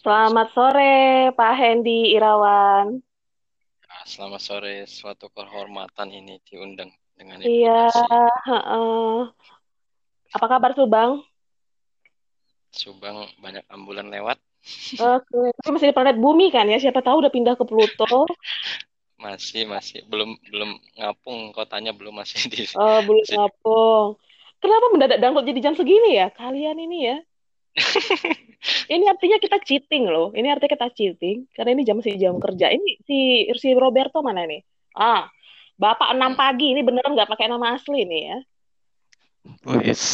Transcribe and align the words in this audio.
Selamat 0.00 0.48
sore, 0.56 0.92
Pak 1.36 1.52
Hendy 1.54 2.16
Irawan. 2.16 3.04
Nah, 3.84 4.02
selamat 4.08 4.40
sore, 4.40 4.74
suatu 4.88 5.28
kehormatan 5.28 6.08
ini 6.08 6.40
diundang 6.42 6.88
dengan 7.12 7.44
Iya, 7.44 7.92
informasi. 7.92 8.48
heeh. 8.48 9.16
Apa 10.30 10.46
kabar 10.48 10.72
Subang? 10.72 11.20
Subang 12.72 13.28
banyak 13.36 13.60
ambulan 13.68 14.08
lewat, 14.08 14.38
Oke, 15.20 15.52
tapi 15.56 15.68
masih 15.68 15.88
di 15.90 15.96
planet 15.96 16.16
bumi 16.16 16.48
kan 16.48 16.64
ya? 16.64 16.80
Siapa 16.80 17.00
tahu 17.00 17.20
udah 17.20 17.32
pindah 17.32 17.54
ke 17.56 17.64
Pluto. 17.68 18.24
masih 19.20 19.68
masih 19.68 20.00
belum 20.08 20.32
belum 20.48 20.70
ngapung 20.96 21.52
kotanya 21.52 21.92
belum 21.92 22.16
masih 22.16 22.40
di 22.48 22.64
Oh, 22.72 23.04
belum 23.04 23.20
masih- 23.20 23.36
ngapung. 23.36 24.16
Kenapa 24.60 24.86
mendadak 24.92 25.18
dangdut 25.20 25.44
jadi 25.44 25.60
jam 25.60 25.74
segini 25.76 26.16
ya? 26.16 26.32
Kalian 26.32 26.76
ini 26.80 26.98
ya. 27.04 27.16
Ini 28.92 29.04
artinya 29.08 29.38
kita 29.40 29.56
cheating 29.64 30.04
loh. 30.10 30.36
Ini 30.36 30.52
artinya 30.52 30.76
kita 30.76 30.88
cheating. 30.92 31.48
Karena 31.56 31.72
ini 31.72 31.82
jam 31.86 31.96
masih 31.96 32.18
jam 32.20 32.36
kerja. 32.36 32.68
Ini 32.68 33.00
si 33.08 33.18
si 33.56 33.72
Roberto 33.72 34.20
mana 34.20 34.44
nih? 34.44 34.60
Ah, 34.92 35.30
Bapak 35.80 36.12
6 36.12 36.36
pagi. 36.36 36.76
Ini 36.76 36.84
beneran 36.84 37.16
nggak 37.16 37.30
pakai 37.30 37.48
nama 37.48 37.72
asli 37.72 38.04
nih 38.04 38.22
ya? 38.28 38.38
Wes, 39.64 40.04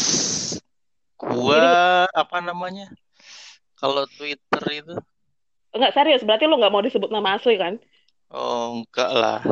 gua 1.19 2.07
apa 2.15 2.39
namanya? 2.39 2.87
Kalau 3.77 4.07
Twitter 4.07 4.63
itu, 4.71 4.95
Enggak 5.75 5.93
serius. 5.93 6.23
Berarti 6.23 6.47
lo 6.47 6.57
nggak 6.57 6.73
mau 6.73 6.85
disebut 6.87 7.11
nama 7.11 7.35
asli 7.35 7.59
kan? 7.59 7.83
oh 8.31 8.83
enggak 8.83 9.11
lah. 9.11 9.43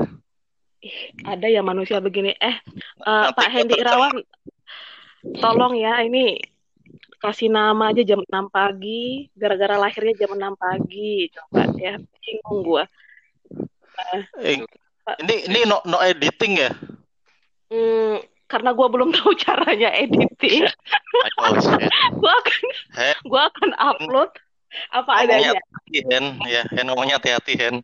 Ada 1.26 1.50
ya 1.50 1.66
manusia 1.66 1.98
begini. 1.98 2.30
Eh, 2.38 2.56
Nanti 3.02 3.34
Pak 3.34 3.48
Hendy 3.50 3.74
terkenal. 3.74 4.14
Irawan, 4.14 4.14
tolong 5.42 5.74
ya 5.74 5.98
ini 6.04 6.38
kasih 7.24 7.48
nama 7.48 7.88
aja 7.88 8.04
jam 8.04 8.20
6 8.20 8.52
pagi, 8.52 9.32
gara-gara 9.32 9.80
lahirnya 9.80 10.12
jam 10.20 10.36
6 10.36 10.60
pagi. 10.60 11.32
Coba 11.32 11.72
ya, 11.80 11.96
bingung 12.20 12.60
gua. 12.60 12.84
Eh, 14.44 14.60
Pak. 15.04 15.16
ini 15.24 15.34
ini 15.48 15.60
no 15.64 15.80
no 15.88 16.04
editing 16.04 16.60
ya? 16.60 16.70
Hmm, 17.72 18.20
karena 18.44 18.76
gua 18.76 18.92
belum 18.92 19.16
tahu 19.16 19.32
caranya 19.40 19.88
editing, 19.96 20.68
shit. 20.68 20.76
gua 22.20 22.32
akan 22.44 22.64
gua 23.24 23.42
akan 23.48 23.70
upload 23.80 24.30
apa 24.92 25.12
adanya. 25.24 25.56
hati 25.56 26.04
Hen, 26.04 26.24
ya 26.44 26.62
Hen 26.76 26.92
ngomongnya 26.92 27.16
hati-hati 27.16 27.54
Hen. 27.56 27.76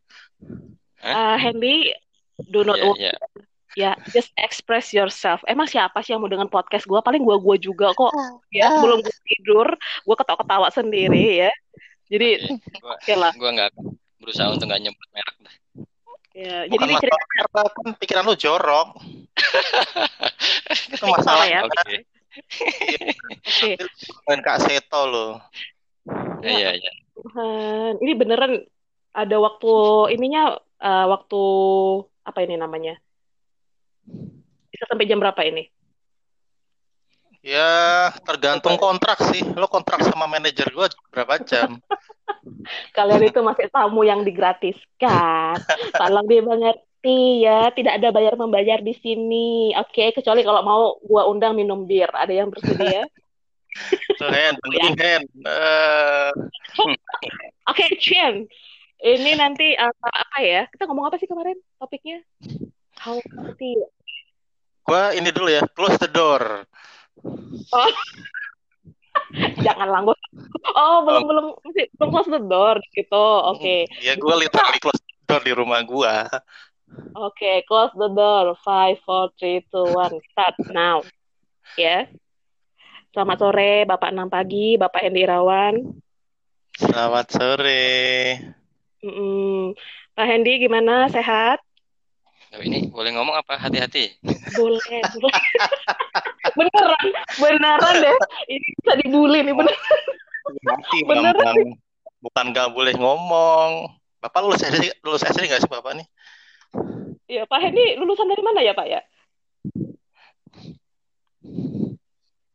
Eh, 1.00 1.36
Hendy, 1.40 1.96
do 2.52 2.60
not 2.60 2.76
worry. 2.76 3.08
ya 3.08 3.16
Ya, 3.78 3.94
just 4.10 4.34
express 4.34 4.90
yourself. 4.90 5.46
Emang 5.46 5.70
siapa 5.70 6.02
sih 6.02 6.10
yang 6.10 6.22
mau 6.22 6.30
dengan 6.30 6.50
podcast 6.50 6.90
gua? 6.90 7.06
Paling 7.06 7.22
gua-gua 7.22 7.54
juga 7.54 7.94
kok. 7.94 8.10
Ya, 8.50 8.66
sebelum 8.74 8.98
gua 8.98 9.16
tidur, 9.22 9.68
gua 10.02 10.16
ketawa-ketawa 10.18 10.68
sendiri 10.74 11.46
ya. 11.46 11.52
Jadi, 12.10 12.42
Oke, 12.50 12.78
gua 12.82 12.94
oke 12.98 13.12
lah. 13.14 13.32
gua 13.38 13.50
nggak 13.54 13.70
berusaha 14.18 14.50
untuk 14.50 14.66
nggak 14.66 14.82
nyebut 14.82 15.08
merek 15.14 15.36
dah. 15.46 15.54
Ya, 16.30 16.56
jadi 16.70 16.82
ini 16.86 16.94
cerita 17.02 17.18
masalah 17.18 17.50
karena 17.50 17.70
kan 17.74 17.86
pikiran 17.98 18.24
lu 18.26 18.34
jorok. 18.38 18.88
Itu 20.94 21.04
masalahnya. 21.10 21.58
ya. 21.58 21.60
Oke, 21.66 21.96
Oke. 23.42 24.38
Kak 24.38 24.58
Seto 24.62 25.00
lo. 25.10 25.26
iya 26.46 26.74
iya. 26.78 26.92
Tuhan, 27.18 27.98
ini 28.00 28.12
beneran 28.14 28.62
ada 29.10 29.36
waktu 29.42 29.72
ininya 30.14 30.54
eh, 30.78 31.06
waktu 31.10 31.42
apa 32.22 32.38
ini 32.46 32.54
namanya? 32.56 32.94
Bisa 34.70 34.84
sampai 34.88 35.06
jam 35.08 35.18
berapa 35.20 35.40
ini? 35.44 35.68
Ya, 37.40 38.12
tergantung 38.28 38.76
kontrak 38.76 39.16
sih. 39.32 39.40
Lo 39.56 39.64
kontrak 39.64 40.04
sama 40.04 40.28
manajer 40.28 40.68
gua 40.76 40.92
berapa 41.08 41.40
jam? 41.40 41.80
Kalian 42.96 43.32
itu 43.32 43.40
masih 43.40 43.72
tamu 43.72 44.04
yang 44.04 44.20
digratiskan. 44.20 45.56
Tolong 46.00 46.28
dimengerti 46.28 47.48
ya, 47.48 47.72
tidak 47.72 47.96
ada 47.96 48.12
bayar 48.12 48.36
membayar 48.36 48.84
di 48.84 48.92
sini. 49.00 49.72
Oke, 49.80 50.12
kecuali 50.12 50.44
kalau 50.44 50.60
mau 50.60 50.82
gua 51.00 51.32
undang 51.32 51.56
minum 51.56 51.88
bir. 51.88 52.12
Ada 52.12 52.44
yang 52.44 52.52
bersedia? 52.52 53.08
Dengerin 54.20 54.96
Hen. 55.00 55.22
Eh, 55.24 56.30
Oke, 57.70 57.84
Chen. 57.96 58.44
Ini 59.00 59.32
nanti 59.40 59.72
eh, 59.72 59.94
apa 59.96 60.38
ya? 60.44 60.68
Kita 60.68 60.84
ngomong 60.84 61.08
apa 61.08 61.16
sih 61.16 61.24
kemarin 61.24 61.56
topiknya? 61.80 62.20
How 63.00 63.16
healthy. 63.32 63.80
gua 64.84 65.16
ini 65.16 65.32
dulu 65.32 65.48
ya, 65.48 65.64
close 65.72 65.96
the 65.96 66.10
door. 66.10 66.68
Oh, 67.72 67.90
jangan 69.64 69.88
langgut. 69.88 70.18
Oh, 70.76 71.08
belum 71.08 71.24
belum 71.24 71.46
masih 71.64 71.86
belum 71.96 72.08
close 72.12 72.28
the 72.28 72.42
door 72.44 72.76
gitu. 72.92 73.26
Oke. 73.56 73.88
Ya 74.04 74.20
gue 74.20 74.34
literally 74.36 74.80
close 74.84 75.00
the 75.00 75.14
door 75.24 75.40
di 75.40 75.52
rumah 75.56 75.80
gua. 75.88 76.28
Oke, 77.16 77.64
close 77.64 77.94
the 77.96 78.10
door. 78.12 78.58
Five, 78.60 79.00
four, 79.06 79.32
three, 79.40 79.64
two, 79.70 79.86
one. 79.96 80.20
Start 80.34 80.58
now. 80.74 81.06
Ya. 81.78 82.10
Selamat 83.10 83.42
sore, 83.42 83.72
Bapak 83.90 84.14
6 84.14 84.30
pagi, 84.30 84.78
Bapak 84.78 85.02
Hendy 85.02 85.26
Irawan. 85.26 85.98
Selamat 86.78 87.26
sore. 87.30 87.82
Mm-mm. 89.02 89.74
Pak 90.14 90.26
Hendy 90.26 90.62
gimana? 90.62 91.10
Sehat? 91.10 91.62
Oh, 92.50 92.62
ini 92.66 92.90
boleh 92.90 93.14
ngomong 93.14 93.38
apa? 93.38 93.54
Hati-hati. 93.62 94.10
Boleh. 94.58 94.98
boleh. 95.22 95.42
beneran, 96.58 97.06
beneran 97.38 97.94
deh. 98.02 98.16
Ini 98.50 98.66
bisa 98.82 98.92
dibully 98.98 99.38
nih, 99.46 99.54
bener. 99.54 99.76
Mati 100.66 100.98
Beneran 101.08 101.38
Bambang. 101.38 101.78
Bukan 102.20 102.46
gak 102.50 102.74
boleh 102.74 102.94
ngomong. 102.98 103.94
Bapak 104.18 104.42
lulus 104.42 104.66
SD, 104.66 104.90
lulus 105.06 105.22
SD 105.22 105.46
gak 105.46 105.62
sih 105.62 105.70
Bapak 105.70 105.94
nih? 105.94 106.06
Ya, 107.30 107.46
Pak 107.46 107.62
Hendy 107.62 107.94
lulusan 107.96 108.26
dari 108.26 108.42
mana 108.42 108.60
ya, 108.66 108.74
Pak 108.74 108.86
ya? 108.90 109.00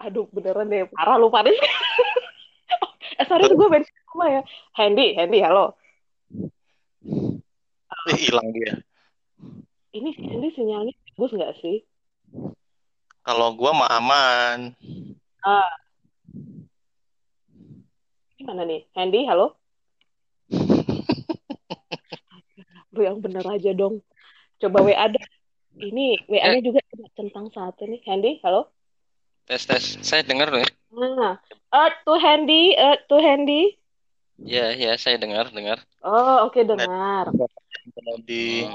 Aduh, 0.03 0.27
beneran 0.29 0.67
deh. 0.67 0.85
Parah 0.91 1.15
lu, 1.15 1.31
Paris. 1.31 1.55
eh, 3.19 3.25
sorry, 3.25 3.47
gue 3.47 3.69
bensin 3.71 3.95
sama 4.11 4.27
ya. 4.27 4.41
Hendy, 4.75 5.15
Hendy, 5.15 5.39
halo. 5.39 5.79
Ih, 8.11 8.19
hilang 8.19 8.51
dia. 8.51 8.75
Ini 9.95 10.11
Hendy 10.11 10.51
sinyalnya 10.51 10.91
bagus 11.15 11.31
nggak 11.31 11.55
sih? 11.63 11.79
Kalau 13.23 13.55
gua 13.55 13.71
mah 13.71 13.89
aman. 13.95 14.75
Ah, 15.39 15.71
gimana 18.35 18.67
nih? 18.67 18.83
Hendy, 18.91 19.23
halo? 19.23 19.55
Lu 22.91 23.07
yang 23.07 23.23
bener 23.23 23.47
aja 23.47 23.71
dong. 23.71 24.03
Coba 24.59 24.83
WA 24.83 25.07
deh. 25.07 25.25
Ini 25.79 26.27
WA-nya 26.27 26.59
juga 26.59 26.83
ada 26.83 27.07
centang 27.15 27.47
satu 27.55 27.87
nih. 27.87 28.03
Hendy, 28.03 28.43
halo? 28.43 28.67
Tes 29.47 29.63
tes. 29.63 29.95
Saya 30.03 30.27
dengar 30.27 30.51
loh 30.51 30.59
ya. 30.59 30.67
Nah, 30.91 31.39
eh 31.71 31.89
tuh 32.03 32.19
Hendy, 32.19 32.75
eh 32.75 32.99
tuh 33.07 33.23
Hendy. 33.23 33.79
Ya 34.43 34.75
ya 34.75 34.99
saya 34.99 35.15
dengar 35.15 35.55
dengar. 35.55 35.79
Oh, 36.03 36.51
oke 36.51 36.67
dengar. 36.67 37.31
Di. 38.27 38.67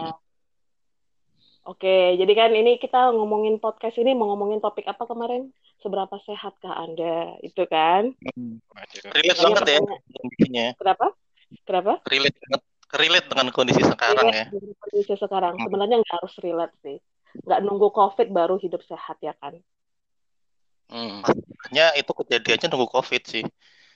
Oke, 1.71 2.19
jadi 2.19 2.33
kan 2.35 2.51
ini 2.51 2.83
kita 2.83 3.15
ngomongin 3.15 3.63
podcast 3.63 3.95
ini 4.03 4.11
mau 4.11 4.35
ngomongin 4.35 4.59
topik 4.59 4.91
apa 4.91 5.07
kemarin? 5.07 5.55
Seberapa 5.79 6.19
sehatkah 6.27 6.75
Anda? 6.75 7.39
Itu 7.47 7.63
kan? 7.71 8.11
Waduh. 8.75 9.15
relate 9.15 9.39
banget 9.39 9.63
ya 9.63 9.79
kondisinya. 9.87 10.67
Kenapa? 10.75 11.07
Kenapa? 11.63 11.93
Relate 12.11 12.37
banget. 12.43 12.63
Relate 12.91 13.27
dengan 13.31 13.49
kondisi 13.55 13.83
sekarang 13.87 14.27
ya. 14.35 14.51
Relate 14.51 14.59
dengan 14.59 14.77
kondisi 14.83 15.13
sekarang. 15.15 15.55
Hmm. 15.55 15.63
Sebenarnya 15.71 15.97
nggak 16.03 16.15
harus 16.19 16.35
relate 16.43 16.75
sih. 16.83 16.99
Nggak 17.47 17.61
nunggu 17.63 17.89
COVID 17.95 18.29
baru 18.35 18.59
hidup 18.59 18.83
sehat 18.83 19.23
ya 19.23 19.39
kan? 19.39 19.55
Hmm. 20.91 21.23
Hanya 21.71 21.95
itu 21.95 22.11
kejadiannya 22.11 22.67
nunggu 22.67 22.91
COVID 22.91 23.23
sih. 23.31 23.47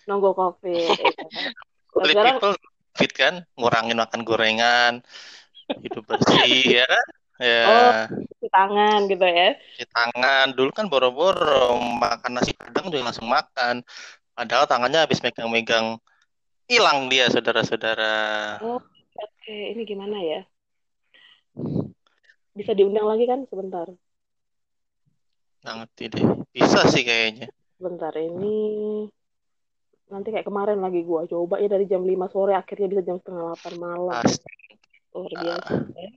Nunggu 0.06 0.30
COVID. 0.30 0.78
ya 0.78 1.10
kan? 1.10 1.26
Nah, 1.94 2.02
Only 2.02 2.10
sekarang 2.10 2.34
people 2.42 2.54
fit 2.98 3.12
kan, 3.14 3.34
ngurangin 3.54 3.94
makan 3.94 4.26
gorengan, 4.26 5.06
hidup 5.78 6.02
bersih 6.10 6.82
ya 6.82 6.86
kan? 6.90 7.06
Ya, 7.42 8.06
cuci 8.14 8.46
tangan 8.46 9.10
gitu 9.10 9.26
ya. 9.26 9.58
cuci 9.58 9.86
tangan. 9.90 10.54
Dulu 10.54 10.70
kan 10.70 10.86
boro-boro 10.86 11.74
makan 11.98 12.38
nasi 12.38 12.54
padang 12.54 12.94
juga 12.94 13.10
langsung 13.10 13.26
makan. 13.26 13.82
Padahal 14.34 14.70
tangannya 14.70 15.02
habis 15.02 15.18
megang-megang 15.18 15.98
hilang 16.70 17.10
dia 17.10 17.26
saudara-saudara. 17.26 18.58
Oh, 18.62 18.78
oke. 19.18 19.56
Ini 19.74 19.82
gimana 19.82 20.18
ya? 20.22 20.40
Bisa 22.54 22.70
diundang 22.70 23.10
lagi 23.10 23.26
kan 23.26 23.42
sebentar? 23.50 23.90
Nggak 25.66 25.74
ngerti 25.74 26.04
deh. 26.14 26.24
Bisa 26.54 26.86
sih 26.86 27.02
kayaknya. 27.02 27.50
Sebentar 27.74 28.14
ini 28.14 28.56
nanti 30.06 30.30
kayak 30.30 30.46
kemarin 30.46 30.78
lagi 30.78 31.02
gua 31.02 31.26
coba 31.26 31.58
ya 31.58 31.66
dari 31.66 31.90
jam 31.90 32.06
5 32.06 32.30
sore 32.30 32.54
akhirnya 32.54 32.86
bisa 32.94 33.02
jam 33.02 33.18
setengah 33.18 33.58
8 33.58 33.74
malam. 33.82 34.22
Luar 35.10 35.32
biasa 35.34 35.74
ya. 35.98 36.10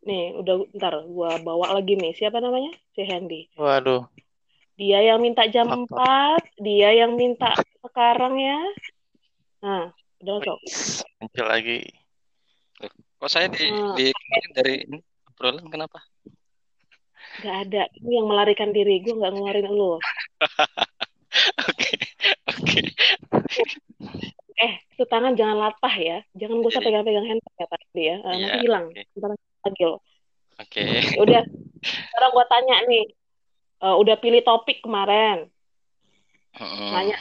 Nih, 0.00 0.32
udah 0.34 0.54
ntar 0.72 0.94
gua 1.04 1.36
bawa 1.38 1.74
lagi 1.74 1.94
nih. 1.94 2.12
Siapa 2.12 2.38
namanya? 2.38 2.72
Si 2.92 3.02
Handy. 3.02 3.48
Waduh. 3.54 4.08
Dia 4.74 5.02
yang 5.02 5.18
minta 5.18 5.42
jam 5.44 5.66
Apa? 5.66 6.38
4, 6.46 6.62
dia 6.62 6.94
yang 6.94 7.14
minta 7.14 7.50
sekarang 7.80 8.38
ya. 8.38 8.58
Nah, 9.60 9.90
Udah 10.18 10.34
cok. 10.40 10.58
Muncul 11.20 11.46
lagi. 11.46 11.78
Kok 13.18 13.30
saya 13.30 13.46
di, 13.46 13.66
Hmm. 13.66 13.94
di 13.94 14.10
dari 14.50 14.82
ini 14.82 14.98
obrolan 15.28 15.66
kenapa? 15.66 16.02
Gak 17.38 17.56
ada. 17.66 17.86
Ini 17.94 18.18
yang 18.18 18.26
melarikan 18.26 18.70
diri. 18.70 18.98
Gue 18.98 19.14
gak 19.14 19.30
ngeluarin 19.30 19.66
lu. 19.68 19.98
Oke, 21.70 21.94
oke. 22.48 22.80
Eh, 24.56 24.72
itu 24.90 25.04
tangan 25.06 25.36
jangan 25.36 25.54
latah 25.60 25.94
ya. 25.94 26.18
Jangan 26.34 26.58
gue 26.58 26.66
usah 26.66 26.80
Iya. 26.80 26.88
pegang-pegang 26.90 27.26
handphone 27.28 27.54
ya 27.54 27.66
tadi 27.68 28.02
ya. 28.02 28.16
Eh, 28.16 28.18
Iya, 28.18 28.34
nanti 28.40 28.58
hilang. 28.58 28.84
oke. 28.88 29.02
Lagi 29.68 29.84
lo. 29.84 29.98
Oke. 30.58 30.82
Ya 31.14 31.20
udah. 31.24 31.42
Sekarang 31.84 32.30
gue 32.32 32.46
tanya 32.48 32.76
nih. 32.88 33.04
Eh, 33.78 33.96
udah 34.00 34.16
pilih 34.18 34.42
topik 34.42 34.82
kemarin. 34.82 35.46
Mm-mm. 36.58 36.90
Nanya. 36.90 37.16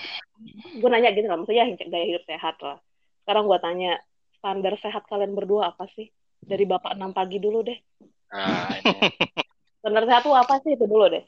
Gue 0.74 0.90
nanya 0.90 1.10
gitu 1.14 1.28
lah. 1.30 1.38
Maksudnya 1.38 1.68
gaya 1.78 2.06
hidup 2.08 2.24
sehat 2.26 2.56
lah. 2.64 2.80
Sekarang 3.24 3.46
gue 3.46 3.60
tanya. 3.62 4.00
Standar 4.38 4.78
sehat 4.80 5.04
kalian 5.10 5.34
berdua 5.34 5.74
apa 5.74 5.90
sih? 5.98 6.14
Dari 6.42 6.64
Bapak 6.64 6.94
6 6.94 7.12
pagi 7.12 7.42
dulu 7.42 7.66
deh. 7.66 7.78
Nah, 8.32 8.80
ini. 8.80 9.02
Standar 9.82 10.04
sehat 10.06 10.22
tuh 10.26 10.34
apa 10.38 10.62
sih? 10.64 10.74
Itu 10.78 10.86
dulu 10.86 11.10
deh. 11.10 11.26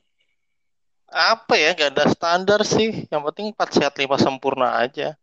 Apa 1.10 1.58
ya? 1.58 1.74
Gak 1.74 1.98
ada 1.98 2.06
standar 2.10 2.62
sih. 2.66 3.10
Yang 3.10 3.22
penting 3.34 3.46
4 3.54 3.70
sehat 3.74 3.94
5 3.98 4.18
sempurna 4.22 4.78
aja. 4.78 5.18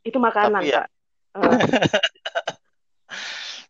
Itu 0.00 0.16
makanan, 0.16 0.64
Tapi 0.64 0.72
ya- 0.72 0.84
Kak. 0.84 0.88
Eh, 1.36 1.60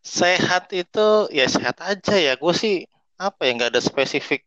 Sehat 0.07 0.71
itu 0.71 1.27
ya 1.35 1.51
sehat 1.51 1.83
aja 1.83 2.15
ya. 2.15 2.39
Gue 2.39 2.55
sih 2.55 2.87
apa 3.19 3.43
ya? 3.43 3.59
Gak 3.59 3.75
ada 3.75 3.83
spesifik. 3.83 4.47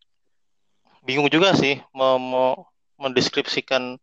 Bingung 1.04 1.28
juga 1.28 1.52
sih 1.52 1.84
mau, 1.92 2.16
mau 2.16 2.64
mendeskripsikan 2.96 4.00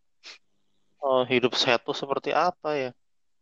eh, 1.01 1.23
hidup 1.33 1.57
sehat 1.57 1.81
tuh 1.89 1.97
seperti 1.97 2.37
apa 2.37 2.77
ya. 2.77 2.91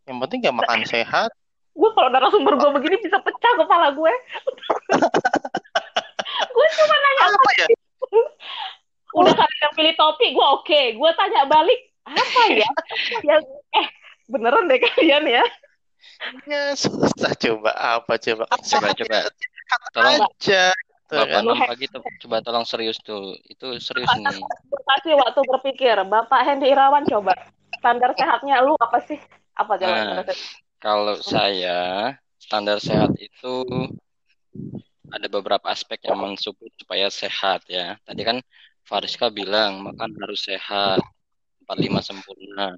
Yang 0.06 0.16
penting 0.22 0.40
ya 0.46 0.54
makan 0.54 0.86
sehat. 0.86 1.34
gue 1.74 1.90
kalau 1.90 2.06
narasumber 2.06 2.54
gue 2.54 2.70
begini 2.78 3.02
bisa 3.02 3.18
pecah 3.18 3.52
kepala 3.58 3.90
gue. 3.90 4.14
gue 6.54 6.66
cuma 6.78 6.96
nanya 7.02 7.34
Apa 7.34 7.50
ya? 7.58 7.66
udah 9.14 9.34
kalian 9.34 9.70
pilih 9.78 9.94
topik 9.94 10.30
gue 10.34 10.46
oke 10.58 10.80
gue 10.98 11.10
tanya 11.14 11.46
balik 11.46 11.80
apa 12.02 12.42
ya 12.50 12.70
ya 13.30 13.36
eh 13.78 13.86
beneran 14.26 14.66
deh 14.66 14.82
kalian 14.82 15.24
ya 15.30 15.44
Ya 16.48 16.72
susah 16.76 17.32
coba 17.36 17.70
apa 17.74 18.14
coba. 18.16 18.44
Coba, 18.48 18.88
coba. 18.96 19.18
Tolong. 19.92 20.28
aja. 20.28 20.72
gitu 21.04 21.20
Bapak 21.20 21.36
kan. 21.36 21.42
enam 21.44 21.58
pagi 21.68 21.86
coba 22.24 22.36
tolong 22.40 22.66
serius 22.66 22.96
tuh. 23.04 23.36
Itu 23.46 23.76
serius 23.78 24.08
nih. 24.16 24.40
Kasih 24.84 25.14
waktu 25.20 25.40
berpikir 25.44 25.96
bapak 26.08 26.40
Hendy 26.48 26.72
Irawan 26.72 27.04
coba 27.04 27.36
standar 27.76 28.16
sehatnya 28.16 28.64
lu 28.64 28.72
apa 28.80 28.98
sih 29.04 29.20
apa 29.54 29.76
coba 29.76 29.94
Nah. 29.94 30.24
Kalau 30.80 31.16
saya 31.20 32.12
standar 32.40 32.76
sehat 32.80 33.16
itu 33.16 33.64
ada 35.08 35.26
beberapa 35.30 35.70
aspek 35.70 36.04
yang 36.04 36.20
mensupport 36.20 36.72
supaya 36.76 37.06
sehat 37.08 37.64
ya. 37.70 37.96
Tadi 38.04 38.20
kan 38.24 38.38
Fariska 38.84 39.32
bilang 39.32 39.80
makan 39.80 40.12
harus 40.20 40.44
sehat, 40.44 41.00
45 41.64 42.04
sempurna. 42.04 42.76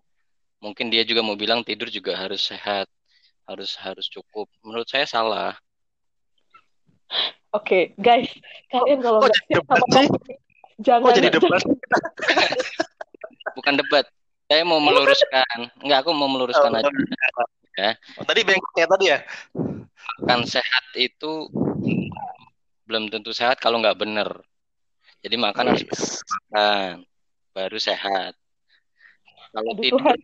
Mungkin 0.62 0.86
dia 0.86 1.02
juga 1.02 1.26
mau 1.26 1.34
bilang 1.34 1.66
tidur 1.66 1.90
juga 1.90 2.14
harus 2.14 2.46
sehat, 2.46 2.86
harus 3.46 3.78
harus 3.78 4.06
cukup. 4.10 4.50
Menurut 4.62 4.86
saya 4.90 5.06
salah. 5.06 5.54
oke 7.54 7.94
guys 7.96 8.26
kalian 8.74 8.98
kalau 8.98 9.22
nggak 9.22 9.38
siap 9.46 9.62
debat 9.62 9.78
sama 9.78 10.02
jangan 10.82 11.14
jadi 11.14 11.30
debat? 11.30 11.62
Bukan 13.56 13.74
debat. 13.80 14.04
Saya 14.46 14.62
mau 14.62 14.78
meluruskan. 14.78 15.58
Enggak, 15.82 15.98
aku 16.06 16.10
mau 16.14 16.30
meluruskan 16.30 16.70
Oh, 16.70 16.78
aja. 16.78 16.90
Ya. 17.76 17.90
Oh, 18.16 18.24
tadi 18.24 18.40
bengkoknya 18.46 18.86
tadi 18.86 19.04
ya? 19.10 19.18
Makan 20.22 20.40
sehat 20.46 20.84
itu 20.94 21.50
belum 22.86 23.10
tentu 23.10 23.34
sehat 23.34 23.58
kalau 23.58 23.82
nggak 23.82 23.98
bener. 23.98 24.30
Jadi 25.24 25.34
makan 25.40 25.74
harus 25.74 25.82
makan, 25.82 27.02
baru 27.50 27.78
sehat. 27.82 28.38
Kalau 29.50 29.72
Aduh, 29.74 29.82
tidur, 29.82 29.98
Tuhan. 29.98 30.18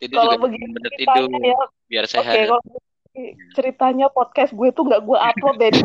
Tidur 0.00 0.16
kalau 0.18 0.32
juga 0.32 0.42
begini 0.48 0.66
bener 0.72 0.92
tidur 0.96 1.28
ya 1.40 1.58
biar 1.90 2.04
oke 2.04 2.12
sehat. 2.12 2.34
kalau 2.48 2.60
begini 2.64 3.30
ceritanya 3.54 4.06
podcast 4.10 4.50
gue 4.52 4.68
tuh 4.74 4.84
nggak 4.86 5.02
gue 5.06 5.18
upload 5.18 5.56
deh 5.58 5.70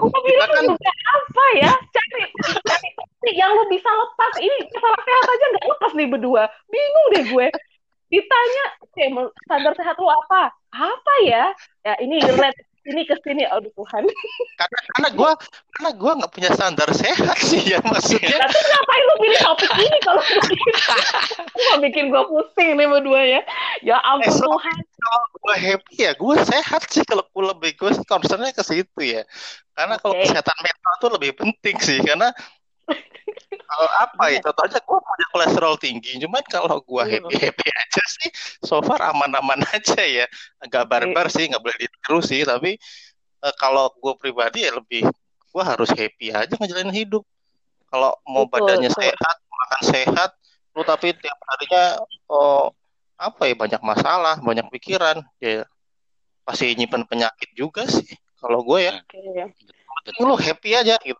Gue 0.00 0.20
bilang 0.24 0.48
kan- 0.48 0.64
juga 0.64 0.90
apa 1.12 1.44
ya? 1.60 1.72
Cari, 1.92 2.24
cari 2.64 3.32
yang 3.36 3.52
lu 3.52 3.68
bisa 3.68 3.84
lepas. 3.84 4.32
Ini 4.40 4.56
masalah 4.72 5.00
sehat 5.04 5.24
aja 5.28 5.44
nggak 5.52 5.66
lepas 5.76 5.92
nih 5.92 6.08
berdua. 6.08 6.42
Bingung 6.72 7.06
deh 7.12 7.24
gue. 7.28 7.46
Ditanya, 8.10 8.64
oke, 8.80 9.02
mau- 9.12 9.32
standar 9.46 9.72
sehat 9.76 9.96
lu 10.00 10.08
apa? 10.08 10.50
Apa 10.72 11.14
ya? 11.28 11.52
Ya 11.84 11.94
ini 12.00 12.16
relate 12.24 12.58
ini 12.84 13.02
ke 13.04 13.16
sini. 13.20 13.44
Aduh 13.44 13.68
Tuhan. 13.72 14.04
Karena 14.56 14.78
karena 14.96 15.08
gue 15.12 15.30
karena 15.76 15.90
gua 15.96 16.12
nggak 16.20 16.32
punya 16.32 16.50
standar 16.52 16.88
sehat 16.92 17.36
sih 17.38 17.60
ya 17.60 17.78
maksudnya. 17.82 18.36
Tapi 18.40 18.58
ngapain 18.58 19.02
lu 19.02 19.14
pilih 19.20 19.40
topik 19.40 19.70
ini 19.76 19.98
kalau? 20.00 20.22
Wah, 21.60 21.76
bikin 21.80 22.04
gue 22.08 22.22
pusing 22.24 22.68
nih 22.76 22.86
berdua 22.88 23.20
ya. 23.22 23.40
Ya 23.80 23.96
ampun 24.00 24.28
Eh, 24.28 24.32
so- 24.32 24.48
Tuhan. 24.48 24.78
Kalau 25.00 25.22
gue 25.40 25.54
happy 25.56 25.94
ya 25.96 26.12
gue 26.12 26.34
sehat 26.44 26.82
sih 26.88 27.02
kalau 27.04 27.24
gue 27.24 27.44
lebih 27.56 27.70
gue 27.74 27.90
concernnya 28.04 28.52
ke 28.52 28.60
situ 28.60 29.00
ya. 29.00 29.24
Karena 29.72 29.96
kalau 29.96 30.12
Oke. 30.12 30.28
kesehatan 30.28 30.58
mental 30.60 30.92
tuh 31.00 31.10
lebih 31.16 31.30
penting 31.36 31.76
sih 31.80 31.98
karena 32.04 32.28
kalau 33.70 33.88
apa 34.02 34.24
ya? 34.34 34.38
Contohnya 34.42 34.80
gue 34.82 34.98
punya 34.98 35.26
kolesterol 35.30 35.74
tinggi 35.78 36.18
cuman 36.18 36.42
kalau 36.50 36.82
gue 36.82 37.02
Hmm. 37.02 37.12
happy 37.30 37.36
happy 37.38 37.66
aja 37.70 38.02
sih 38.20 38.28
so 38.60 38.82
far 38.82 38.98
aman-aman 39.10 39.62
aja 39.70 40.02
ya. 40.02 40.26
Agak 40.58 40.90
barbar 40.90 41.30
sih 41.30 41.46
nggak 41.46 41.62
boleh 41.62 41.76
ditiru 41.78 42.18
sih 42.20 42.42
tapi 42.42 42.74
eh, 43.40 43.54
kalau 43.58 43.90
gue 43.94 44.14
pribadi 44.18 44.66
ya 44.66 44.74
lebih 44.74 45.06
gue 45.50 45.62
harus 45.64 45.90
happy 45.90 46.30
aja 46.30 46.50
ngejalanin 46.54 46.94
hidup. 46.94 47.22
Kalau 47.90 48.14
mau 48.26 48.46
Betul, 48.46 48.78
badannya 48.78 48.90
betul. 48.90 49.02
sehat 49.02 49.36
makan 49.50 49.82
sehat 49.86 50.30
lu 50.70 50.82
tapi 50.86 51.10
tiap 51.18 51.34
harinya 51.50 51.98
oh 52.30 52.70
apa 53.18 53.50
ya 53.50 53.54
banyak 53.58 53.82
masalah 53.82 54.38
banyak 54.38 54.64
pikiran 54.70 55.18
ya 55.42 55.66
pasti 56.46 56.72
nyimpen 56.78 57.04
penyakit 57.04 57.50
juga 57.52 57.84
sih 57.90 58.06
kalau 58.38 58.62
gue 58.64 58.86
ya. 58.88 59.02
Oke. 59.02 60.22
lu 60.24 60.32
happy 60.38 60.70
aja 60.72 60.96
gitu 61.02 61.18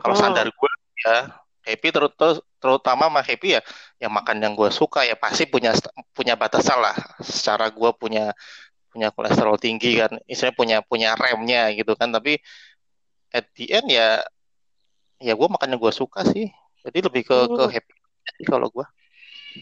kalau 0.00 0.14
Mhm. 0.14 0.20
standar 0.20 0.46
gue 0.46 0.72
ya 1.00 1.16
happy 1.64 1.88
terus 1.90 2.12
terutama 2.56 3.08
mah 3.08 3.20
happy 3.20 3.56
ya 3.56 3.60
yang 3.98 4.10
makan 4.10 4.36
yang 4.38 4.52
gue 4.52 4.68
suka 4.68 5.02
ya 5.02 5.14
pasti 5.14 5.44
punya 5.44 5.72
punya 6.10 6.34
batasan 6.34 6.78
lah 6.78 6.92
secara 7.18 7.68
gue 7.68 7.90
punya 7.92 8.32
punya 8.88 9.10
kolesterol 9.10 9.56
tinggi 9.56 9.98
kan 9.98 10.16
istilahnya 10.24 10.54
punya 10.54 10.76
punya 10.80 11.08
remnya 11.14 11.72
gitu 11.72 11.92
kan 11.92 12.08
tapi 12.08 12.38
at 13.28 13.48
the 13.52 13.66
end 13.68 13.88
ya 13.88 14.22
ya 15.18 15.32
gue 15.32 15.48
makan 15.50 15.68
yang 15.68 15.80
gue 15.80 15.90
suka 15.90 16.22
sih 16.24 16.46
jadi 16.80 16.98
lebih 17.02 17.22
ke 17.22 17.36
ke 17.48 17.62
Hmm. 17.64 17.72
happy 17.72 17.92
sih 18.34 18.46
kalau 18.46 18.68
gue 18.68 18.86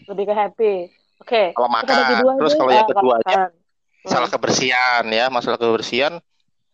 Lebih 0.05 0.25
ke 0.25 0.33
happy. 0.33 0.73
Oke. 1.17 1.43
kalau 1.53 1.69
Kita 1.71 1.93
bagi 1.93 2.13
makan 2.17 2.35
terus 2.35 2.51
aja. 2.51 2.59
kalau 2.59 2.71
yang 2.73 2.87
keduanya 2.89 3.23
makan. 3.29 3.49
masalah 4.03 4.27
kebersihan 4.27 5.03
ya 5.07 5.25
masalah 5.29 5.57
kebersihan 5.57 6.13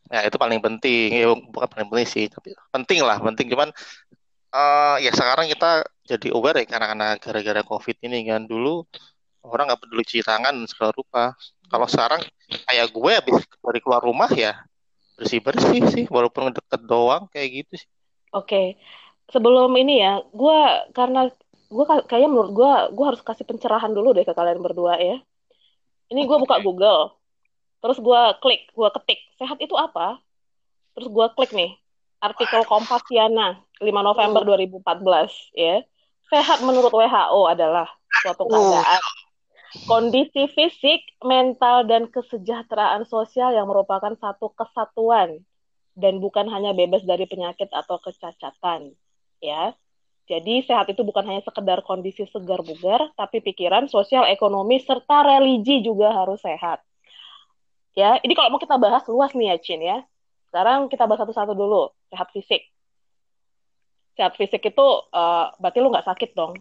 ya 0.10 0.25
itu 0.25 0.38
paling 0.42 0.60
penting. 0.60 1.10
Ya 1.13 1.30
bukan 1.34 1.68
paling 1.70 1.88
penting 1.94 2.10
sih 2.10 2.25
tapi 2.28 2.54
penting 2.74 3.00
lah 3.06 3.18
penting. 3.22 3.48
Cuman 3.50 3.70
eh 4.50 4.96
ya 5.06 5.12
sekarang 5.13 5.46
kita 5.48 5.86
jadi 6.10 6.28
aware 6.34 6.66
ya 6.66 6.66
karena 6.66 6.86
karena 6.92 7.08
gara-gara 7.22 7.62
covid 7.63 7.98
ini 8.04 8.25
kan. 8.28 8.44
Dulu 8.50 8.84
orang 9.46 9.72
nggak 9.72 9.82
peduli 9.86 10.04
cuci 10.04 10.25
tangan 10.25 10.56
segala 10.68 10.92
rupa. 10.92 11.24
Kalau 11.70 11.86
sekarang 11.86 12.22
kayak 12.66 12.88
gue 12.89 13.12
habis 13.13 13.38
dari 13.62 13.80
keluar 13.80 14.01
rumah 14.01 14.30
ya 14.34 14.58
bersih 15.20 15.44
bersih 15.44 15.84
sih 15.92 16.06
walaupun 16.08 16.56
deket 16.56 16.82
doang 16.88 17.28
kayak 17.30 17.63
gitu 17.63 17.84
sih. 17.84 17.89
Oke, 18.32 18.80
sebelum 19.34 19.74
ini 19.75 20.00
ya, 20.00 20.24
gue 20.32 20.60
karena 20.96 21.28
gue 21.70 21.86
kayaknya 22.08 22.30
menurut 22.32 22.51
gue, 22.56 22.72
gue 22.96 23.06
harus 23.06 23.22
kasih 23.22 23.44
pencerahan 23.44 23.92
dulu 23.92 24.16
deh 24.16 24.24
ke 24.24 24.32
kalian 24.32 24.63
berdua 24.63 24.96
ya. 25.01 25.20
Ini 26.10 26.25
gue 26.25 26.38
buka 26.42 26.58
Google, 26.63 27.19
terus 27.80 27.98
gue 28.00 28.22
klik, 28.44 28.68
gue 28.72 28.90
ketik 29.00 29.20
sehat 29.40 29.58
itu 29.64 29.76
apa, 29.76 30.20
terus 30.96 31.08
gue 31.08 31.26
klik 31.36 31.52
nih 31.56 31.76
artikel 32.20 32.68
Kompasiana 32.68 33.64
5 33.80 33.88
November 33.88 34.44
2014 34.44 35.56
ya. 35.56 35.84
Sehat 36.30 36.62
menurut 36.62 36.94
WHO 36.94 37.42
adalah 37.50 37.90
suatu 38.22 38.46
keadaan 38.46 39.02
kondisi 39.90 40.46
fisik, 40.54 41.02
mental, 41.26 41.86
dan 41.90 42.10
kesejahteraan 42.10 43.06
sosial 43.06 43.54
yang 43.54 43.66
merupakan 43.66 44.14
satu 44.18 44.54
kesatuan 44.54 45.42
dan 45.98 46.22
bukan 46.22 46.46
hanya 46.50 46.74
bebas 46.74 47.02
dari 47.02 47.26
penyakit 47.26 47.70
atau 47.74 47.98
kecacatan 47.98 48.94
ya. 49.42 49.74
Jadi 50.30 50.62
sehat 50.62 50.86
itu 50.94 51.02
bukan 51.02 51.26
hanya 51.26 51.42
sekedar 51.42 51.82
kondisi 51.82 52.30
segar 52.30 52.62
bugar, 52.62 53.10
tapi 53.18 53.42
pikiran, 53.42 53.90
sosial, 53.90 54.30
ekonomi 54.30 54.78
serta 54.78 55.26
religi 55.26 55.82
juga 55.82 56.14
harus 56.14 56.38
sehat. 56.46 56.86
Ya, 57.98 58.22
ini 58.22 58.34
kalau 58.38 58.53
mau 58.53 58.62
kita 58.62 58.77
bahas 58.77 59.03
luas 59.10 59.34
nih 59.34 59.53
ya 59.53 59.58
Cin 59.62 59.81
ya. 59.81 59.98
Sekarang 60.50 60.89
kita 60.89 61.05
bahas 61.05 61.22
satu-satu 61.25 61.53
dulu, 61.53 61.93
sehat 62.10 62.29
fisik. 62.34 62.62
Sehat 64.17 64.34
fisik 64.38 64.62
itu 64.62 64.88
uh, 65.13 65.53
berarti 65.62 65.79
lu 65.79 65.89
nggak 65.93 66.08
sakit 66.08 66.34
dong. 66.36 66.58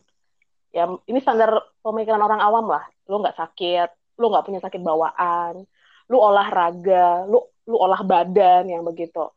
ya 0.69 0.85
ini 1.09 1.17
standar 1.25 1.65
pemikiran 1.81 2.21
orang 2.21 2.45
awam 2.45 2.69
lah 2.69 2.85
lu 3.09 3.25
nggak 3.25 3.41
sakit 3.41 3.89
lu 4.21 4.29
nggak 4.29 4.45
punya 4.45 4.61
sakit 4.61 4.85
bawaan 4.85 5.65
lu 6.13 6.17
olahraga 6.21 7.25
lu 7.25 7.41
lu 7.69 7.77
olah 7.77 8.01
badan 8.05 8.69
yang 8.69 8.85
begitu 8.85 9.29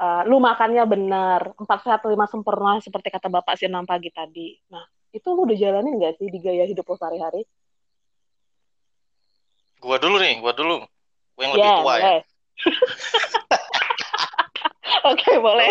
uh, 0.00 0.22
lu 0.24 0.40
makannya 0.40 0.84
benar 0.88 1.52
empat 1.56 1.78
sehat 1.84 2.00
lima 2.08 2.28
sempurna 2.28 2.80
seperti 2.80 3.08
kata 3.12 3.28
bapak 3.28 3.56
si 3.56 3.68
enam 3.68 3.84
pagi 3.84 4.12
tadi 4.12 4.56
nah 4.68 4.84
itu 5.12 5.28
lu 5.32 5.48
udah 5.48 5.56
jalanin 5.56 5.96
gak 5.96 6.20
sih 6.20 6.28
di 6.28 6.38
gaya 6.40 6.68
hidup 6.68 6.84
lu 6.84 6.96
sehari-hari 6.96 7.44
gua 9.80 9.96
dulu 10.00 10.16
nih 10.20 10.40
gua 10.40 10.52
dulu 10.52 10.84
gua 11.36 11.42
yang 11.44 11.52
yeah, 11.54 11.60
lebih 11.62 11.84
tua 11.84 11.94
ya 12.00 12.12
Oke, 15.06 15.22
okay, 15.22 15.36
boleh. 15.38 15.70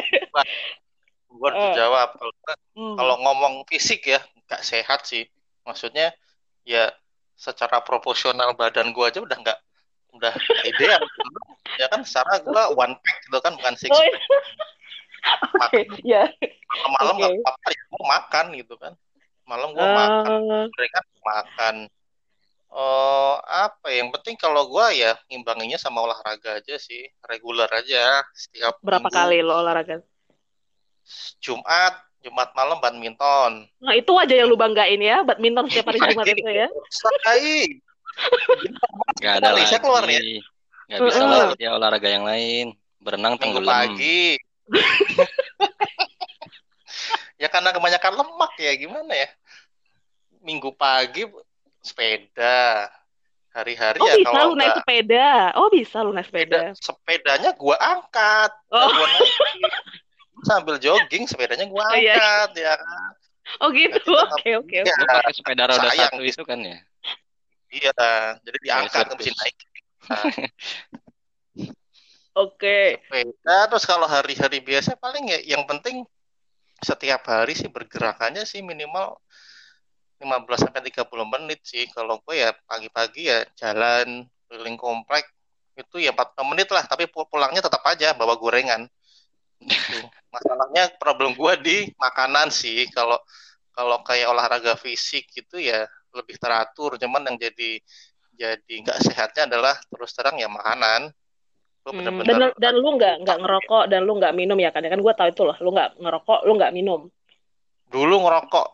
Gue 1.28 1.48
harus 1.52 1.68
uh. 1.72 1.76
jawab. 1.76 2.10
Kalau, 2.16 2.34
kalau 2.96 3.16
ngomong 3.20 3.54
fisik 3.68 4.08
ya, 4.08 4.24
nggak 4.48 4.64
sehat 4.64 5.04
sih. 5.04 5.28
Maksudnya, 5.68 6.16
ya 6.64 6.94
secara 7.36 7.84
proporsional 7.84 8.56
badan 8.56 8.96
gue 8.96 9.04
aja 9.04 9.20
udah 9.20 9.36
nggak 9.36 9.60
udah 10.16 10.32
ideal. 10.64 11.04
ya 11.76 11.92
kan 11.92 12.08
secara 12.08 12.40
gue 12.40 12.64
one 12.80 12.96
pack 13.04 13.18
gitu 13.28 13.38
kan, 13.44 13.54
bukan 13.60 13.76
six 13.76 13.92
pack. 13.92 14.24
Oke, 15.68 15.82
ya. 16.06 16.30
Malam-malam 16.70 17.16
okay. 17.20 17.36
apa-apa 17.44 17.68
ya, 17.74 17.82
gue 17.92 18.04
makan 18.08 18.46
gitu 18.56 18.76
kan. 18.80 18.94
Malam 19.44 19.70
gue 19.76 19.84
uh. 19.84 19.96
makan, 20.00 20.40
mereka 20.72 21.00
makan. 21.26 21.76
Oh, 22.76 23.40
apa 23.48 23.88
ya? 23.88 24.04
yang 24.04 24.12
penting 24.12 24.36
kalau 24.36 24.68
gue 24.68 25.00
ya 25.00 25.16
ngimbanginya 25.32 25.80
sama 25.80 26.04
olahraga 26.04 26.60
aja 26.60 26.76
sih, 26.76 27.08
reguler 27.24 27.72
aja 27.72 28.20
setiap 28.36 28.84
Berapa 28.84 29.08
minggu. 29.08 29.16
kali 29.16 29.40
lo 29.40 29.64
olahraga? 29.64 30.04
Jumat, 31.40 32.04
Jumat 32.20 32.52
malam 32.52 32.84
badminton. 32.84 33.72
Nah, 33.80 33.96
itu 33.96 34.12
aja 34.20 34.36
yang 34.36 34.52
lu 34.52 34.60
banggain 34.60 35.00
ya, 35.00 35.24
badminton 35.24 35.72
setiap 35.72 35.96
hari 35.96 36.04
Jumat 36.04 36.28
itu 36.28 36.52
ya. 36.52 36.68
Sekali. 36.92 37.80
Gak 39.24 39.40
ada 39.40 39.56
lagi. 39.56 39.80
keluar 39.80 40.04
ya. 40.12 40.20
Gak 40.92 41.00
bisa 41.00 41.24
uh. 41.24 41.32
lagi 41.32 41.64
ya 41.64 41.80
olahraga 41.80 42.10
yang 42.12 42.28
lain. 42.28 42.76
Berenang 43.00 43.40
tenggelam. 43.40 43.72
Pagi. 43.72 44.36
ya 47.40 47.48
karena 47.48 47.72
kebanyakan 47.72 48.20
lemak 48.20 48.52
ya, 48.60 48.72
gimana 48.76 49.16
ya? 49.16 49.32
Minggu 50.44 50.76
pagi 50.76 51.24
sepeda 51.86 52.90
hari-hari 53.54 54.02
oh, 54.02 54.08
ya 54.10 54.16
bisa 54.20 54.28
kalau 54.34 54.52
lu 54.52 54.56
naik 54.58 54.76
sepeda 54.82 55.30
oh 55.56 55.68
bisa 55.70 55.98
lu 56.02 56.12
naik 56.12 56.28
sepeda, 56.28 56.76
sepedanya 56.76 57.52
gua 57.56 57.78
angkat 57.80 58.52
oh. 58.74 58.90
gua 58.90 59.08
naik 59.08 59.32
sambil 60.44 60.76
jogging 60.82 61.24
sepedanya 61.30 61.70
gua 61.70 61.86
angkat 61.94 62.50
oh, 62.52 62.60
iya. 62.60 62.74
ya 62.74 62.74
kan 62.76 63.12
oh 63.62 63.70
gitu 63.72 64.12
oke 64.12 64.50
oke 64.66 64.76
oke 64.84 65.02
pakai 65.08 65.34
sepeda 65.38 65.64
roda 65.70 65.90
satu 65.94 66.20
itu 66.26 66.44
kan 66.44 66.60
ya 66.60 66.78
iya 67.70 67.94
jadi 68.42 68.58
diangkat 68.60 69.04
ke 69.08 69.16
mesin 69.22 69.36
naik 69.38 69.56
nah. 70.10 70.26
Oke. 72.36 73.00
Okay. 73.00 73.24
Sepeda 73.32 73.72
terus 73.72 73.88
kalau 73.88 74.12
hari-hari 74.12 74.60
biasa 74.60 75.00
paling 75.00 75.32
ya 75.32 75.56
yang 75.56 75.64
penting 75.64 76.04
setiap 76.84 77.24
hari 77.32 77.56
sih 77.56 77.72
bergerakannya 77.72 78.44
sih 78.44 78.60
minimal 78.60 79.16
15 80.20 80.68
sampai 80.68 80.82
30 80.86 81.28
menit 81.28 81.60
sih. 81.64 81.86
Kalau 81.92 82.22
gue 82.24 82.36
ya 82.40 82.56
pagi-pagi 82.68 83.28
ya 83.28 83.44
jalan 83.60 84.24
keliling 84.48 84.80
komplek 84.80 85.28
itu 85.76 86.00
ya 86.00 86.16
40 86.16 86.52
menit 86.56 86.72
lah, 86.72 86.88
tapi 86.88 87.08
pulangnya 87.12 87.60
tetap 87.60 87.84
aja 87.84 88.16
bawa 88.16 88.40
gorengan. 88.40 88.88
Gitu. 89.60 90.00
Masalahnya 90.32 90.92
problem 90.96 91.36
gue 91.36 91.54
di 91.60 91.78
makanan 92.00 92.48
sih. 92.48 92.88
Kalau 92.96 93.20
kalau 93.76 94.00
kayak 94.08 94.32
olahraga 94.32 94.80
fisik 94.80 95.28
gitu 95.36 95.60
ya 95.60 95.84
lebih 96.16 96.40
teratur, 96.40 96.96
cuman 96.96 97.28
yang 97.28 97.36
jadi 97.36 97.84
jadi 98.36 98.74
nggak 98.88 99.00
sehatnya 99.04 99.52
adalah 99.52 99.76
terus 99.92 100.16
terang 100.16 100.40
ya 100.40 100.48
makanan. 100.48 101.12
Hmm, 101.86 102.24
dan 102.26 102.50
dan 102.58 102.74
lu 102.74 102.98
nggak 102.98 103.22
nggak 103.22 103.38
ngerokok 103.46 103.84
dan 103.94 104.02
lu 104.08 104.18
nggak 104.18 104.34
minum 104.34 104.58
ya 104.58 104.72
kan? 104.72 104.82
Ya 104.82 104.90
kan 104.90 105.04
gue 105.04 105.14
tahu 105.14 105.28
itu 105.30 105.44
loh, 105.44 105.58
lu 105.62 105.70
nggak 105.76 106.02
ngerokok, 106.02 106.40
lu 106.48 106.54
nggak 106.58 106.74
minum. 106.74 107.02
Dulu 107.92 108.16
ngerokok, 108.26 108.68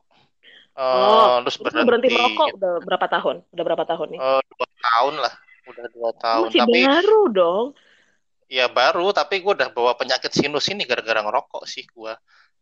oh, 0.77 1.43
terus 1.43 1.57
berhenti. 1.59 1.87
berhenti 1.87 2.07
merokok 2.15 2.47
udah 2.55 2.73
berapa 2.85 3.07
tahun? 3.11 3.35
Udah 3.51 3.63
berapa 3.63 3.83
tahun 3.83 4.07
nih? 4.15 4.19
Uh, 4.19 4.41
dua 4.43 4.67
tahun 4.79 5.13
lah, 5.19 5.33
udah 5.67 5.85
dua 5.91 6.11
tahun. 6.15 6.47
Masih 6.47 6.61
tapi 6.63 6.79
baru 6.87 7.21
dong. 7.31 7.67
Ya 8.51 8.67
baru, 8.67 9.15
tapi 9.15 9.39
gue 9.39 9.53
udah 9.55 9.71
bawa 9.71 9.95
penyakit 9.95 10.31
sinus 10.35 10.67
ini 10.67 10.83
gara-gara 10.83 11.23
ngerokok 11.23 11.63
sih 11.63 11.87
gue. 11.87 12.13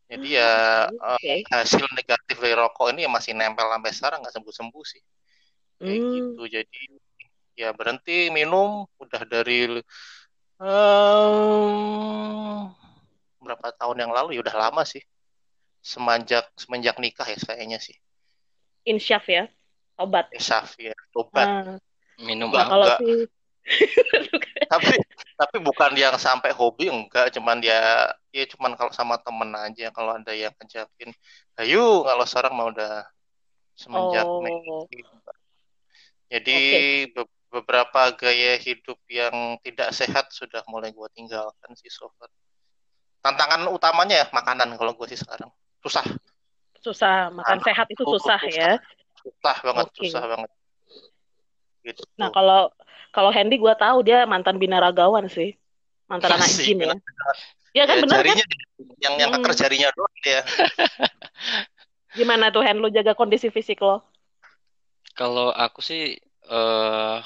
Jadi 0.10 0.42
ya 0.42 0.86
ah, 0.90 1.18
okay. 1.22 1.46
uh, 1.46 1.62
hasil 1.62 1.86
negatif 1.94 2.38
dari 2.42 2.58
rokok 2.58 2.94
ini 2.94 3.06
ya 3.06 3.10
masih 3.14 3.38
nempel 3.38 3.70
sampai 3.70 3.94
sekarang 3.94 4.26
nggak 4.26 4.34
sembuh-sembuh 4.34 4.86
sih. 4.86 5.02
Kayak 5.78 5.98
hmm. 5.98 6.14
gitu. 6.14 6.44
Jadi 6.50 6.82
ya 7.60 7.70
berhenti 7.76 8.32
minum 8.34 8.90
udah 8.98 9.22
dari 9.28 9.84
um, 10.62 11.74
berapa 13.44 13.68
tahun 13.76 13.98
yang 14.08 14.12
lalu 14.14 14.38
ya 14.38 14.42
udah 14.46 14.56
lama 14.56 14.82
sih 14.88 15.02
semenjak 15.80 16.48
semenjak 16.60 16.96
nikah 17.00 17.28
ya 17.28 17.38
kayaknya 17.40 17.80
sih. 17.80 17.96
Insyaf 18.88 19.26
ya, 19.28 19.48
obat. 20.00 20.32
Insyaf 20.36 20.76
ya, 20.80 20.96
obat. 21.16 21.48
Hmm. 21.48 21.78
Minum 22.20 22.52
enggak, 22.52 22.68
kalau 22.68 22.88
sih 23.00 23.28
tapi 24.70 24.94
tapi 25.38 25.58
bukan 25.62 25.94
yang 25.94 26.18
sampai 26.18 26.52
hobi 26.54 26.90
enggak 26.90 27.30
cuman 27.38 27.62
dia 27.62 28.10
ya 28.34 28.46
cuman 28.50 28.74
kalau 28.74 28.92
sama 28.94 29.18
temen 29.22 29.50
aja 29.54 29.94
kalau 29.94 30.18
ada 30.18 30.34
yang 30.34 30.54
ngajakin 30.58 31.14
ayo 31.62 32.06
kalau 32.06 32.26
sekarang 32.26 32.54
mau 32.58 32.70
udah 32.74 33.06
semenjak 33.78 34.26
oh. 34.26 34.86
jadi 36.30 36.58
okay. 37.10 37.26
beberapa 37.50 38.14
gaya 38.18 38.58
hidup 38.60 39.00
yang 39.10 39.58
tidak 39.66 39.90
sehat 39.96 40.30
sudah 40.34 40.62
mulai 40.70 40.94
gue 40.94 41.08
tinggalkan 41.16 41.72
sih 41.78 41.90
so 41.90 42.10
far 42.18 42.30
tantangan 43.22 43.70
utamanya 43.70 44.26
ya 44.26 44.28
makanan 44.34 44.76
kalau 44.78 44.94
gue 44.94 45.08
sih 45.10 45.20
sekarang 45.20 45.50
susah. 45.84 46.06
Susah 46.80 47.30
makan 47.34 47.58
nah, 47.60 47.66
sehat 47.66 47.88
itu 47.92 48.04
susah, 48.04 48.40
susah 48.40 48.42
ya. 48.52 48.72
susah. 49.20 49.56
Banget 49.64 49.86
okay. 49.92 50.02
susah 50.08 50.24
banget. 50.26 50.50
Gitu. 51.80 52.04
nah 52.20 52.28
kalau 52.36 52.70
kalau 53.16 53.32
Hendy 53.32 53.56
gue 53.56 53.74
tahu 53.80 54.04
dia 54.04 54.28
mantan 54.28 54.60
binaragawan 54.60 55.28
sih. 55.32 55.56
Mantan 56.10 56.36
anak 56.36 56.50
jin 56.50 56.82
ya. 56.82 56.96
ya 57.72 57.84
kan 57.86 58.02
ya, 58.02 58.04
benar 58.04 58.24
kan? 58.26 58.38
yang 58.98 59.14
yang 59.22 59.30
hmm. 59.32 59.54
jarinya 59.54 59.90
doang 59.94 60.16
dia. 60.26 60.42
Gimana 62.18 62.50
tuh 62.50 62.66
Hen? 62.66 62.82
Lu 62.82 62.90
jaga 62.90 63.14
kondisi 63.14 63.54
fisik 63.54 63.80
lo? 63.86 64.02
Kalau 65.14 65.54
aku 65.54 65.84
sih 65.84 66.18
uh, 66.50 67.22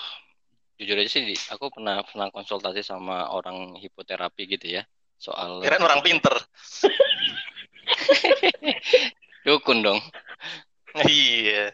jujur 0.77 0.99
aja 0.99 1.09
sih 1.09 1.23
aku 1.53 1.71
pernah 1.71 2.03
pernah 2.03 2.27
konsultasi 2.33 2.83
sama 2.83 3.31
orang 3.31 3.77
hipoterapi 3.79 4.43
gitu 4.57 4.81
ya 4.81 4.83
soal 5.15 5.63
keren 5.63 5.79
orang 5.79 6.03
pinter 6.03 6.33
Dukun 9.45 9.83
dong. 9.83 9.99
Iya. 11.03 11.73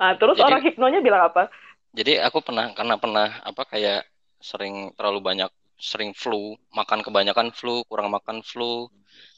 Nah, 0.00 0.16
terus 0.16 0.40
jadi, 0.40 0.46
orang 0.46 0.60
hipnonya 0.64 1.00
bilang 1.04 1.28
apa? 1.28 1.52
Jadi 1.92 2.16
aku 2.22 2.40
pernah 2.40 2.70
karena 2.72 2.96
pernah 2.96 3.28
apa 3.42 3.62
kayak 3.66 4.06
sering 4.40 4.94
terlalu 4.96 5.20
banyak 5.20 5.50
sering 5.80 6.12
flu, 6.12 6.54
makan 6.76 7.00
kebanyakan 7.00 7.50
flu, 7.56 7.82
kurang 7.88 8.12
makan 8.12 8.44
flu, 8.44 8.86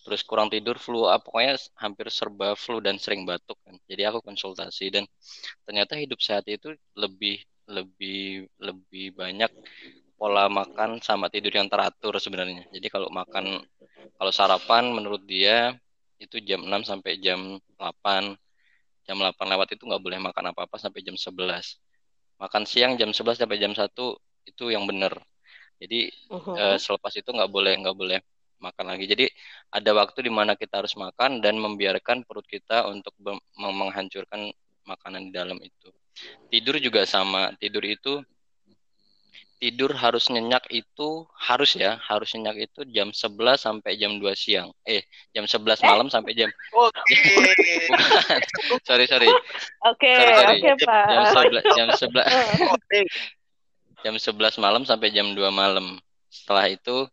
terus 0.02 0.26
kurang 0.26 0.50
tidur 0.50 0.74
flu, 0.76 1.06
apa 1.06 1.14
ah, 1.14 1.20
pokoknya 1.22 1.54
hampir 1.78 2.10
serba 2.10 2.58
flu 2.58 2.82
dan 2.82 2.98
sering 2.98 3.22
batuk 3.22 3.56
kan. 3.62 3.78
Jadi 3.86 4.02
aku 4.02 4.18
konsultasi 4.20 4.90
dan 4.90 5.06
ternyata 5.62 5.94
hidup 5.94 6.18
sehat 6.18 6.44
itu 6.50 6.74
lebih 6.98 7.40
lebih 7.70 8.50
lebih 8.58 9.14
banyak 9.14 9.48
pola 10.22 10.46
makan 10.46 11.02
sama 11.02 11.26
tidur 11.26 11.50
yang 11.50 11.66
teratur 11.66 12.14
sebenarnya. 12.22 12.62
Jadi 12.70 12.86
kalau 12.86 13.10
makan 13.10 13.58
kalau 14.14 14.30
sarapan 14.30 14.94
menurut 14.94 15.26
dia 15.26 15.74
itu 16.22 16.38
jam 16.38 16.62
6 16.62 16.70
sampai 16.86 17.18
jam 17.18 17.58
8. 17.74 18.38
Jam 19.02 19.18
8 19.18 19.34
lewat 19.34 19.74
itu 19.74 19.82
nggak 19.82 19.98
boleh 19.98 20.22
makan 20.22 20.54
apa-apa 20.54 20.78
sampai 20.78 21.02
jam 21.02 21.18
11. 21.18 21.34
Makan 22.38 22.62
siang 22.70 22.94
jam 22.94 23.10
11 23.10 23.34
sampai 23.34 23.58
jam 23.58 23.74
1 23.74 23.90
itu 24.46 24.64
yang 24.70 24.86
benar. 24.86 25.10
Jadi 25.82 26.14
uh-huh. 26.30 26.54
uh, 26.54 26.78
selepas 26.78 27.10
itu 27.18 27.26
nggak 27.26 27.50
boleh 27.50 27.74
nggak 27.82 27.96
boleh 27.98 28.22
makan 28.62 28.94
lagi. 28.94 29.10
Jadi 29.10 29.26
ada 29.74 29.90
waktu 29.90 30.22
di 30.22 30.30
mana 30.30 30.54
kita 30.54 30.86
harus 30.86 30.94
makan 30.94 31.42
dan 31.42 31.58
membiarkan 31.58 32.22
perut 32.22 32.46
kita 32.46 32.86
untuk 32.86 33.10
menghancurkan 33.58 34.54
makanan 34.86 35.26
di 35.26 35.32
dalam 35.34 35.58
itu. 35.58 35.90
Tidur 36.46 36.78
juga 36.78 37.02
sama. 37.10 37.50
Tidur 37.58 37.82
itu 37.82 38.22
tidur 39.62 39.94
harus 39.94 40.26
nyenyak 40.26 40.66
itu 40.74 41.22
harus 41.38 41.78
ya 41.78 41.94
harus 42.02 42.34
nyenyak 42.34 42.66
itu 42.66 42.82
jam 42.90 43.14
11 43.14 43.38
sampai 43.62 43.94
jam 43.94 44.18
2 44.18 44.26
siang. 44.34 44.74
Eh 44.82 45.06
jam 45.30 45.46
11 45.46 45.62
eh? 45.62 45.86
malam 45.86 46.10
sampai 46.10 46.34
jam 46.34 46.50
okay. 46.74 47.86
sorry 48.90 49.06
sorry. 49.06 49.30
Oke 49.86 50.10
oke 50.18 50.58
okay, 50.58 50.74
pak. 50.82 51.06
Jam 51.06 51.24
11 51.30 51.78
jam 51.78 51.88
11 51.94 52.26
jam 54.02 54.14
11 54.18 54.58
malam 54.58 54.82
sampai 54.82 55.14
jam 55.14 55.30
2 55.30 55.38
malam. 55.54 55.94
Setelah 56.26 56.66
itu 56.66 57.06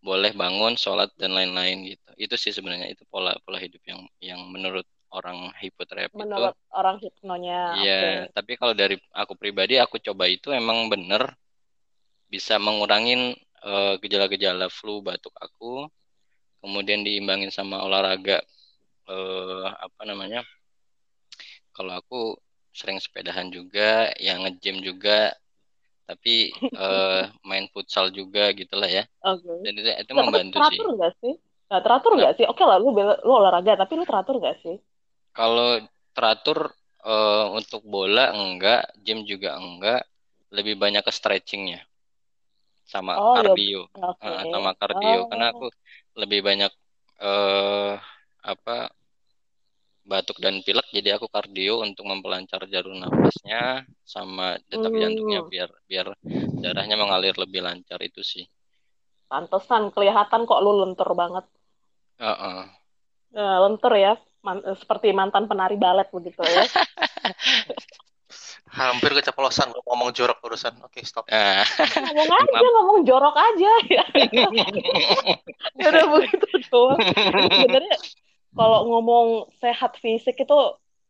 boleh 0.00 0.32
bangun 0.32 0.80
sholat 0.80 1.12
dan 1.20 1.36
lain-lain 1.36 1.84
gitu. 1.84 2.10
Itu 2.16 2.40
sih 2.40 2.56
sebenarnya 2.56 2.88
itu 2.88 3.04
pola 3.12 3.36
pola 3.44 3.60
hidup 3.60 3.84
yang 3.84 4.00
yang 4.24 4.40
menurut 4.48 4.88
orang 5.12 5.52
hipoterapi 5.60 6.16
itu. 6.16 6.24
Menurut 6.24 6.56
orang 6.72 6.96
hipnonya. 6.96 7.76
Iya, 7.76 8.00
oke. 8.00 8.32
tapi 8.32 8.52
kalau 8.56 8.72
dari 8.72 8.96
aku 9.12 9.36
pribadi 9.36 9.76
aku 9.76 10.00
coba 10.00 10.24
itu 10.32 10.48
emang 10.48 10.88
bener 10.88 11.36
bisa 12.32 12.54
mengurangin 12.66 13.20
eh, 13.66 13.92
gejala-gejala 14.02 14.66
flu 14.78 14.92
batuk 15.06 15.34
aku, 15.46 15.66
kemudian 16.62 17.00
diimbangin 17.06 17.52
sama 17.58 17.76
olahraga 17.86 18.36
eh, 19.10 19.66
apa 19.86 20.02
namanya? 20.10 20.40
Kalau 21.76 21.92
aku 22.00 22.16
sering 22.78 22.98
sepedahan 23.02 23.48
juga, 23.50 24.10
yang 24.26 24.46
nge-gym 24.46 24.76
juga, 24.88 25.34
tapi 26.08 26.54
eh, 26.82 27.22
main 27.48 27.66
futsal 27.74 28.06
juga 28.18 28.42
gitulah 28.60 28.90
ya. 28.98 29.04
Oke. 29.30 29.54
Dan 29.64 29.72
itu, 29.80 29.90
itu 30.04 30.12
tapi 30.16 30.22
membantu 30.22 30.60
sih. 30.70 30.80
teratur 30.80 30.86
nggak 30.96 31.12
sih? 31.20 31.32
Nggak 31.68 31.82
teratur 31.84 32.12
nggak 32.18 32.32
sih? 32.36 32.44
Oke 32.52 32.62
lah, 32.68 32.76
lu, 32.82 32.88
bela- 32.96 33.20
lu 33.26 33.32
olahraga, 33.40 33.72
tapi 33.80 33.92
lu 33.98 34.04
teratur 34.08 34.34
nggak 34.40 34.56
sih? 34.64 34.74
Kalau 35.38 35.70
teratur 36.14 36.58
eh, 37.10 37.46
untuk 37.58 37.82
bola 37.94 38.24
enggak, 38.40 38.80
gym 39.04 39.18
juga 39.30 39.50
enggak, 39.62 40.00
lebih 40.56 40.74
banyak 40.82 41.02
ke 41.06 41.12
stretchingnya 41.18 41.78
sama 42.90 43.14
Oh, 43.14 43.38
ya. 43.38 43.54
kardio. 43.54 43.86
Oke. 43.94 44.26
Eh, 44.26 44.44
sama 44.50 44.70
kardio 44.74 45.18
Oh. 45.22 45.26
karena 45.30 45.46
aku 45.54 45.66
lebih 46.18 46.42
banyak 46.42 46.72
eh 47.20 47.94
apa 48.42 48.90
batuk 50.00 50.40
dan 50.42 50.58
pilek 50.64 50.88
jadi 50.90 51.14
aku 51.14 51.30
kardio 51.30 51.84
untuk 51.86 52.02
memperlancar 52.02 52.66
jalur 52.66 52.96
nafasnya 52.98 53.84
sama 54.02 54.58
detak 54.66 54.90
Hmm. 54.90 54.98
jantungnya 54.98 55.40
biar 55.46 55.70
biar 55.86 56.06
darahnya 56.58 56.96
mengalir 56.98 57.36
lebih 57.38 57.62
lancar 57.62 58.00
itu 58.02 58.24
sih. 58.26 58.42
Pantesan 59.30 59.94
kelihatan 59.94 60.42
kok 60.42 60.58
lu 60.58 60.82
lentur 60.82 61.14
banget. 61.14 61.46
Heeh. 62.18 62.60
Eh, 63.30 63.56
lentur 63.62 63.94
ya, 63.94 64.18
Man- 64.42 64.64
seperti 64.74 65.12
mantan 65.12 65.46
penari 65.46 65.76
balet 65.76 66.08
begitu 66.10 66.40
ya. 66.42 66.64
Hampir 68.70 69.10
keceplosan 69.18 69.74
gua 69.74 69.82
ngomong 69.90 70.14
jorok 70.14 70.38
barusan. 70.38 70.78
Oke, 70.86 71.02
stop. 71.02 71.26
Nah, 71.26 71.66
ngomong 72.14 72.38
aja, 72.38 72.68
ngomong 72.78 72.98
jorok 73.02 73.34
aja 73.34 73.72
ya. 73.90 74.04
ya 75.80 75.86
udah 75.90 76.06
begitu 76.14 76.46
doang. 76.70 76.98
Sebenarnya 77.50 77.96
kalau 78.54 78.86
ngomong 78.86 79.26
sehat 79.58 79.98
fisik 79.98 80.38
itu 80.38 80.58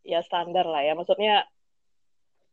ya 0.08 0.24
standar 0.24 0.64
lah 0.64 0.80
ya. 0.80 0.96
Maksudnya 0.96 1.44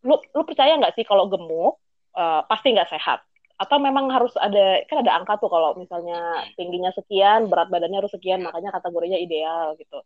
lu 0.03 0.19
lu 0.35 0.43
percaya 0.43 0.75
nggak 0.75 0.99
sih 0.99 1.07
kalau 1.07 1.31
gemuk 1.31 1.79
eh, 2.11 2.41
pasti 2.51 2.75
nggak 2.75 2.91
sehat? 2.91 3.23
Atau 3.57 3.79
memang 3.79 4.11
harus 4.11 4.35
ada 4.35 4.83
kan 4.91 5.01
ada 5.07 5.17
angka 5.17 5.39
tuh 5.39 5.49
kalau 5.49 5.73
misalnya 5.79 6.45
tingginya 6.59 6.91
sekian, 6.93 7.47
berat 7.47 7.71
badannya 7.71 8.03
harus 8.03 8.13
sekian, 8.13 8.43
makanya 8.43 8.75
kategorinya 8.75 9.17
ideal 9.17 9.73
gitu. 9.79 10.03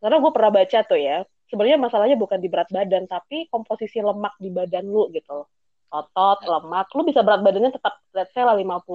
Karena 0.00 0.16
gue 0.16 0.32
pernah 0.32 0.52
baca 0.52 0.78
tuh 0.86 1.00
ya, 1.00 1.24
sebenarnya 1.50 1.78
masalahnya 1.82 2.16
bukan 2.16 2.38
di 2.38 2.48
berat 2.48 2.70
badan, 2.70 3.04
tapi 3.10 3.50
komposisi 3.50 3.98
lemak 4.00 4.38
di 4.38 4.48
badan 4.48 4.86
lu 4.86 5.10
gitu. 5.10 5.44
Otot, 5.90 6.38
lemak, 6.46 6.94
lu 6.94 7.02
bisa 7.02 7.26
berat 7.26 7.42
badannya 7.42 7.74
tetap 7.74 7.98
let's 8.14 8.30
say 8.30 8.46
lah 8.46 8.54
50. 8.54 8.86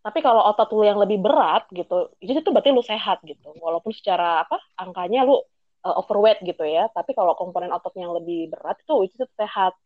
Tapi 0.00 0.18
kalau 0.24 0.40
otot 0.48 0.72
lu 0.72 0.88
yang 0.88 0.96
lebih 0.96 1.20
berat 1.20 1.68
gitu, 1.68 2.08
itu 2.24 2.32
itu 2.40 2.48
berarti 2.48 2.72
lu 2.72 2.80
sehat 2.80 3.20
gitu. 3.28 3.52
Walaupun 3.60 3.92
secara 3.92 4.40
apa 4.40 4.56
angkanya 4.80 5.28
lu 5.28 5.36
uh, 5.36 5.94
overweight 6.00 6.40
gitu 6.42 6.64
ya, 6.64 6.88
tapi 6.96 7.12
kalau 7.12 7.36
komponen 7.36 7.68
otot 7.68 7.92
yang 7.92 8.16
lebih 8.16 8.48
berat 8.48 8.80
itu 8.80 8.94
itu 9.04 9.28
sehat. 9.36 9.76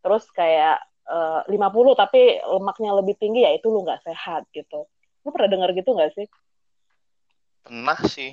Terus 0.00 0.24
kayak 0.32 0.80
uh, 1.10 1.44
50 1.44 1.92
tapi 1.98 2.40
lemaknya 2.40 2.90
lebih 2.96 3.14
tinggi 3.20 3.44
ya 3.44 3.52
itu 3.52 3.68
lu 3.68 3.84
nggak 3.84 4.00
sehat 4.06 4.48
gitu. 4.56 4.88
Lu 5.26 5.28
pernah 5.34 5.50
dengar 5.50 5.70
gitu 5.76 5.92
nggak 5.92 6.12
sih? 6.14 6.26
Pernah 7.66 7.98
sih. 8.06 8.32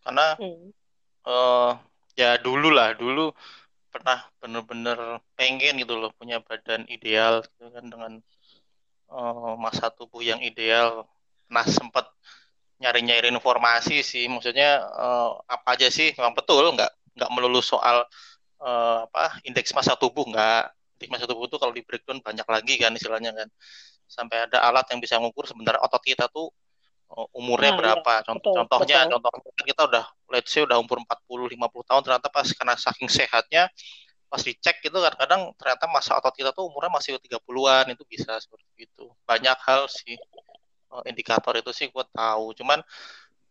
Karena 0.00 0.34
Hmm. 0.40 0.72
eh 1.20 1.72
ya 2.18 2.38
dulu 2.40 2.68
lah, 2.72 2.94
dulu 2.98 3.32
pernah 3.90 4.22
bener-bener 4.38 4.98
pengen 5.34 5.82
gitu 5.82 5.98
loh 5.98 6.10
punya 6.14 6.38
badan 6.46 6.86
ideal 6.86 7.42
gitu 7.42 7.66
kan 7.74 7.84
dengan 7.90 8.12
eh, 9.10 9.52
masa 9.58 9.90
tubuh 9.92 10.22
yang 10.22 10.40
ideal. 10.42 11.06
Nah, 11.50 11.66
sempat 11.66 12.06
nyari-nyari 12.80 13.28
informasi 13.34 14.00
sih, 14.06 14.24
maksudnya 14.30 14.82
eh, 14.86 15.30
apa 15.50 15.68
aja 15.76 15.88
sih? 15.92 16.14
Memang 16.16 16.34
betul 16.38 16.64
nggak 16.76 16.90
nggak 17.18 17.30
melulu 17.34 17.60
soal 17.64 18.06
eh, 18.62 18.98
apa 19.06 19.40
indeks 19.48 19.72
massa 19.76 19.94
tubuh 19.98 20.24
nggak. 20.30 20.62
Indeks 20.98 21.10
massa 21.12 21.26
tubuh 21.30 21.46
itu 21.50 21.56
kalau 21.62 21.74
di 21.74 21.82
breakdown 21.86 22.20
banyak 22.24 22.46
lagi 22.46 22.74
kan 22.82 22.92
istilahnya 22.96 23.32
kan. 23.34 23.48
Sampai 24.10 24.46
ada 24.46 24.58
alat 24.66 24.86
yang 24.90 25.00
bisa 25.02 25.16
mengukur 25.22 25.46
sebenarnya 25.46 25.80
otot 25.86 26.02
kita 26.02 26.26
tuh 26.30 26.50
umurnya 27.34 27.74
Nah, 27.74 27.76
iya, 27.76 27.80
berapa. 27.82 28.12
Contoh, 28.22 28.52
betul, 28.54 28.54
contohnya, 28.62 28.98
betul. 29.06 29.12
contohnya 29.18 29.50
kan 29.50 29.64
kita 29.66 29.82
udah 29.90 30.04
let's 30.30 30.50
say 30.50 30.62
udah 30.62 30.78
umur 30.78 31.02
40 31.02 31.50
50 31.58 31.88
tahun 31.88 32.00
ternyata 32.06 32.28
pas 32.30 32.46
karena 32.54 32.74
saking 32.78 33.08
sehatnya 33.10 33.62
pas 34.30 34.42
dicek 34.46 34.78
itu 34.86 34.94
kadang-kadang 34.94 35.50
ternyata 35.58 35.90
masa 35.90 36.14
otot 36.14 36.30
kita 36.30 36.54
tuh 36.54 36.70
umurnya 36.70 36.94
masih 36.94 37.18
30-an 37.18 37.90
itu 37.90 38.02
bisa 38.06 38.38
seperti 38.38 38.86
itu. 38.86 39.10
Banyak 39.26 39.58
hal 39.66 39.90
sih 39.90 40.14
eh, 40.94 41.02
indikator 41.10 41.58
itu 41.58 41.70
sih 41.74 41.90
gue 41.90 42.04
tahu. 42.14 42.54
Cuman 42.54 42.78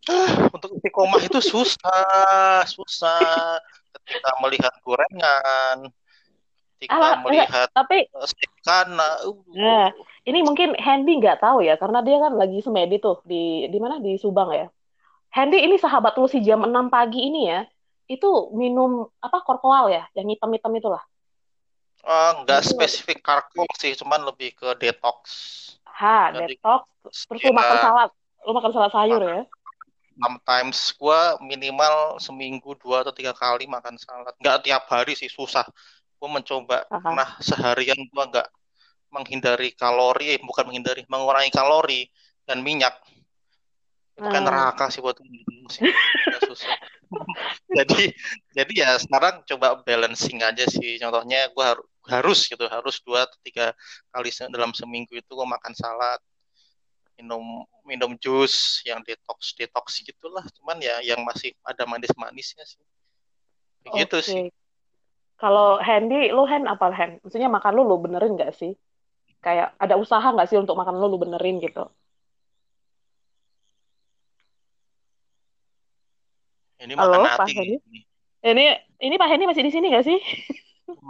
ah, 0.08 0.32
untuk 0.56 0.80
istiqomah 0.80 1.20
itu 1.20 1.44
susah, 1.44 2.64
susah 2.64 3.60
ketika 3.92 4.32
melihat 4.40 4.72
gorengan, 4.80 5.92
ketika 6.80 6.96
Alah, 6.96 7.20
melihat 7.28 7.68
tapi 7.76 8.08
eh, 8.08 8.48
kana, 8.64 9.28
uh, 9.28 9.36
Nah, 9.52 9.92
ini 10.24 10.40
mungkin 10.48 10.80
Handy 10.80 11.20
nggak 11.20 11.44
tahu 11.44 11.60
ya, 11.68 11.76
karena 11.76 12.00
dia 12.00 12.24
kan 12.24 12.40
lagi 12.40 12.64
semedi 12.64 13.04
tuh 13.04 13.20
di 13.28 13.68
di 13.68 13.78
mana 13.84 14.00
di 14.00 14.16
Subang 14.16 14.56
ya. 14.56 14.72
Handy 15.36 15.60
ini 15.60 15.76
sahabat 15.76 16.16
lu 16.16 16.32
si 16.32 16.40
jam 16.40 16.64
6 16.64 16.88
pagi 16.88 17.20
ini 17.20 17.52
ya, 17.52 17.68
itu 18.08 18.56
minum 18.56 19.12
apa 19.20 19.44
korkoal 19.44 19.92
ya, 19.92 20.08
yang 20.16 20.32
hitam-hitam 20.32 20.72
itulah. 20.80 21.04
eh, 22.00 22.32
nggak 22.48 22.64
Itu- 22.64 22.80
spesifik 22.80 23.20
karkol 23.20 23.68
sih, 23.76 23.92
cuman 24.00 24.24
lebih 24.24 24.56
ke 24.56 24.72
detox. 24.80 25.20
Ha, 25.84 26.32
Jadi, 26.32 26.56
detox, 26.56 26.88
terus 27.28 27.44
lu 27.44 27.52
ya, 27.52 27.60
makan 27.60 27.78
salad, 27.84 28.10
lu 28.48 28.52
makan 28.56 28.72
salad 28.72 28.92
sayur 28.96 29.20
ya. 29.20 29.44
sometimes 30.20 30.92
gue 31.00 31.22
minimal 31.48 32.20
seminggu 32.20 32.76
dua 32.80 33.08
atau 33.08 33.16
tiga 33.16 33.32
kali 33.32 33.68
makan 33.68 33.96
salad. 33.96 34.32
Nggak 34.40 34.68
tiap 34.68 34.84
hari 34.92 35.16
sih 35.16 35.32
susah. 35.32 35.64
Gue 36.20 36.30
mencoba 36.30 36.84
Aha. 36.92 37.00
pernah 37.00 37.30
seharian 37.40 37.96
gue 37.96 38.24
nggak 38.36 38.48
menghindari 39.10 39.74
kalori, 39.74 40.38
eh, 40.38 40.42
bukan 40.44 40.70
menghindari, 40.70 41.02
mengurangi 41.10 41.50
kalori 41.50 42.06
dan 42.46 42.62
minyak. 42.62 42.94
Itu 44.20 44.28
Hmm. 44.28 44.44
neraka 44.44 44.92
sih 44.92 45.00
buat 45.00 45.16
sih. 45.72 45.88
Susah. 46.44 46.76
jadi 47.80 48.14
jadi 48.52 48.74
ya 48.76 48.92
sekarang 49.00 49.42
coba 49.48 49.80
balancing 49.82 50.44
aja 50.44 50.68
sih. 50.68 51.00
Contohnya 51.00 51.48
gue 51.50 51.66
harus 51.66 51.88
harus 52.10 52.50
gitu 52.50 52.66
harus 52.66 52.98
dua 53.06 53.30
atau 53.30 53.38
tiga 53.46 53.70
kali 54.10 54.34
se- 54.34 54.50
dalam 54.50 54.74
seminggu 54.74 55.14
itu 55.14 55.30
gue 55.30 55.48
makan 55.48 55.78
salad 55.78 56.18
minum 57.14 57.62
minum 57.86 58.12
jus 58.18 58.82
yang 58.82 59.04
detox 59.06 59.54
detox 59.54 60.02
gitulah 60.02 60.42
cuman 60.58 60.82
ya 60.82 61.04
yang 61.06 61.22
masih 61.22 61.54
ada 61.62 61.86
manis-manisnya 61.86 62.66
sih 62.66 62.82
begitu 63.86 64.18
Oke. 64.18 64.26
sih 64.26 64.44
Kalau 65.40 65.80
Handy, 65.80 66.36
lu 66.36 66.44
Hand 66.44 66.68
apa 66.68 66.92
Hand? 66.92 67.24
Maksudnya 67.24 67.48
makan 67.48 67.72
lu 67.72 67.88
lu 67.88 67.96
benerin 68.04 68.36
nggak 68.36 68.52
sih? 68.52 68.76
Kayak 69.40 69.72
ada 69.80 69.96
usaha 69.96 70.24
nggak 70.24 70.52
sih 70.52 70.60
untuk 70.60 70.76
makan 70.76 71.00
lu 71.00 71.08
lu 71.08 71.16
benerin 71.16 71.64
gitu? 71.64 71.88
ini 76.80 76.96
Halo, 76.96 77.20
makan 77.24 77.24
Pak 77.24 77.40
nati 77.44 77.52
Hendy? 77.56 77.76
ini 77.88 78.00
Ini 78.40 78.72
ini 79.04 79.16
Pak 79.20 79.28
Hendy 79.32 79.46
masih 79.48 79.64
di 79.68 79.72
sini 79.72 79.92
nggak 79.92 80.06
sih? 80.08 80.20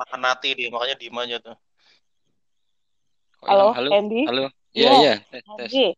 makan 0.01 0.19
nati 0.21 0.53
dia 0.57 0.69
makanya 0.73 0.97
diem 0.97 1.17
aja 1.17 1.37
tuh 1.39 1.55
Halo, 3.47 3.71
halo, 3.71 3.89
Handy? 3.95 4.27
halo. 4.27 4.51
Iya. 4.75 4.75
Iya, 4.75 4.91
iya, 4.99 5.15
tes. 5.31 5.47
Handy. 5.47 5.95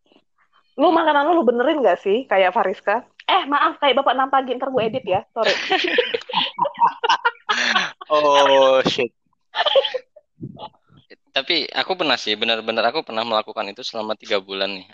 Lu 0.78 0.94
makanan 0.94 1.26
lu 1.26 1.42
lu 1.42 1.44
benerin 1.44 1.82
nggak 1.82 1.98
sih? 2.00 2.30
Kayak 2.30 2.54
Fariska? 2.54 3.02
Eh, 3.26 3.50
maaf, 3.50 3.82
kayak 3.82 3.98
Bapak 3.98 4.14
6 4.14 4.30
pagi, 4.30 4.54
ntar 4.56 4.70
gue 4.70 4.84
edit 4.86 5.06
ya. 5.10 5.26
Sorry. 5.34 5.52
oh 8.12 8.84
shit 8.92 9.12
Tapi 11.32 11.64
aku 11.72 11.96
pernah 11.96 12.20
sih, 12.20 12.36
benar-benar 12.36 12.92
aku 12.92 13.08
pernah 13.08 13.24
melakukan 13.24 13.64
itu 13.72 13.88
selama 13.88 14.20
tiga 14.20 14.44
bulan 14.44 14.84
nih. 14.84 14.88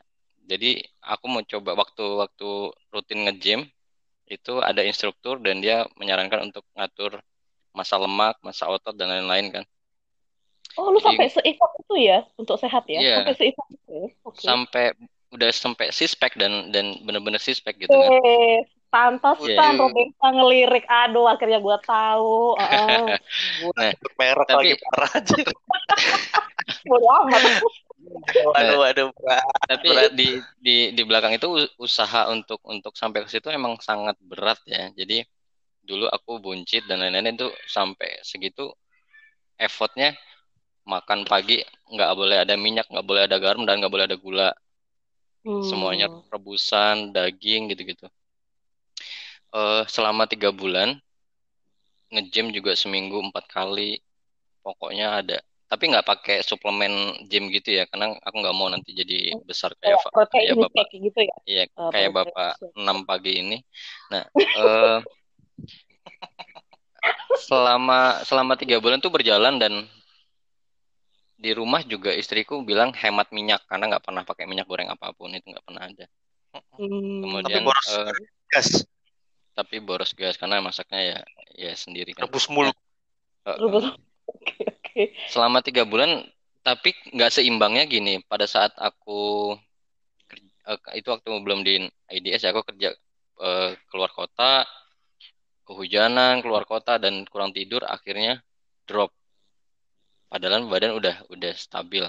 Jadi 0.45 0.71
aku 1.01 1.25
mau 1.25 1.41
coba 1.41 1.73
waktu-waktu 1.73 2.49
rutin 2.93 3.25
nge-gym 3.25 3.65
itu 4.29 4.61
ada 4.61 4.85
instruktur 4.85 5.41
dan 5.41 5.65
dia 5.65 5.89
menyarankan 5.97 6.45
untuk 6.53 6.61
ngatur 6.77 7.17
massa 7.73 7.97
lemak, 7.97 8.37
massa 8.45 8.69
otot 8.69 8.93
dan 8.93 9.09
lain-lain 9.09 9.49
kan. 9.49 9.63
Oh, 10.77 10.93
lu 10.93 11.01
Jadi- 11.01 11.09
sampai 11.09 11.27
se-effort 11.33 11.73
itu 11.81 11.95
ya 12.05 12.21
untuk 12.37 12.61
sehat 12.61 12.85
ya? 12.85 12.99
Iya. 13.01 13.15
Sampai 13.25 13.35
se-effort 13.41 13.69
itu. 13.73 13.91
ya? 13.97 14.07
Oke. 14.21 14.41
Sampai 14.45 14.85
udah 15.33 15.49
sampai 15.51 15.85
six-pack 15.89 16.37
dan 16.37 16.69
dan 16.69 17.01
benar-benar 17.01 17.41
six-pack 17.41 17.81
gitu 17.81 17.91
kan. 17.91 18.11
Eh, 18.13 18.61
pantesan 18.87 19.73
Iya. 19.73 19.77
Roberta 19.77 20.27
ngelirik. 20.29 20.85
Aduh, 20.85 21.25
akhirnya 21.25 21.59
gue 21.59 21.77
tahu. 21.83 22.55
Heeh. 22.55 23.05
Nah, 23.77 23.91
merek 24.17 24.47
Tapi- 24.47 24.57
lagi 24.57 24.73
parah 24.79 25.11
aja 25.13 25.35
Bodo 26.89 27.07
amat. 27.25 27.43
waduh 28.47 28.77
waduh 28.79 29.07
berat. 29.13 29.43
Tapi 29.67 29.87
Berat. 29.87 30.11
di 30.13 30.27
di 30.57 30.75
di 30.91 31.01
belakang 31.03 31.33
itu 31.33 31.47
usaha 31.77 32.27
untuk 32.27 32.59
untuk 32.63 32.93
sampai 32.93 33.23
ke 33.23 33.29
situ 33.29 33.47
emang 33.49 33.75
sangat 33.79 34.15
berat 34.21 34.59
ya. 34.63 34.91
Jadi 34.93 35.23
dulu 35.81 36.07
aku 36.07 36.39
buncit 36.39 36.83
dan 36.85 36.99
lain-lain 36.99 37.33
itu 37.33 37.47
sampai 37.65 38.19
segitu 38.21 38.71
effortnya 39.55 40.15
makan 40.83 41.23
pagi 41.23 41.59
nggak 41.87 42.11
boleh 42.13 42.37
ada 42.43 42.55
minyak 42.55 42.87
nggak 42.87 43.03
boleh 43.03 43.23
ada 43.23 43.39
garam 43.39 43.63
dan 43.63 43.79
nggak 43.79 43.91
boleh 43.91 44.05
ada 44.07 44.15
gula 44.15 44.49
Hmm. 45.47 45.63
semuanya 45.63 46.11
rebusan 46.27 47.15
daging 47.15 47.71
gitu-gitu 47.71 48.11
Eh 49.53 49.83
selama 49.87 50.27
tiga 50.27 50.51
bulan 50.51 50.99
nge-gym 52.07 52.55
juga 52.55 52.71
seminggu 52.75 53.19
empat 53.19 53.51
kali 53.51 53.99
pokoknya 54.63 55.23
ada 55.23 55.37
tapi 55.67 55.91
nggak 55.91 56.07
pakai 56.07 56.39
suplemen 56.39 57.27
gym 57.27 57.51
gitu 57.51 57.75
ya 57.75 57.83
karena 57.91 58.15
aku 58.23 58.35
nggak 58.39 58.55
mau 58.55 58.71
nanti 58.71 58.95
jadi 58.95 59.35
besar 59.43 59.75
kayak 59.75 59.99
Kayak 59.99 60.15
protein 60.15 60.39
kayak 60.39 60.55
bapak 60.63 60.85
shake 60.87 60.97
gitu 61.03 61.19
ya. 61.19 61.35
Iya, 61.43 61.63
Eh, 61.67 61.91
kayak 61.91 62.11
bapak. 62.15 62.51
6 62.71 62.97
pagi 63.03 63.33
ini. 63.43 63.57
Nah, 64.07 64.23
eh, 64.31 64.99
selama 67.43 68.23
selama 68.23 68.55
tiga 68.55 68.79
bulan 68.79 69.03
tuh 69.03 69.11
berjalan 69.11 69.59
dan 69.59 69.83
di 71.37 71.51
rumah 71.53 71.83
juga 71.83 72.15
istriku 72.15 72.63
bilang 72.63 72.95
hemat 72.95 73.29
minyak 73.35 73.61
karena 73.67 73.91
nggak 73.91 74.03
pernah 74.07 74.23
pakai 74.23 74.47
minyak 74.49 74.65
goreng 74.65 74.89
apa 74.89 75.11
pun 75.13 75.35
itu 75.35 75.51
nggak 75.51 75.65
pernah 75.67 75.83
ada. 75.83 76.05
Hmm. 76.79 77.27
Kemudian 77.27 77.67
boros. 77.67 77.87
eh, 77.91 78.11
gas 78.49 78.87
tapi 79.57 79.81
boros 79.81 80.13
gas 80.13 80.37
karena 80.37 80.61
masaknya 80.61 81.01
ya 81.01 81.19
ya 81.57 81.71
sendiri 81.73 82.13
kan. 82.13 82.29
rebus 82.29 82.45
mulu 82.53 82.69
Eh, 83.47 83.49
eh, 83.49 83.57
Rebus. 83.57 83.85
Oke, 84.27 84.59
oke. 84.67 85.03
selama 85.31 85.63
tiga 85.63 85.87
bulan 85.87 86.19
tapi 86.59 86.91
nggak 87.15 87.31
seimbangnya 87.31 87.87
gini 87.87 88.19
pada 88.27 88.43
saat 88.43 88.75
aku 88.75 89.55
eh, 90.67 90.99
itu 90.99 91.07
waktu 91.07 91.31
belum 91.31 91.63
di 91.63 91.87
IDS 92.11 92.43
ya 92.43 92.51
aku 92.51 92.67
kerja 92.67 92.91
eh, 93.39 93.71
keluar 93.87 94.11
kota 94.11 94.67
kehujanan 95.63 96.43
keluar 96.43 96.67
kota 96.67 96.99
dan 96.99 97.23
kurang 97.31 97.55
tidur 97.55 97.87
akhirnya 97.87 98.43
drop 98.83 99.15
padahal 100.27 100.67
badan 100.67 100.99
udah 100.99 101.23
udah 101.31 101.53
stabil 101.55 102.03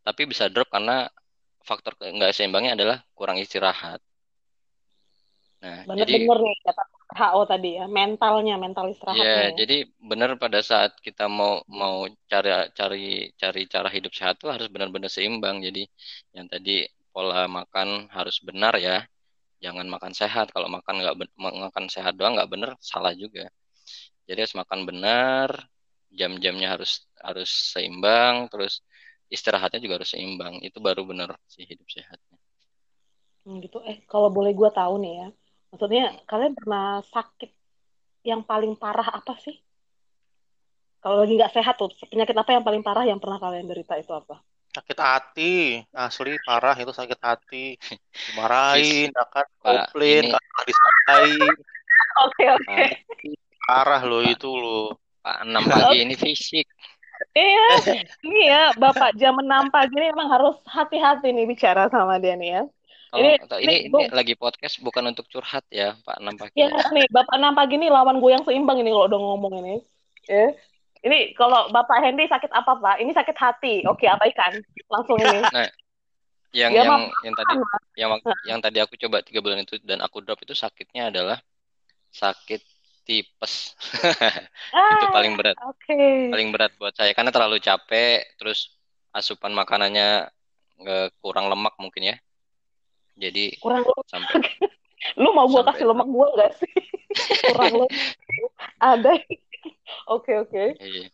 tapi 0.00 0.22
bisa 0.24 0.48
drop 0.48 0.72
karena 0.72 1.12
faktor 1.60 1.92
nggak 2.00 2.32
seimbangnya 2.32 2.72
adalah 2.72 3.04
kurang 3.12 3.36
istirahat 3.36 4.00
nah 5.60 5.80
jadi 5.96 6.14
Bener-bener 6.14 6.36
nih 6.44 6.56
kata 6.66 6.82
HO 7.18 7.40
tadi 7.52 7.68
ya, 7.78 7.84
mentalnya, 7.98 8.54
mental 8.64 8.86
istirahatnya 8.94 9.42
Ya, 9.42 9.50
ya. 9.52 9.58
jadi 9.58 9.74
benar 10.10 10.30
pada 10.42 10.60
saat 10.70 10.92
kita 11.06 11.24
mau 11.38 11.52
mau 11.80 11.96
cari 12.30 12.48
cari 12.78 12.98
cari 13.42 13.60
cara 13.74 13.88
hidup 13.96 14.12
sehat 14.18 14.34
tuh 14.42 14.48
harus 14.54 14.68
benar-benar 14.74 15.10
seimbang. 15.16 15.56
Jadi 15.66 15.80
yang 16.36 16.46
tadi 16.52 16.70
pola 17.12 17.38
makan 17.58 17.88
harus 18.16 18.36
benar 18.48 18.74
ya. 18.86 18.92
Jangan 19.64 19.86
makan 19.94 20.12
sehat. 20.20 20.46
Kalau 20.54 20.68
makan 20.76 20.94
nggak 21.02 21.16
makan 21.66 21.84
sehat 21.94 22.12
doang 22.18 22.34
nggak 22.36 22.50
benar, 22.54 22.70
salah 22.92 23.12
juga. 23.22 23.42
Jadi 24.28 24.38
harus 24.44 24.56
makan 24.62 24.80
benar, 24.90 25.50
jam-jamnya 26.18 26.68
harus 26.74 26.92
harus 27.26 27.50
seimbang, 27.74 28.36
terus 28.52 28.74
istirahatnya 29.34 29.80
juga 29.84 29.94
harus 30.02 30.10
seimbang. 30.14 30.54
Itu 30.68 30.78
baru 30.88 31.02
benar 31.10 31.30
sih 31.54 31.64
hidup 31.70 31.88
sehatnya. 31.94 32.36
Hmm, 33.44 33.56
gitu. 33.64 33.76
Eh, 33.90 33.96
kalau 34.10 34.28
boleh 34.36 34.52
gue 34.60 34.70
tahu 34.78 34.94
nih 35.02 35.12
ya, 35.20 35.26
maksudnya 35.70 36.18
kalian 36.26 36.54
pernah 36.54 37.00
sakit 37.08 37.50
yang 38.26 38.44
paling 38.44 38.76
parah 38.76 39.08
apa 39.10 39.34
sih? 39.40 39.56
Kalau 41.00 41.16
lagi 41.16 41.32
nggak 41.32 41.56
sehat 41.56 41.80
tuh, 41.80 41.88
penyakit 42.12 42.36
apa 42.36 42.50
yang 42.52 42.64
paling 42.66 42.84
parah 42.84 43.08
yang 43.08 43.16
pernah 43.16 43.40
kalian 43.40 43.64
derita 43.64 43.96
itu 43.96 44.12
apa? 44.12 44.44
sakit 44.70 44.98
hati 45.02 45.82
asli 45.90 46.38
parah 46.46 46.78
itu 46.78 46.94
sakit 46.94 47.18
hati 47.18 47.74
dimarahin 48.30 49.10
ya 49.10 49.24
kan 49.26 49.42
Pak, 49.42 49.90
komplain 49.90 50.30
karena 50.30 50.60
disampaikan 50.62 51.54
Oke, 52.20 52.44
oke. 52.52 52.84
parah 53.64 54.02
loh 54.04 54.20
itu 54.20 54.50
loh 54.50 54.98
Pak, 55.24 55.46
enam 55.46 55.62
pagi 55.64 56.04
ini 56.04 56.16
fisik. 56.18 56.66
Iya, 57.32 57.68
ini 58.26 58.40
ya 58.50 58.72
Bapak 58.76 59.16
jam 59.16 59.38
6 59.40 59.72
pagi 59.72 59.94
ini 59.94 60.10
emang 60.10 60.28
harus 60.28 60.56
hati-hati 60.68 61.32
nih 61.32 61.48
bicara 61.48 61.86
sama 61.88 62.18
dia 62.20 62.36
nih 62.36 62.60
ya. 62.60 62.62
Kalau 63.10 63.26
Ini- 63.26 63.36
ini, 63.58 63.74
ini 63.90 64.00
ini, 64.06 64.14
lagi 64.14 64.34
podcast 64.38 64.78
bukan 64.78 65.10
untuk 65.10 65.26
curhat 65.26 65.66
ya, 65.66 65.98
Pak 66.06 66.22
enam 66.22 66.38
pagi. 66.38 66.54
Ya 66.54 66.70
nih, 66.70 67.10
Bapak 67.10 67.34
6 67.42 67.52
pagi 67.52 67.74
ini 67.74 67.90
lawan 67.90 68.22
gue 68.22 68.30
yang 68.30 68.46
seimbang 68.46 68.78
ini 68.78 68.94
kalau 68.94 69.10
udah 69.10 69.20
ngomong 69.20 69.52
ini. 69.66 69.74
Ya. 70.30 70.54
Ini 71.02 71.34
kalau 71.34 71.74
Bapak 71.74 71.98
Hendy 72.06 72.30
sakit 72.30 72.52
apa, 72.54 72.78
Pak? 72.78 73.02
Ini 73.02 73.10
sakit 73.10 73.34
hati. 73.34 73.74
Oke, 73.90 74.06
abaikan. 74.06 74.62
Langsung 74.86 75.18
ini. 75.18 75.42
yang 76.50 76.70
Ya, 76.74 76.82
yang 76.82 77.06
yang 77.22 77.34
tadi 77.38 77.54
yang 77.94 78.08
wak- 78.10 78.26
yang 78.42 78.58
tadi 78.58 78.78
aku 78.82 78.98
coba 78.98 79.22
tiga 79.22 79.38
bulan 79.38 79.62
itu 79.62 79.78
dan 79.86 80.02
aku 80.02 80.18
drop 80.18 80.42
itu 80.42 80.50
sakitnya 80.50 81.06
adalah 81.14 81.38
sakit 82.10 82.58
tipes 83.06 83.78
itu 84.74 85.06
Ah, 85.06 85.14
paling 85.14 85.38
berat 85.38 85.54
Oke. 85.62 86.26
paling 86.26 86.50
berat 86.50 86.74
buat 86.74 86.90
saya 86.90 87.14
karena 87.14 87.30
terlalu 87.30 87.62
capek 87.62 88.34
terus 88.34 88.74
asupan 89.14 89.54
makanannya 89.54 90.26
eh, 90.82 91.08
kurang 91.22 91.46
lemak 91.46 91.78
mungkin 91.78 92.10
ya 92.10 92.16
jadi 93.16 93.56
Kurang 93.58 93.82
lu, 93.86 93.94
sampai 94.06 94.38
lu 95.22 95.30
mau 95.32 95.48
gue 95.48 95.62
kasih 95.64 95.86
lemak 95.88 96.08
gue 96.08 96.26
gak 96.38 96.52
sih? 96.60 96.74
Kurang 97.54 97.72
lu. 97.84 97.86
Ada. 98.78 99.12
Oke, 100.06 100.32
oke. 100.38 100.78
iya. 100.78 101.10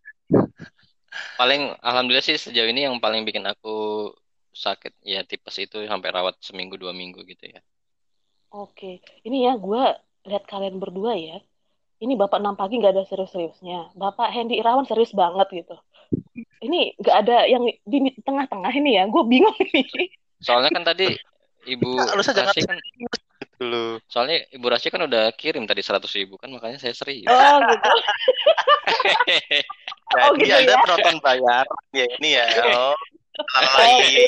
paling 1.41 1.73
alhamdulillah 1.81 2.21
sih 2.25 2.37
sejauh 2.37 2.69
ini 2.69 2.85
yang 2.85 3.01
paling 3.01 3.25
bikin 3.25 3.47
aku 3.49 4.13
sakit 4.53 4.93
ya 5.01 5.25
tipes 5.25 5.57
itu 5.57 5.89
sampai 5.89 6.13
rawat 6.13 6.37
seminggu 6.45 6.77
dua 6.77 6.93
minggu 6.93 7.25
gitu 7.25 7.57
ya 7.57 7.61
Oke. 8.57 9.05
Ini 9.27 9.51
ya, 9.51 9.53
gue 9.59 9.83
lihat 10.27 10.45
kalian 10.49 10.81
berdua 10.81 11.13
ya. 11.19 11.39
Ini 12.01 12.13
Bapak 12.17 12.41
6 12.41 12.57
pagi 12.61 12.81
nggak 12.81 12.93
ada 12.97 13.05
serius-seriusnya. 13.09 13.97
Bapak 13.97 14.33
Hendy 14.33 14.61
Irawan 14.61 14.85
serius 14.85 15.13
banget 15.17 15.49
gitu. 15.65 15.77
Ini 16.65 16.97
nggak 17.01 17.17
ada 17.25 17.37
yang 17.49 17.65
di 17.69 17.99
tengah-tengah 18.21 18.73
ini 18.77 19.01
ya. 19.01 19.05
Gue 19.09 19.23
bingung 19.29 19.57
ini. 19.73 20.13
soalnya 20.37 20.69
kan 20.69 20.85
tadi 20.85 21.17
ibu 21.67 21.91
Nah, 21.99 22.15
lu 22.15 22.23
saja 22.23 22.47
Rasi 22.47 22.63
kan 22.65 22.79
gitu 22.79 23.65
loh 23.67 23.99
soalnya 24.07 24.47
ibu 24.55 24.67
Rasi 24.71 24.89
kan 24.89 25.03
udah 25.05 25.35
kirim 25.35 25.67
tadi 25.67 25.83
seratus 25.83 26.15
ribu 26.15 26.39
kan 26.39 26.49
makanya 26.55 26.79
saya 26.81 26.95
serius 26.95 27.29
Oh 27.29 27.59
gitu. 27.67 27.91
Oh, 30.17 30.33
jadi 30.39 30.47
gitu 30.47 30.55
anda 30.63 30.73
ya? 30.73 30.79
penonton 30.87 31.17
bayar 31.19 31.65
ya 31.91 32.07
ini 32.23 32.29
ya 32.39 32.47
oh 32.71 32.95
Oh, 33.37 33.63
Lagi. 33.77 34.27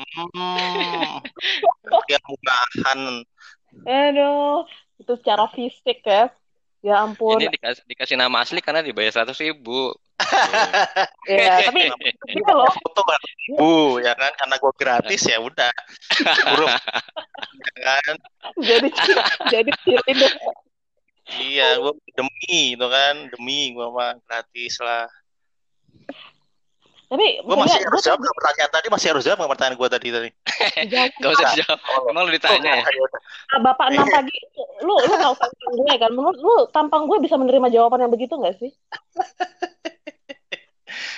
hmm 0.00 1.20
dia 2.08 2.18
murahan 2.24 3.00
Aduh, 3.86 4.64
itu 4.98 5.12
secara 5.20 5.46
fisik 5.52 6.00
ya. 6.02 6.32
Ya 6.80 7.02
ampun. 7.04 7.38
Ini 7.38 7.50
dikasih, 7.52 7.82
dikasih 7.86 8.16
nama 8.18 8.42
asli 8.42 8.58
karena 8.64 8.80
dibayar 8.82 9.12
seratus 9.12 9.38
ribu. 9.42 9.92
Ya, 11.26 11.68
tapi 11.68 11.92
tapi 11.92 12.40
kalau 12.40 12.64
foto 12.72 13.00
kan? 13.04 13.20
Bu 13.58 14.00
ya 14.00 14.12
kan? 14.16 14.32
Karena 14.38 14.56
gue 14.56 14.72
gratis 14.78 15.22
ya 15.28 15.38
udah. 15.42 15.72
Buruk. 16.54 16.70
Ya 17.76 17.94
kan? 18.00 18.16
Jadi 18.62 18.88
jadi 19.52 19.70
ciri 19.84 20.12
deh. 20.16 20.32
iya 21.42 21.76
gue 21.82 21.92
demi 22.14 22.78
itu 22.78 22.86
kan? 22.86 23.28
Demi 23.34 23.74
gue 23.76 23.86
mah 23.92 24.16
gratis 24.24 24.80
lah. 24.80 25.10
Tapi 27.06 27.38
gue 27.38 27.54
masih 27.54 27.78
harus 27.86 28.02
gua 28.02 28.02
jawab 28.02 28.18
nggak 28.18 28.36
pertanyaan 28.42 28.70
tadi? 28.74 28.86
Masih 28.90 29.08
harus 29.14 29.22
jawab 29.22 29.38
nggak 29.38 29.52
pertanyaan 29.54 29.76
gue 29.78 29.88
tadi 29.90 30.08
tadi? 30.10 30.30
Jawab, 30.90 31.10
Gak 31.22 31.30
usah 31.38 31.46
dijawab. 31.54 31.78
Emang 32.10 32.22
lu 32.26 32.32
ditanya 32.34 32.72
ya? 32.82 32.84
ah, 33.54 33.60
Bapak 33.62 33.86
enam 33.94 34.06
pagi, 34.10 34.38
lu 34.82 34.94
lu 35.06 35.14
tahu 35.14 35.34
tampang 35.38 35.72
gue 35.78 35.94
kan? 36.02 36.10
Menurut 36.10 36.38
lu 36.42 36.54
tampang 36.74 37.02
gue 37.06 37.18
bisa 37.22 37.38
menerima 37.38 37.68
jawaban 37.70 38.02
yang 38.06 38.12
begitu 38.14 38.34
nggak 38.34 38.58
sih? 38.58 38.74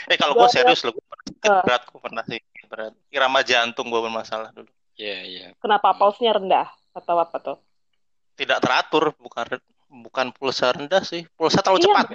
eh 0.05 0.15
kalau 0.15 0.35
gue 0.35 0.41
Gua- 0.41 0.51
serius 0.51 0.81
loh 0.83 0.93
gue 0.93 1.05
pernah 1.05 1.25
Ah. 1.41 1.61
berat 1.63 1.83
gue 1.85 1.99
pernah 1.99 2.23
sih 2.25 2.39
berat 2.65 2.93
irama 3.09 3.41
jantung 3.41 3.87
gue 3.87 4.01
bermasalah 4.01 4.51
dulu 4.51 4.69
Iya, 4.95 5.17
iya. 5.23 5.47
Kenapa 5.57 5.93
pulse-nya 5.93 6.35
rendah 6.35 6.67
atau 6.91 7.15
apa 7.17 7.39
tuh? 7.39 7.57
tidak 8.35 8.59
teratur 8.59 9.15
bukan 9.15 9.47
bukan 9.89 10.27
pulsa 10.31 10.69
rendah 10.69 11.01
sih 11.01 11.25
pulsa 11.33 11.59
terlalu 11.59 11.81
Iya. 11.81 11.85
cepat 11.89 12.07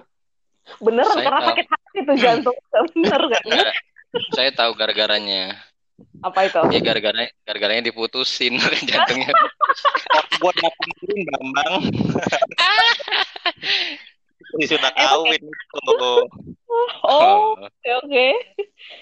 Bener 0.80 1.04
Saya 1.06 1.22
karena 1.22 1.38
tahu. 1.38 1.48
sakit 1.50 1.66
hati 1.68 1.98
tuh 2.02 2.16
jantung. 2.18 2.56
Bener 2.96 3.22
kan? 3.26 3.42
Nggak, 3.44 3.74
saya 4.32 4.50
tahu 4.50 4.72
gara-garanya. 4.74 5.44
Apa 6.20 6.44
itu? 6.44 6.60
Dia 6.70 6.82
gara-garanya 6.82 7.30
gara-garanya 7.42 7.82
diputusin 7.86 8.54
jantungnya. 8.88 9.32
gue 10.34 10.52
dapetin 10.54 11.18
bambang 11.26 11.74
Sudah 14.54 14.92
Eh, 14.94 15.08
kawin 15.08 15.42
tuh 15.98 16.22
Oh, 17.06 17.54
oke 17.58 17.90
oke. 18.02 18.28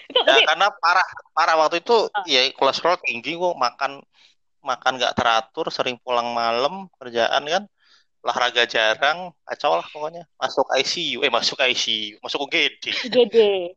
Itu 0.08 0.20
Ya, 0.20 0.28
tapi 0.28 0.44
karena 0.44 0.68
parah 0.76 1.08
parah 1.32 1.56
waktu 1.56 1.80
itu 1.80 2.08
Ah. 2.12 2.24
ya 2.28 2.44
kolesterol 2.52 3.00
tinggi 3.00 3.32
gue 3.32 3.52
makan 3.56 4.04
makan 4.60 4.92
nggak 5.00 5.16
teratur 5.16 5.72
sering 5.72 5.96
pulang 6.04 6.36
malam 6.36 6.86
kerjaan 7.00 7.42
kan 7.48 7.64
olahraga 8.22 8.68
jarang 8.70 9.34
kacau 9.42 9.74
lah 9.80 9.86
pokoknya 9.90 10.22
masuk 10.38 10.68
ICU 10.78 11.26
eh 11.26 11.32
masuk 11.32 11.58
ICU 11.58 12.20
masuk 12.22 12.46
UGD 12.46 12.84
gede. 13.10 13.74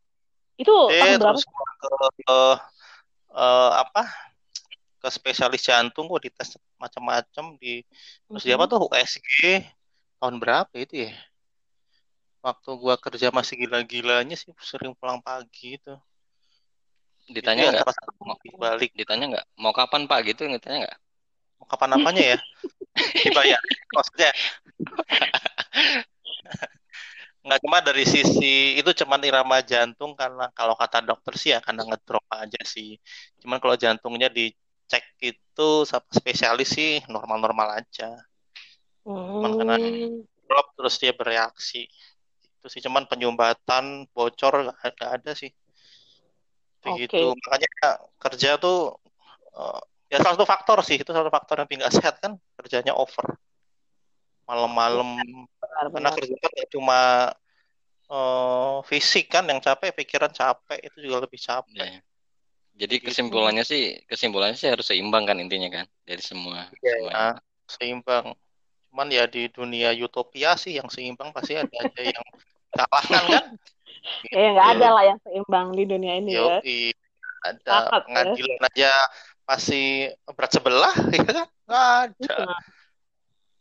Itu 0.60 0.76
eh 0.94 1.02
tahun 1.02 1.18
berapa? 1.18 1.34
terus 1.34 1.44
ke, 1.82 1.90
ke 2.22 2.40
eh, 3.34 3.72
apa 3.80 4.04
ke 5.02 5.08
spesialis 5.10 5.66
jantung 5.66 6.06
gue 6.12 6.30
dites 6.30 6.60
macam-macam 6.78 7.58
di 7.58 7.82
terus 8.28 8.44
di 8.44 8.52
apa 8.54 8.68
tuh 8.70 8.86
USG 8.86 9.66
tahun 10.22 10.36
berapa 10.38 10.74
itu 10.78 11.10
ya 11.10 11.12
waktu 12.46 12.70
gua 12.78 12.96
kerja 13.02 13.34
masih 13.34 13.66
gila-gilanya 13.66 14.38
sih 14.38 14.54
sering 14.62 14.94
pulang 14.94 15.18
pagi 15.26 15.82
itu 15.82 15.96
Ditanya 17.26 17.74
nggak? 17.74 17.90
Mau, 18.22 18.38
balik 18.62 18.94
ditanya 18.94 19.26
nggak? 19.26 19.46
Mau 19.58 19.74
kapan 19.74 20.06
Pak 20.06 20.30
gitu? 20.30 20.46
Ditanya 20.46 20.86
nggak? 20.86 20.98
mau 21.60 21.68
kapan 21.68 21.98
apanya 21.98 22.24
ya 22.36 22.38
dibayar 23.26 23.62
maksudnya 23.96 24.32
nggak 27.46 27.60
cuma 27.62 27.78
dari 27.82 28.06
sisi 28.06 28.78
itu 28.78 28.90
cuman 29.06 29.22
irama 29.22 29.62
jantung 29.62 30.18
karena 30.18 30.50
kalau 30.54 30.74
kata 30.74 31.06
dokter 31.06 31.34
sih 31.38 31.54
ya 31.54 31.60
karena 31.62 31.86
ngedrop 31.86 32.26
aja 32.30 32.62
sih 32.66 32.98
cuman 33.42 33.62
kalau 33.62 33.78
jantungnya 33.78 34.34
dicek 34.34 35.06
itu 35.22 35.70
sama 35.86 36.10
spesialis 36.10 36.74
sih 36.74 37.02
normal-normal 37.06 37.86
aja 37.86 38.18
cuman 39.06 39.52
karena 39.62 39.78
Hmm. 39.78 40.26
drop 40.50 40.68
terus 40.78 40.96
dia 40.98 41.14
bereaksi 41.14 41.86
itu 42.66 42.74
sih. 42.74 42.82
Cuman 42.82 43.06
penyumbatan 43.06 44.10
bocor 44.10 44.74
nggak 44.74 45.12
ada 45.22 45.32
sih. 45.38 45.54
Begitu 46.82 47.14
Oke. 47.14 47.38
makanya 47.46 47.70
kerja 48.18 48.58
tuh 48.58 48.98
eh, 49.54 49.82
ya 50.10 50.18
salah 50.26 50.34
satu 50.34 50.50
faktor 50.50 50.82
sih. 50.82 50.98
Itu 50.98 51.14
salah 51.14 51.30
satu 51.30 51.34
faktor 51.38 51.56
yang 51.62 51.86
nggak 51.86 51.94
sehat 51.94 52.18
kan. 52.18 52.42
Kerjanya 52.58 52.98
over. 52.98 53.38
Malam-malam. 54.50 55.22
Karena 55.62 55.90
Benar-benar. 55.94 56.14
kerja 56.18 56.36
kan 56.42 56.52
cuma 56.74 57.00
eh, 58.10 58.78
fisik 58.90 59.30
kan 59.30 59.46
yang 59.46 59.62
capek 59.62 59.94
pikiran 59.94 60.34
capek 60.34 60.82
itu 60.82 61.06
juga 61.06 61.30
lebih 61.30 61.38
capek. 61.38 61.78
Ya. 61.78 62.02
Jadi 62.76 63.00
gitu. 63.00 63.08
kesimpulannya 63.08 63.64
sih, 63.64 64.04
kesimpulannya 64.04 64.60
sih 64.60 64.68
harus 64.68 64.84
seimbang 64.84 65.24
kan 65.24 65.40
intinya 65.40 65.72
kan 65.72 65.86
dari 66.04 66.20
semua 66.20 66.68
Iya, 66.84 66.92
semuanya. 67.00 67.32
seimbang. 67.72 68.26
Cuman 68.92 69.08
ya 69.12 69.24
di 69.32 69.48
dunia 69.48 69.96
utopia 69.96 70.60
sih 70.60 70.76
yang 70.76 70.92
seimbang 70.92 71.32
pasti 71.32 71.56
ada 71.56 71.72
aja 71.72 72.02
yang 72.04 72.26
kalangan 72.76 73.24
kan 73.32 73.46
Ya 74.32 74.48
nggak 74.54 74.68
ada 74.78 74.86
gitu 74.86 74.96
lah 74.96 75.04
yang 75.10 75.20
seimbang 75.26 75.68
di 75.74 75.84
dunia 75.90 76.14
ini 76.22 76.38
ya. 76.38 76.62
Yoi, 76.62 76.94
ada 77.42 77.58
Sepakat 77.58 77.90
ya. 77.90 78.06
pengadilan 78.06 78.62
aja 78.70 78.92
masih 79.46 79.86
berat 80.34 80.52
sebelah 80.54 80.96
ya 81.16 81.22
kan 81.26 81.36
nggak 81.66 81.88
ada 82.06 82.36
Hmm. 82.46 82.62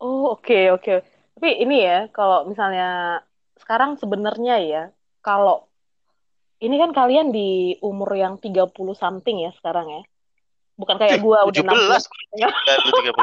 Oh 0.05 0.37
oke 0.37 0.75
oke. 0.77 1.01
Tapi 1.39 1.49
ini 1.65 1.81
ya 1.81 2.11
kalau 2.13 2.45
misalnya 2.45 3.23
sekarang 3.57 3.97
sebenarnya 3.97 4.55
ya 4.61 4.83
kalau 5.25 5.65
ini 6.61 6.77
kan 6.77 6.93
kalian 6.93 7.33
di 7.33 7.79
umur 7.81 8.13
yang 8.13 8.37
30 8.37 8.75
something 8.93 9.41
ya 9.41 9.51
sekarang 9.57 9.89
ya. 9.89 10.03
Bukan 10.77 10.99
kayak 11.01 11.19
Ih, 11.19 11.25
gua 11.25 11.47
udah 11.49 11.63
17 11.63 12.05
16 12.05 12.05
ya. 12.37 12.49
Gila, 12.53 12.75
lu 12.85 12.91
30 13.01 13.15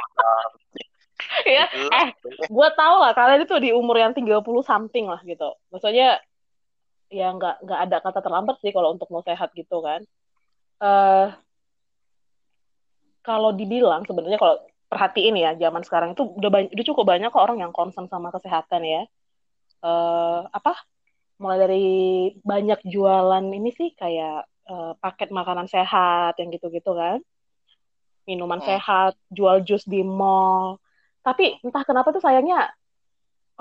ya. 1.46 1.66
17 1.70 1.94
Eh, 1.94 2.08
gua 2.50 2.70
tahu 2.74 2.96
lah 3.02 3.12
kalian 3.14 3.46
itu 3.46 3.56
di 3.62 3.70
umur 3.72 3.98
yang 3.98 4.14
30 4.14 4.64
something 4.66 5.06
lah 5.08 5.22
gitu. 5.24 5.54
Maksudnya 5.70 6.20
ya 7.12 7.28
nggak 7.36 7.68
nggak 7.68 7.80
ada 7.90 7.98
kata 8.00 8.20
terlambat 8.24 8.56
sih 8.64 8.72
kalau 8.72 8.96
untuk 8.96 9.12
mau 9.12 9.22
sehat 9.22 9.52
gitu 9.54 9.84
kan. 9.84 10.02
Eh 10.82 11.28
kalau 13.22 13.54
dibilang 13.54 14.02
sebenarnya 14.10 14.42
kalau 14.42 14.58
perhatiin 14.90 15.38
ya 15.38 15.54
zaman 15.56 15.86
sekarang 15.86 16.18
itu 16.18 16.26
udah 16.26 16.50
banyak, 16.50 16.74
udah 16.74 16.86
cukup 16.90 17.06
banyak 17.06 17.30
kok 17.30 17.46
orang 17.46 17.62
yang 17.62 17.72
concern 17.72 18.10
sama 18.10 18.34
kesehatan 18.34 18.82
ya. 18.82 19.04
Eh 19.86 20.42
apa? 20.50 20.74
Mulai 21.38 21.58
dari 21.58 21.86
banyak 22.42 22.86
jualan 22.86 23.46
ini 23.46 23.70
sih 23.74 23.94
kayak 23.94 24.50
eh, 24.70 24.94
paket 24.98 25.30
makanan 25.30 25.70
sehat 25.70 26.38
yang 26.42 26.50
gitu-gitu 26.50 26.98
kan. 26.98 27.22
Minuman 28.26 28.62
Hmm. 28.62 28.78
sehat, 28.78 29.14
jual 29.34 29.62
jus 29.66 29.86
di 29.86 30.02
mall. 30.02 30.81
Tapi 31.22 31.62
entah 31.62 31.84
kenapa 31.86 32.10
tuh 32.10 32.22
sayangnya 32.22 32.70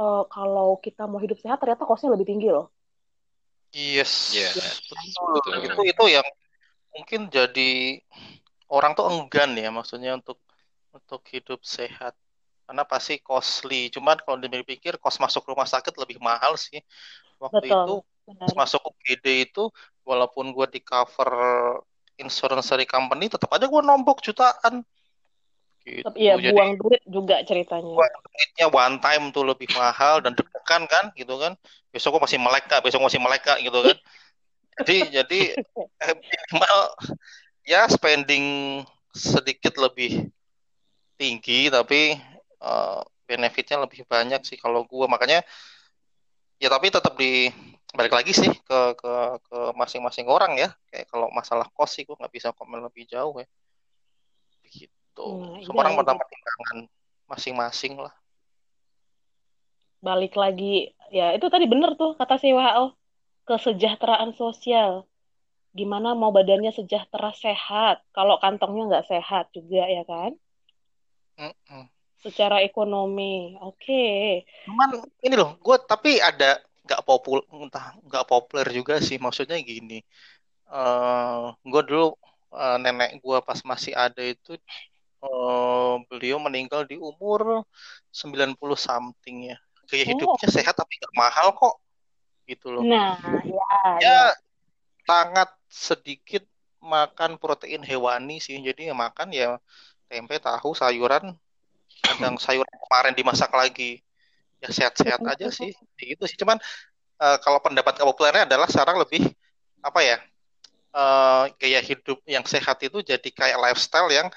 eh, 0.00 0.24
kalau 0.28 0.80
kita 0.80 1.04
mau 1.04 1.20
hidup 1.20 1.36
sehat 1.40 1.60
ternyata 1.60 1.84
costnya 1.84 2.12
lebih 2.12 2.28
tinggi 2.28 2.48
loh. 2.48 2.72
yes. 4.34 4.34
Iya, 4.34 4.48
betul 5.38 5.52
betul. 5.54 5.54
itu 5.62 5.82
itu 5.94 6.04
yang 6.10 6.26
mungkin 6.90 7.20
jadi 7.30 8.02
orang 8.66 8.98
tuh 8.98 9.06
enggan 9.06 9.54
ya 9.54 9.70
maksudnya 9.70 10.18
untuk 10.18 10.42
untuk 10.90 11.22
hidup 11.30 11.62
sehat. 11.62 12.18
Karena 12.66 12.86
pasti 12.86 13.18
costly. 13.18 13.90
Cuman 13.90 14.18
kalau 14.22 14.38
dipikir 14.38 14.94
kos 15.02 15.18
masuk 15.18 15.42
rumah 15.50 15.66
sakit 15.66 15.90
lebih 15.98 16.22
mahal 16.22 16.54
sih. 16.54 16.78
Waktu 17.42 17.66
itu 17.66 17.94
Betul, 17.98 18.26
benar. 18.30 18.46
pas 18.46 18.54
masuk 18.66 18.94
UGD 18.94 19.26
itu 19.50 19.64
walaupun 20.06 20.54
gue 20.54 20.66
di 20.78 20.80
cover 20.82 21.30
insurance 22.20 22.68
dari 22.70 22.86
company 22.86 23.32
tetap 23.32 23.48
aja 23.50 23.66
gue 23.66 23.82
nombok 23.82 24.20
jutaan 24.22 24.84
gitu. 25.90 26.10
Iya 26.14 26.38
jadi 26.38 26.54
buang 26.54 26.72
duit 26.78 27.02
juga 27.08 27.42
ceritanya. 27.42 27.94
buat 27.96 28.12
duitnya 28.22 28.66
one 28.70 28.96
time 29.02 29.24
tuh 29.34 29.44
lebih 29.44 29.68
mahal 29.74 30.22
dan 30.22 30.32
deg-degan 30.38 30.82
kan 30.86 31.04
gitu 31.18 31.34
kan. 31.36 31.58
Besok 31.90 32.16
gue 32.16 32.22
masih 32.28 32.38
melek 32.38 32.70
kak. 32.70 32.80
Besok 32.86 33.02
masih 33.02 33.18
melek 33.18 33.42
kak 33.42 33.58
gitu 33.58 33.78
kan. 33.82 33.96
Jadi 34.80 34.96
jadi 35.10 35.40
eh, 36.06 36.14
minimal 36.16 36.78
ya 37.66 37.86
spending 37.90 38.44
sedikit 39.10 39.74
lebih 39.76 40.30
tinggi 41.18 41.68
tapi 41.68 42.16
eh, 42.62 43.00
benefitnya 43.26 43.82
lebih 43.82 44.06
banyak 44.06 44.42
sih 44.46 44.58
kalau 44.58 44.86
gue 44.86 45.06
makanya 45.06 45.42
ya 46.58 46.66
tapi 46.66 46.90
tetap 46.90 47.14
di 47.14 47.50
balik 47.90 48.14
lagi 48.14 48.30
sih 48.30 48.50
ke 48.50 48.80
ke 48.94 49.12
ke 49.50 49.58
masing-masing 49.74 50.30
orang 50.30 50.54
ya. 50.54 50.70
Kayak 50.90 51.10
kalau 51.10 51.26
masalah 51.34 51.66
kos 51.74 51.98
sih 51.98 52.06
gue 52.06 52.14
nggak 52.14 52.30
bisa 52.30 52.48
komen 52.54 52.86
lebih 52.86 53.06
jauh 53.10 53.34
ya 53.38 53.46
begitu 55.20 55.60
Nah, 55.60 55.60
semua 55.64 55.80
orang 55.84 55.94
iya, 55.94 55.98
punya 56.00 56.14
gitu. 56.14 56.20
pertimbangan 56.20 56.78
masing-masing 57.30 57.94
lah 58.00 58.14
Balik 60.00 60.32
lagi, 60.42 60.96
ya 61.12 61.36
itu 61.36 61.46
tadi 61.52 61.64
bener 61.68 61.90
tuh 62.00 62.16
kata 62.16 62.40
si 62.40 62.48
WHO, 62.56 62.84
kesejahteraan 63.48 64.32
sosial. 64.32 65.04
Gimana 65.76 66.16
mau 66.16 66.32
badannya 66.32 66.72
sejahtera 66.72 67.30
sehat, 67.36 67.96
kalau 68.16 68.40
kantongnya 68.42 68.82
nggak 68.90 69.06
sehat 69.12 69.44
juga 69.56 69.84
ya 69.96 70.02
kan? 70.08 70.32
Mm-mm. 71.40 71.84
Secara 72.24 72.60
ekonomi, 72.64 73.56
oke. 73.60 74.04
cuman 74.66 74.90
ini 75.26 75.34
loh 75.40 75.50
gue 75.64 75.76
tapi 75.88 76.10
ada 76.20 76.60
nggak 76.84 77.02
popul 77.08 77.38
entah 77.52 77.96
nggak 78.06 78.24
populer 78.28 78.66
juga 78.78 78.94
sih 79.06 79.16
maksudnya 79.24 79.56
gini 79.60 79.94
eh 80.70 81.42
gue 81.70 81.82
dulu 81.88 82.04
eh, 82.54 82.76
nenek 82.82 83.10
gue 83.24 83.38
pas 83.48 83.60
masih 83.70 83.92
ada 84.04 84.22
itu 84.22 84.50
beliau 86.08 86.40
meninggal 86.40 86.88
di 86.88 86.96
umur 86.96 87.64
90 88.08 88.56
something 88.76 89.52
ya. 89.52 89.56
Gaya 89.90 90.04
Oh, 90.06 90.08
hidupnya 90.16 90.48
sehat 90.48 90.74
tapi 90.78 90.96
nggak 90.96 91.14
mahal 91.14 91.52
kok. 91.52 91.76
Gitu 92.48 92.72
loh. 92.72 92.82
Nah, 92.82 93.18
ya, 93.44 93.66
ya. 94.00 94.00
ya. 94.00 94.20
sangat 95.04 95.50
sedikit 95.66 96.46
makan 96.80 97.36
protein 97.36 97.84
hewani 97.84 98.40
sih. 98.40 98.56
Jadi 98.58 98.88
ya 98.88 98.94
makan 98.96 99.28
ya 99.30 99.60
tempe 100.08 100.40
tahu 100.40 100.72
sayuran. 100.72 101.36
Kadang 102.00 102.34
sayuran 102.44 102.76
kemarin 102.88 103.14
dimasak 103.14 103.52
lagi. 103.52 104.00
Ya 104.62 104.72
sehat-sehat 104.72 105.20
aja 105.20 105.52
sih. 105.58 105.74
Gitu 106.00 106.24
sih. 106.24 106.38
Cuman 106.40 106.56
eh, 107.20 107.38
kalau 107.44 107.60
pendapat 107.60 108.00
populernya 108.00 108.48
adalah 108.48 108.66
sekarang 108.70 108.96
lebih 109.02 109.28
apa 109.80 110.00
ya 110.00 110.16
eh, 110.96 111.44
gaya 111.60 111.80
hidup 111.84 112.18
yang 112.24 112.44
sehat 112.48 112.80
itu 112.80 113.04
jadi 113.04 113.28
kayak 113.28 113.58
lifestyle 113.58 114.08
yang 114.08 114.28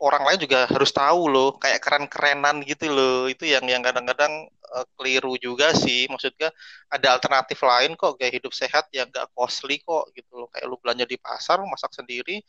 orang 0.00 0.22
lain 0.28 0.38
juga 0.44 0.66
harus 0.68 0.90
tahu 0.92 1.28
loh 1.32 1.48
kayak 1.62 1.80
keren-kerenan 1.84 2.62
gitu 2.66 2.90
loh. 2.92 3.26
Itu 3.30 3.44
yang 3.48 3.64
yang 3.68 3.82
kadang-kadang 3.84 4.32
eh, 4.48 4.86
keliru 4.98 5.34
juga 5.40 5.72
sih. 5.76 6.06
Maksudnya 6.12 6.50
ada 6.92 7.08
alternatif 7.16 7.58
lain 7.62 7.94
kok 7.98 8.16
gaya 8.20 8.32
hidup 8.32 8.52
sehat 8.54 8.88
yang 8.94 9.08
gak 9.12 9.28
costly 9.36 9.80
kok 9.82 10.10
gitu 10.16 10.32
loh. 10.44 10.48
Kayak 10.52 10.66
lu 10.70 10.76
belanja 10.80 11.04
di 11.08 11.16
pasar 11.20 11.58
masak 11.64 11.92
sendiri 11.96 12.40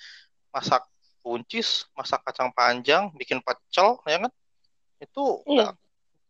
masak 0.53 0.85
buncis 1.23 1.87
masak 1.97 2.19
kacang 2.27 2.51
panjang 2.53 3.09
bikin 3.15 3.39
pecel 3.43 3.99
ya 4.05 4.17
kan? 4.23 4.31
Itu 5.01 5.43
Iya, 5.47 5.67
nggak 5.67 5.73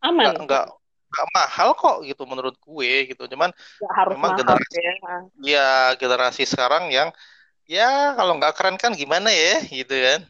aman. 0.06 0.24
nggak 0.24 0.36
nggak 0.48 0.66
nggak 1.14 1.28
mahal 1.38 1.70
kok 1.78 1.98
gitu 2.10 2.24
menurut 2.26 2.56
gue 2.58 2.92
gitu. 3.10 3.24
Cuman 3.30 3.50
Nggak 3.82 3.94
harus 3.98 4.14
memang 4.18 4.32
mahal 4.34 4.40
generasi 4.40 4.78
ya. 4.80 4.94
ya 5.44 5.68
generasi 6.02 6.44
sekarang 6.48 6.90
yang 6.90 7.10
ya 7.68 8.14
kalau 8.18 8.36
nggak 8.40 8.54
keren 8.58 8.78
kan 8.82 8.92
gimana 8.94 9.30
ya 9.32 9.62
gitu 9.68 9.94
kan 9.94 10.22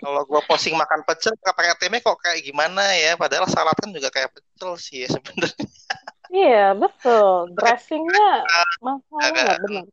kalau 0.00 0.20
gua 0.28 0.40
posting 0.44 0.76
makan 0.76 1.00
pecel 1.08 1.32
nggak 1.38 1.56
pakai 1.56 1.72
tempe 1.80 1.98
kok 2.04 2.18
kayak 2.20 2.44
gimana 2.44 2.82
ya 2.92 3.16
padahal 3.16 3.48
salad 3.48 3.72
kan 3.78 3.88
juga 3.92 4.08
kayak 4.12 4.30
pecel 4.36 4.70
sih 4.76 5.04
ya 5.04 5.08
sebenarnya 5.12 5.66
Iya, 6.34 6.74
betul. 6.74 7.30
Dressingnya 7.56 8.28
mahal 8.82 9.20
Agak- 9.22 9.44
nggak 9.46 9.58
benar. 9.64 9.84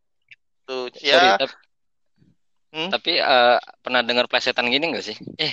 tuh 0.65 0.83
Sorry, 0.93 1.05
ya 1.05 1.21
tapi, 1.37 1.53
Hmm? 2.71 2.87
tapi 2.87 3.11
eh, 3.19 3.57
pernah 3.83 4.01
dengar 4.01 4.25
plesetan 4.31 4.71
gini 4.71 4.95
nggak 4.95 5.03
sih? 5.03 5.17
Eh, 5.35 5.51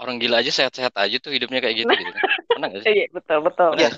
orang 0.00 0.16
gila 0.16 0.40
aja 0.40 0.48
sehat-sehat 0.48 0.96
aja 0.96 1.16
tuh 1.20 1.30
hidupnya 1.36 1.60
kayak 1.60 1.84
gitu 1.84 1.92
gitu. 1.92 2.10
Pernah 2.56 2.66
nggak 2.72 2.82
sih? 2.82 2.90
Iya, 2.90 3.04
betul, 3.12 3.38
betul. 3.44 3.68
ya 3.78 3.90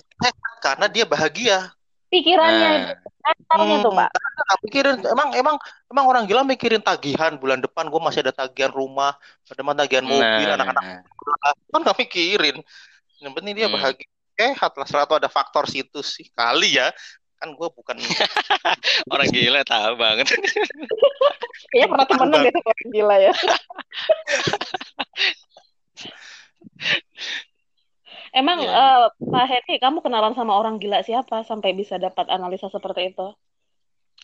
karena 0.60 0.86
dia 0.90 1.04
bahagia 1.06 1.58
Pikirannya 2.06 2.70
Nah, 2.70 2.94
itu, 2.94 3.10
mentalnya 3.26 3.76
tuh, 3.82 3.90
Pak. 3.90 4.10
nggak 4.14 4.58
mikirin. 4.62 4.96
Emang 5.10 5.28
emang 5.34 5.56
emang 5.90 6.04
orang 6.06 6.22
gila 6.30 6.46
mikirin 6.46 6.78
tagihan. 6.78 7.34
Bulan 7.34 7.58
depan 7.58 7.90
gue 7.90 7.98
masih 7.98 8.22
ada 8.22 8.30
tagihan 8.30 8.70
rumah 8.70 9.18
ada 9.50 9.62
tagihan 9.82 10.06
mobil 10.06 10.46
anak-anak 10.46 10.82
nah, 10.82 11.02
sekolah. 11.02 11.52
kan 11.74 11.80
nggak 11.82 11.98
mikirin. 12.06 12.56
Yang 13.18 13.32
penting 13.34 13.54
dia 13.58 13.66
Hmm. 13.66 13.74
bahagia. 13.74 14.06
Sehat 14.36 14.76
lah 14.76 14.84
selalu 14.84 15.16
ada 15.16 15.32
faktor 15.32 15.64
situ 15.64 16.04
sih 16.04 16.28
kali 16.36 16.76
ya. 16.76 16.92
Kan 17.40 17.56
gue 17.56 17.68
bukan 17.72 17.96
orang 19.12 19.28
gila 19.32 19.64
tahu 19.64 19.96
banget. 19.96 20.28
Kayaknya 21.72 21.88
pernah 21.88 22.06
temenan 22.06 22.40
gitu 22.46 22.60
orang 22.62 22.88
gila 22.92 23.16
ya 23.18 23.32
Emang 28.36 28.60
ya. 28.60 28.68
uh, 28.68 29.06
Pak 29.32 29.48
Hedi, 29.48 29.80
kamu 29.80 30.04
kenalan 30.04 30.36
sama 30.36 30.52
orang 30.60 30.76
gila 30.76 31.00
siapa 31.00 31.40
sampai 31.48 31.72
bisa 31.72 31.96
dapat 31.96 32.28
analisa 32.28 32.68
seperti 32.68 33.16
itu? 33.16 33.32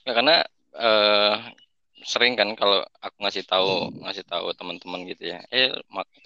Ya 0.05 0.12
karena 0.12 0.44
uh, 0.77 1.40
sering 2.05 2.37
kan 2.37 2.53
kalau 2.53 2.85
aku 3.01 3.16
ngasih 3.25 3.48
tahu 3.48 3.88
ngasih 4.05 4.29
tahu 4.29 4.53
teman-teman 4.53 5.09
gitu 5.09 5.33
ya. 5.33 5.40
Eh 5.48 5.72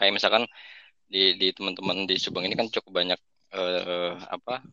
kayak 0.03 0.19
misalkan 0.19 0.51
di 1.07 1.39
di 1.39 1.55
teman-teman 1.55 2.11
di 2.11 2.19
Subang 2.19 2.43
ini 2.51 2.59
kan 2.59 2.67
cukup 2.67 3.07
banyak 3.07 3.21
uh, 3.55 4.19
apa 4.35 4.67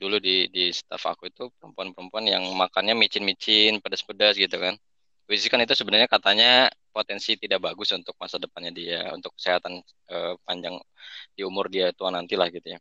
dulu 0.00 0.16
di 0.16 0.48
di 0.48 0.72
staff 0.72 1.04
aku 1.12 1.28
itu 1.28 1.52
perempuan-perempuan 1.60 2.24
yang 2.26 2.48
makannya 2.56 2.96
micin-micin 2.96 3.84
pedas-pedas 3.84 4.40
gitu 4.40 4.56
kan. 4.56 4.80
Which 5.32 5.48
kan 5.48 5.64
itu 5.64 5.72
sebenarnya 5.72 6.12
katanya 6.12 6.68
potensi 6.92 7.40
tidak 7.40 7.64
bagus 7.64 7.88
untuk 7.96 8.12
masa 8.20 8.36
depannya 8.36 8.68
dia, 8.68 9.08
untuk 9.16 9.32
kesehatan 9.32 9.80
uh, 10.12 10.36
panjang 10.44 10.76
di 11.32 11.40
umur 11.40 11.72
dia 11.72 11.88
tua 11.96 12.12
nanti 12.12 12.36
lah 12.36 12.52
gitu 12.52 12.76
ya. 12.76 12.78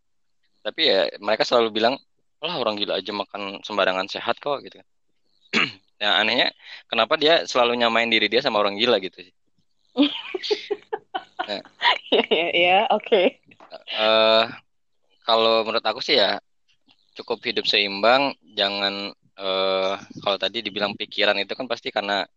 Tapi 0.59 0.81
ya 0.83 1.07
mereka 1.23 1.47
selalu 1.47 1.71
bilang, 1.71 1.95
lah 2.43 2.59
orang 2.59 2.75
gila 2.75 2.99
aja 2.99 3.15
makan 3.15 3.63
sembarangan 3.63 4.11
sehat 4.11 4.43
kok 4.43 4.59
gitu. 4.67 4.83
nah 6.03 6.19
anehnya, 6.19 6.51
kenapa 6.91 7.15
dia 7.15 7.47
selalu 7.47 7.79
nyamain 7.79 8.11
diri 8.11 8.27
dia 8.27 8.43
sama 8.43 8.59
orang 8.59 8.75
gila 8.75 8.99
gitu 8.99 9.23
sih? 9.23 9.33
nah, 11.47 11.63
ya, 12.35 12.47
ya, 12.51 12.77
oke. 12.91 13.39
Eh, 13.71 14.43
kalau 15.23 15.63
menurut 15.63 15.87
aku 15.87 16.03
sih 16.03 16.19
ya 16.19 16.35
cukup 17.15 17.39
hidup 17.47 17.63
seimbang, 17.63 18.35
jangan 18.59 19.15
uh, 19.39 19.95
kalau 20.19 20.35
tadi 20.35 20.59
dibilang 20.59 20.99
pikiran 20.99 21.39
itu 21.39 21.55
kan 21.55 21.63
pasti 21.71 21.95
karena 21.95 22.27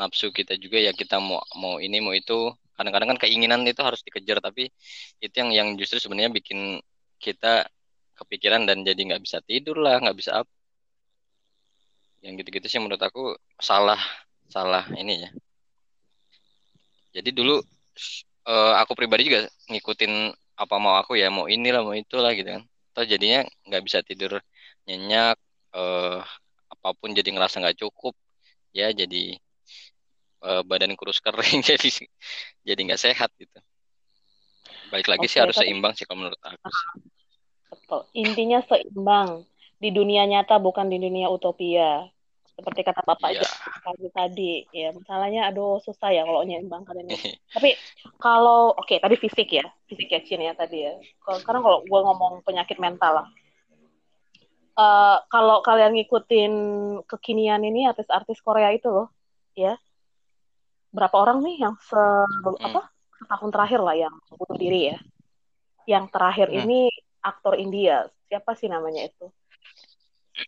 nafsu 0.00 0.32
kita 0.32 0.56
juga 0.56 0.80
ya 0.80 0.92
kita 0.96 1.20
mau 1.20 1.40
mau 1.60 1.76
ini 1.76 2.00
mau 2.00 2.14
itu. 2.16 2.50
Kadang-kadang 2.76 3.08
kan 3.16 3.18
keinginan 3.28 3.60
itu 3.68 3.80
harus 3.84 4.00
dikejar 4.00 4.40
tapi 4.40 4.72
itu 5.20 5.34
yang 5.36 5.50
yang 5.52 5.68
justru 5.76 6.00
sebenarnya 6.00 6.32
bikin 6.32 6.80
kita 7.20 7.68
kepikiran 8.16 8.64
dan 8.68 8.80
jadi 8.88 8.96
nggak 8.96 9.22
bisa 9.24 9.38
tidur 9.44 9.76
lah 9.84 10.00
nggak 10.00 10.16
bisa 10.16 10.44
apa 10.44 10.52
yang 12.24 12.36
gitu-gitu 12.36 12.66
sih 12.68 12.80
menurut 12.80 13.00
aku 13.00 13.36
salah 13.60 14.00
salah 14.48 14.84
ini 14.96 15.24
ya. 15.24 15.30
Jadi 17.16 17.30
dulu 17.32 17.58
uh, 18.46 18.74
aku 18.80 18.92
pribadi 18.98 19.28
juga 19.28 19.48
ngikutin 19.72 20.12
apa 20.60 20.76
mau 20.76 21.00
aku 21.00 21.16
ya 21.16 21.32
mau 21.32 21.48
inilah 21.48 21.80
mau 21.80 21.96
itulah 21.96 22.32
gitu 22.36 22.60
kan. 22.60 22.62
Atau 22.92 23.04
jadinya 23.08 23.44
nggak 23.66 23.82
bisa 23.86 23.98
tidur 24.04 24.36
nyenyak 24.84 25.36
uh, 25.74 26.20
apa 26.70 26.88
pun 26.96 27.16
jadi 27.16 27.28
ngerasa 27.32 27.60
nggak 27.62 27.78
cukup. 27.80 28.14
Ya 28.76 28.92
jadi 28.92 29.40
uh, 30.44 30.62
badan 30.64 30.96
kurus 30.96 31.20
kering 31.20 31.60
jadi 31.70 31.88
jadi 32.64 32.80
nggak 32.80 33.00
sehat 33.00 33.30
gitu. 33.36 33.58
Baik 34.90 35.06
lagi 35.06 35.26
okay, 35.26 35.30
sih 35.30 35.38
harus 35.38 35.54
tapi... 35.54 35.70
seimbang 35.70 35.92
sih 35.94 36.04
kalau 36.08 36.26
menurut 36.26 36.40
aku 36.42 36.68
betul. 37.70 38.00
Intinya 38.14 38.58
seimbang 38.66 39.46
di 39.80 39.90
dunia 39.94 40.26
nyata 40.26 40.58
bukan 40.58 40.90
di 40.90 40.98
dunia 40.98 41.30
utopia. 41.30 42.06
Seperti 42.60 42.84
kata 42.84 43.00
bapak 43.08 43.40
yeah. 43.40 43.56
tadi 43.80 44.06
tadi 44.12 44.52
ya 44.68 44.92
masalahnya 44.92 45.48
aduh 45.48 45.80
susah 45.80 46.12
ya 46.12 46.28
kalau 46.28 46.44
nyeimbangkan 46.44 46.92
ini 47.08 47.16
tapi 47.56 47.72
kalau 48.20 48.76
oke 48.76 48.84
okay, 48.84 49.00
tadi 49.00 49.16
fisik 49.16 49.48
ya 49.48 49.64
fisik 49.88 50.12
ya 50.12 50.20
Chin 50.20 50.44
ya. 50.44 50.52
Tadi 50.52 50.84
ya 50.84 50.92
sekarang 51.40 51.64
kalau 51.64 51.80
gue 51.88 52.00
ngomong 52.04 52.44
penyakit 52.44 52.76
mental 52.76 53.24
lah. 53.24 53.28
Uh, 54.76 55.18
kalau 55.28 55.60
kalian 55.64 55.92
ngikutin 55.96 56.52
kekinian 57.04 57.60
ini 57.64 57.84
artis-artis 57.88 58.40
Korea 58.40 58.72
itu 58.72 58.88
loh 58.88 59.12
ya 59.52 59.76
berapa 60.90 61.14
orang 61.14 61.38
nih 61.46 61.56
yang 61.62 61.74
se 61.78 61.96
hmm. 61.96 62.58
apa 62.60 62.90
setahun 63.22 63.50
terakhir 63.52 63.80
lah 63.82 63.96
yang 63.96 64.14
bunuh 64.34 64.58
diri 64.58 64.94
ya. 64.94 64.98
Yang 65.86 66.04
terakhir 66.14 66.48
hmm. 66.50 66.58
ini 66.64 66.80
aktor 67.22 67.54
India. 67.56 68.08
Siapa 68.30 68.54
sih 68.54 68.70
namanya 68.70 69.06
itu? 69.06 69.26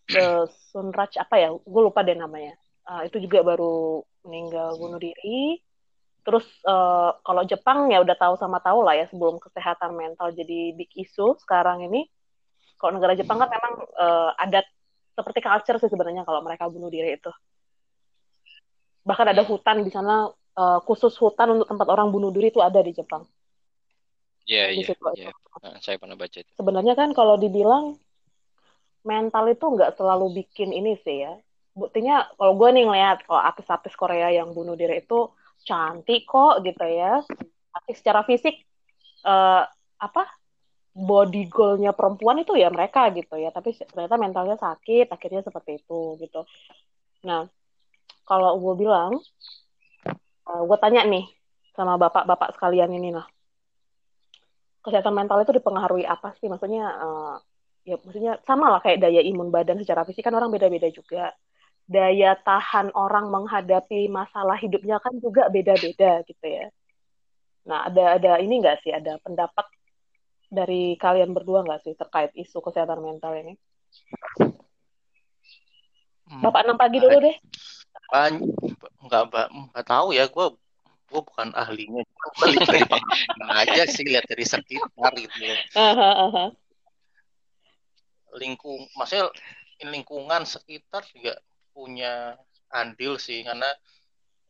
The 0.09 0.47
Sunraj 0.71 1.19
apa 1.19 1.35
ya? 1.39 1.49
Gue 1.53 1.81
lupa 1.83 2.01
deh 2.01 2.17
namanya. 2.17 2.55
Uh, 2.83 3.07
itu 3.07 3.23
juga 3.23 3.43
baru 3.45 4.03
meninggal 4.27 4.75
bunuh 4.79 4.99
diri. 4.99 5.59
Terus 6.23 6.47
uh, 6.63 7.19
kalau 7.23 7.43
Jepang 7.43 7.91
ya 7.91 7.99
udah 7.99 8.15
tahu 8.15 8.35
sama 8.39 8.63
tahu 8.63 8.83
lah 8.83 8.95
ya 8.95 9.05
sebelum 9.11 9.39
kesehatan 9.43 9.91
mental 9.95 10.31
jadi 10.31 10.71
big 10.75 10.91
issue 10.95 11.35
sekarang 11.43 11.83
ini. 11.87 12.07
Kalau 12.79 12.99
negara 12.99 13.15
Jepang 13.15 13.39
kan 13.39 13.47
memang 13.47 13.73
uh, 13.95 14.31
adat 14.39 14.67
seperti 15.13 15.39
culture 15.45 15.77
sih 15.77 15.91
sebenarnya 15.91 16.25
kalau 16.25 16.41
mereka 16.41 16.67
bunuh 16.67 16.89
diri 16.89 17.15
itu 17.15 17.31
bahkan 19.03 19.27
ada 19.27 19.43
hutan 19.43 19.83
di 19.83 19.91
sana 19.91 20.31
uh, 20.31 20.79
khusus 20.87 21.13
hutan 21.19 21.59
untuk 21.59 21.67
tempat 21.67 21.87
orang 21.91 22.09
bunuh 22.09 22.31
diri 22.31 22.49
itu 22.49 22.63
ada 22.63 22.79
di 22.79 22.95
Jepang. 22.95 23.27
Iya 24.43 24.75
iya. 24.75 24.85
iya. 25.15 25.31
Nah, 25.63 25.79
saya 25.79 25.95
pernah 25.95 26.19
baca 26.19 26.35
itu. 26.39 26.51
Sebenarnya 26.59 26.93
kan 26.99 27.15
kalau 27.15 27.39
dibilang 27.39 27.95
mental 29.03 29.51
itu 29.51 29.63
nggak 29.63 29.95
selalu 29.95 30.43
bikin 30.43 30.75
ini 30.75 30.99
sih 31.03 31.23
ya. 31.23 31.35
Buktinya 31.73 32.27
kalau 32.35 32.53
gue 32.59 32.69
nih 32.75 32.83
ngeliat 32.85 33.17
kalau 33.27 33.41
artis-artis 33.41 33.95
Korea 33.95 34.29
yang 34.31 34.51
bunuh 34.51 34.75
diri 34.75 35.03
itu 35.03 35.31
cantik 35.63 36.27
kok 36.27 36.63
gitu 36.63 36.83
ya. 36.83 37.23
Tapi 37.73 37.91
secara 37.95 38.27
fisik 38.27 38.63
uh, 39.23 39.63
apa 39.99 40.23
body 40.93 41.49
goalnya 41.49 41.95
perempuan 41.95 42.43
itu 42.43 42.53
ya 42.59 42.67
mereka 42.67 43.07
gitu 43.15 43.39
ya. 43.39 43.49
Tapi 43.49 43.75
ternyata 43.79 44.15
mentalnya 44.19 44.59
sakit 44.59 45.07
akhirnya 45.07 45.41
seperti 45.43 45.79
itu 45.79 46.19
gitu. 46.19 46.43
Nah 47.23 47.47
kalau 48.23 48.55
gue 48.59 48.87
bilang, 48.87 49.19
uh, 50.47 50.61
gue 50.63 50.77
tanya 50.79 51.03
nih 51.03 51.27
sama 51.75 51.99
bapak-bapak 51.99 52.55
sekalian 52.55 52.91
ini 52.93 53.11
lah, 53.11 53.27
kesehatan 54.83 55.15
mental 55.15 55.41
itu 55.43 55.55
dipengaruhi 55.55 56.07
apa 56.07 56.35
sih? 56.39 56.47
Maksudnya, 56.47 56.85
uh, 56.99 57.35
ya 57.83 57.99
maksudnya 57.99 58.39
sama 58.47 58.71
lah 58.71 58.79
kayak 58.79 59.03
daya 59.03 59.19
imun 59.23 59.51
badan 59.51 59.79
secara 59.83 60.07
fisik 60.07 60.23
kan 60.23 60.35
orang 60.35 60.51
beda-beda 60.51 60.87
juga. 60.91 61.35
Daya 61.83 62.39
tahan 62.39 62.95
orang 62.95 63.27
menghadapi 63.27 64.07
masalah 64.07 64.55
hidupnya 64.55 65.03
kan 65.03 65.19
juga 65.19 65.51
beda-beda 65.51 66.23
gitu 66.23 66.45
ya. 66.47 66.71
Nah, 67.67 67.91
ada 67.91 68.19
ada 68.19 68.31
ini 68.39 68.63
enggak 68.63 68.79
sih? 68.83 68.91
Ada 68.91 69.19
pendapat 69.19 69.67
dari 70.47 70.95
kalian 70.95 71.35
berdua 71.35 71.65
nggak 71.67 71.81
sih 71.83 71.93
terkait 71.97 72.31
isu 72.39 72.63
kesehatan 72.63 73.03
mental 73.03 73.35
ini? 73.35 73.59
Hmm. 76.29 76.39
Bapak 76.39 76.63
enam 76.63 76.79
pagi 76.79 77.03
dulu 77.03 77.19
deh 77.19 77.35
nggak 79.03 79.23
nggak 79.73 79.85
tahu 79.85 80.13
ya 80.13 80.29
gue 80.29 80.47
gue 81.13 81.21
bukan 81.21 81.53
ahlinya. 81.53 82.01
Lihat 82.41 82.65
dari 82.65 82.81
aja 83.53 83.83
sih 83.85 84.05
lihat 84.05 84.25
dari 84.25 84.45
sekitar 84.49 85.13
gitu 85.13 85.37
uh-huh, 85.77 86.49
lingkung 88.33 88.89
maksudnya 88.97 89.29
lingkungan 89.85 90.41
sekitar 90.47 91.05
juga 91.13 91.37
punya 91.69 92.33
andil 92.73 93.21
sih 93.21 93.45
karena 93.45 93.69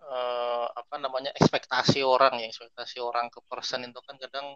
uh, 0.08 0.72
apa 0.72 0.96
namanya 1.04 1.36
ekspektasi 1.36 2.00
orang 2.00 2.40
ya. 2.40 2.48
Ekspektasi 2.48 3.04
orang 3.04 3.28
ke 3.28 3.44
person 3.44 3.84
itu 3.84 4.00
kan 4.08 4.16
kadang 4.16 4.56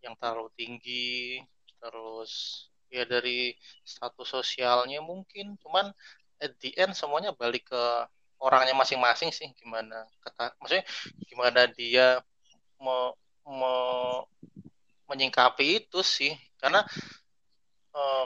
yang 0.00 0.16
terlalu 0.16 0.48
tinggi 0.56 1.40
terus 1.76 2.64
ya 2.88 3.04
dari 3.04 3.52
status 3.84 4.40
sosialnya 4.40 5.04
mungkin. 5.04 5.60
Cuman 5.60 5.92
at 6.40 6.52
the 6.60 6.70
end 6.76 6.92
semuanya 6.92 7.32
balik 7.32 7.68
ke 7.68 7.82
orangnya 8.36 8.76
masing-masing 8.76 9.32
sih 9.32 9.48
gimana 9.56 10.04
kata 10.20 10.52
maksudnya 10.60 10.84
gimana 11.24 11.64
dia 11.72 12.20
me, 12.80 12.96
me, 13.48 13.72
menyingkapi 15.08 15.86
itu 15.86 16.00
sih. 16.02 16.32
Karena 16.60 16.84
uh, 17.94 18.24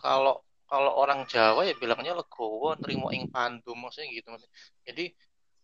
kalau 0.00 0.42
kalau 0.68 0.92
orang 0.96 1.28
Jawa 1.28 1.68
ya 1.68 1.74
bilangnya 1.76 2.16
legowo 2.16 2.74
nerimo 2.80 3.12
ing 3.14 3.28
pandum 3.30 3.76
maksudnya 3.78 4.10
gitu 4.10 4.32
jadi 4.82 5.12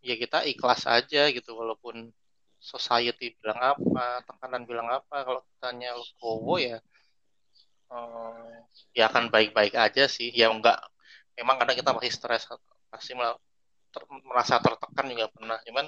ya 0.04 0.14
kita 0.14 0.44
ikhlas 0.44 0.84
aja 0.86 1.26
gitu 1.32 1.56
walaupun 1.56 2.12
society 2.60 3.32
bilang 3.40 3.58
apa 3.58 4.22
tekanan 4.28 4.68
bilang 4.68 4.88
apa 4.92 5.24
kalau 5.24 5.40
tanya 5.58 5.96
legowo 5.96 6.60
ya 6.60 6.78
uh, 7.90 8.54
ya 8.92 9.08
akan 9.10 9.32
baik-baik 9.32 9.74
aja 9.74 10.04
sih. 10.06 10.30
Ya 10.32 10.52
enggak 10.52 10.78
memang 11.40 11.56
kadang 11.56 11.76
kita 11.76 11.90
masih 11.96 12.12
stres 12.12 12.44
ter, 13.90 14.02
merasa 14.28 14.62
tertekan 14.62 15.06
juga 15.10 15.26
pernah. 15.32 15.58
Cuman 15.66 15.86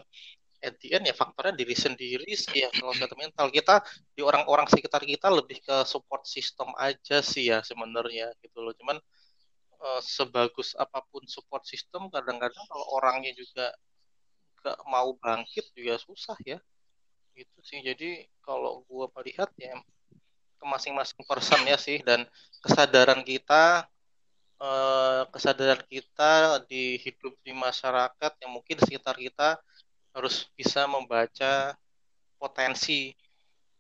at 0.63 0.79
the 0.79 0.95
end 0.95 1.11
ya 1.11 1.15
faktornya 1.15 1.59
diri 1.59 1.75
sendiri 1.75 2.31
sih 2.39 2.63
ya 2.63 2.69
kalau 2.75 2.95
kesehatan 2.95 3.19
mental. 3.19 3.47
Kita 3.51 3.83
di 4.15 4.23
orang-orang 4.23 4.67
sekitar 4.71 5.03
kita 5.03 5.29
lebih 5.31 5.63
ke 5.63 5.83
support 5.87 6.23
system 6.27 6.71
aja 6.79 7.19
sih 7.23 7.51
ya 7.51 7.63
sebenarnya 7.63 8.31
gitu 8.43 8.63
loh. 8.63 8.75
Cuman 8.79 8.97
uh, 9.83 10.01
sebagus 10.03 10.79
apa 10.79 11.03
pun 11.11 11.27
support 11.27 11.67
system 11.67 12.07
kadang-kadang 12.11 12.63
kalau 12.71 12.87
orangnya 12.95 13.35
juga 13.35 13.75
gak 14.63 14.79
mau 14.87 15.15
bangkit 15.19 15.75
juga 15.75 15.99
susah 15.99 16.39
ya. 16.47 16.59
Gitu 17.35 17.59
sih. 17.67 17.83
Jadi 17.83 18.27
kalau 18.43 18.87
gua 18.87 19.11
melihat 19.19 19.51
ya 19.59 19.75
ke 20.63 20.65
masing-masing 20.71 21.27
person 21.27 21.59
ya 21.67 21.75
sih 21.75 21.99
dan 22.07 22.23
kesadaran 22.63 23.27
kita 23.27 23.91
eh, 24.63 25.23
kesadaran 25.35 25.83
kita 25.91 26.63
di 26.71 26.97
hidup 27.03 27.35
di 27.43 27.51
masyarakat 27.51 28.33
yang 28.43 28.51
mungkin 28.55 28.79
di 28.79 28.85
sekitar 28.87 29.19
kita 29.19 29.59
harus 30.15 30.47
bisa 30.55 30.87
membaca 30.87 31.75
potensi 32.39 33.11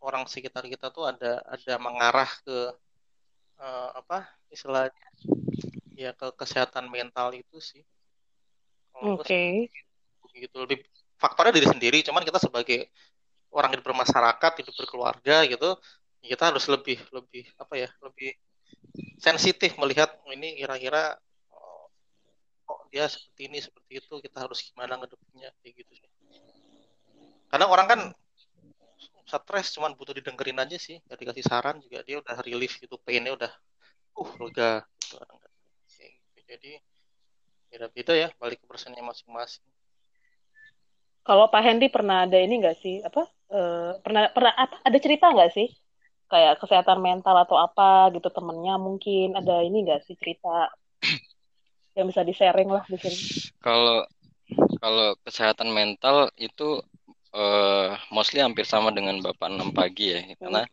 orang 0.02 0.26
sekitar 0.26 0.66
kita 0.66 0.90
tuh 0.90 1.06
ada 1.06 1.38
ada 1.46 1.74
mengarah 1.78 2.30
ke 2.42 2.58
eh, 3.62 3.90
apa 3.94 4.26
istilahnya 4.50 5.06
ya 5.94 6.10
ke 6.16 6.34
kesehatan 6.34 6.90
mental 6.90 7.30
itu 7.36 7.62
sih. 7.62 7.84
Oke. 8.98 9.22
Okay. 9.22 9.52
Gitu 10.34 10.56
lebih 10.58 10.82
faktornya 11.20 11.54
diri 11.54 11.68
sendiri, 11.70 11.98
cuman 12.02 12.26
kita 12.26 12.42
sebagai 12.42 12.90
orang 13.54 13.76
hidup 13.76 13.86
bermasyarakat, 13.92 14.52
hidup 14.64 14.74
berkeluarga 14.74 15.46
gitu, 15.46 15.78
kita 16.24 16.50
harus 16.50 16.64
lebih 16.66 16.98
lebih 17.14 17.46
apa 17.60 17.74
ya, 17.78 17.88
lebih 18.02 18.34
sensitif 19.18 19.74
melihat 19.78 20.12
ini 20.30 20.58
kira-kira 20.58 21.16
oh, 21.52 21.88
kok 22.66 22.80
dia 22.90 23.06
seperti 23.06 23.42
ini 23.48 23.58
seperti 23.62 23.92
itu 24.02 24.14
kita 24.20 24.38
harus 24.44 24.58
gimana 24.66 24.98
ngedepinnya 25.00 25.50
kayak 25.62 25.74
gitu 25.82 25.92
sih. 25.96 26.10
Karena 27.52 27.68
orang 27.68 27.86
kan 27.88 28.00
stres 29.26 29.72
cuman 29.72 29.96
butuh 29.96 30.12
didengerin 30.12 30.60
aja 30.60 30.76
sih 30.76 31.00
gak 31.08 31.16
dikasih 31.16 31.44
saran 31.46 31.80
juga 31.80 32.04
dia 32.04 32.20
udah 32.20 32.36
relief 32.44 32.76
gitu 32.82 33.00
painnya 33.00 33.32
udah 33.32 33.52
uh 34.18 34.30
lega 34.44 34.84
gitu. 35.00 36.40
jadi 36.44 36.72
beda-beda 37.72 38.12
ya 38.12 38.28
balik 38.36 38.60
ke 38.60 38.66
persennya 38.68 39.00
masing-masing 39.00 39.64
kalau 41.22 41.48
Pak 41.48 41.62
Hendy 41.64 41.88
pernah 41.88 42.28
ada 42.28 42.36
ini 42.36 42.60
nggak 42.60 42.76
sih 42.82 43.00
apa 43.00 43.24
e, 43.48 43.60
pernah 44.04 44.28
pernah 44.34 44.52
apa 44.52 44.76
ada 44.84 44.98
cerita 45.00 45.32
nggak 45.32 45.52
sih 45.54 45.68
kayak 46.32 46.56
kesehatan 46.64 47.04
mental 47.04 47.36
atau 47.36 47.60
apa 47.60 48.08
gitu 48.16 48.32
temennya 48.32 48.80
mungkin. 48.80 49.36
Ada 49.36 49.60
ini 49.68 49.84
nggak 49.84 50.08
sih 50.08 50.16
cerita 50.16 50.72
yang 51.96 52.08
bisa 52.08 52.24
di 52.24 52.32
sharing 52.32 52.72
lah 52.72 52.88
di 52.88 52.96
sini? 52.96 53.52
Kalau 53.60 54.08
kalau 54.80 55.12
kesehatan 55.20 55.68
mental 55.68 56.32
itu 56.40 56.80
uh, 57.36 57.92
mostly 58.08 58.40
hampir 58.40 58.64
sama 58.64 58.88
dengan 58.88 59.20
Bapak 59.20 59.52
enam 59.52 59.68
pagi 59.76 60.16
ya. 60.16 60.20
Karena 60.40 60.64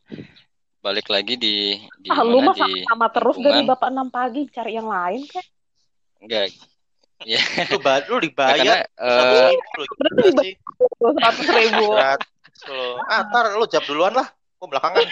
balik 0.80 1.12
lagi 1.12 1.36
di 1.36 1.76
di 1.99 2.07
ah, 2.07 2.24
lu 2.24 2.39
mah 2.39 2.55
di 2.55 2.88
sama, 2.88 3.12
terus 3.12 3.36
dari 3.43 3.68
Bapak 3.68 3.91
enam 3.91 4.07
pagi 4.07 4.47
cari 4.47 4.80
yang 4.80 4.88
lain 4.88 5.28
kan 5.28 5.43
enggak. 6.24 6.55
Ya 7.28 7.43
lu, 7.68 7.84
ba 7.84 7.99
lu 8.07 8.24
dibayar. 8.24 8.88
Uh, 8.95 9.51
seratus 11.20 11.47
ribu. 11.51 11.91
Ah 13.07 13.24
ntar 13.24 13.55
lu 13.55 13.64
jawab 13.72 13.88
duluan 13.88 14.14
lah 14.20 14.28
gua 14.60 14.68
belakangan 14.76 15.07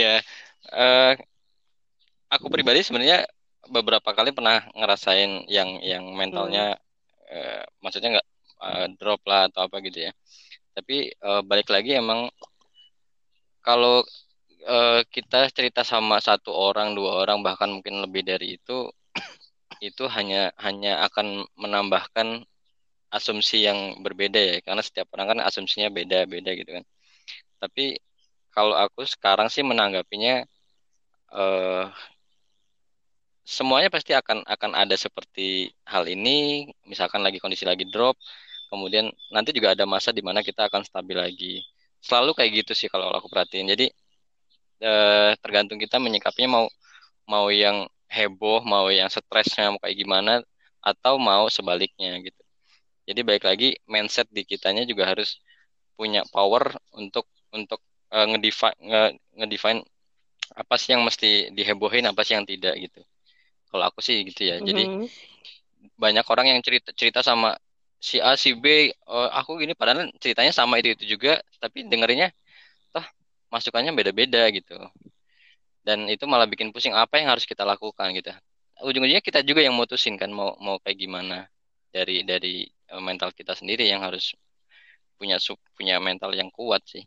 ya 0.00 0.20
uh, 0.72 1.12
aku 2.28 2.46
pribadi 2.52 2.84
sebenarnya 2.84 3.24
beberapa 3.68 4.12
kali 4.12 4.32
pernah 4.32 4.64
ngerasain 4.76 5.48
yang 5.48 5.80
yang 5.80 6.04
mentalnya 6.12 6.76
hmm. 6.76 7.32
uh, 7.32 7.64
maksudnya 7.80 8.20
nggak 8.20 8.28
uh, 8.60 8.86
drop 9.00 9.20
lah 9.24 9.48
atau 9.48 9.68
apa 9.68 9.80
gitu 9.84 10.08
ya 10.08 10.12
tapi 10.76 11.10
uh, 11.24 11.42
balik 11.42 11.68
lagi 11.72 11.98
emang 11.98 12.30
kalau 13.64 14.04
uh, 14.68 15.00
kita 15.10 15.50
cerita 15.52 15.82
sama 15.82 16.22
satu 16.22 16.52
orang 16.54 16.94
dua 16.94 17.24
orang 17.24 17.42
bahkan 17.42 17.68
mungkin 17.68 18.00
lebih 18.04 18.22
dari 18.24 18.56
itu 18.60 18.88
itu 19.88 20.04
hanya 20.08 20.54
hanya 20.60 21.04
akan 21.08 21.44
menambahkan 21.58 22.46
asumsi 23.16 23.64
yang 23.68 23.78
berbeda 24.04 24.40
ya 24.40 24.56
karena 24.66 24.82
setiap 24.84 25.08
orang 25.16 25.26
kan 25.36 25.38
asumsinya 25.48 25.88
beda-beda 25.92 26.50
gitu 26.58 26.70
kan. 26.76 26.84
Tapi 27.62 27.98
kalau 28.54 28.74
aku 28.76 29.04
sekarang 29.06 29.48
sih 29.54 29.62
menanggapinya 29.66 30.44
uh, 31.32 31.84
semuanya 33.46 33.88
pasti 33.88 34.12
akan 34.20 34.44
akan 34.44 34.72
ada 34.82 34.96
seperti 34.98 35.72
hal 35.88 36.04
ini. 36.08 36.68
Misalkan 36.90 37.20
lagi 37.26 37.38
kondisi 37.42 37.64
lagi 37.68 37.84
drop 37.88 38.16
kemudian 38.72 39.08
nanti 39.32 39.50
juga 39.56 39.72
ada 39.72 39.84
masa 39.88 40.12
di 40.12 40.20
mana 40.20 40.40
kita 40.44 40.68
akan 40.68 40.82
stabil 40.84 41.16
lagi. 41.18 41.54
Selalu 42.04 42.30
kayak 42.36 42.50
gitu 42.64 42.72
sih 42.78 42.88
kalau 42.92 43.10
aku 43.16 43.26
perhatiin. 43.32 43.66
Jadi 43.72 43.86
eh, 44.82 45.30
tergantung 45.42 45.78
kita 45.80 45.96
menyikapinya 46.02 46.50
mau 46.62 46.66
mau 47.28 47.46
yang 47.52 47.86
heboh 48.08 48.64
mau 48.64 48.88
yang 48.88 49.08
stresnya 49.12 49.72
mau 49.72 49.80
kayak 49.84 49.96
gimana 50.02 50.32
atau 50.80 51.14
mau 51.20 51.44
sebaliknya 51.52 52.16
gitu 52.24 52.47
jadi 53.08 53.20
baik 53.24 53.44
lagi 53.48 53.80
mindset 53.88 54.28
di 54.28 54.44
kitanya 54.44 54.84
juga 54.84 55.08
harus 55.08 55.40
punya 55.96 56.22
power 56.28 56.76
untuk 56.92 57.24
untuk 57.56 57.80
uh, 58.12 58.26
ngedefine 58.28 58.76
nge, 58.84 59.02
ngedefine 59.40 59.80
apa 60.52 60.74
sih 60.76 60.92
yang 60.92 61.02
mesti 61.08 61.48
dihebohin 61.56 62.04
apa 62.04 62.20
sih 62.24 62.36
yang 62.36 62.44
tidak 62.44 62.76
gitu 62.76 63.00
kalau 63.68 63.84
aku 63.88 64.00
sih 64.00 64.24
gitu 64.24 64.48
ya. 64.48 64.56
Jadi 64.60 64.82
mm 64.88 64.92
-hmm. 65.04 65.08
banyak 66.00 66.24
orang 66.24 66.46
yang 66.56 66.60
cerita 66.64 66.90
cerita 66.96 67.20
sama 67.20 67.54
si 68.00 68.16
A 68.22 68.34
si 68.38 68.56
B 68.56 68.88
uh, 69.06 69.28
aku 69.34 69.60
gini 69.60 69.76
padahal 69.76 70.08
ceritanya 70.22 70.52
sama 70.54 70.80
itu 70.80 70.94
itu 70.96 71.04
juga 71.18 71.42
tapi 71.60 71.84
dengerinnya 71.84 72.32
toh 72.94 73.04
masukannya 73.52 73.92
beda-beda 73.92 74.48
gitu. 74.52 74.76
Dan 75.84 76.08
itu 76.08 76.24
malah 76.28 76.44
bikin 76.44 76.72
pusing 76.72 76.92
apa 76.92 77.20
yang 77.20 77.32
harus 77.32 77.48
kita 77.48 77.64
lakukan 77.64 78.12
gitu. 78.16 78.32
Ujung-ujungnya 78.84 79.24
kita 79.24 79.40
juga 79.44 79.64
yang 79.64 79.74
mutusin 79.76 80.16
kan 80.20 80.30
mau 80.32 80.56
mau 80.60 80.76
kayak 80.80 80.98
gimana 81.00 81.48
dari 81.92 82.22
dari 82.24 82.68
mental 83.00 83.30
kita 83.36 83.52
sendiri 83.52 83.84
yang 83.84 84.00
harus 84.00 84.32
punya 85.20 85.36
punya 85.76 86.00
mental 86.00 86.32
yang 86.32 86.48
kuat 86.48 86.80
sih. 86.88 87.04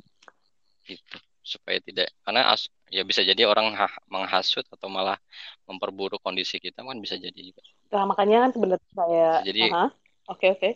Gitu 0.86 1.18
supaya 1.42 1.82
tidak 1.82 2.14
karena 2.22 2.54
as, 2.54 2.70
ya 2.94 3.02
bisa 3.02 3.26
jadi 3.26 3.50
orang 3.50 3.74
ha, 3.74 3.90
menghasut 4.14 4.62
atau 4.70 4.88
malah 4.94 5.18
memperburuk 5.66 6.22
kondisi 6.22 6.62
kita 6.62 6.86
kan 6.86 6.98
bisa 7.02 7.18
jadi 7.18 7.34
juga. 7.34 7.66
Nah, 7.90 8.06
makanya 8.06 8.46
kan 8.46 8.50
sebenarnya 8.54 8.90
saya 8.94 9.28
jadi 9.42 9.62
oke 9.74 9.74
oke. 9.74 10.38
Okay, 10.38 10.50
okay. 10.54 10.72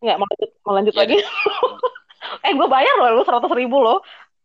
Nggak 0.00 0.16
mau 0.16 0.26
lanjut 0.32 0.50
mau 0.64 0.74
lanjut 0.80 0.94
ya, 0.96 1.00
lagi. 1.04 1.18
eh 2.44 2.52
gue 2.52 2.68
bayar 2.68 2.94
loh 2.98 3.20
lu 3.20 3.22
seratus 3.24 3.52
ribu 3.54 3.78
loh 3.80 3.98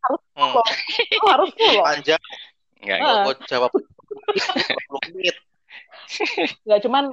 harus 0.04 0.22
hmm. 0.36 0.54
lo 0.54 1.28
harus 1.32 1.50
lo 1.52 1.84
panjang 1.84 2.24
nggak 2.84 3.00
uh. 3.00 3.24
gue 3.28 3.36
jawab 3.48 3.72
menit 5.10 5.36
nggak 6.68 6.80
cuman 6.84 7.04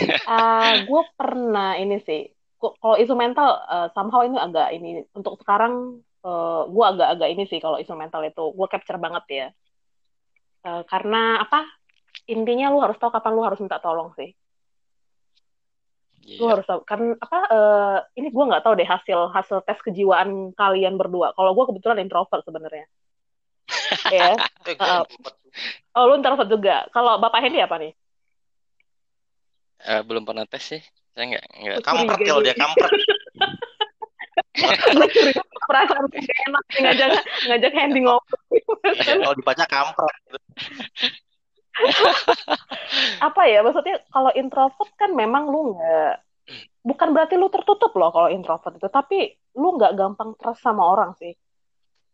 uh, 0.00 0.72
gue 0.88 1.02
pernah 1.16 1.76
ini 1.76 2.00
sih. 2.02 2.28
Kalau 2.62 2.94
isu 2.94 3.14
mental 3.18 3.58
uh, 3.66 3.88
somehow 3.90 4.22
ini 4.22 4.38
agak 4.38 4.70
ini 4.70 5.02
untuk 5.18 5.34
sekarang 5.42 5.98
uh, 6.22 6.30
eh, 6.30 6.62
gue 6.70 6.84
agak-agak 6.94 7.28
ini 7.34 7.44
sih 7.50 7.58
kalau 7.58 7.76
instrumental 7.76 8.22
itu. 8.22 8.54
Gue 8.54 8.66
capture 8.70 9.02
banget 9.02 9.24
ya. 9.28 9.46
Uh, 10.62 10.82
karena 10.86 11.42
apa? 11.42 11.66
Intinya 12.30 12.70
lu 12.70 12.78
harus 12.78 12.94
tahu 13.02 13.10
kapan 13.10 13.34
lu 13.34 13.42
harus 13.42 13.58
minta 13.58 13.82
tolong 13.82 14.14
sih. 14.14 14.30
Yeah. 16.22 16.38
lu 16.38 16.46
harus 16.54 16.62
tahu. 16.70 16.86
Kan 16.86 17.18
apa 17.18 17.38
uh, 17.50 17.98
ini 18.14 18.30
gue 18.30 18.44
nggak 18.46 18.62
tahu 18.62 18.78
deh 18.78 18.86
hasil 18.86 19.34
hasil 19.34 19.58
tes 19.66 19.82
kejiwaan 19.82 20.54
kalian 20.54 20.94
berdua. 20.94 21.34
Kalau 21.34 21.50
gue 21.50 21.64
kebetulan 21.74 21.98
introvert 22.00 22.46
sebenarnya. 22.46 22.86
Ya 24.12 24.36
uh, 24.80 25.04
oh 25.98 26.04
lu 26.06 26.14
introvert 26.22 26.46
juga. 26.46 26.86
Kalau 26.94 27.18
bapak 27.18 27.42
Hendy 27.42 27.58
apa 27.58 27.76
nih 27.82 27.92
uh, 29.88 30.02
belum 30.06 30.22
pernah 30.26 30.46
tes 30.46 30.62
sih. 30.62 30.82
Saya 31.12 31.36
nggak 31.36 31.44
nggak. 31.44 31.78
Kampret 31.84 32.18
kalau 32.24 32.42
dia 32.42 32.56
kampret. 32.56 32.92
Perasaan 35.68 36.04
gak 36.08 36.38
enak 36.48 36.64
ngajak 36.80 37.08
ngajak 37.48 37.72
Handy 37.76 38.00
ngobrol. 38.04 38.42
Kalau 38.96 39.36
dibaca 39.36 39.64
kampret. 39.68 40.16
Apa 43.20 43.42
ya 43.48 43.64
maksudnya 43.64 44.00
kalau 44.12 44.30
introvert 44.36 44.90
kan 44.96 45.12
memang 45.16 45.48
lu 45.48 45.76
nggak 45.76 46.14
bukan 46.84 47.08
berarti 47.14 47.38
lu 47.38 47.48
tertutup 47.48 47.94
loh 47.94 48.10
kalau 48.12 48.28
introvert 48.28 48.76
itu 48.76 48.88
tapi 48.92 49.32
lu 49.56 49.76
nggak 49.76 49.96
gampang 49.96 50.36
trust 50.40 50.64
sama 50.64 50.84
orang 50.84 51.12
sih. 51.20 51.32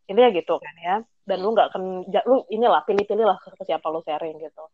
Ini 0.08 0.18
ya 0.18 0.30
gitu 0.34 0.58
kan 0.58 0.74
ya. 0.78 0.96
Dan 1.28 1.44
lu 1.44 1.52
nggak 1.54 1.70
akan 1.74 2.08
lu 2.26 2.36
inilah 2.48 2.82
pilih-pilih 2.82 3.26
lah 3.28 3.38
ke 3.38 3.62
siapa 3.62 3.86
lu 3.92 4.00
sharing 4.02 4.40
gitu 4.40 4.64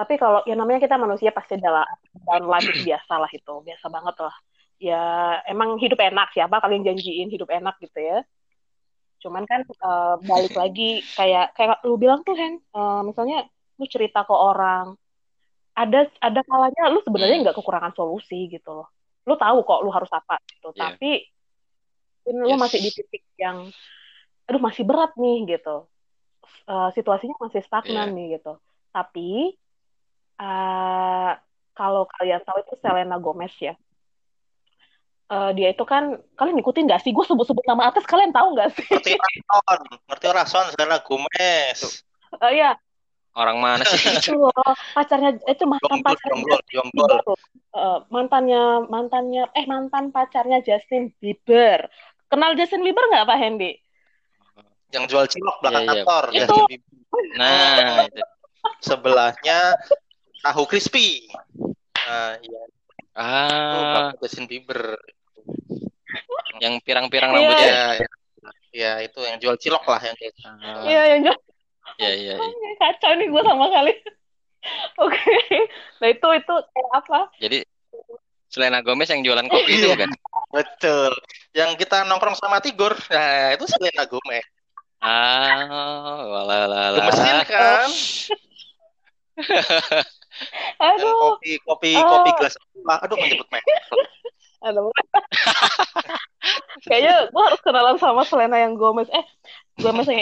tapi 0.00 0.16
kalau 0.16 0.40
yang 0.48 0.56
namanya 0.56 0.80
kita 0.80 0.96
manusia 0.96 1.28
pasti 1.28 1.60
dalam 1.60 1.84
dalam 2.24 2.48
life 2.48 2.72
biasa 2.72 3.20
lah 3.20 3.28
itu 3.28 3.52
biasa 3.60 3.86
banget 3.92 4.16
lah 4.24 4.36
ya 4.80 5.02
emang 5.44 5.76
hidup 5.76 6.00
enak 6.00 6.32
siapa 6.32 6.56
kalian 6.56 6.88
janjiin 6.88 7.28
hidup 7.28 7.52
enak 7.52 7.76
gitu 7.84 8.00
ya 8.00 8.24
cuman 9.20 9.44
kan 9.44 9.60
uh, 9.84 10.16
balik 10.24 10.56
lagi 10.56 11.04
kayak 11.12 11.52
kayak 11.52 11.84
lu 11.84 12.00
bilang 12.00 12.24
tuh 12.24 12.32
Hen 12.32 12.64
uh, 12.72 13.04
misalnya 13.04 13.44
lu 13.76 13.84
cerita 13.84 14.24
ke 14.24 14.32
orang 14.32 14.96
ada 15.76 16.08
ada 16.24 16.40
kalanya 16.48 16.88
lu 16.88 17.04
sebenarnya 17.04 17.44
nggak 17.44 17.56
kekurangan 17.60 17.92
solusi 17.92 18.48
gitu 18.48 18.72
loh 18.72 18.88
lu 19.28 19.36
tahu 19.36 19.60
kok 19.68 19.84
lu 19.84 19.92
harus 19.92 20.08
apa 20.08 20.40
gitu 20.48 20.72
yeah. 20.72 20.96
tapi 20.96 21.28
yes. 22.24 22.48
lu 22.48 22.56
masih 22.56 22.80
di 22.80 22.90
titik 22.96 23.24
yang 23.36 23.68
aduh 24.48 24.64
masih 24.64 24.88
berat 24.88 25.12
nih 25.20 25.60
gitu 25.60 25.84
uh, 26.64 26.88
situasinya 26.96 27.36
masih 27.36 27.60
stagnan 27.68 28.08
yeah. 28.08 28.16
nih 28.16 28.26
gitu 28.40 28.56
tapi 28.96 29.60
uh, 30.40 31.36
kalau 31.76 32.08
kalian 32.18 32.40
tahu 32.42 32.64
itu 32.64 32.74
Selena 32.80 33.20
Gomez 33.20 33.52
ya 33.60 33.76
uh, 35.30 35.50
dia 35.54 35.70
itu 35.72 35.84
kan 35.86 36.18
kalian 36.34 36.58
ngikutin 36.58 36.90
gak 36.90 37.02
sih? 37.06 37.14
Gue 37.14 37.24
sebut-sebut 37.24 37.62
nama 37.64 37.88
artis 37.88 38.04
kalian 38.04 38.34
tahu 38.34 38.58
gak 38.58 38.74
sih? 38.74 38.84
Ngerti 38.90 39.14
Rason, 39.16 39.80
ngerti 40.10 40.26
Rason, 40.28 40.66
Selena 40.74 40.98
Gomez. 41.00 42.02
Oh 42.34 42.44
uh, 42.44 42.50
iya. 42.50 42.74
Orang 43.38 43.62
mana 43.62 43.86
sih? 43.86 44.10
itu 44.18 44.34
pacarnya 44.92 45.38
itu 45.46 45.64
mantan 45.64 46.02
pacarnya 46.02 46.58
Uh, 47.70 48.02
mantannya 48.10 48.90
mantannya 48.90 49.46
eh 49.54 49.62
mantan 49.70 50.10
pacarnya 50.10 50.58
Justin 50.58 51.14
Bieber. 51.22 51.86
Kenal 52.26 52.58
Justin 52.58 52.82
Bieber 52.82 53.06
nggak 53.06 53.30
Pak 53.30 53.38
Hendy? 53.38 53.78
Yang 54.90 55.04
jual 55.14 55.24
cilok 55.30 55.56
belakang 55.62 55.86
yeah, 55.86 55.94
kantor. 56.02 56.24
Yeah. 56.34 56.46
Itu. 56.50 56.58
Nah, 57.38 58.10
itu. 58.10 58.22
Sebelahnya 58.82 59.78
tahu 60.40 60.64
crispy. 60.68 61.28
Nah, 62.10 62.36
iya. 62.40 62.62
Ah, 63.14 64.10
itu 64.14 64.24
Justin 64.24 64.46
Bieber. 64.48 64.96
Yang 66.60 66.82
pirang-pirang 66.84 67.30
rambutnya. 67.32 67.64
Iya, 67.64 67.82
ya, 67.96 68.08
ya, 68.74 68.92
itu 69.04 69.20
yang 69.22 69.36
jual 69.40 69.56
cilok 69.60 69.84
lah 69.86 70.00
yang 70.02 70.16
kayak. 70.16 70.34
Ah. 70.44 70.84
Iya, 70.84 71.02
yang 71.16 71.20
jual. 71.28 71.38
Iya, 72.00 72.12
iya. 72.16 72.34
Ya. 72.36 72.70
Kacau 72.80 73.12
nih 73.16 73.26
gue 73.28 73.42
sama 73.44 73.66
kali. 73.68 73.92
Oke. 75.04 75.16
Okay. 75.16 75.60
Nah, 76.00 76.08
itu 76.12 76.28
itu 76.36 76.54
kayak 76.72 76.90
apa? 76.92 77.20
Jadi 77.40 77.58
Selena 78.50 78.82
Gomez 78.82 79.08
yang 79.08 79.22
jualan 79.22 79.46
kopi 79.46 79.72
itu 79.78 79.94
kan? 79.94 80.10
Betul. 80.50 81.14
Yang 81.54 81.86
kita 81.86 82.02
nongkrong 82.10 82.34
sama 82.34 82.58
Tigor, 82.58 82.98
nah 83.14 83.54
itu 83.54 83.64
Selena 83.70 84.04
Gomez. 84.10 84.42
Ah, 85.00 86.20
wala 86.28 86.68
wala. 86.68 86.80
Gemesin 86.98 87.38
kan? 87.48 87.88
Aduh. 90.80 91.36
kopi 91.36 91.60
kopi 91.64 91.90
oh. 91.96 92.04
kopi 92.08 92.30
gelas 92.40 92.54
aduh 93.04 93.16
menyebut 93.16 93.48
merek. 93.52 93.66
Aduh. 94.60 94.92
Kayaknya 96.84 97.32
gue 97.32 97.42
harus 97.44 97.60
kenalan 97.64 97.96
sama 97.96 98.28
Selena 98.28 98.60
yang 98.60 98.76
Gomez. 98.76 99.08
Eh, 99.08 99.24
Gomez 99.80 100.04
yang 100.04 100.20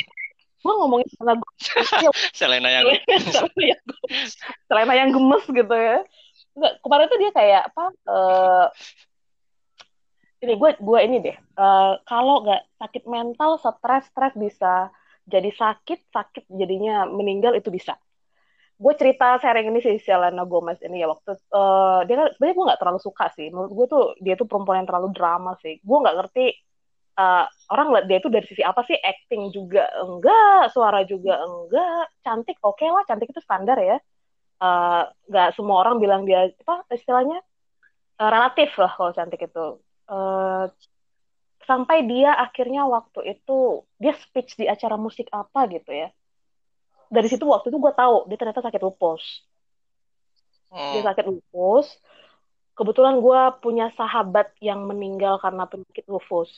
gue 0.62 0.74
ngomongin 0.78 1.08
Selena 1.10 1.34
Gomez. 1.38 1.64
Selena 2.38 2.68
yang 2.70 2.84
Selena 3.34 3.62
yang 3.74 3.82
Gomez. 3.82 4.30
Selena 4.70 4.92
yang 4.94 5.10
gemes 5.10 5.44
gitu 5.46 5.74
ya. 5.74 5.98
Enggak, 6.54 6.72
kemarin 6.82 7.06
tuh 7.10 7.18
dia 7.18 7.30
kayak 7.34 7.62
apa? 7.70 7.84
Uh, 8.06 8.66
ini 10.42 10.54
gue 10.54 10.70
gue 10.78 10.98
ini 11.02 11.16
deh. 11.18 11.36
Uh, 11.58 11.98
kalau 12.06 12.46
nggak 12.46 12.62
sakit 12.78 13.10
mental, 13.10 13.58
stres, 13.58 14.06
stres 14.06 14.34
bisa 14.38 14.90
jadi 15.26 15.50
sakit, 15.50 16.14
sakit 16.14 16.44
jadinya 16.46 17.04
meninggal 17.10 17.58
itu 17.58 17.74
bisa 17.74 17.98
gue 18.78 18.94
cerita 18.94 19.42
sharing 19.42 19.74
ini 19.74 19.80
sih 19.82 19.98
Selena 19.98 20.46
Gomez 20.46 20.78
ini 20.86 21.02
ya 21.02 21.10
waktu 21.10 21.34
uh, 21.50 22.06
dia 22.06 22.14
kan 22.14 22.26
sebenarnya 22.30 22.54
gue 22.54 22.66
nggak 22.70 22.80
terlalu 22.80 23.00
suka 23.02 23.26
sih. 23.34 23.50
Menurut 23.50 23.72
gue 23.74 23.86
tuh 23.90 24.04
dia 24.22 24.34
tuh 24.38 24.46
perempuan 24.46 24.82
yang 24.82 24.88
terlalu 24.88 25.10
drama 25.10 25.58
sih. 25.58 25.82
Gue 25.82 25.98
nggak 25.98 26.16
ngerti 26.22 26.44
uh, 27.18 27.44
orang 27.74 27.86
lihat 27.94 28.06
dia 28.06 28.18
tuh 28.22 28.30
dari 28.30 28.46
sisi 28.46 28.62
apa 28.62 28.86
sih? 28.86 28.94
Acting 28.94 29.50
juga 29.50 29.90
enggak 29.98 30.70
suara 30.70 31.02
juga 31.02 31.42
enggak. 31.42 32.06
Cantik 32.22 32.56
oke 32.62 32.78
okay 32.78 32.88
lah 32.94 33.02
cantik 33.10 33.28
itu 33.34 33.42
standar 33.42 33.78
ya. 33.82 33.98
Eh, 34.58 35.02
nggak 35.30 35.48
uh, 35.50 35.54
semua 35.54 35.86
orang 35.86 36.02
bilang 36.02 36.22
dia 36.26 36.50
apa 36.66 36.82
istilahnya? 36.94 37.38
Uh, 38.18 38.30
relatif 38.30 38.74
lah 38.78 38.90
kalau 38.94 39.10
cantik 39.14 39.42
itu. 39.42 39.66
Uh, 40.10 40.66
sampai 41.68 42.08
dia 42.08 42.32
akhirnya 42.34 42.88
waktu 42.88 43.38
itu 43.38 43.84
dia 44.00 44.16
speech 44.16 44.56
di 44.58 44.64
acara 44.66 44.96
musik 44.96 45.28
apa 45.30 45.68
gitu 45.68 45.92
ya 45.92 46.08
dari 47.08 47.28
situ 47.28 47.44
waktu 47.48 47.72
itu 47.72 47.78
gue 47.80 47.92
tahu 47.92 48.28
dia 48.28 48.36
ternyata 48.36 48.64
sakit 48.64 48.80
lupus. 48.80 49.22
Hmm. 50.68 50.92
dia 50.96 51.02
sakit 51.04 51.24
lupus. 51.24 51.88
Kebetulan 52.76 53.18
gue 53.18 53.40
punya 53.58 53.90
sahabat 53.98 54.54
yang 54.62 54.86
meninggal 54.86 55.40
karena 55.42 55.66
penyakit 55.66 56.06
lupus. 56.06 56.52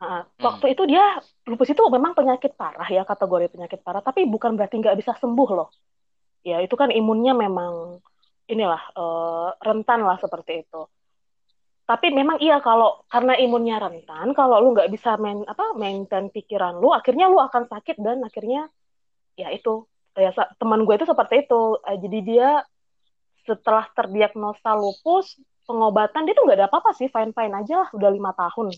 Nah, 0.00 0.24
hmm. 0.24 0.40
waktu 0.40 0.72
itu 0.72 0.82
dia 0.88 1.20
lupus 1.44 1.68
itu 1.72 1.82
memang 1.92 2.16
penyakit 2.16 2.56
parah 2.56 2.88
ya 2.88 3.04
kategori 3.04 3.52
penyakit 3.52 3.80
parah 3.84 4.00
tapi 4.00 4.24
bukan 4.24 4.56
berarti 4.56 4.80
nggak 4.80 4.96
bisa 4.96 5.12
sembuh 5.18 5.50
loh. 5.52 5.68
Ya 6.46 6.62
itu 6.62 6.72
kan 6.78 6.94
imunnya 6.94 7.34
memang 7.34 8.00
inilah 8.46 8.82
uh, 8.94 9.50
rentan 9.58 10.06
lah 10.06 10.16
seperti 10.22 10.62
itu 10.62 10.86
tapi 11.86 12.10
memang 12.10 12.42
iya 12.42 12.58
kalau 12.58 13.06
karena 13.06 13.38
imunnya 13.38 13.78
rentan 13.78 14.34
kalau 14.34 14.58
lu 14.58 14.74
nggak 14.74 14.90
bisa 14.90 15.14
main 15.22 15.46
apa 15.46 15.70
maintain 15.78 16.26
pikiran 16.34 16.82
lu 16.82 16.90
akhirnya 16.90 17.30
lu 17.30 17.38
akan 17.38 17.70
sakit 17.70 18.02
dan 18.02 18.26
akhirnya 18.26 18.66
ya 19.38 19.54
itu 19.54 19.86
ya 20.16 20.32
teman 20.58 20.82
gue 20.82 20.94
itu 20.96 21.06
seperti 21.06 21.46
itu. 21.46 21.62
Uh, 21.78 21.96
jadi 22.00 22.18
dia 22.24 22.48
setelah 23.46 23.86
terdiagnosa 23.94 24.74
lupus 24.74 25.38
pengobatan 25.68 26.26
dia 26.26 26.34
tuh 26.34 26.42
nggak 26.48 26.58
ada 26.58 26.66
apa-apa 26.66 26.90
sih 26.98 27.06
fine 27.06 27.30
fine 27.30 27.54
aja 27.54 27.86
lah 27.86 27.88
udah 27.94 28.10
lima 28.10 28.34
tahun. 28.34 28.74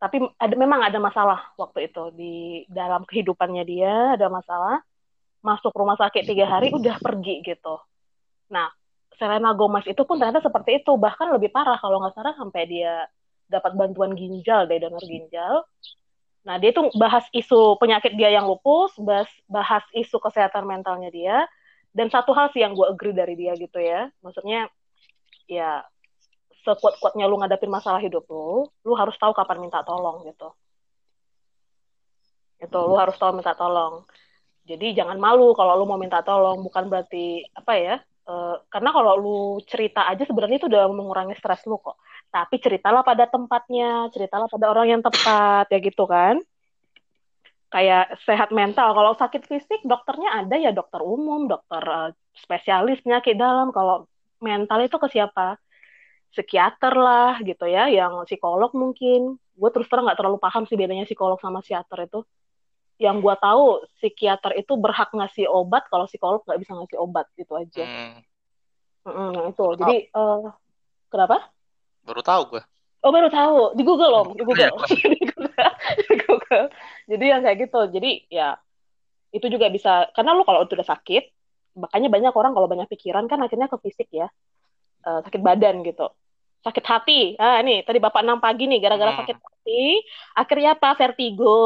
Tapi 0.00 0.16
ada 0.40 0.54
memang 0.56 0.80
ada 0.82 0.98
masalah 0.98 1.52
waktu 1.60 1.92
itu 1.92 2.10
di 2.16 2.34
dalam 2.66 3.04
kehidupannya 3.04 3.62
dia 3.68 4.16
ada 4.16 4.32
masalah. 4.32 4.80
Masuk 5.42 5.74
rumah 5.74 5.98
sakit 5.98 6.22
tiga 6.22 6.46
hari 6.46 6.70
udah 6.70 7.02
pergi 7.02 7.42
gitu. 7.42 7.76
Nah 8.54 8.70
Selena 9.22 9.54
Gomez 9.54 9.86
itu 9.86 10.02
pun 10.02 10.18
ternyata 10.18 10.42
seperti 10.42 10.82
itu. 10.82 10.98
Bahkan 10.98 11.30
lebih 11.38 11.54
parah 11.54 11.78
kalau 11.78 12.02
nggak 12.02 12.18
salah 12.18 12.34
sampai 12.34 12.66
dia 12.66 13.06
dapat 13.46 13.78
bantuan 13.78 14.18
ginjal 14.18 14.66
dari 14.66 14.82
donor 14.82 14.98
ginjal. 14.98 15.62
Nah 16.42 16.58
dia 16.58 16.74
tuh 16.74 16.90
bahas 16.98 17.22
isu 17.30 17.78
penyakit 17.78 18.18
dia 18.18 18.34
yang 18.34 18.50
lupus 18.50 18.98
bahas 18.98 19.30
bahas 19.46 19.86
isu 19.94 20.18
kesehatan 20.18 20.66
mentalnya 20.66 21.06
dia. 21.14 21.46
Dan 21.94 22.10
satu 22.10 22.34
hal 22.34 22.50
sih 22.50 22.66
yang 22.66 22.74
gue 22.74 22.82
agree 22.82 23.14
dari 23.14 23.38
dia 23.38 23.54
gitu 23.54 23.78
ya. 23.78 24.10
Maksudnya 24.26 24.66
ya 25.46 25.86
sekuat-kuatnya 26.66 27.30
lu 27.30 27.38
ngadapin 27.38 27.70
masalah 27.70 28.02
hidup 28.02 28.26
lu 28.26 28.66
lu 28.82 28.94
harus 28.98 29.14
tahu 29.22 29.30
kapan 29.38 29.62
minta 29.62 29.86
tolong 29.86 30.26
gitu. 30.26 30.50
Itu 32.58 32.78
lu 32.90 32.98
harus 32.98 33.14
tahu 33.14 33.38
minta 33.38 33.54
tolong. 33.54 34.02
Jadi 34.66 34.98
jangan 34.98 35.14
malu 35.22 35.54
kalau 35.54 35.78
lu 35.78 35.86
mau 35.86 35.98
minta 35.98 36.26
tolong 36.26 36.58
bukan 36.66 36.90
berarti 36.90 37.46
apa 37.54 37.78
ya 37.78 37.96
Uh, 38.22 38.54
karena 38.70 38.94
kalau 38.94 39.12
lu 39.18 39.40
cerita 39.66 40.06
aja 40.06 40.22
sebenarnya 40.22 40.62
itu 40.62 40.70
udah 40.70 40.86
mengurangi 40.94 41.34
stres 41.34 41.66
lu 41.66 41.78
kok. 41.82 41.98
Tapi 42.30 42.62
ceritalah 42.62 43.02
pada 43.02 43.26
tempatnya, 43.26 44.06
ceritalah 44.14 44.46
pada 44.46 44.70
orang 44.70 44.86
yang 44.98 45.02
tepat 45.02 45.66
ya 45.68 45.78
gitu 45.82 46.06
kan. 46.06 46.38
Kayak 47.72 48.14
sehat 48.22 48.54
mental. 48.54 48.94
Kalau 48.94 49.12
sakit 49.18 49.42
fisik 49.48 49.80
dokternya 49.82 50.44
ada 50.44 50.54
ya 50.54 50.70
dokter 50.70 51.02
umum, 51.02 51.50
dokter 51.50 51.82
uh, 51.82 52.10
spesialis 52.38 53.02
penyakit 53.02 53.34
dalam. 53.34 53.74
Kalau 53.74 54.06
mental 54.38 54.86
itu 54.86 54.96
ke 55.02 55.08
siapa? 55.10 55.58
Psikiater 56.32 56.94
lah 56.96 57.36
gitu 57.44 57.68
ya, 57.68 57.92
yang 57.92 58.24
psikolog 58.24 58.72
mungkin. 58.72 59.36
Gue 59.52 59.68
terus 59.74 59.90
terang 59.90 60.08
nggak 60.08 60.16
terlalu 60.16 60.38
paham 60.40 60.64
sih 60.64 60.78
bedanya 60.78 61.04
psikolog 61.04 61.36
sama 61.42 61.60
psikiater 61.60 62.08
itu 62.08 62.24
yang 63.00 63.18
gue 63.18 63.34
tahu 63.40 63.82
psikiater 63.98 64.56
itu 64.56 64.72
berhak 64.78 65.10
ngasih 65.10 65.48
obat 65.48 65.86
kalau 65.88 66.06
psikolog 66.06 66.44
nggak 66.44 66.60
bisa 66.60 66.72
ngasih 66.76 66.98
obat 67.00 67.26
gitu 67.34 67.52
aja. 67.56 67.84
Hmm. 67.84 68.18
Mm, 69.02 69.30
nah 69.34 69.44
itu. 69.50 69.64
Baru 69.64 69.80
jadi 69.82 69.96
uh, 70.14 70.54
kenapa? 71.10 71.50
Baru 72.02 72.22
tahu 72.22 72.42
gue 72.56 72.62
oh 73.02 73.10
baru 73.10 73.28
tahu. 73.28 73.58
Di 73.76 73.82
Google 73.82 74.10
loh 74.10 74.26
di 74.34 74.44
Google. 74.46 74.74
Di 76.08 76.14
Google. 76.24 76.66
Jadi 77.10 77.24
yang 77.26 77.42
kayak 77.44 77.58
gitu. 77.68 77.80
Jadi 77.92 78.10
ya 78.30 78.56
itu 79.34 79.46
juga 79.50 79.68
bisa. 79.68 80.08
Karena 80.14 80.32
lo 80.32 80.46
kalau 80.46 80.64
udah 80.64 80.86
sakit 80.86 81.24
makanya 81.72 82.12
banyak 82.12 82.34
orang 82.36 82.52
kalau 82.52 82.68
banyak 82.68 82.84
pikiran 82.92 83.24
kan 83.26 83.42
akhirnya 83.42 83.66
ke 83.68 83.76
fisik 83.82 84.08
ya. 84.14 84.30
Uh, 85.02 85.18
sakit 85.26 85.42
badan 85.42 85.82
gitu. 85.82 86.08
Sakit 86.62 86.84
hati. 86.86 87.20
Ah 87.36 87.58
ini 87.60 87.82
tadi 87.82 87.98
bapak 87.98 88.22
enam 88.22 88.38
pagi 88.38 88.70
nih 88.70 88.78
gara-gara 88.78 89.12
hmm. 89.12 89.20
sakit 89.26 89.36
hati 89.38 89.84
akhirnya 90.38 90.78
apa? 90.78 90.94
Vertigo 90.94 91.60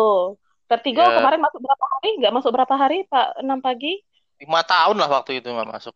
Vertigo 0.66 0.98
ya. 0.98 1.22
kemarin 1.22 1.40
masuk 1.42 1.60
berapa 1.62 1.84
hari? 1.86 2.10
Nggak 2.18 2.34
masuk 2.34 2.50
berapa 2.50 2.74
hari, 2.74 2.98
Pak? 3.06 3.26
6 3.38 3.62
pagi? 3.62 4.02
Lima 4.42 4.60
tahun 4.66 4.96
lah 4.98 5.08
waktu 5.08 5.38
itu 5.40 5.48
nggak 5.48 5.70
masuk. 5.70 5.94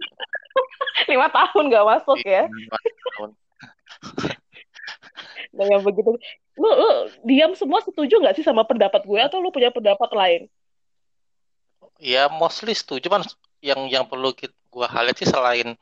Lima 1.10 1.26
tahun 1.28 1.64
nggak 1.68 1.86
masuk 1.86 2.18
ya? 2.22 2.46
Lima 2.46 2.78
tahun. 2.78 3.30
nah, 5.58 5.66
yang 5.66 5.82
begitu. 5.82 6.14
Lu, 6.54 6.68
lu 6.70 6.90
diam 7.26 7.52
semua 7.58 7.82
setuju 7.82 8.22
nggak 8.22 8.38
sih 8.38 8.46
sama 8.46 8.62
pendapat 8.62 9.02
gue 9.02 9.20
atau 9.20 9.42
lu 9.42 9.50
punya 9.50 9.74
pendapat 9.74 10.10
lain? 10.14 10.42
Ya 12.00 12.30
mostly 12.32 12.72
setuju, 12.72 13.10
cuman 13.10 13.26
yang 13.60 13.84
yang 13.92 14.04
perlu 14.08 14.32
kita, 14.32 14.56
gue 14.72 14.86
highlight 14.88 15.20
sih 15.20 15.28
selain 15.28 15.76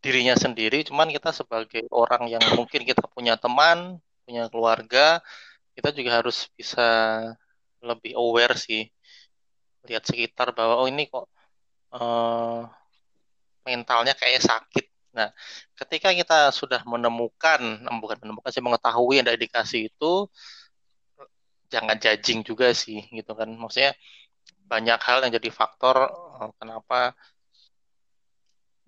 dirinya 0.00 0.32
sendiri, 0.32 0.80
cuman 0.88 1.12
kita 1.12 1.36
sebagai 1.36 1.84
orang 1.92 2.30
yang 2.32 2.40
mungkin 2.56 2.88
kita 2.88 3.04
punya 3.12 3.36
teman, 3.36 4.00
punya 4.24 4.48
keluarga, 4.48 5.20
kita 5.76 5.92
juga 5.92 6.24
harus 6.24 6.48
bisa 6.56 6.88
lebih 7.80 8.12
aware 8.16 8.54
sih 8.56 8.86
lihat 9.88 10.04
sekitar 10.04 10.52
bahwa 10.52 10.84
oh 10.84 10.88
ini 10.88 11.08
kok 11.08 11.26
uh, 11.96 12.68
mentalnya 13.64 14.12
kayak 14.16 14.44
sakit. 14.44 14.86
Nah, 15.10 15.28
ketika 15.74 16.14
kita 16.14 16.54
sudah 16.54 16.86
menemukan, 16.86 17.82
bukan 17.98 18.18
menemukan 18.22 18.50
sih 18.54 18.62
mengetahui 18.62 19.24
ada 19.24 19.34
indikasi 19.34 19.90
itu, 19.90 20.30
jangan 21.72 21.98
judging 21.98 22.46
juga 22.46 22.70
sih, 22.70 23.06
gitu 23.10 23.32
kan. 23.34 23.50
Maksudnya 23.50 23.96
banyak 24.70 25.00
hal 25.02 25.18
yang 25.26 25.32
jadi 25.34 25.50
faktor 25.50 25.96
uh, 26.38 26.50
kenapa 26.62 27.14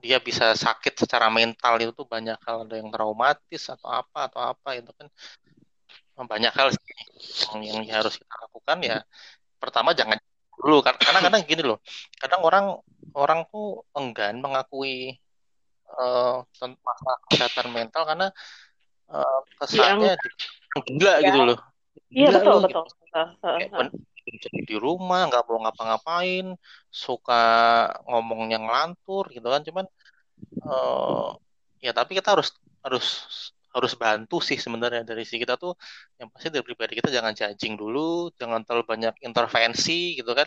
dia 0.03 0.19
bisa 0.19 0.55
sakit 0.59 0.99
secara 0.99 1.31
mental 1.31 1.79
itu 1.79 1.95
tuh 1.95 2.07
banyak 2.07 2.39
hal 2.43 2.67
ada 2.67 2.75
yang 2.75 2.91
traumatis 2.91 3.63
atau 3.71 3.87
apa 3.87 4.27
atau 4.27 4.43
apa 4.43 4.75
itu 4.75 4.91
kan 4.99 5.07
banyak 6.17 6.53
hal 6.53 6.69
yang, 7.61 7.61
yang 7.65 7.79
harus 7.89 8.21
kita 8.21 8.35
lakukan 8.49 8.79
ya 8.85 8.99
pertama 9.59 9.97
jangan 9.97 10.19
dulu 10.63 10.85
karena 10.85 11.19
kadang 11.19 11.43
gini 11.49 11.63
loh 11.65 11.79
kadang 12.21 12.41
orang 12.45 12.67
orang 13.17 13.41
tuh 13.51 13.83
enggan 13.97 14.39
mengakui 14.39 15.19
uh, 15.99 16.45
masalah 16.61 17.19
kesehatan 17.33 17.69
mental 17.73 18.03
karena 18.07 18.29
uh, 19.11 19.41
kesannya 19.59 20.15
yang, 20.15 20.83
gila 20.87 21.15
ya. 21.19 21.27
gitu 21.27 21.39
loh 21.43 21.59
iya 22.13 22.29
betul 22.31 22.53
loh, 22.53 22.61
betul, 22.69 22.85
gitu. 22.87 23.21
betul. 23.43 23.87
jadi 24.23 24.59
di 24.65 24.77
rumah 24.79 25.27
nggak 25.29 25.45
mau 25.51 25.59
ngapa-ngapain 25.67 26.55
suka 26.89 27.45
ngomong 28.07 28.53
yang 28.53 28.65
ngelantur 28.69 29.27
gitu 29.35 29.49
kan 29.49 29.67
cuman 29.67 29.85
uh, 30.63 31.37
ya 31.83 31.91
tapi 31.91 32.17
kita 32.17 32.39
harus 32.39 32.55
harus 32.87 33.07
harus 33.73 33.93
bantu 33.97 34.39
sih 34.45 34.61
sebenarnya 34.61 35.03
dari 35.03 35.25
si 35.25 35.41
kita 35.41 35.57
tuh. 35.57 35.75
Yang 36.21 36.29
pasti 36.37 36.49
dari 36.53 36.65
pribadi 36.65 36.93
kita 37.01 37.09
jangan 37.09 37.33
judging 37.33 37.75
dulu 37.75 38.31
jangan 38.37 38.61
terlalu 38.63 38.85
banyak 38.87 39.15
intervensi 39.25 40.17
gitu 40.21 40.33
kan. 40.37 40.47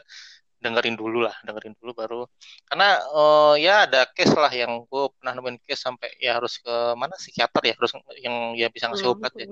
Dengerin 0.62 0.96
dulu 0.98 1.26
lah 1.26 1.36
dengerin 1.46 1.74
dulu 1.78 1.92
baru. 1.94 2.22
Karena 2.70 3.02
uh, 3.12 3.54
ya 3.58 3.90
ada 3.90 4.08
case 4.10 4.34
lah 4.34 4.50
yang 4.54 4.86
gue 4.88 5.04
pernah 5.20 5.34
nemuin 5.38 5.58
case 5.66 5.82
sampai 5.84 6.10
ya 6.22 6.38
harus 6.38 6.58
ke 6.62 6.76
mana 6.98 7.14
psikiater 7.18 7.62
ya 7.66 7.74
harus 7.78 7.92
yang 8.22 8.36
ya 8.58 8.68
bisa 8.70 8.90
ngasih 8.90 9.10
obat 9.14 9.34
ya. 9.38 9.46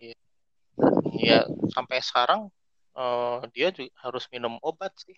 ya, 0.00 0.14
ya 1.18 1.38
sampai 1.72 2.00
sekarang 2.00 2.50
uh, 2.98 3.38
dia 3.54 3.70
juga 3.70 3.94
harus 4.02 4.26
minum 4.34 4.58
obat 4.60 4.90
sih 4.98 5.14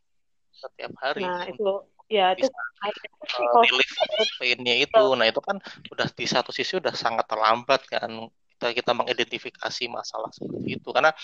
setiap 0.53 0.93
hari 1.01 1.25
nah 1.25 1.49
itu 1.49 1.65
ya 2.11 2.35
itu 2.35 2.51
uh, 2.51 3.63
relief 3.63 3.91
painnya 4.43 4.75
itu. 4.83 5.05
Nah 5.15 5.31
itu 5.31 5.39
kan 5.39 5.63
udah 5.95 6.07
di 6.11 6.27
satu 6.27 6.51
sisi 6.51 6.77
udah 6.83 6.91
sangat 6.91 7.31
terlambat 7.31 7.87
kan 7.87 8.11
kita 8.59 8.75
kita 8.75 8.93
mengidentifikasi 8.93 9.85
masalah 9.87 10.29
seperti 10.35 10.83
itu. 10.83 10.89
Karena 10.91 11.15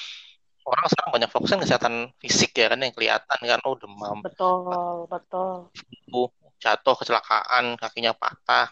orang 0.66 0.86
sekarang 0.86 1.10
banyak 1.14 1.30
fokusnya 1.30 1.58
kesehatan 1.62 1.94
fisik 2.22 2.54
ya 2.54 2.70
kan 2.70 2.82
yang 2.82 2.94
kelihatan 2.94 3.38
kan 3.38 3.60
oh 3.62 3.78
demam 3.78 4.18
betul 4.18 5.06
betul. 5.06 5.70
uh, 6.10 6.30
jatuh 6.58 6.94
kecelakaan 6.98 7.78
kakinya 7.78 8.14
patah 8.14 8.70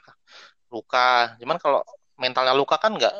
luka. 0.70 1.38
Cuman 1.38 1.58
kalau 1.62 1.86
mentalnya 2.18 2.54
luka 2.54 2.78
kan 2.78 2.94
nggak 2.98 3.14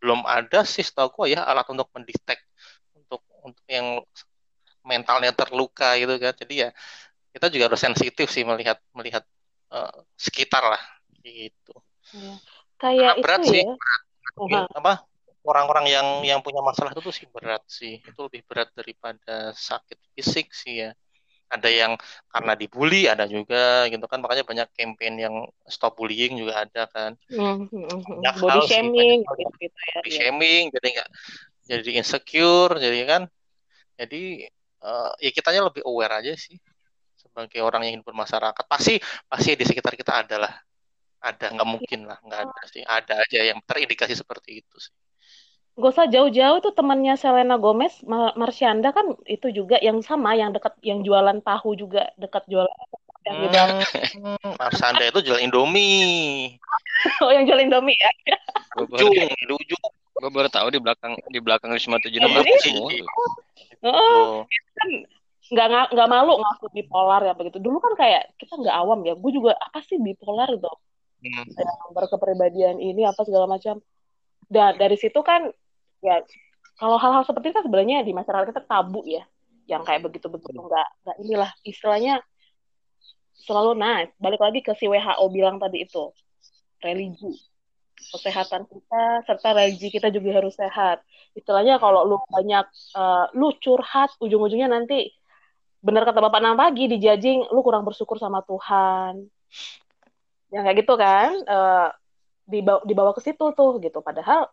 belum 0.00 0.24
ada 0.24 0.64
sih 0.64 0.84
setahu 0.84 1.12
gue 1.12 1.36
ya 1.36 1.44
alat 1.44 1.68
untuk 1.68 1.88
mendetek 1.92 2.40
untuk 2.96 3.20
untuk 3.44 3.64
yang 3.68 4.00
mentalnya 4.84 5.32
terluka 5.32 5.96
gitu 5.96 6.20
kan. 6.20 6.36
Jadi 6.36 6.68
ya 6.68 6.70
kita 7.38 7.54
juga 7.54 7.70
harus 7.70 7.78
sensitif 7.78 8.26
sih 8.34 8.42
melihat 8.42 8.82
melihat 8.90 9.22
uh, 9.70 10.02
sekitar 10.18 10.58
lah 10.66 10.82
gitu. 11.22 11.74
Ya. 12.10 12.34
Kayak 12.82 13.12
itu 13.14 13.22
berat 13.22 13.40
sih, 13.46 13.62
ya. 13.62 13.74
Berat. 14.34 14.66
Apa 14.74 14.92
orang-orang 15.46 15.86
yang 15.86 16.06
yang 16.26 16.40
punya 16.42 16.58
masalah 16.58 16.90
itu 16.90 16.98
tuh 16.98 17.14
sih 17.14 17.30
berat 17.30 17.62
sih. 17.70 18.02
Itu 18.02 18.26
lebih 18.26 18.42
berat 18.50 18.74
daripada 18.74 19.54
sakit 19.54 20.18
fisik 20.18 20.50
sih 20.50 20.82
ya. 20.82 20.90
Ada 21.48 21.70
yang 21.70 21.92
karena 22.28 22.52
dibully, 22.58 23.06
ada 23.06 23.24
juga 23.30 23.86
gitu 23.86 24.02
kan. 24.10 24.18
Makanya 24.18 24.42
banyak 24.42 24.68
campaign 24.74 25.14
yang 25.16 25.34
stop 25.70 25.94
bullying 25.94 26.42
juga 26.42 26.66
ada 26.66 26.90
kan. 26.90 27.14
Mm 27.30 27.70
-hmm. 27.70 28.20
Body 28.34 28.60
shaming 28.66 29.22
sih, 29.22 29.46
gitu, 29.46 29.54
gitu 29.62 29.78
ya. 29.78 29.94
Body 30.02 30.10
shaming 30.10 30.62
jadi 30.74 30.86
nggak 30.90 31.08
jadi 31.70 31.90
insecure 32.02 32.74
jadi 32.82 32.98
kan. 33.06 33.22
Jadi 33.94 34.42
uh, 34.82 35.14
ya 35.22 35.30
kitanya 35.30 35.70
lebih 35.70 35.86
aware 35.86 36.18
aja 36.18 36.34
sih 36.34 36.58
sebagai 37.28 37.60
orang 37.60 37.84
yang 37.84 38.00
ingin 38.00 38.06
bermasyarakat 38.08 38.64
pasti 38.64 38.96
pasti 39.28 39.54
di 39.54 39.64
sekitar 39.68 39.92
kita 39.94 40.24
ada 40.24 40.36
lah 40.48 40.52
ada 41.22 41.46
nggak 41.52 41.68
mungkin 41.68 42.08
lah 42.08 42.18
nggak 42.24 42.40
ada 42.48 42.62
sih 42.72 42.82
ada 42.82 43.14
aja 43.20 43.40
yang 43.54 43.58
terindikasi 43.62 44.16
seperti 44.16 44.64
itu 44.64 44.76
sih 44.80 44.94
Gak 45.78 45.94
usah 45.94 46.10
jauh-jauh 46.10 46.58
tuh 46.58 46.74
temannya 46.74 47.14
Selena 47.14 47.54
Gomez, 47.54 48.02
Marsyanda 48.34 48.90
kan 48.90 49.14
itu 49.30 49.54
juga 49.54 49.78
yang 49.78 50.02
sama, 50.02 50.34
yang 50.34 50.50
dekat, 50.50 50.74
yang 50.82 51.06
jualan 51.06 51.38
tahu 51.38 51.78
juga 51.78 52.10
dekat 52.18 52.42
jualan. 52.50 52.66
Yang 53.22 53.86
hmm, 54.18 54.42
Marsyanda 54.58 55.06
itu 55.06 55.22
jual 55.22 55.38
Indomie. 55.38 56.58
oh, 57.22 57.30
yang 57.30 57.46
jual 57.46 57.62
Indomie 57.62 57.94
ya? 57.94 58.10
Ujung, 58.74 59.14
di 59.14 59.54
ujung. 59.54 59.84
Gue 60.18 60.30
baru 60.34 60.50
tahu 60.50 60.66
di 60.74 60.82
belakang 60.82 61.14
di 61.30 61.38
belakang 61.38 61.70
Wisma 61.70 62.02
Tujuh 62.02 62.18
Enam 62.18 62.42
semua. 62.58 62.90
Oh, 63.86 64.42
kan 64.50 64.90
nggak 65.48 65.96
nggak 65.96 66.08
malu 66.08 66.36
ngaku 66.36 66.66
bipolar 66.76 67.24
ya 67.24 67.32
begitu. 67.32 67.56
Dulu 67.56 67.80
kan 67.80 67.96
kayak 67.96 68.36
kita 68.36 68.60
nggak 68.60 68.76
awam 68.76 69.00
ya. 69.08 69.16
Gue 69.16 69.32
juga 69.32 69.56
apa 69.56 69.80
sih 69.80 69.96
bipolar 69.96 70.52
itu 70.52 70.68
hmm. 71.24 71.56
yang 71.56 71.90
berkepribadian 71.96 72.76
ini 72.78 73.08
apa 73.08 73.24
segala 73.24 73.48
macam. 73.48 73.80
Dan 74.48 74.76
dari 74.76 74.96
situ 75.00 75.20
kan 75.24 75.48
ya 76.04 76.20
kalau 76.78 77.00
hal-hal 77.00 77.24
seperti 77.24 77.50
itu 77.50 77.56
kan 77.58 77.64
sebenarnya 77.64 78.04
di 78.04 78.12
masyarakat 78.12 78.52
kita 78.52 78.62
tabu 78.68 79.02
ya. 79.08 79.24
Yang 79.68 79.82
kayak 79.88 80.00
begitu 80.04 80.26
begitu 80.28 80.60
nggak 80.60 80.88
nggak 81.04 81.16
inilah. 81.24 81.50
Istilahnya 81.64 82.20
selalu 83.48 83.72
nah 83.80 84.04
balik 84.20 84.40
lagi 84.44 84.60
ke 84.60 84.76
si 84.76 84.84
WHO 84.84 85.24
bilang 85.32 85.56
tadi 85.56 85.88
itu. 85.88 86.12
Religi. 86.84 87.40
Kesehatan 87.98 88.62
kita 88.70 89.26
serta 89.26 89.56
religi 89.56 89.90
kita 89.90 90.12
juga 90.12 90.38
harus 90.38 90.54
sehat. 90.54 91.02
Istilahnya 91.34 91.82
kalau 91.82 92.06
lu 92.06 92.16
banyak 92.30 92.66
uh, 92.94 93.26
lu 93.34 93.50
curhat 93.58 94.14
ujung-ujungnya 94.22 94.70
nanti 94.70 95.17
bener 95.78 96.02
kata 96.02 96.18
Bapak 96.18 96.40
Nang 96.42 96.58
pagi 96.58 96.90
dijajing 96.90 97.54
lu 97.54 97.60
kurang 97.62 97.86
bersyukur 97.86 98.18
sama 98.18 98.42
Tuhan. 98.42 99.26
Yang 100.50 100.62
kayak 100.64 100.78
gitu 100.82 100.94
kan 100.98 101.30
uh, 101.46 101.88
dibawa, 102.48 102.80
dibawa 102.82 103.10
ke 103.14 103.22
situ 103.22 103.46
tuh 103.54 103.78
gitu. 103.78 104.02
Padahal 104.02 104.50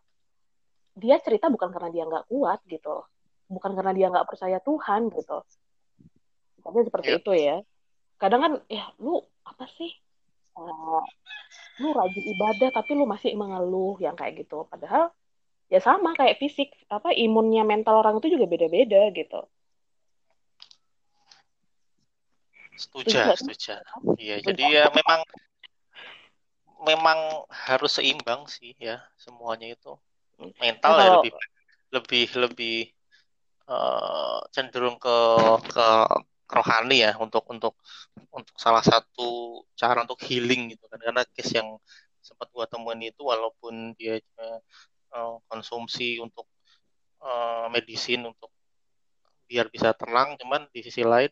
dia 0.95 1.17
cerita 1.19 1.49
bukan 1.49 1.73
karena 1.73 1.89
dia 1.89 2.03
nggak 2.05 2.25
kuat 2.29 2.59
gitu. 2.69 3.03
Bukan 3.49 3.71
karena 3.73 3.91
dia 3.93 4.07
nggak 4.13 4.27
percaya 4.29 4.57
Tuhan 4.61 5.09
gitu. 5.11 5.37
Tapi 6.61 6.77
seperti 6.85 7.09
yeah. 7.09 7.19
itu 7.21 7.31
ya. 7.33 7.57
Kadang 8.21 8.41
kan 8.41 8.53
ya 8.69 8.85
lu 9.01 9.21
apa 9.45 9.65
sih? 9.75 9.91
Uh, 10.55 11.03
lu 11.83 11.91
rajin 11.91 12.23
ibadah 12.31 12.69
tapi 12.71 12.95
lu 12.95 13.03
masih 13.03 13.33
mengeluh 13.33 13.97
yang 13.97 14.13
kayak 14.13 14.45
gitu. 14.45 14.69
Padahal 14.69 15.09
ya 15.73 15.81
sama 15.81 16.13
kayak 16.13 16.37
fisik 16.37 16.69
apa 16.87 17.09
imunnya 17.17 17.65
mental 17.65 17.97
orang 18.05 18.21
itu 18.21 18.37
juga 18.37 18.45
beda-beda 18.45 19.09
gitu 19.09 19.49
Setuju, 22.75 23.15
setuju. 23.39 23.79
Iya, 24.19 24.35
jadi 24.43 24.63
ya 24.67 24.83
memang 24.91 25.23
memang 26.85 27.19
harus 27.49 27.97
seimbang 27.97 28.45
sih 28.51 28.75
ya 28.77 28.99
semuanya 29.15 29.73
itu. 29.73 29.95
Mental 30.59 30.93
ya 30.99 31.09
lebih 31.19 31.31
lebih 31.95 32.25
lebih 32.35 32.77
uh, 33.71 34.43
cenderung 34.51 34.99
ke 34.99 35.17
ke 35.71 35.87
rohani 36.51 37.07
ya 37.07 37.17
untuk 37.17 37.47
untuk 37.49 37.73
untuk 38.29 38.55
salah 38.59 38.83
satu 38.83 39.63
cara 39.73 40.05
untuk 40.05 40.19
healing 40.21 40.75
gitu 40.75 40.85
kan 40.91 40.99
karena 41.01 41.23
case 41.33 41.57
yang 41.57 41.79
sempat 42.21 42.51
gua 42.53 42.69
temuin 42.69 43.01
itu 43.09 43.23
walaupun 43.23 43.95
dia 43.97 44.19
uh, 44.37 45.39
konsumsi 45.47 46.19
untuk 46.19 46.45
uh, 47.23 47.71
medisin 47.71 48.27
untuk 48.27 48.51
biar 49.47 49.69
bisa 49.71 49.93
tenang 49.93 50.35
cuman 50.41 50.67
di 50.73 50.83
sisi 50.83 51.05
lain 51.05 51.29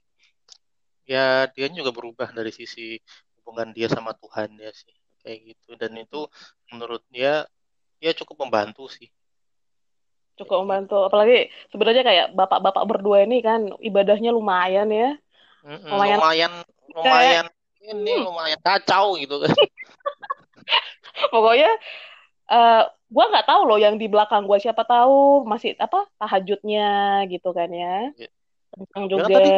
ya 1.03 1.51
dia 1.51 1.67
juga 1.71 1.91
berubah 1.91 2.31
dari 2.31 2.51
sisi 2.51 2.99
hubungan 3.43 3.75
dia 3.75 3.91
sama 3.91 4.15
Tuhan 4.15 4.55
ya 4.55 4.71
sih 4.71 4.95
kayak 5.23 5.39
gitu. 5.55 5.75
Dan 5.75 5.99
itu 5.99 6.27
menurut 6.71 7.03
dia 7.11 7.47
ya 7.99 8.11
cukup 8.15 8.47
membantu 8.47 8.87
sih. 8.91 9.11
Cukup 10.39 10.63
membantu. 10.63 11.03
Apalagi 11.07 11.51
sebenarnya 11.71 12.03
kayak 12.03 12.27
bapak-bapak 12.35 12.83
berdua 12.87 13.23
ini 13.27 13.43
kan 13.43 13.71
ibadahnya 13.83 14.31
lumayan 14.31 14.89
ya. 14.91 15.15
Lumayan 15.63 16.17
lumayan 16.19 16.53
lumayan 16.91 17.45
ini 17.83 18.13
hmm. 18.15 18.23
lumayan 18.27 18.59
kacau 18.63 19.15
gitu. 19.19 19.39
Kan 19.43 19.51
pokoknya 21.33 21.71
uh, 22.51 22.83
gua 23.11 23.25
nggak 23.31 23.47
tahu 23.47 23.61
loh 23.67 23.79
yang 23.79 23.95
di 23.95 24.11
belakang 24.11 24.43
gua 24.43 24.59
siapa 24.59 24.83
tahu 24.83 25.47
masih 25.47 25.75
apa 25.79 26.03
tahajudnya 26.19 27.23
gitu 27.31 27.55
kan 27.55 27.71
ya, 27.71 28.11
ya 28.19 28.27
Kencang 28.73 29.03
juga. 29.05 29.29
Tadi 29.29 29.51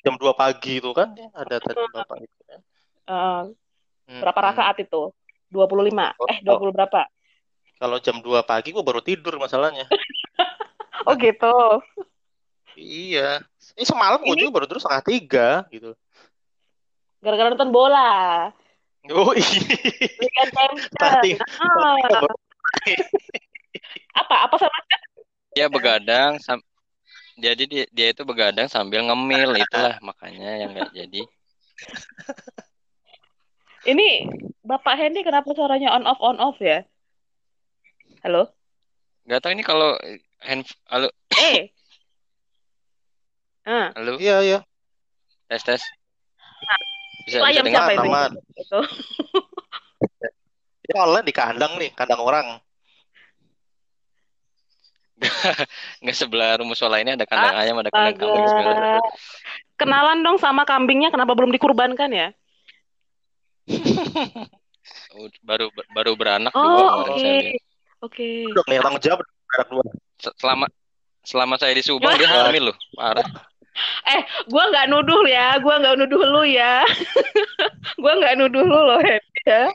jam 0.00 0.14
2 0.16 0.32
pagi 0.32 0.80
itu 0.80 0.90
kan 0.96 1.12
ya, 1.12 1.28
ada 1.36 1.56
tadi 1.60 1.76
Bapak 1.92 2.16
itu 2.24 2.40
kan. 2.48 2.60
Uh, 3.06 3.42
berapa 4.24 4.40
hmm. 4.40 4.48
rakaat 4.52 4.76
itu? 4.80 5.12
25. 5.52 5.68
Oh, 6.16 6.26
eh 6.32 6.38
20 6.40 6.48
oh. 6.48 6.72
berapa? 6.72 7.00
Kalau 7.76 8.00
jam 8.00 8.16
2 8.24 8.40
pagi 8.48 8.72
gua 8.72 8.80
baru 8.80 9.04
tidur 9.04 9.36
masalahnya. 9.36 9.84
oh 11.06 11.14
gitu. 11.20 11.56
iya. 12.80 13.44
Ini 13.76 13.84
semalam 13.84 14.24
gua 14.24 14.36
juga 14.36 14.50
baru 14.56 14.64
tidur 14.64 14.80
setengah 14.80 15.04
tiga 15.04 15.48
gitu. 15.68 15.92
Gara-gara 17.20 17.52
nonton 17.52 17.70
bola. 17.70 18.48
Oh 19.12 19.36
iya. 19.36 19.60
Ah. 20.98 21.20
apa 24.20 24.34
apa 24.48 24.56
sama 24.58 24.78
Ya 25.56 25.72
begadang 25.72 26.36
sam 26.40 26.60
jadi 27.36 27.62
dia, 27.68 27.84
dia 27.92 28.06
itu 28.10 28.22
begadang 28.24 28.68
sambil 28.68 29.04
ngemil 29.04 29.52
itulah 29.60 30.00
makanya 30.00 30.50
yang 30.56 30.72
nggak 30.72 30.92
jadi 30.92 31.22
Ini 33.86 34.26
Bapak 34.66 34.98
Hendy 34.98 35.22
kenapa 35.22 35.46
suaranya 35.54 35.94
on 35.94 36.02
off 36.10 36.18
on 36.18 36.42
off 36.42 36.58
ya? 36.58 36.82
Halo? 38.26 38.50
Gak 39.30 39.38
tahu 39.38 39.54
ini 39.54 39.62
kalau 39.62 39.94
hand 40.42 40.66
halo 40.90 41.06
Eh. 41.38 41.70
Ah, 43.62 43.94
halo 43.94 44.18
Iya, 44.18 44.42
iya. 44.42 44.58
tes 45.46 45.62
tes. 45.62 45.82
Bisa 47.26 47.38
itu 47.38 47.46
bisa 47.46 47.46
ayam 47.46 47.64
dengar? 47.66 47.86
siapa 47.90 47.94
itu? 47.94 48.38
Itu. 48.58 48.80
Ini 50.86 50.94
online 50.98 51.26
di 51.26 51.34
kandang 51.34 51.72
nih, 51.78 51.90
kandang 51.94 52.22
orang. 52.22 52.46
Nggak 56.04 56.16
sebelah 56.16 56.60
rumah 56.60 56.76
musola 56.76 57.00
ini 57.00 57.16
ada 57.16 57.24
kandang 57.24 57.56
ayam, 57.56 57.76
ada 57.80 57.88
kandang 57.88 58.16
kambing 58.20 58.44
sebenarnya. 58.44 59.00
Kenalan 59.80 60.20
dong 60.20 60.36
sama 60.36 60.68
kambingnya 60.68 61.08
kenapa 61.08 61.32
belum 61.32 61.52
dikurbankan 61.52 62.10
ya? 62.12 62.28
Oh, 65.16 65.26
Baru 65.42 65.72
baru 65.90 66.12
beranak 66.14 66.54
dua 66.54 66.62
Oh, 66.62 66.86
kemarin 66.92 67.10
oke. 67.10 67.26
lihat. 67.26 67.42
Oke. 68.04 68.28
Udah 68.52 68.64
nih 68.70 68.78
tanggung 68.84 69.02
jawab 69.02 69.20
anak 69.58 69.68
dua. 69.72 69.84
Se- 70.20 70.36
Selama 70.38 70.66
selama 71.26 71.54
saya 71.58 71.72
di 71.74 71.82
Subang 71.82 72.14
dia 72.14 72.28
hamil 72.46 72.70
loh, 72.70 72.76
parah. 72.94 73.26
Eh, 74.06 74.20
gua 74.46 74.70
nggak 74.70 74.86
nuduh 74.92 75.24
ya, 75.26 75.58
gua 75.58 75.80
nggak 75.82 75.96
nuduh 76.00 76.22
lu 76.22 76.42
ya. 76.46 76.84
gua 77.98 78.12
nggak 78.14 78.34
nuduh 78.38 78.62
lu 78.62 78.78
loh, 78.78 79.00
ya. 79.42 79.68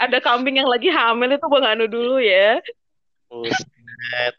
Ada 0.00 0.18
kambing 0.24 0.62
yang 0.62 0.70
lagi 0.70 0.88
hamil 0.88 1.36
itu 1.36 1.44
gua 1.44 1.60
nggak 1.60 1.78
nuduh 1.84 2.02
lu 2.02 2.16
ya. 2.24 2.62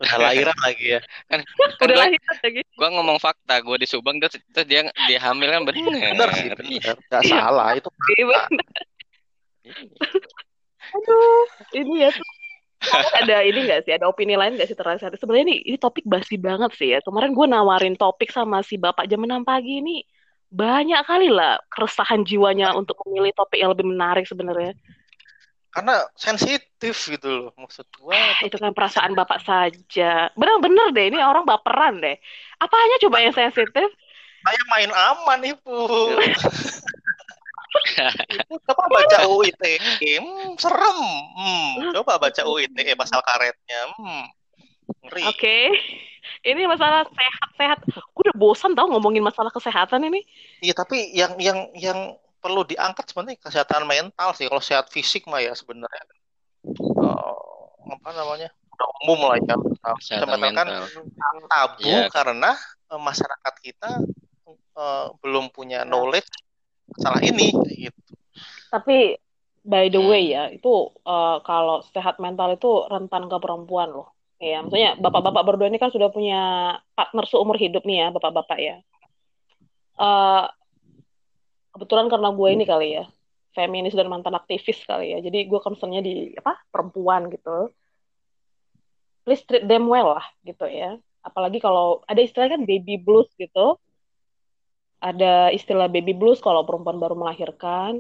Udah 0.01 0.18
lahiran 0.20 0.58
lagi 0.64 0.86
ya. 0.97 0.99
Kan 1.32 1.39
kan 1.43 1.70
Udah 1.86 1.95
gua, 1.95 2.03
lahir 2.08 2.22
lagi. 2.43 2.62
gua 2.78 2.89
ngomong 2.99 3.18
fakta, 3.22 3.60
gua 3.64 3.78
di 3.80 3.88
Subang 3.88 4.18
terus, 4.20 4.38
terus 4.53 4.68
dia 4.68 4.82
dia 5.08 5.20
hamil 5.22 5.49
kan 5.51 5.64
bener. 5.68 6.16
Benar 6.16 6.30
sih, 6.36 6.49
benar. 6.51 6.95
Gak 7.12 7.24
salah 7.28 7.70
itu. 7.78 7.89
Iya, 8.16 8.41
Aduh, 10.95 11.45
ini 11.76 12.06
ya 12.06 12.10
tuh. 12.14 12.30
ada 13.18 13.41
ini 13.41 13.66
nggak 13.66 13.82
sih? 13.89 13.91
Ada 13.97 14.06
opini 14.06 14.38
lain 14.38 14.56
nggak 14.60 14.70
sih 14.70 14.78
terasa? 14.78 15.10
Sebenarnya 15.18 15.45
ini 15.49 15.56
ini 15.74 15.78
topik 15.82 16.06
basi 16.06 16.38
banget 16.38 16.72
sih 16.78 16.93
ya. 16.93 16.99
Kemarin 17.01 17.34
gue 17.34 17.47
nawarin 17.49 17.95
topik 17.97 18.30
sama 18.30 18.62
si 18.62 18.78
bapak 18.78 19.10
jam 19.10 19.26
6 19.26 19.41
pagi 19.41 19.82
ini 19.82 20.06
banyak 20.53 21.01
kali 21.10 21.34
lah 21.34 21.58
keresahan 21.74 22.22
jiwanya 22.24 22.78
untuk 22.78 23.01
memilih 23.08 23.34
topik 23.34 23.58
yang 23.60 23.74
lebih 23.74 23.89
menarik 23.89 24.30
sebenarnya. 24.30 24.78
Karena 25.76 26.07
sensitif 26.15 26.95
gitu 27.11 27.28
loh. 27.28 27.49
Maksud 27.59 27.84
gua 27.99 28.15
Ah, 28.15 28.39
Itu 28.47 28.55
kan 28.55 28.71
perasaan 28.71 29.11
bapak 29.11 29.43
saja. 29.43 30.32
Bener-bener 30.39 30.95
deh, 30.95 31.11
ini 31.11 31.19
orang 31.19 31.43
baperan 31.43 31.99
deh. 31.99 32.15
Apanya 32.63 32.95
coba 33.03 33.19
yang 33.19 33.36
sensitif? 33.36 33.91
saya 34.45 34.61
main 34.69 34.91
aman 34.93 35.41
ibu. 35.41 35.78
Ibu 38.45 38.55
coba 38.61 38.84
baca 38.88 39.19
UIT, 39.28 39.63
hmm, 40.21 40.55
serem. 40.55 40.99
Hmm, 41.36 41.91
coba 41.91 42.21
baca 42.21 42.41
UIT 42.45 42.78
pasal 42.95 43.19
karetnya. 43.26 43.82
Hmm, 43.99 44.26
ngeri. 45.09 45.23
Oke. 45.28 45.57
Ini 46.45 46.69
masalah 46.69 47.09
sehat-sehat. 47.09 47.80
Gue 47.89 48.23
udah 48.30 48.38
bosan 48.38 48.78
tau 48.78 48.86
ngomongin 48.89 49.26
masalah 49.26 49.49
kesehatan 49.49 50.07
ini. 50.07 50.21
Iya, 50.61 50.78
tapi 50.78 51.09
yang 51.13 51.38
yang 51.41 51.69
yang 51.73 52.17
perlu 52.46 52.62
diangkat 52.62 53.10
sebenarnya 53.10 53.41
kesehatan 53.41 53.89
mental 53.89 54.38
sih. 54.38 54.46
Kalau 54.46 54.62
sehat 54.62 54.93
fisik 54.93 55.26
mah 55.26 55.41
ya 55.41 55.58
sebenarnya 55.58 56.06
eh, 56.78 57.36
apa 57.89 58.10
namanya 58.14 58.54
udah 58.78 58.88
umum 59.02 59.20
lah 59.34 59.41
ya. 59.41 59.56
Kesehatan 59.98 60.38
mental 60.38 60.54
kan 60.54 60.68
tabu 61.50 61.82
Iya. 61.82 62.06
karena 62.14 62.54
eh, 62.93 63.02
masyarakat 63.02 63.54
kita 63.66 63.91
eh, 64.78 65.06
belum 65.26 65.50
punya 65.50 65.82
knowledge 65.82 66.30
masalah 66.93 67.26
ini 67.26 67.50
gitu. 67.89 68.14
Tapi 68.70 69.18
by 69.66 69.89
the 69.89 69.98
Hmm. 69.98 70.10
way 70.14 70.30
ya, 70.38 70.54
itu 70.54 70.74
eh, 71.02 71.38
kalau 71.41 71.82
sehat 71.89 72.22
mental 72.22 72.54
itu 72.54 72.86
rentan 72.86 73.26
ke 73.26 73.38
perempuan 73.41 73.89
loh. 73.89 74.14
Ya, 74.38 74.62
maksudnya 74.62 75.00
bapak-bapak 75.00 75.48
berdua 75.48 75.72
ini 75.72 75.80
kan 75.82 75.89
sudah 75.89 76.12
punya 76.14 76.76
partner 76.93 77.26
seumur 77.26 77.58
hidup 77.58 77.82
nih 77.88 78.06
ya, 78.06 78.08
bapak-bapak 78.14 78.60
ya. 78.62 78.76
Eh, 79.96 80.43
kebetulan 81.76 82.07
karena 82.07 82.32
gue 82.32 82.49
ini 82.55 82.63
kali 82.63 82.88
ya, 82.95 83.05
feminis 83.51 83.91
dan 83.91 84.07
mantan 84.07 84.32
aktivis 84.39 84.80
kali 84.88 85.11
ya. 85.11 85.19
Jadi 85.19 85.45
gue 85.51 85.59
concernnya 85.59 85.99
di 85.99 86.32
apa 86.39 86.55
perempuan 86.71 87.28
gitu. 87.28 87.69
Please 89.28 89.43
treat 89.43 89.67
them 89.67 89.91
well 89.91 90.15
lah 90.15 90.26
gitu 90.47 90.63
ya. 90.71 90.95
Apalagi 91.19 91.59
kalau 91.59 92.05
ada 92.07 92.21
istilah 92.23 92.47
kan 92.47 92.63
baby 92.63 92.95
blues 92.95 93.28
gitu. 93.36 93.76
Ada 95.03 95.51
istilah 95.51 95.91
baby 95.91 96.15
blues 96.15 96.39
kalau 96.39 96.63
perempuan 96.63 96.97
baru 96.97 97.19
melahirkan. 97.19 97.99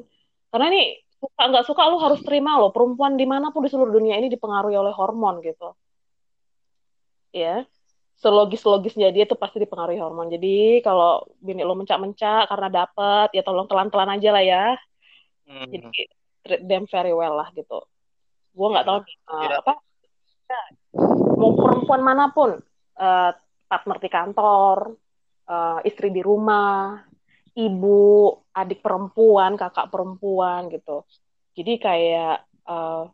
Karena 0.49 0.65
ini 0.71 1.05
suka 1.19 1.43
nggak 1.49 1.65
suka 1.65 1.83
lu 1.89 1.97
harus 1.97 2.21
terima 2.21 2.55
loh 2.61 2.69
perempuan 2.69 3.17
di 3.17 3.25
mana 3.25 3.49
pun 3.49 3.65
di 3.65 3.69
seluruh 3.73 3.91
dunia 3.91 4.15
ini 4.21 4.29
dipengaruhi 4.29 4.77
oleh 4.77 4.93
hormon 4.93 5.41
gitu 5.41 5.73
ya 7.35 7.67
selogis-logisnya 8.15 9.11
dia 9.11 9.27
tuh 9.27 9.35
pasti 9.35 9.59
dipengaruhi 9.59 9.99
hormon. 9.99 10.31
Jadi 10.31 10.79
kalau 10.79 11.27
bini 11.43 11.61
lo 11.67 11.75
mencak-mencak 11.75 12.47
karena 12.47 12.67
dapet 12.71 13.27
ya 13.35 13.43
tolong 13.43 13.67
telan-telan 13.67 14.15
aja 14.15 14.29
lah 14.31 14.43
ya. 14.43 14.65
Hmm. 15.45 15.69
jadi 15.69 16.09
treat 16.41 16.63
them 16.65 16.89
very 16.89 17.13
well 17.13 17.37
lah 17.37 17.53
gitu. 17.53 17.85
Gue 18.55 18.67
nggak 18.73 18.85
tahu 18.87 18.97
nih, 19.05 19.17
uh, 19.29 19.61
apa? 19.61 19.73
Mau 21.37 21.53
perempuan 21.53 22.01
mana 22.01 22.33
pun 22.33 22.57
uh, 22.97 23.31
partner 23.69 23.97
di 24.01 24.09
kantor 24.09 24.77
uh, 25.45 25.79
istri 25.85 26.09
di 26.09 26.25
rumah 26.25 26.97
ibu 27.53 28.33
adik 28.57 28.81
perempuan 28.81 29.53
kakak 29.53 29.93
perempuan 29.93 30.65
gitu. 30.73 31.05
Jadi 31.53 31.73
kayak 31.77 32.41
uh, 32.65 33.05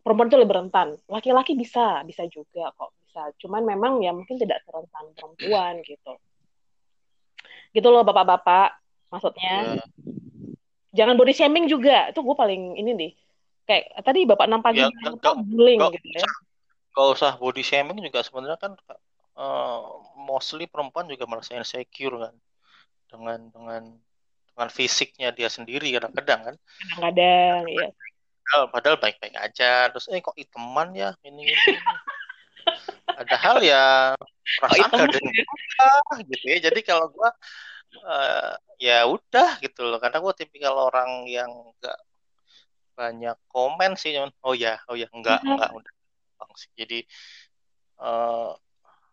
perempuan 0.00 0.32
itu 0.32 0.38
lebih 0.40 0.56
rentan. 0.64 0.96
Laki-laki 1.12 1.52
bisa 1.60 2.00
bisa 2.08 2.24
juga 2.24 2.72
kok 2.72 2.99
bisa 3.10 3.34
cuman 3.42 3.66
memang 3.66 3.98
ya 4.06 4.14
mungkin 4.14 4.38
tidak 4.38 4.62
serentan 4.62 5.10
perempuan 5.18 5.82
gitu. 5.82 6.14
Gitu 7.74 7.88
loh 7.90 8.06
bapak-bapak. 8.06 8.78
Maksudnya 9.10 9.82
Ya. 9.82 9.84
jangan 10.94 11.18
body 11.18 11.34
shaming 11.34 11.66
juga. 11.66 12.14
Itu 12.14 12.22
gue 12.22 12.38
paling 12.38 12.78
ini 12.78 12.90
nih. 12.94 13.12
Kayak 13.66 14.06
tadi 14.06 14.22
bapak 14.30 14.46
pagi 14.62 14.86
Ya, 14.86 14.94
apa, 15.10 15.42
bullying 15.42 15.82
gitu 15.90 16.08
ya. 16.14 16.22
Gak 16.94 17.06
usah 17.18 17.34
body 17.34 17.66
shaming 17.66 17.98
juga 17.98 18.22
sebenarnya 18.22 18.62
kan 18.62 18.78
eh, 19.34 19.80
mostly 20.14 20.70
perempuan 20.70 21.10
juga 21.10 21.26
merasa 21.26 21.58
insecure 21.58 22.14
kan. 22.30 22.34
Dengan 23.10 23.50
dengan 23.50 23.82
dengan 24.54 24.68
fisiknya 24.70 25.34
dia 25.34 25.50
sendiri 25.50 25.90
kadang-kadang 25.98 26.54
kan. 26.54 26.56
Kadang-kadang 26.94 27.66
ya 27.74 27.90
padahal, 28.50 28.66
padahal 28.74 28.98
baik-baik 28.98 29.36
aja. 29.38 29.90
Terus 29.94 30.06
eh 30.10 30.18
kok 30.18 30.34
iteman 30.34 30.90
ya? 30.94 31.14
Ini, 31.22 31.42
ini. 31.46 31.74
Padahal 33.18 33.56
ya 33.64 34.14
perasaan 34.60 34.78
iteman 34.86 34.98
gak 34.98 35.08
ada 35.08 35.18
yang 35.18 36.20
gitu 36.30 36.44
ya. 36.46 36.58
Jadi 36.70 36.80
kalau 36.84 37.06
gua 37.10 37.30
eh, 37.90 38.52
ya 38.78 38.98
udah 39.06 39.58
gitu 39.62 39.80
loh. 39.86 39.98
Karena 39.98 40.18
gua 40.22 40.32
tipikal 40.36 40.74
orang 40.76 41.26
yang 41.26 41.50
nggak 41.50 41.98
banyak 42.94 43.36
komen 43.48 43.96
sih 43.96 44.12
cuman 44.12 44.30
oh 44.44 44.54
ya 44.54 44.78
oh 44.90 44.96
ya. 44.98 45.08
Enggak 45.10 45.40
Iya. 45.42 45.50
enggak 45.56 45.70
udah. 45.74 45.92
Jadi 46.78 46.98
eh, 48.00 48.50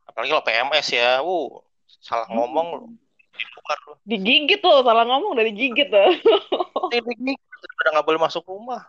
apalagi 0.07 0.29
kalau 0.31 0.45
PMS 0.45 0.87
ya. 0.93 1.21
Uh 1.21 1.63
salah 1.87 2.27
ngomong 2.29 2.67
lu 2.77 2.87
dibukar 3.37 3.77
lu 3.87 3.93
digigit 4.03 4.61
loh 4.63 4.83
salah 4.83 5.03
ngomong 5.07 5.33
dari 5.39 5.51
gigit 5.55 5.87
loh. 5.87 6.07
Ini 6.95 7.33
udah 7.33 7.89
nggak 7.95 8.05
boleh 8.05 8.19
masuk 8.21 8.43
rumah. 8.47 8.83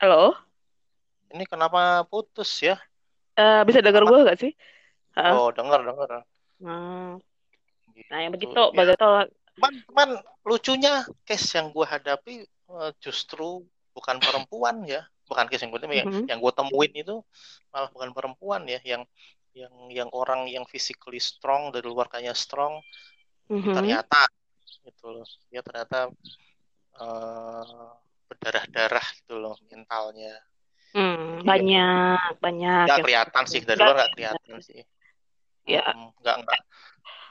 Halo 0.00 0.49
ini 1.30 1.44
kenapa 1.46 2.02
putus 2.06 2.50
ya? 2.62 2.76
Eh, 3.38 3.62
bisa 3.64 3.80
dengar 3.80 4.02
gue 4.04 4.26
gak 4.26 4.38
sih? 4.40 4.52
Oh 5.16 5.50
dengar 5.54 5.82
dengar. 5.82 6.26
Hmm. 6.60 7.18
nah 8.10 8.18
yang 8.26 8.32
begitu 8.34 8.52
ya. 8.52 8.74
begitu 8.74 9.06
cuman 9.54 9.72
cuman 9.86 10.08
lucunya 10.42 11.04
case 11.22 11.58
yang 11.58 11.70
gue 11.70 11.86
hadapi 11.86 12.42
eh, 12.48 12.90
justru 13.02 13.64
bukan 13.94 14.18
perempuan 14.18 14.82
ya. 14.86 15.04
Bukan 15.30 15.46
case 15.46 15.62
yang 15.66 15.70
gue 15.70 15.80
yang, 15.86 16.10
Mhm. 16.10 16.24
yang 16.26 16.38
gue 16.42 16.52
temuin 16.54 16.92
itu 16.94 17.16
malah 17.70 17.90
bukan 17.94 18.10
perempuan 18.10 18.66
ya. 18.66 18.82
Yang 18.82 19.06
yang 19.54 19.74
yang 19.90 20.08
orang 20.14 20.46
yang 20.46 20.62
physically 20.66 21.18
strong 21.18 21.74
dari 21.74 21.86
luar 21.86 22.06
kayaknya 22.06 22.34
strong 22.34 22.82
Mhm. 23.50 23.74
ternyata 23.74 24.26
gitu 24.86 25.06
loh. 25.10 25.26
Dia 25.50 25.62
ternyata 25.62 26.10
eh, 27.00 27.88
berdarah-darah 28.30 29.06
gitu 29.22 29.34
loh 29.42 29.56
mentalnya 29.70 30.38
Hmm, 30.90 31.38
Iya. 31.38 31.46
banyak 31.46 32.30
banyak 32.42 32.84
nggak 32.86 32.98
yang 32.98 33.06
kelihatan 33.06 33.44
sih 33.46 33.60
dari 33.62 33.78
luar 33.78 33.94
nggak 33.96 34.10
kelihatan 34.14 34.58
sih. 34.58 34.80
Ya 35.64 35.84
Mm, 35.86 36.10
nggak 36.18 36.36
nggak. 36.42 36.60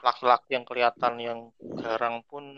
Laki-laki 0.00 0.48
yang 0.56 0.64
kelihatan 0.64 1.12
yang 1.20 1.38
garang 1.76 2.24
pun 2.24 2.56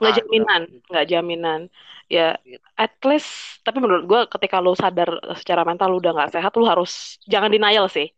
nggak 0.00 0.10
ada. 0.10 0.18
jaminan 0.18 0.62
nggak 0.88 1.06
jaminan. 1.06 1.60
Ya 2.08 2.40
Gitu. 2.40 2.64
at 2.72 2.96
least 3.04 3.60
tapi 3.60 3.84
menurut 3.84 4.08
gue 4.08 4.20
ketika 4.32 4.64
lu 4.64 4.72
sadar 4.72 5.12
secara 5.36 5.60
mental 5.62 5.92
lu 5.92 6.00
udah 6.00 6.16
nggak 6.16 6.32
sehat 6.32 6.56
lu 6.56 6.64
harus 6.64 7.20
jangan 7.28 7.52
denial 7.52 7.84
sih. 7.92 8.08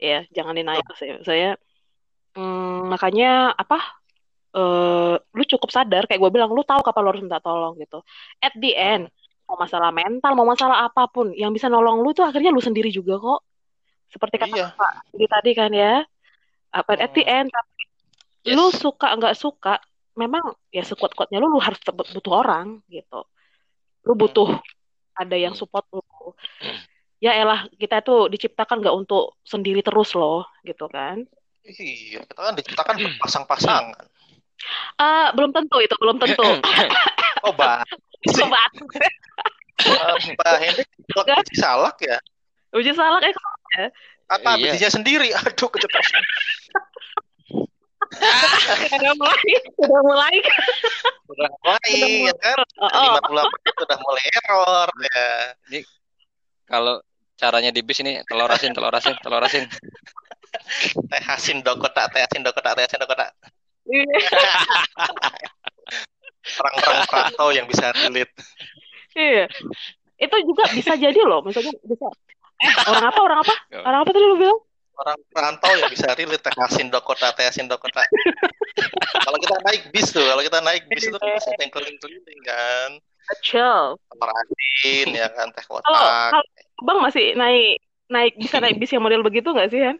Ya 0.00 0.24
jangan 0.32 0.56
denial 0.56 0.80
sih. 0.96 1.12
Saya 1.20 1.60
hmm, 2.32 2.88
makanya 2.88 3.52
apa 3.52 3.78
uh, 4.56 5.20
lu 5.20 5.44
cukup 5.44 5.68
sadar 5.68 6.08
kayak 6.08 6.24
gue 6.24 6.30
bilang 6.32 6.50
lu 6.50 6.64
tahu 6.64 6.80
kapan 6.80 7.00
lu 7.04 7.08
harus 7.12 7.20
minta 7.22 7.38
tolong 7.38 7.76
gitu. 7.76 8.00
At 8.40 8.56
the 8.56 8.72
end 8.72 9.04
mau 9.44 9.56
masalah 9.56 9.90
mental 9.90 10.32
mau 10.32 10.48
masalah 10.48 10.84
apa 10.84 11.04
pun 11.06 11.30
yang 11.32 11.52
bisa 11.52 11.68
nolong 11.68 12.00
lu 12.00 12.10
tuh 12.10 12.24
akhirnya 12.24 12.48
lu 12.48 12.58
sendiri 12.58 12.88
juga 12.88 13.16
kok 13.16 13.40
seperti 14.08 14.36
kata 14.40 14.54
Iya. 14.54 14.66
Pak 14.72 14.92
di 15.12 15.26
tadi 15.26 15.50
kan 15.52 15.70
ya 15.70 16.00
apa 16.70 16.90
at 16.96 17.12
the 17.12 17.22
Hmm. 17.22 17.36
end 17.38 17.48
tapi 17.50 17.72
Yes. 18.44 18.56
lu 18.56 18.68
suka 18.70 19.08
nggak 19.16 19.36
suka 19.36 19.80
memang 20.14 20.42
ya 20.68 20.84
sekuat-kuatnya 20.84 21.40
lu 21.40 21.48
lu 21.48 21.56
harus 21.58 21.80
butuh 21.80 22.44
orang 22.44 22.84
gitu 22.86 23.24
lu 24.04 24.12
butuh 24.14 24.52
ada 25.14 25.32
yang 25.32 25.52
Hmm. 25.52 25.60
support 25.60 25.84
lu 25.90 26.02
ya 27.18 27.32
elah 27.32 27.64
kita 27.74 28.00
tuh 28.00 28.28
diciptakan 28.28 28.80
nggak 28.80 28.92
untuk 28.94 29.40
sendiri 29.42 29.80
terus 29.80 30.12
loh 30.12 30.44
gitu 30.60 30.88
kan 30.88 31.24
Iya, 31.64 32.20
kita 32.20 32.36
kan 32.36 32.52
diciptakan 32.52 32.94
berpasang-pasangan. 33.00 34.04
ah 34.96 35.32
belum 35.32 35.50
tentu 35.50 35.80
itu 35.80 35.96
belum 35.96 36.20
tentu 36.20 36.44
Oh, 37.44 37.52
Mbak. 37.52 37.84
Coba 38.32 38.60
Eh, 39.84 40.16
Mbak 40.38 40.54
Hendrik 40.62 40.88
biji 41.12 41.54
salak 41.58 41.98
ya? 42.00 42.16
uji 42.72 42.94
salah 42.94 43.18
kayak 43.20 43.36
Apa 44.30 44.56
Iya. 44.56 44.72
bijinya 44.72 44.88
sendiri? 44.90 45.28
Aduh, 45.36 45.68
keceplosan. 45.68 46.22
udah 48.94 49.12
mulai 49.18 49.52
udah 49.82 50.00
mulai 50.06 50.36
Udah 51.28 51.50
mulai, 51.60 51.92
ya 52.30 52.34
kan? 52.38 52.56
oh, 52.80 52.88
oh. 52.88 53.18
58 53.20 53.68
itu 53.68 53.82
udah 53.84 53.98
mulai 54.00 54.24
error 54.38 54.88
ya. 55.02 55.26
Kalau 56.64 56.94
caranya 57.34 57.70
di 57.74 57.82
bis 57.82 57.98
ini 58.00 58.22
telur 58.24 58.48
asin, 58.48 58.72
telur 58.72 58.94
asin, 58.94 59.18
telur 59.20 59.42
asin. 59.42 59.66
Teh 61.10 61.22
asin 61.28 61.58
dokota, 61.60 62.06
teh 62.08 62.22
asin 62.22 62.46
dokota, 62.46 62.72
teh 62.78 62.86
asin 62.86 63.02
dokota. 63.02 63.26
Iya. 63.84 64.08
Perang-perang 66.44 67.08
perantau 67.08 67.48
yang 67.56 67.64
bisa 67.64 67.88
relate. 67.96 68.32
Iya. 69.16 69.48
Itu 70.20 70.36
juga 70.44 70.64
bisa 70.76 70.92
jadi 70.94 71.20
loh, 71.24 71.40
misalnya 71.40 71.72
bisa. 71.82 72.06
Eh, 72.60 72.72
orang 72.92 73.04
apa? 73.08 73.20
Orang 73.24 73.38
apa? 73.40 73.54
Orang 73.82 74.00
apa 74.04 74.10
tadi 74.12 74.26
lu 74.28 74.36
bilang? 74.36 74.60
Orang 74.94 75.18
perantau 75.32 75.72
yang 75.74 75.90
bisa 75.90 76.06
relate 76.12 76.44
teh 76.44 76.54
asin 76.54 76.92
dokota, 76.92 77.32
teh 77.34 77.48
asin 77.48 77.66
dokota. 77.66 78.04
kalau 79.26 79.38
kita 79.40 79.56
naik 79.66 79.82
bis 79.90 80.12
tuh, 80.12 80.22
kalau 80.22 80.42
kita 80.44 80.60
naik 80.62 80.86
bis 80.86 81.08
itu 81.08 81.16
kan 81.18 81.28
bisa 81.34 81.50
yang 81.58 81.72
keliling-keliling 81.72 82.40
kan. 82.46 82.90
Kecil. 83.34 83.96
Asin 84.20 85.08
ya 85.16 85.26
kan, 85.32 85.48
teh 85.50 85.64
Kalau 85.64 85.82
kotak. 85.82 86.30
kalau 86.30 86.44
Bang 86.84 86.98
masih 87.00 87.32
naik 87.38 87.80
naik 88.12 88.36
bisa 88.36 88.60
naik 88.60 88.76
bis 88.76 88.92
yang 88.92 89.02
model 89.02 89.24
begitu 89.24 89.48
nggak 89.50 89.70
sih, 89.72 89.80
Han? 89.82 89.96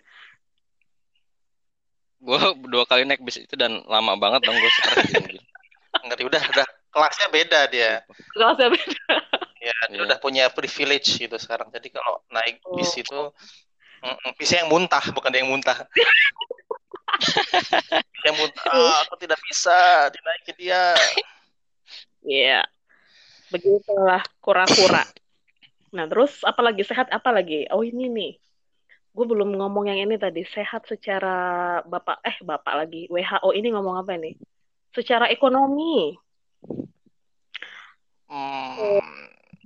Gue 2.25 2.41
dua 2.69 2.85
kali 2.89 3.05
naik 3.05 3.21
bis 3.25 3.41
itu 3.41 3.55
dan 3.57 3.85
lama 3.89 4.15
banget 4.17 4.45
dong 4.45 4.57
gue 4.57 4.73
stres. 4.79 5.41
Ngerti 6.05 6.23
udah 6.25 6.43
udah 6.53 6.67
kelasnya 6.93 7.29
beda 7.33 7.61
dia. 7.69 7.93
Kalau 8.33 8.55
saya 8.55 8.71
beda. 8.71 9.05
Ya, 9.65 9.73
dia 9.89 9.97
Iya. 9.97 10.05
udah 10.05 10.19
punya 10.21 10.45
privilege 10.53 11.17
gitu 11.17 11.37
sekarang. 11.41 11.73
Jadi 11.73 11.89
kalau 11.89 12.21
naik 12.29 12.61
bis 12.77 12.93
Oh. 12.95 13.01
itu 13.01 13.21
mm, 14.05 14.37
bisa 14.37 14.61
yang 14.61 14.69
muntah, 14.69 15.01
bukan 15.17 15.33
dia 15.33 15.41
yang 15.41 15.49
muntah. 15.49 15.89
yang 18.29 18.37
muntah, 18.37 18.65
"Ah, 18.69 19.01
aku 19.09 19.17
tidak 19.21 19.41
bisa 19.49 20.09
dinaikin 20.13 20.57
dia. 20.61 20.83
Iya. 22.25 22.61
Begitulah 23.49 24.25
kura-kura. 24.41 25.05
Nah, 25.95 26.05
terus 26.11 26.43
apa 26.43 26.61
lagi 26.61 26.83
sehat 26.83 27.07
apa 27.09 27.31
lagi? 27.31 27.65
Oh, 27.71 27.81
ini 27.81 28.11
nih. 28.11 28.33
Gue 29.15 29.31
belum 29.31 29.55
ngomong 29.55 29.87
yang 29.87 30.11
ini 30.11 30.19
tadi. 30.19 30.43
Sehat 30.43 30.91
secara 30.91 31.79
Bapak 31.87 32.19
eh 32.27 32.37
Bapak 32.43 32.75
lagi. 32.85 33.07
WHO 33.07 33.49
ini 33.55 33.71
ngomong 33.71 34.03
apa 34.03 34.19
nih? 34.19 34.35
Secara 34.95 35.27
ekonomi. 35.29 36.15
Hmm, 38.31 39.03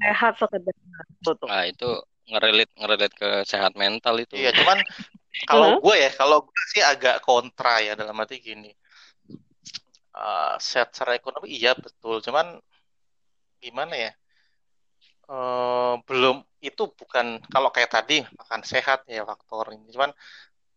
Sehat 0.01 0.41
sekedar. 0.41 0.75
Betul. 1.23 1.47
Nah 1.47 1.65
itu 1.69 1.89
ngerelit 2.29 2.69
ngerelit 2.77 3.13
ke 3.17 3.45
sehat 3.49 3.73
mental 3.77 4.21
itu. 4.21 4.37
iya, 4.37 4.53
cuman 4.53 4.77
kalau 5.49 5.81
gue 5.81 5.95
ya, 5.97 6.11
kalau 6.13 6.45
gue 6.45 6.63
sih 6.75 6.83
agak 6.83 7.25
kontra 7.25 7.81
ya 7.81 7.97
dalam 7.97 8.17
arti 8.21 8.41
gini. 8.43 8.73
Eh, 10.19 10.55
sehat 10.59 10.91
secara 10.91 11.15
ekonomi 11.15 11.47
iya 11.55 11.79
betul, 11.79 12.19
cuman 12.19 12.59
gimana 13.63 13.95
ya? 13.95 14.13
Eh, 15.29 15.95
belum 16.09 16.43
itu 16.59 16.91
bukan 16.91 17.39
kalau 17.55 17.71
kayak 17.71 17.95
tadi 17.95 18.27
makan 18.35 18.67
sehat 18.67 19.07
ya 19.07 19.23
faktor 19.23 19.71
ini, 19.71 19.95
cuman 19.95 20.11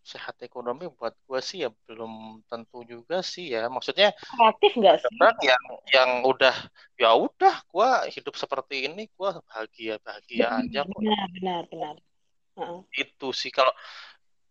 sehat 0.01 0.35
ekonomi 0.41 0.89
buat 0.97 1.13
gue 1.13 1.39
sih 1.39 1.63
ya 1.65 1.69
belum 1.85 2.41
tentu 2.49 2.81
juga 2.83 3.21
sih 3.21 3.53
ya. 3.53 3.69
Maksudnya 3.69 4.11
Kreatif 4.17 4.71
nggak 4.77 4.95
sih? 5.01 5.17
yang 5.45 5.65
yang 5.93 6.09
udah 6.25 6.55
ya 6.97 7.13
udah 7.13 7.55
gue 7.65 7.89
hidup 8.17 8.33
seperti 8.35 8.89
ini 8.89 9.07
gue 9.07 9.29
bahagia 9.45 10.01
bahagia 10.01 10.45
aja 10.61 10.79
kok. 10.85 10.99
Benar, 10.99 11.27
benar, 11.37 11.61
benar. 11.69 11.95
Heeh. 12.57 12.79
Itu 12.97 13.31
sih 13.31 13.53
kalau 13.53 13.71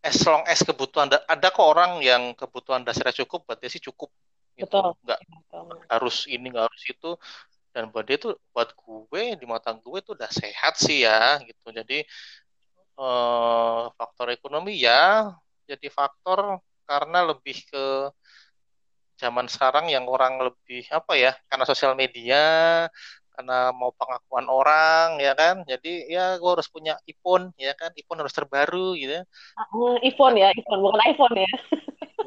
as 0.01 0.17
long 0.25 0.41
as 0.49 0.63
kebutuhan 0.65 1.11
da- 1.11 1.25
ada 1.29 1.47
kok 1.53 1.61
orang 1.67 2.01
yang 2.01 2.33
kebutuhan 2.33 2.81
dasarnya 2.81 3.21
cukup 3.21 3.45
buat 3.45 3.59
dia 3.61 3.69
sih 3.69 3.83
cukup 3.83 4.09
gitu. 4.57 4.65
Betul. 4.65 4.97
Nggak 5.05 5.19
Betul. 5.29 5.67
harus 5.91 6.15
ini 6.31 6.45
nggak 6.49 6.65
harus 6.71 6.83
itu 6.89 7.11
dan 7.71 7.87
buat 7.87 8.03
dia 8.03 8.19
tuh 8.19 8.35
buat 8.51 8.67
gue 8.75 9.23
di 9.39 9.45
mata 9.47 9.71
gue 9.71 9.99
tuh 10.03 10.13
udah 10.15 10.27
sehat 10.27 10.75
sih 10.75 11.07
ya 11.07 11.39
gitu 11.39 11.71
jadi 11.71 12.03
eh, 13.01 13.81
faktor 13.97 14.27
ekonomi 14.29 14.77
ya 14.77 15.33
jadi 15.69 15.87
faktor 15.89 16.61
karena 16.85 17.19
lebih 17.29 17.57
ke 17.71 17.85
zaman 19.21 19.45
sekarang 19.45 19.85
yang 19.93 20.09
orang 20.09 20.41
lebih 20.41 20.81
apa 20.89 21.13
ya 21.13 21.31
karena 21.45 21.65
sosial 21.69 21.93
media 21.93 22.41
karena 23.31 23.71
mau 23.71 23.95
pengakuan 23.95 24.45
orang 24.51 25.17
ya 25.17 25.31
kan. 25.33 25.63
Jadi 25.63 26.11
ya 26.11 26.35
gue 26.37 26.51
harus 26.51 26.67
punya 26.67 26.99
iPhone 27.07 27.55
ya 27.55 27.71
kan. 27.79 27.89
iPhone 27.95 28.19
harus 28.21 28.35
terbaru 28.35 28.93
gitu 28.99 29.23
Ah, 29.55 29.95
iPhone 30.03 30.35
ya, 30.35 30.51
iPhone 30.51 30.81
bukan 30.83 31.01
iPhone 31.07 31.35
ya. 31.39 31.51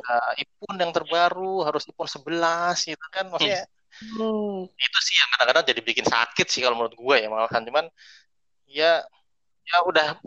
Nah, 0.01 0.23
iPhone 0.43 0.77
yang 0.81 0.93
terbaru 0.97 1.63
harus 1.67 1.85
iPhone 1.87 2.11
11 2.11 2.89
gitu 2.89 3.07
kan. 3.13 3.29
Maksudnya 3.29 3.69
Hmm. 3.95 4.67
itu 4.75 4.99
sih 5.07 5.15
yang 5.15 5.31
kadang-kadang 5.39 5.71
jadi 5.71 5.81
bikin 5.87 6.03
sakit 6.03 6.51
sih 6.51 6.67
kalau 6.67 6.75
menurut 6.75 6.99
gue 6.99 7.17
ya 7.23 7.31
malahan 7.31 7.63
cuman 7.63 7.87
ya 8.67 9.07
ya 9.71 9.77
udah 9.87 10.19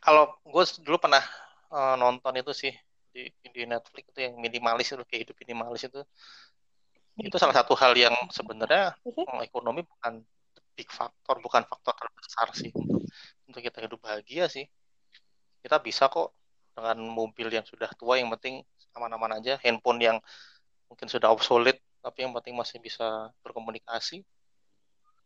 kalau 0.00 0.32
gue 0.48 0.64
dulu 0.80 0.96
pernah 0.96 1.22
eh, 1.70 1.94
nonton 2.00 2.34
itu 2.40 2.52
sih 2.56 2.72
di 3.12 3.28
di 3.52 3.62
Netflix 3.68 4.04
itu 4.14 4.20
yang 4.24 4.34
minimalis 4.40 4.88
itu 4.90 5.04
kayak 5.04 5.28
hidup 5.28 5.36
minimalis 5.44 5.82
itu. 5.86 6.00
Itu 7.20 7.36
salah 7.36 7.52
satu 7.52 7.76
hal 7.76 7.92
yang 7.92 8.16
sebenarnya 8.32 8.96
eh, 9.04 9.40
ekonomi 9.44 9.84
bukan 9.84 10.24
big 10.72 10.88
faktor 10.88 11.36
bukan 11.44 11.62
faktor 11.68 11.92
terbesar 11.92 12.48
sih 12.56 12.72
untuk 12.72 13.04
untuk 13.44 13.60
kita 13.60 13.84
hidup 13.84 14.00
bahagia 14.00 14.48
sih. 14.48 14.64
Kita 15.60 15.76
bisa 15.84 16.08
kok 16.08 16.32
dengan 16.72 17.04
mobil 17.04 17.52
yang 17.52 17.66
sudah 17.68 17.92
tua 17.98 18.16
yang 18.16 18.32
penting 18.32 18.64
aman-aman 18.96 19.38
aja 19.38 19.60
handphone 19.60 20.00
yang 20.00 20.16
mungkin 20.88 21.06
sudah 21.06 21.28
obsolete 21.30 21.84
tapi 22.00 22.24
yang 22.24 22.32
penting 22.32 22.56
masih 22.56 22.80
bisa 22.80 23.28
berkomunikasi. 23.44 24.24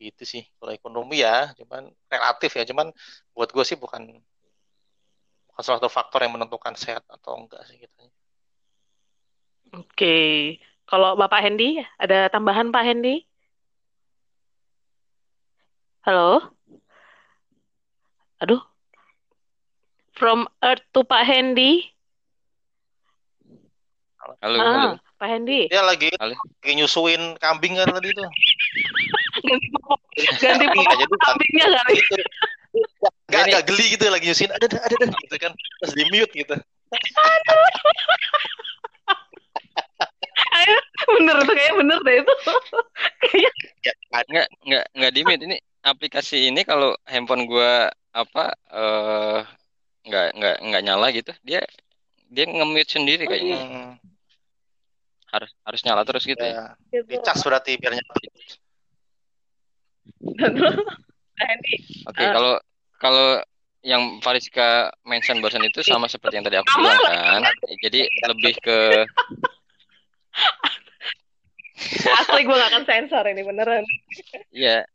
Itu 0.03 0.27
sih 0.27 0.43
kalau 0.59 0.75
ekonomi 0.75 1.23
ya 1.23 1.55
cuman 1.55 1.87
relatif 2.11 2.51
ya 2.59 2.67
cuman 2.67 2.91
buat 3.31 3.55
gue 3.55 3.63
sih 3.63 3.79
bukan 3.79 4.19
bukan 5.55 5.63
salah 5.63 5.79
satu 5.79 5.87
faktor 5.87 6.19
yang 6.21 6.35
menentukan 6.35 6.75
sehat 6.75 7.07
atau 7.07 7.39
enggak 7.39 7.63
sih 7.65 7.79
gitu 7.79 8.11
Oke. 9.73 10.17
Kalau 10.85 11.15
Bapak 11.15 11.43
Hendy, 11.43 11.83
ada 11.97 12.27
tambahan 12.29 12.71
Pak 12.71 12.85
Hendy? 12.85 13.27
Halo? 16.01 16.55
Aduh. 18.39 18.63
From 20.13 20.47
Earth 20.61 20.87
to 20.91 21.03
Pak 21.03 21.27
Hendy. 21.27 21.91
Halo, 24.39 24.57
Ah, 24.57 24.63
halo. 24.63 24.91
Pak 25.17 25.29
Hendy. 25.29 25.67
dia 25.67 25.83
lagi 25.83 26.07
Halo. 26.17 26.39
lagi 26.39 26.71
nyusuin 26.73 27.35
kambing 27.39 27.75
kan 27.75 27.91
tadi 27.91 28.15
tuh 28.15 28.25
Ganti 29.45 29.67
popok, 29.75 30.01
ganti 30.39 30.65
Iya, 30.65 30.71
popok 30.71 30.95
jadi 30.95 31.15
kambingnya 31.19 31.67
kali. 31.73 31.95
Gak, 33.31 33.45
gak 33.51 33.65
geli 33.67 33.95
gitu 33.95 34.05
lagi 34.11 34.27
nyusuin 34.31 34.51
ada 34.53 34.67
ada 34.67 34.79
ada 34.83 34.97
ada, 35.07 35.17
gitu 35.27 35.37
kan 35.39 35.53
terus 35.83 35.95
di 35.95 36.05
mute 36.11 36.33
gitu 36.35 36.55
Ayo, 40.55 40.79
bener 41.19 41.37
tuh 41.43 41.55
kayak 41.55 41.75
bener 41.83 41.99
deh 42.07 42.15
itu. 42.23 42.35
Kayaknya 43.27 43.51
ya 43.83 43.93
ada 44.15 44.27
Nggak 44.31 44.47
nggak 44.67 44.85
nggak 44.95 45.13
di 45.15 45.21
mute 45.27 45.43
ini 45.51 45.57
aplikasi 45.83 46.39
ini 46.51 46.63
kalau 46.63 46.95
handphone 47.11 47.51
gua 47.51 47.91
apa 48.15 48.55
eh 48.71 49.41
nggak 50.07 50.27
nggak 50.39 50.57
nggak 50.63 50.83
nyala 50.87 51.07
gitu 51.11 51.33
dia 51.43 51.67
dia 52.31 52.45
nge-mute 52.47 52.91
sendiri 52.91 53.27
kayaknya 53.27 53.59
hmm, 53.59 53.91
harus 55.35 55.51
harus 55.67 55.81
nyala 55.83 56.03
terus 56.07 56.23
gitu 56.27 56.43
ya. 56.43 56.75
ya 56.95 57.01
dicas 57.03 57.39
berarti 57.43 57.75
biar 57.79 57.99
nyala. 57.99 58.15
Oke, 62.05 62.23
Ah. 62.23 62.31
kalau 62.31 62.55
kalau 63.05 63.37
yang 63.85 64.17
Fariska 64.25 64.89
mention 65.05 65.45
barusan 65.45 65.61
itu 65.69 65.85
sama 65.85 66.09
seperti 66.09 66.41
yang 66.41 66.47
tadi 66.49 66.57
aku 66.57 66.73
bilang 66.81 66.97
kan. 67.05 67.45
Jadi 67.85 68.09
lebih 68.33 68.57
ke 68.65 68.79
Asli 72.25 72.49
gue 72.49 72.57
gak 72.57 72.71
akan 72.73 72.85
sensor 72.89 73.29
ini 73.29 73.45
beneran. 73.45 73.85
Iya. 74.49 74.89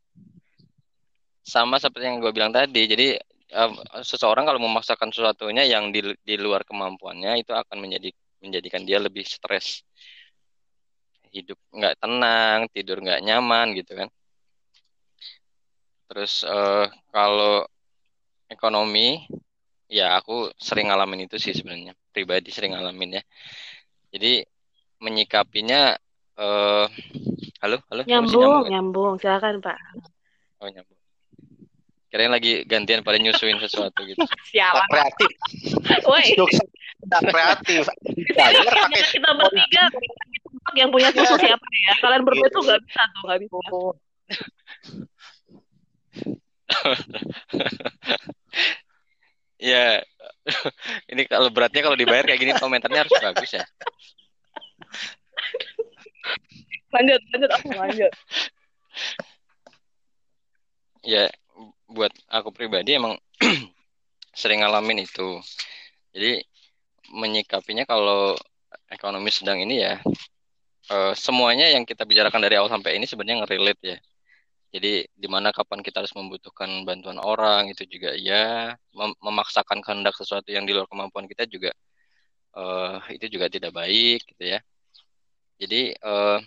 Sama 1.46 1.78
seperti 1.78 2.10
yang 2.10 2.18
gue 2.18 2.34
bilang 2.34 2.50
tadi. 2.50 2.90
Jadi 2.90 3.14
um, 3.54 3.78
seseorang 4.02 4.42
kalau 4.42 4.58
memaksakan 4.58 5.14
sesuatunya 5.14 5.70
yang 5.70 5.94
di, 5.94 6.02
di 6.26 6.34
luar 6.34 6.66
kemampuannya 6.66 7.38
itu 7.38 7.54
akan 7.54 7.78
menjadi 7.78 8.10
menjadikan 8.42 8.82
dia 8.82 8.98
lebih 8.98 9.22
stres. 9.22 9.86
Hidup 11.30 11.62
nggak 11.70 11.94
tenang, 12.02 12.66
tidur 12.74 12.98
nggak 12.98 13.22
nyaman 13.22 13.70
gitu 13.78 13.94
kan. 13.94 14.10
Terus 16.10 16.42
uh, 16.42 16.90
kalau 17.14 17.62
ekonomi, 18.50 19.24
ya 19.86 20.18
aku 20.18 20.50
sering 20.58 20.90
ngalamin 20.90 21.30
itu 21.30 21.38
sih 21.38 21.54
sebenarnya. 21.54 21.94
Pribadi 22.10 22.50
sering 22.50 22.74
ngalamin 22.74 23.22
ya. 23.22 23.22
Jadi 24.10 24.42
menyikapinya 25.00 25.94
uh, 26.36 26.86
halo 27.62 27.78
halo 27.88 28.02
nyambung 28.04 28.10
nyambung, 28.10 28.64
ya? 28.66 28.70
nyambung. 28.74 29.12
Silakan 29.22 29.54
pak. 29.62 29.78
Oh 30.60 30.68
nyambung. 30.68 30.98
Kirain 32.10 32.34
lagi 32.34 32.66
gantian 32.66 33.06
pada 33.06 33.22
nyusuin 33.22 33.62
sesuatu 33.62 34.02
gitu. 34.02 34.18
Siapa? 34.50 34.82
Kreatif. 34.90 35.30
Woi. 36.02 36.26
Kreatif. 37.06 37.86
Kita 39.14 39.30
bertiga. 39.38 39.84
Yang 40.74 40.90
punya 40.90 41.08
susu 41.10 41.34
siapa 41.40 41.66
ya? 41.66 41.94
Kalian 41.98 42.22
berdua 42.22 42.46
tuh 42.52 42.62
nggak 42.62 42.78
bisa 42.84 43.02
tuh 43.10 43.22
nggak 43.26 43.40
bisa 43.42 43.58
ya 49.70 50.00
ini 51.12 51.22
kalau 51.28 51.52
beratnya 51.52 51.82
kalau 51.84 51.98
dibayar 51.98 52.24
kayak 52.24 52.40
gini 52.40 52.52
komentarnya 52.56 53.04
harus 53.06 53.14
bagus 53.20 53.50
ya. 53.54 53.64
Lanjut 56.90 57.20
lanjut 57.34 57.50
aku 57.54 57.68
lanjut. 57.76 58.12
Ya 61.06 61.30
buat 61.90 62.12
aku 62.30 62.50
pribadi 62.54 62.96
emang 62.96 63.18
sering 64.40 64.64
ngalamin 64.64 65.04
itu. 65.04 65.38
Jadi 66.14 66.42
menyikapinya 67.10 67.84
kalau 67.86 68.34
ekonomi 68.90 69.30
sedang 69.34 69.58
ini 69.62 69.82
ya 69.82 69.98
uh, 70.90 71.12
semuanya 71.14 71.70
yang 71.70 71.86
kita 71.86 72.02
bicarakan 72.06 72.42
dari 72.42 72.58
awal 72.58 72.70
sampai 72.70 72.98
ini 72.98 73.06
sebenarnya 73.06 73.46
ngerelate 73.46 73.82
ya 73.82 73.98
jadi 74.70 75.06
di 75.10 75.28
mana 75.30 75.50
kapan 75.50 75.82
kita 75.82 76.02
harus 76.02 76.14
membutuhkan 76.14 76.70
bantuan 76.86 77.18
orang 77.18 77.70
itu 77.70 77.86
juga 77.90 78.14
ya 78.14 78.74
mem 78.94 79.10
memaksakan 79.18 79.82
kehendak 79.82 80.14
sesuatu 80.14 80.46
yang 80.50 80.62
di 80.66 80.72
luar 80.74 80.86
kemampuan 80.86 81.26
kita 81.26 81.46
juga 81.50 81.74
uh, 82.54 83.02
itu 83.10 83.26
juga 83.26 83.50
tidak 83.50 83.74
baik 83.74 84.22
gitu 84.30 84.56
ya 84.56 84.62
jadi 85.60 85.92
uh, 86.00 86.40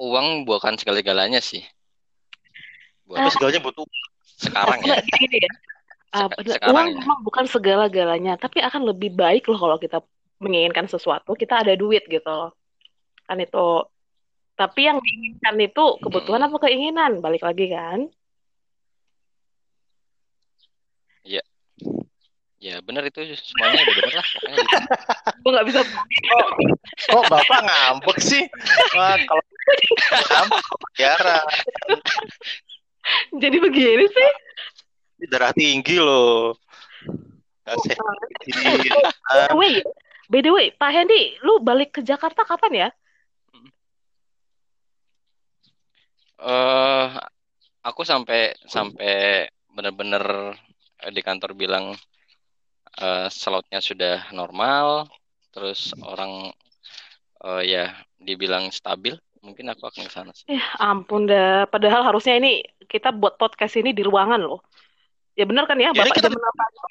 uang 0.00 0.48
bukan 0.48 0.74
segala-galanya 0.80 1.44
sih. 1.44 1.60
Buat 3.04 3.28
uh, 3.28 3.32
segalanya 3.36 3.60
butuh 3.60 3.84
sekarang 4.40 4.80
ya. 4.82 4.96
Gini 5.20 5.38
ya. 5.44 5.52
Uh, 6.12 6.28
uang 6.72 6.86
ya. 6.92 6.96
memang 6.98 7.20
bukan 7.24 7.44
segala-galanya, 7.48 8.36
tapi 8.36 8.60
akan 8.60 8.84
lebih 8.84 9.12
baik 9.12 9.48
loh 9.48 9.56
kalau 9.56 9.76
kita 9.76 10.00
menginginkan 10.42 10.88
sesuatu, 10.88 11.32
kita 11.36 11.64
ada 11.64 11.72
duit 11.76 12.04
gitu 12.08 12.26
loh. 12.26 12.56
Kan 13.28 13.38
itu. 13.44 13.86
Tapi 14.52 14.80
yang 14.84 14.98
diinginkan 15.00 15.56
itu 15.60 15.84
kebutuhan 16.02 16.44
hmm. 16.44 16.48
apa 16.52 16.56
keinginan? 16.68 17.12
Balik 17.24 17.42
lagi 17.42 17.66
kan? 17.72 18.06
Iya. 21.24 21.42
Ya 22.62 22.78
benar 22.78 23.02
itu 23.10 23.18
semuanya 23.34 23.82
udah 23.82 23.94
benar 23.98 24.14
lah 24.22 24.26
pokoknya 24.28 24.56
gitu. 24.62 24.76
Gue 25.42 25.50
nggak 25.50 25.66
bisa. 25.66 25.80
Oh, 25.82 26.48
oh 27.18 27.22
bapak 27.26 27.60
ngambek 27.66 28.18
sih. 28.22 28.44
Wah, 28.94 29.18
kalau 29.18 29.42
jadi 33.38 33.56
begini 33.58 34.06
sih 34.06 34.30
darah 35.30 35.52
tinggi 35.54 35.98
loh 35.98 36.54
By 37.62 37.78
the 39.46 39.54
way, 39.54 39.78
by 40.26 40.42
the 40.42 40.50
way, 40.50 40.74
Pak 40.74 40.90
Hendy, 40.90 41.38
lu 41.46 41.62
balik 41.62 41.94
ke 41.94 42.02
Jakarta 42.02 42.42
kapan 42.42 42.72
ya? 42.74 42.88
Eh, 46.31 46.31
uh, 46.42 47.06
aku 47.86 48.02
sampai 48.02 48.54
sampai 48.66 49.46
benar-benar 49.72 50.54
di 51.10 51.20
kantor 51.22 51.54
bilang 51.56 51.94
uh, 52.98 53.26
slotnya 53.30 53.80
sudah 53.80 54.28
normal, 54.34 55.08
terus 55.54 55.94
orang 56.02 56.52
uh, 57.42 57.62
ya 57.62 57.94
dibilang 58.18 58.70
stabil 58.70 59.16
mungkin 59.42 59.66
aku 59.74 59.90
akan 59.90 60.06
ke 60.06 60.12
sana 60.12 60.30
sih. 60.30 60.46
Ya 60.46 60.62
ampun 60.78 61.26
dah. 61.26 61.66
Padahal 61.66 62.06
harusnya 62.06 62.38
ini 62.38 62.62
kita 62.86 63.10
buat 63.10 63.36
podcast 63.36 63.74
ini 63.74 63.90
di 63.90 64.06
ruangan 64.06 64.38
loh. 64.38 64.62
Ya 65.32 65.48
benar 65.48 65.64
kan 65.64 65.80
ya, 65.80 65.96
ya 65.96 66.04
Bapak 66.04 66.20
kita... 66.20 66.28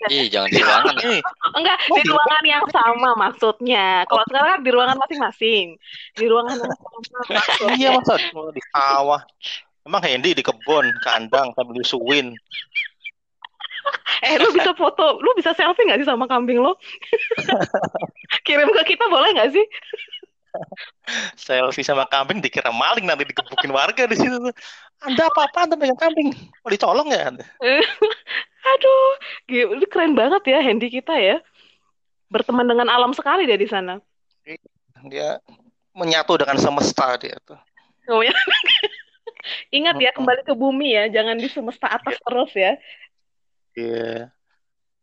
Iya, 0.09 0.23
jangan 0.33 0.49
di 0.49 0.61
ruangan. 0.65 0.95
Enggak, 1.61 1.77
di 1.93 2.01
ruangan 2.09 2.43
yang 2.45 2.65
sama 2.73 3.09
maksudnya. 3.13 3.85
Kalau 4.09 4.23
sekarang 4.25 4.49
kan 4.57 4.61
di 4.65 4.71
ruangan 4.73 4.97
masing-masing. 4.97 5.67
Di 6.17 6.25
ruangan 6.25 6.57
yang 6.57 6.73
sama. 6.73 7.69
Iya, 7.77 7.89
maksud 8.01 8.21
di 8.57 8.61
sawah. 8.73 9.21
Emang 9.85 10.01
Hendy 10.01 10.33
di 10.33 10.41
kebun, 10.45 10.89
kandang 11.05 11.53
sambil 11.53 11.77
disuin. 11.77 12.33
eh, 14.21 14.37
lu 14.37 14.53
bisa 14.53 14.73
foto, 14.77 15.17
lu 15.21 15.33
bisa 15.33 15.53
selfie 15.57 15.85
nggak 15.89 16.01
sih 16.01 16.09
sama 16.09 16.29
kambing 16.29 16.61
lo? 16.61 16.77
Kirim 18.45 18.69
ke 18.69 18.93
kita 18.93 19.05
boleh 19.09 19.37
nggak 19.37 19.53
sih? 19.53 19.65
selfie 21.39 21.85
sama 21.85 22.03
kambing 22.11 22.43
dikira 22.43 22.75
maling 22.75 23.07
nanti 23.07 23.23
dikebukin 23.23 23.71
warga 23.71 24.03
di 24.03 24.19
situ 24.19 24.51
anda 25.01 25.23
apa 25.27 25.49
apa 25.49 25.57
anda 25.65 25.75
pegang 25.77 25.97
kambing? 25.97 26.29
Mau 26.61 26.69
dicolong 26.69 27.09
ya 27.09 27.33
aduh 28.71 29.09
ini 29.49 29.85
keren 29.89 30.13
banget 30.13 30.45
ya 30.45 30.61
Hendy 30.61 30.93
kita 30.93 31.17
ya. 31.17 31.41
Berteman 32.29 32.69
dengan 32.69 32.87
alam 32.87 33.11
sekali 33.11 33.49
dia 33.49 33.57
di 33.57 33.65
sana. 33.65 33.97
Dia 35.09 35.41
menyatu 35.97 36.37
dengan 36.37 36.61
semesta 36.61 37.17
dia 37.17 37.35
tuh. 37.43 37.57
Oh, 38.09 38.21
ya. 38.21 38.31
ingat 39.77 39.97
ya 39.97 40.13
kembali 40.13 40.45
ke 40.45 40.53
bumi 40.53 40.93
ya 40.93 41.09
jangan 41.09 41.33
di 41.41 41.49
semesta 41.49 41.89
atas 41.89 42.15
yeah. 42.15 42.25
terus 42.29 42.51
ya. 42.53 42.71
Iya. 43.73 43.97
Yeah. 43.97 44.21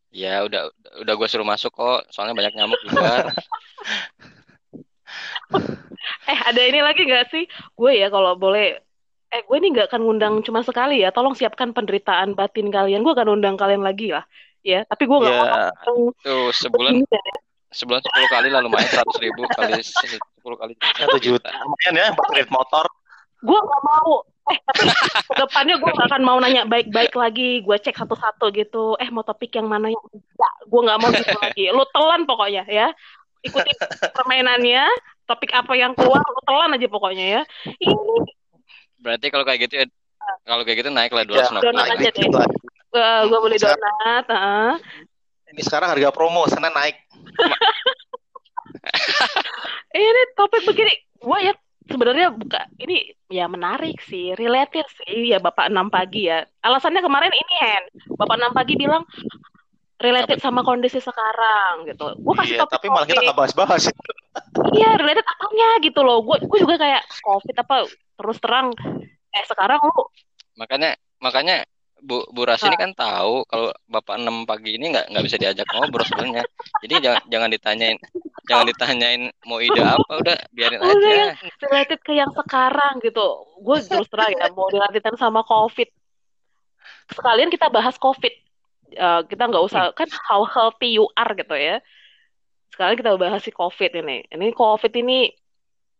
ya 0.08 0.34
udah 0.40 0.62
udah 1.04 1.14
gue 1.20 1.28
suruh 1.28 1.44
masuk 1.44 1.68
kok 1.74 2.08
soalnya 2.14 2.38
banyak 2.38 2.54
nyamuk 2.54 2.80
juga. 2.86 3.28
Eh 6.28 6.38
ada 6.44 6.60
ini 6.60 6.84
lagi 6.84 7.08
gak 7.08 7.32
sih? 7.32 7.48
Gue 7.72 7.96
ya 7.96 8.12
kalau 8.12 8.36
boleh 8.36 8.76
eh 9.28 9.44
gue 9.44 9.56
ini 9.60 9.68
nggak 9.76 9.92
akan 9.92 10.00
ngundang 10.04 10.34
cuma 10.40 10.64
sekali 10.64 11.04
ya. 11.04 11.12
Tolong 11.12 11.36
siapkan 11.36 11.76
penderitaan 11.76 12.32
batin 12.32 12.72
kalian. 12.72 13.04
Gue 13.04 13.12
akan 13.12 13.40
undang 13.40 13.60
kalian 13.60 13.84
lagi 13.84 14.12
lah 14.12 14.24
ya. 14.64 14.84
Tapi 14.88 15.04
gue 15.04 15.18
nggak 15.20 15.36
yeah. 15.36 15.70
mau 15.72 16.12
tuh 16.24 16.48
sebulan 16.60 17.04
ya. 17.04 17.22
sebulan 17.68 18.00
sepuluh 18.00 18.28
kali 18.32 18.48
lah 18.48 18.60
lumayan 18.64 18.88
seratus 18.88 19.16
ribu 19.20 19.44
kali 19.52 19.80
sepuluh 20.40 20.56
kali. 20.56 20.72
Satu 20.96 21.18
juta 21.20 21.52
lumayan 21.64 21.94
ya 21.96 22.06
kredit 22.32 22.50
motor. 22.52 22.84
Gue 23.44 23.58
nggak 23.58 23.82
mau. 23.84 24.24
Eh 24.48 24.58
tapi 24.64 24.88
depannya 25.36 25.76
gue 25.76 25.90
gak 25.92 26.08
akan 26.08 26.22
mau 26.24 26.40
nanya 26.40 26.64
baik-baik 26.64 27.12
lagi. 27.12 27.60
Gue 27.60 27.76
cek 27.76 28.00
satu-satu 28.00 28.48
gitu. 28.56 28.96
Eh 28.96 29.12
mau 29.12 29.20
topik 29.20 29.52
yang 29.60 29.68
mana 29.68 29.92
yang 29.92 30.04
enggak? 30.08 30.54
Gue 30.64 30.80
nggak 30.88 30.98
mau 31.04 31.10
gitu 31.12 31.36
lagi. 31.36 31.64
Lu 31.68 31.84
telan 31.92 32.24
pokoknya 32.24 32.64
ya. 32.64 32.88
Ikuti 33.44 33.70
permainannya 34.16 34.88
topik 35.28 35.52
apa 35.52 35.76
yang 35.76 35.92
keluar 35.92 36.24
lo 36.24 36.40
telan 36.48 36.72
aja 36.72 36.88
pokoknya 36.88 37.24
ya. 37.28 37.42
Ini 37.76 38.37
berarti 38.98 39.26
kalau 39.30 39.44
kayak 39.46 39.60
gitu 39.66 39.74
ya 39.82 39.84
kalau 40.44 40.62
kayak 40.66 40.84
gitu 40.84 40.90
naik 40.92 41.12
lah 41.14 41.24
dua 41.24 41.44
ya, 41.44 41.60
donat 41.60 41.86
aja 41.96 42.10
deh. 42.12 42.28
uh, 42.28 43.20
gue 43.24 43.38
beli 43.40 43.56
donat 43.56 44.24
uh. 44.28 44.74
ini 45.48 45.62
sekarang 45.64 45.88
harga 45.92 46.12
promo 46.12 46.44
sana 46.50 46.68
naik. 46.68 46.98
Ini 49.88 50.22
topik 50.36 50.62
begini. 50.68 50.92
Gue 51.18 51.38
ya 51.48 51.52
sebenarnya 51.88 52.28
buka 52.36 52.68
ini 52.76 53.16
ya 53.32 53.48
menarik 53.48 53.98
sih 54.04 54.36
related 54.36 54.84
sih. 55.02 55.32
Ya 55.32 55.40
bapak 55.40 55.72
enam 55.72 55.88
pagi 55.88 56.28
ya. 56.28 56.44
Alasannya 56.62 57.00
kemarin 57.00 57.32
ini 57.32 57.54
Hen. 57.64 57.84
Bapak 58.20 58.36
enam 58.36 58.52
pagi 58.52 58.76
bilang 58.76 59.02
related 59.98 60.38
sama 60.38 60.62
kondisi 60.62 61.00
sekarang 61.02 61.88
gitu. 61.88 62.14
Gue 62.20 62.34
kasih 62.38 62.54
iya, 62.54 62.60
topik 62.62 62.74
tapi 62.78 62.86
malah 62.92 63.06
kita 63.08 63.20
nggak 63.24 63.38
bahas-bahas. 63.38 63.82
Iya 64.76 64.90
related 65.00 65.24
apanya 65.26 65.68
gitu 65.82 66.00
loh. 66.04 66.22
Gue 66.22 66.36
gue 66.44 66.58
juga 66.60 66.76
kayak 66.78 67.02
covid 67.24 67.56
apa 67.58 67.76
terus 68.18 68.42
terang. 68.42 68.74
Eh 69.32 69.44
sekarang 69.46 69.78
lu 69.78 70.10
makanya 70.58 70.98
makanya 71.22 71.62
Bu 71.98 72.26
Bu 72.30 72.46
Ras 72.46 72.62
ini 72.62 72.78
kan 72.78 72.94
tahu 72.94 73.42
kalau 73.50 73.74
bapak 73.90 74.22
enam 74.22 74.46
pagi 74.46 74.78
ini 74.78 74.94
nggak 74.94 75.10
nggak 75.10 75.24
bisa 75.26 75.36
diajak 75.38 75.66
ngobrol 75.74 76.06
sebenarnya. 76.06 76.44
Jadi 76.82 76.94
jangan 77.02 77.22
jangan 77.26 77.48
ditanyain 77.50 77.98
jangan 78.48 78.66
ditanyain 78.70 79.22
mau 79.44 79.58
ide 79.58 79.82
apa 79.82 80.12
udah 80.22 80.36
biarin 80.54 80.78
udah 80.78 80.94
aja. 80.94 81.10
yang 81.10 81.34
related 81.68 82.00
ke 82.02 82.12
yang 82.14 82.30
sekarang 82.34 83.02
gitu. 83.02 83.26
Gue 83.62 83.82
terus 83.82 84.06
terang 84.10 84.30
ya 84.30 84.46
mau 84.54 84.70
dilanjutkan 84.70 85.14
sama 85.18 85.42
covid. 85.42 85.90
Sekalian 87.10 87.50
kita 87.50 87.66
bahas 87.70 87.98
covid. 87.98 88.34
Uh, 88.88 89.20
kita 89.28 89.44
nggak 89.44 89.64
usah 89.68 89.92
kan 89.92 90.08
how 90.24 90.48
healthy 90.48 90.96
you 90.96 91.04
are 91.18 91.34
gitu 91.34 91.54
ya. 91.58 91.82
Sekarang 92.72 92.94
kita 92.94 93.16
bahas 93.18 93.42
si 93.42 93.50
COVID 93.52 93.90
ini. 94.00 94.24
Ini 94.28 94.54
COVID 94.54 94.92
ini 95.02 95.28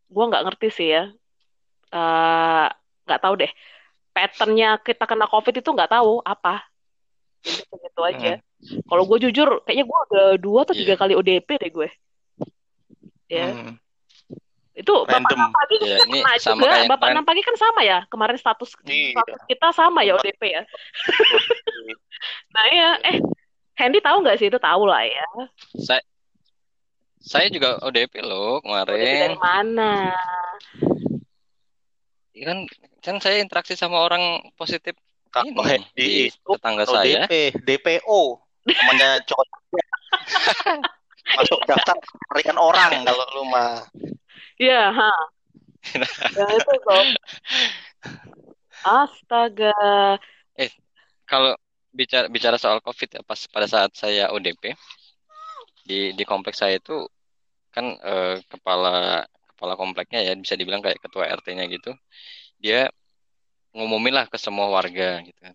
gue 0.09 0.25
nggak 0.25 0.45
ngerti 0.47 0.69
sih 0.73 0.89
ya. 0.95 1.11
Eh, 1.89 2.67
nggak 3.05 3.21
tahu 3.21 3.35
deh. 3.37 3.53
Patternnya 4.11 4.77
kita 4.79 5.05
kena 5.05 5.25
COVID 5.25 5.55
itu 5.55 5.69
nggak 5.69 5.91
tahu 5.91 6.21
apa. 6.21 6.67
Jadi 7.39 7.63
segitu 7.65 8.01
aja. 8.03 8.33
Hmm. 8.37 8.83
Kalau 8.85 9.07
gue 9.07 9.19
jujur, 9.23 9.63
kayaknya 9.63 9.85
gue 9.85 9.99
udah 10.11 10.27
dua 10.37 10.61
atau 10.63 10.75
tiga 10.75 10.93
Iya. 10.93 11.01
kali 11.01 11.13
ODP 11.15 11.49
deh 11.57 11.71
gue. 11.71 11.89
Ya, 13.29 13.47
Hmm. 13.49 13.77
itu 14.73 14.93
bapak 15.01 15.15
Random. 15.23 15.39
enam 15.39 15.53
pagi 15.53 15.75
kan 15.77 15.87
Ya, 15.87 15.97
kita 15.99 16.07
ini 16.09 16.39
sama 16.39 16.57
juga. 16.57 16.71
kayak 16.71 16.85
Bapak 16.85 16.99
kemarin. 16.99 17.15
enam 17.15 17.25
pagi 17.25 17.43
kan 17.43 17.57
sama 17.57 17.81
ya. 17.83 17.99
Kemarin 18.07 18.37
status 18.37 18.71
Iya. 18.81 19.15
status 19.15 19.41
kita 19.47 19.69
sama 19.71 20.01
ya 20.03 20.13
ODP 20.15 20.43
ya. 20.49 20.63
Nah 22.51 22.67
ya, 22.69 22.89
eh 23.05 23.17
Hendy 23.75 24.01
tahu 24.01 24.19
nggak 24.21 24.37
sih 24.37 24.47
itu 24.47 24.59
tahu 24.59 24.83
lah 24.83 25.03
ya. 25.03 25.23
Saya 25.79 26.03
saya 27.21 27.47
juga 27.47 27.79
ODP 27.81 28.19
loh 28.21 28.59
ODP 28.59 28.91
dari 28.91 29.07
kemarin. 29.29 29.39
mana? 29.39 29.93
Ya 32.39 32.55
Kan 32.55 32.71
kan 33.03 33.17
saya 33.19 33.43
interaksi 33.43 33.75
sama 33.75 33.99
orang 33.99 34.39
positif 34.55 34.95
Kalau 35.35 35.51
ini 35.51 35.61
Hendy 35.61 35.93
di 35.93 36.09
itu 36.33 36.51
tetangga 36.57 36.89
saya. 36.89 37.29
ODP, 37.29 37.53
DPO, 37.61 38.21
namanya 38.65 39.21
Joko 39.29 39.45
masuk 41.37 41.61
daftar 41.69 41.93
pencarian 42.01 42.57
orang 42.57 43.05
kalau 43.05 43.25
lu 43.37 43.45
mah. 43.53 43.85
Iya, 44.57 44.89
ha. 44.89 45.13
Ya 46.33 46.47
itu 46.57 46.73
kok. 46.81 47.05
Astaga. 48.81 49.77
Eh, 50.57 50.73
kalau 51.29 51.53
bicara 51.93 52.33
bicara 52.33 52.57
soal 52.57 52.81
COVID 52.81 53.21
ya 53.21 53.23
pas 53.25 53.41
pada 53.53 53.69
saat 53.69 53.93
saya 53.93 54.33
ODP 54.33 54.73
di 55.85 56.17
di 56.17 56.25
kompleks 56.25 56.61
saya 56.65 56.81
itu 56.81 57.05
kan 57.73 57.97
eh, 58.01 58.41
kepala 58.49 59.25
kepala 59.59 59.75
kompleknya 59.75 60.23
ya 60.23 60.33
bisa 60.39 60.55
dibilang 60.55 60.79
kayak 60.79 61.03
ketua 61.03 61.27
RT-nya 61.27 61.67
gitu. 61.67 61.91
Dia 62.63 62.87
ngumumin 63.75 64.15
lah 64.15 64.27
ke 64.31 64.39
semua 64.39 64.71
warga 64.71 65.19
gitu 65.27 65.35
kan. 65.43 65.55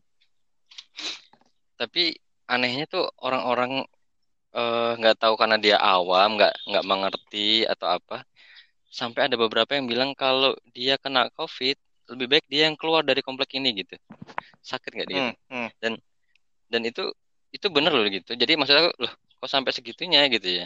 Tapi 1.80 2.20
anehnya 2.52 2.84
tuh 2.92 3.08
orang-orang 3.24 3.88
eh, 4.52 4.92
nggak 5.00 5.16
tahu 5.24 5.40
karena 5.40 5.56
dia 5.56 5.80
awam, 5.80 6.36
nggak 6.36 6.54
nggak 6.68 6.86
mengerti 6.86 7.64
atau 7.64 7.88
apa. 7.96 8.28
Sampai 8.92 9.32
ada 9.32 9.40
beberapa 9.40 9.72
yang 9.74 9.88
bilang 9.88 10.12
kalau 10.14 10.52
dia 10.76 11.00
kena 11.00 11.32
COVID, 11.34 11.78
lebih 12.14 12.28
baik 12.28 12.46
dia 12.52 12.68
yang 12.68 12.76
keluar 12.76 13.08
dari 13.08 13.24
komplek 13.24 13.56
ini 13.56 13.72
gitu. 13.72 13.96
Sakit 14.60 14.92
nggak 14.92 15.10
dia? 15.10 15.22
Hmm, 15.32 15.72
hmm. 15.72 15.96
dan 16.74 16.82
itu 16.90 17.06
itu 17.54 17.70
bener 17.70 17.94
loh 17.94 18.10
gitu 18.10 18.34
jadi 18.34 18.58
maksudnya 18.58 18.90
loh 18.98 19.14
kok 19.14 19.50
sampai 19.50 19.70
segitunya 19.70 20.26
gitu 20.34 20.66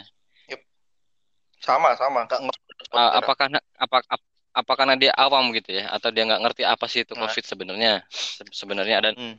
Sama, 1.58 1.94
sama, 1.98 2.24
nggak 2.26 2.40
ngerti. 2.48 2.72
A- 2.94 3.14
apakah 3.20 3.46
apa 3.76 3.98
ap- 4.08 4.30
apa 4.58 4.72
karena 4.74 4.94
dia 4.98 5.12
awam 5.14 5.52
gitu 5.54 5.70
ya 5.76 5.86
atau 5.92 6.08
dia 6.10 6.26
nggak 6.26 6.42
ngerti 6.42 6.62
apa 6.66 6.84
sih 6.90 7.06
itu 7.06 7.14
Nah. 7.14 7.26
covid 7.28 7.44
sebenarnya 7.46 7.92
Se- 8.10 8.48
sebenarnya 8.50 8.98
dan 9.10 9.14
Hmm. 9.14 9.36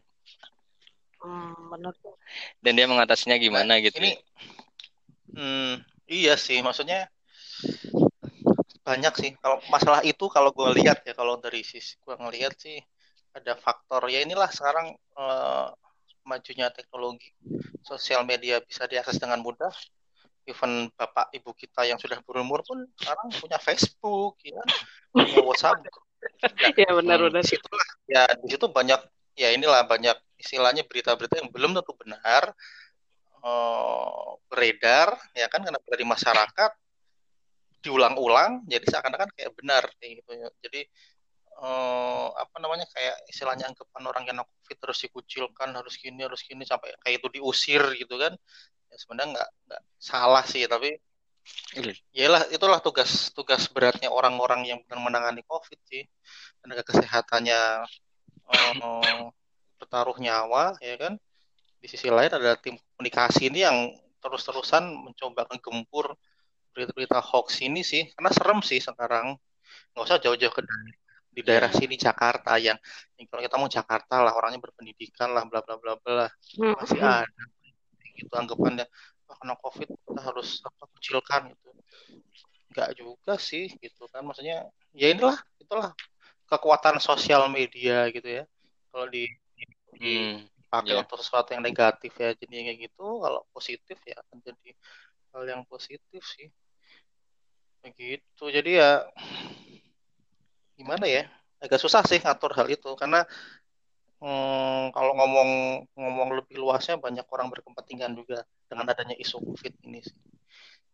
Hmm, 1.20 1.84
dan 2.64 2.74
dia 2.80 2.88
mengatasinya 2.88 3.36
gimana 3.36 3.76
gitu 3.84 4.00
Ini, 4.00 4.16
ya. 4.16 4.20
hmm, 5.36 5.74
iya 6.08 6.34
sih, 6.40 6.64
maksudnya 6.64 7.12
banyak 8.88 9.14
sih. 9.20 9.32
Kalau 9.44 9.60
masalah 9.68 10.00
itu 10.08 10.32
kalau 10.32 10.56
gue 10.56 10.70
lihat 10.80 11.04
ya, 11.04 11.12
kalau 11.12 11.36
dari 11.36 11.62
sisi 11.68 12.00
gue 12.00 12.16
ngelihat 12.16 12.56
sih 12.56 12.80
ada 13.36 13.60
faktor 13.60 14.08
ya 14.08 14.24
inilah 14.24 14.48
sekarang 14.48 14.96
eh, 14.96 15.68
majunya 16.24 16.72
teknologi 16.72 17.36
sosial 17.84 18.24
media 18.24 18.64
bisa 18.64 18.88
diakses 18.88 19.20
dengan 19.20 19.44
mudah. 19.44 19.76
Even 20.50 20.90
bapak 20.98 21.30
ibu 21.38 21.54
kita 21.54 21.86
yang 21.86 22.02
sudah 22.02 22.18
berumur 22.26 22.66
pun 22.66 22.82
sekarang 22.98 23.30
punya 23.38 23.62
Facebook, 23.62 24.42
ya, 24.42 24.58
kan? 24.58 24.68
punya 25.14 25.38
WhatsApp. 25.46 25.86
Ya 26.76 26.92
benar 26.92 27.24
benar. 27.24 27.40
Di 27.40 27.56
situ 27.56 27.70
lah, 27.72 27.90
ya 28.12 28.24
di 28.44 28.48
situ 28.52 28.68
banyak 28.68 29.00
ya 29.40 29.56
inilah 29.56 29.88
banyak 29.88 30.20
istilahnya 30.36 30.84
berita-berita 30.84 31.40
yang 31.40 31.48
belum 31.48 31.72
tentu 31.80 31.96
benar 31.96 32.52
eh, 33.40 34.30
beredar 34.52 35.16
ya 35.32 35.48
kan 35.48 35.64
karena 35.64 35.80
dari 35.88 36.04
masyarakat 36.04 36.72
diulang-ulang 37.80 38.68
jadi 38.68 38.84
seakan-akan 38.84 39.32
kayak 39.32 39.56
benar 39.56 39.88
kayak 39.96 40.20
gitu 40.20 40.32
ya. 40.36 40.48
Jadi 40.60 40.82
eh, 41.64 42.28
apa 42.36 42.56
namanya 42.60 42.84
kayak 42.92 43.16
istilahnya 43.32 43.72
anggapan 43.72 44.04
orang 44.12 44.24
yang 44.28 44.44
covid 44.44 44.78
terus 44.80 45.00
dikucilkan 45.08 45.70
harus 45.72 45.96
gini 45.96 46.20
harus 46.24 46.44
gini 46.44 46.68
sampai 46.68 46.96
kayak 47.00 47.24
itu 47.24 47.40
diusir 47.40 47.84
gitu 47.96 48.16
kan 48.20 48.36
ya 48.90 48.98
sebenarnya 48.98 49.30
nggak 49.38 49.50
nggak 49.70 49.82
salah 50.02 50.44
sih 50.46 50.66
tapi 50.66 50.98
Iya. 51.74 51.94
Yalah, 52.14 52.44
itulah 52.50 52.80
tugas 52.82 53.32
tugas 53.34 53.70
beratnya 53.70 54.10
orang-orang 54.10 54.66
yang 54.70 54.80
benar 54.86 55.00
menangani 55.02 55.42
COVID 55.46 55.80
sih. 55.86 56.04
Tenaga 56.62 56.84
kesehatannya 56.86 57.60
eh, 58.54 59.24
bertaruh 59.80 60.18
nyawa, 60.18 60.78
ya 60.82 60.96
kan. 60.98 61.14
Di 61.80 61.88
sisi 61.88 62.12
lain 62.12 62.30
ada 62.30 62.60
tim 62.60 62.76
komunikasi 62.96 63.48
ini 63.48 63.64
yang 63.64 63.78
terus-terusan 64.20 64.84
mencoba 64.92 65.48
menggempur 65.48 66.18
berita-berita 66.76 67.22
hoax 67.24 67.64
ini 67.64 67.82
sih. 67.86 68.10
Karena 68.18 68.30
serem 68.34 68.60
sih 68.66 68.82
sekarang. 68.84 69.38
Nggak 69.94 70.04
usah 70.06 70.20
jauh-jauh 70.20 70.54
ke 70.54 70.62
di 71.30 71.46
daerah 71.46 71.70
sini 71.70 71.96
Jakarta 71.96 72.58
yang, 72.58 72.76
yang 73.16 73.26
kalau 73.30 73.42
kita 73.46 73.56
mau 73.62 73.70
Jakarta 73.70 74.20
lah 74.26 74.34
orangnya 74.34 74.60
berpendidikan 74.60 75.30
lah 75.30 75.46
bla 75.46 75.62
bla 75.62 75.78
bla 75.78 75.94
bla 76.02 76.26
Hmm. 76.58 76.74
masih 76.76 76.98
ada 76.98 77.30
gitu 78.20 78.34
anggapannya 78.36 78.86
"Wah, 79.28 79.38
kena 79.40 79.56
covid 79.64 79.88
kita 79.90 80.20
harus 80.22 80.60
apa 80.66 80.84
kucilkan 80.94 81.42
gitu. 81.56 81.70
Nggak 82.76 82.90
juga 83.00 83.34
sih 83.40 83.72
gitu 83.80 84.06
kan. 84.12 84.22
Maksudnya 84.28 84.68
ya 84.94 85.08
inilah 85.14 85.38
itulah 85.58 85.96
kekuatan 86.50 86.98
sosial 87.00 87.48
media 87.50 88.10
gitu 88.14 88.28
ya. 88.28 88.44
Kalau 88.92 89.08
di, 89.10 89.26
di- 89.56 89.78
Hmm, 90.00 90.48
dipakai 90.70 90.94
Iya. 90.96 91.02
untuk 91.04 91.18
sesuatu 91.20 91.50
yang 91.52 91.66
negatif 91.66 92.14
ya 92.16 92.32
jadi 92.38 92.54
kayak 92.72 92.78
gitu 92.88 93.06
kalau 93.20 93.42
positif 93.52 93.98
ya 94.06 94.16
akan 94.22 94.38
jadi 94.46 94.70
hal 95.34 95.44
yang 95.50 95.62
positif 95.66 96.22
sih. 96.24 96.48
Begitu 97.84 98.44
jadi 98.54 98.72
ya 98.80 98.92
gimana 100.80 101.06
ya 101.10 101.28
agak 101.60 101.80
susah 101.84 102.06
sih 102.08 102.20
ngatur 102.24 102.56
hal 102.56 102.68
itu. 102.72 102.88
Karena 102.96 103.26
hmm, 104.20 104.96
kalau 104.96 105.12
ngomong 105.16 105.50
ngomong 105.96 106.30
lebih 106.40 106.60
luasnya 106.60 106.96
banyak 107.00 107.26
orang 107.32 107.48
berkepentingan 107.52 108.16
juga 108.16 108.44
dengan 108.68 108.92
adanya 108.92 109.16
isu 109.18 109.40
COVID 109.42 109.74
ini 109.88 110.04
sih. 110.04 110.16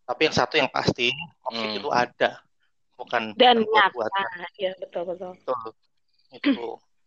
Tapi 0.06 0.30
yang 0.30 0.35
satu 0.38 0.56
yang 0.61 0.69
pasti 0.69 1.10
COVID 1.41 1.69
Hmm. 1.69 1.80
itu 1.81 1.89
ada, 1.89 2.41
bukan 2.95 3.34
Dan 3.34 3.65
buat 3.65 3.89
buatan 3.91 4.23
Ya 4.61 4.72
betul 4.77 5.03
betul. 5.10 5.34
itu. 5.35 5.53
Itu 6.38 6.65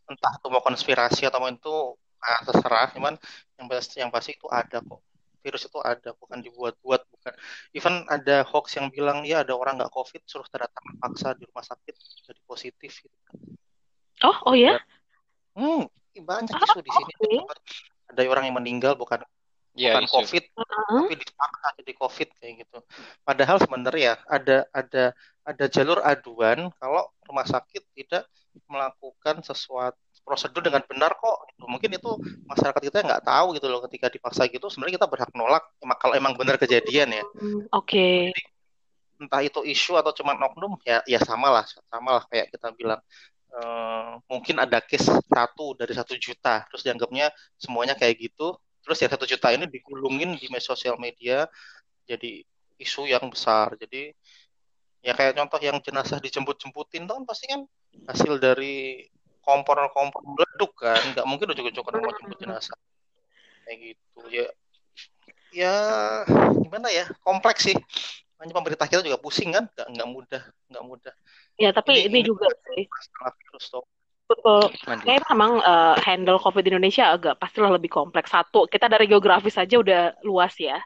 entah 0.09 0.32
itu 0.40 0.47
mau 0.49 0.65
konspirasi 0.65 1.28
atau 1.28 1.39
mau 1.39 1.53
itu 1.53 1.74
ah, 2.19 2.40
terserah, 2.43 2.90
cuman 2.97 3.15
yang 3.61 3.66
pasti 3.70 3.97
yang 4.03 4.11
pasti 4.11 4.35
itu 4.35 4.49
ada 4.51 4.82
kok. 4.82 5.01
Virus 5.39 5.70
itu 5.70 5.78
ada, 5.78 6.11
bukan 6.19 6.43
dibuat-buat, 6.43 7.01
bukan. 7.15 7.32
Even 7.70 8.03
ada 8.11 8.43
hoax 8.43 8.74
yang 8.74 8.90
bilang 8.90 9.23
ya 9.23 9.47
ada 9.47 9.55
orang 9.55 9.78
nggak 9.78 9.95
COVID 9.95 10.27
suruh 10.27 10.45
tanda 10.51 10.66
tangan 10.66 10.97
paksa 10.99 11.28
di 11.39 11.47
rumah 11.47 11.62
sakit 11.62 11.95
jadi 12.27 12.40
positif 12.43 12.99
gitu. 13.07 13.19
Oh 14.27 14.51
oh 14.51 14.55
ya. 14.59 14.82
Hmm, 15.55 15.86
banyak 16.20 16.55
Ah, 16.55 16.65
isu 16.65 16.81
di 16.81 16.90
sini. 16.90 17.12
oke. 17.15 17.55
Ada 18.09 18.24
orang 18.24 18.45
yang 18.49 18.57
meninggal 18.57 18.97
bukan 18.97 19.20
Iya, 19.78 19.95
bukan 19.95 20.05
isu. 20.11 20.15
COVID, 20.19 20.45
Heeh. 20.59 21.03
tapi 21.07 21.15
dipaksa 21.23 21.66
jadi 21.78 21.93
COVID 21.95 22.28
kayak 22.35 22.55
gitu. 22.66 22.78
Padahal 23.23 23.57
sebenarnya 23.62 24.12
ada 24.27 24.66
ada 24.74 25.05
ada 25.47 25.65
jalur 25.70 26.03
aduan 26.03 26.74
kalau 26.82 27.07
rumah 27.24 27.47
sakit 27.47 27.86
tidak 27.95 28.27
melakukan 28.66 29.39
sesuatu 29.47 29.97
prosedur 30.27 30.66
dengan 30.66 30.82
benar 30.82 31.15
kok. 31.15 31.47
Gitu. 31.55 31.65
Mungkin 31.70 31.90
itu 31.95 32.11
masyarakat 32.51 32.81
kita 32.90 33.07
nggak 33.07 33.23
tahu 33.23 33.55
gitu 33.55 33.70
loh 33.70 33.81
ketika 33.86 34.11
dipaksa 34.11 34.51
gitu. 34.51 34.66
Sebenarnya 34.66 34.99
kita 34.99 35.09
berhak 35.09 35.31
nolak 35.32 35.62
emang 35.78 35.99
kalau 36.03 36.15
emang 36.19 36.35
benar 36.35 36.59
kejadian 36.59 37.15
ya. 37.15 37.24
Oke. 37.70 38.35
Entah 39.19 39.43
itu 39.47 39.62
isu 39.62 39.95
atau 39.95 40.11
cuma 40.11 40.35
oknum 40.35 40.74
ya 40.82 41.03
ya 41.07 41.19
sama 41.23 41.51
lah 41.55 41.65
sama 41.86 42.19
lah 42.19 42.24
kayak 42.27 42.51
kita 42.51 42.70
bilang 42.74 42.99
eh, 43.53 44.12
mungkin 44.29 44.57
ada 44.61 44.79
case 44.85 45.09
satu 45.09 45.77
dari 45.79 45.93
satu 45.97 46.15
juta. 46.16 46.65
Terus 46.69 46.83
dianggapnya 46.85 47.33
semuanya 47.57 47.95
kayak 47.97 48.31
gitu. 48.31 48.57
Terus 48.85 48.99
ya 49.05 49.09
satu 49.12 49.25
juta 49.29 49.53
ini 49.53 49.69
digulungin 49.69 50.37
di 50.37 50.47
media 50.49 50.65
sosial 50.65 50.97
media 50.97 51.45
jadi 52.09 52.45
isu 52.81 53.09
yang 53.09 53.29
besar. 53.29 53.77
Jadi 53.77 54.12
ya 55.05 55.12
kayak 55.15 55.37
contoh 55.39 55.61
yang 55.62 55.79
jenazah 55.85 56.19
dijemput-jemputin 56.19 57.07
itu 57.07 57.12
kan 57.12 57.25
pasti 57.29 57.45
kan 57.49 57.61
hasil 58.09 58.41
dari 58.41 59.07
kompor-kompor 59.45 60.23
meleduk 60.25 60.73
kan. 60.77 61.01
Nggak 61.12 61.27
mungkin 61.29 61.47
ujuk-ujuk 61.53 61.85
orang 61.89 62.01
mau 62.05 62.15
jemput 62.16 62.39
jenazah. 62.41 62.79
Kayak 63.65 63.79
gitu. 63.93 64.20
Ya 64.33 64.47
ya 65.49 65.75
gimana 66.61 66.89
ya? 66.93 67.09
Kompleks 67.25 67.73
sih 67.73 67.77
hanya 68.39 68.55
pemerintah 68.55 68.86
kita 68.86 69.02
juga 69.02 69.19
pusing 69.19 69.51
kan 69.51 69.66
nggak 69.66 69.89
nggak 69.94 70.09
mudah 70.09 70.43
nggak 70.70 70.85
mudah 70.86 71.15
Ya 71.59 71.74
tapi 71.74 72.06
Ini- 72.06 72.06
ini, 72.06 72.19
juga 72.23 72.47
sih 72.70 72.86
virus 72.86 73.66
tuh 73.66 73.82
betul. 74.28 74.70
Mandi. 74.86 75.05
Kayak 75.09 75.24
memang 75.32 75.59
eh, 75.59 75.97
handle 76.05 76.39
COVID 76.39 76.62
di 76.62 76.70
Indonesia 76.70 77.16
agak 77.16 77.40
pastilah 77.40 77.73
lebih 77.73 77.89
kompleks. 77.89 78.31
Satu, 78.31 78.69
kita 78.69 78.86
dari 78.86 79.09
geografis 79.09 79.56
aja 79.56 79.81
udah 79.81 80.20
luas 80.23 80.52
ya. 80.60 80.78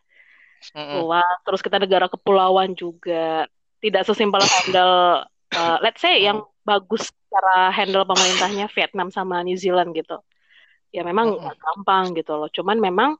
Mm-mm. 0.79 1.03
Luas. 1.03 1.37
Terus 1.43 1.61
kita 1.61 1.83
negara 1.83 2.07
kepulauan 2.07 2.79
juga. 2.79 3.51
Tidak 3.83 4.07
sesimpel 4.07 4.47
handle 4.47 5.27
uh, 5.59 5.79
let's 5.85 5.99
say 5.99 6.23
yang 6.23 6.47
bagus 6.63 7.11
cara 7.27 7.75
handle 7.75 8.07
pemerintahnya 8.07 8.71
Vietnam 8.71 9.11
sama 9.11 9.43
New 9.43 9.59
Zealand 9.59 9.91
gitu. 9.93 10.23
Ya 10.95 11.03
memang 11.03 11.35
Mm-mm. 11.35 11.53
gampang 11.59 12.15
gitu 12.15 12.39
loh. 12.39 12.47
Cuman 12.47 12.79
memang 12.79 13.19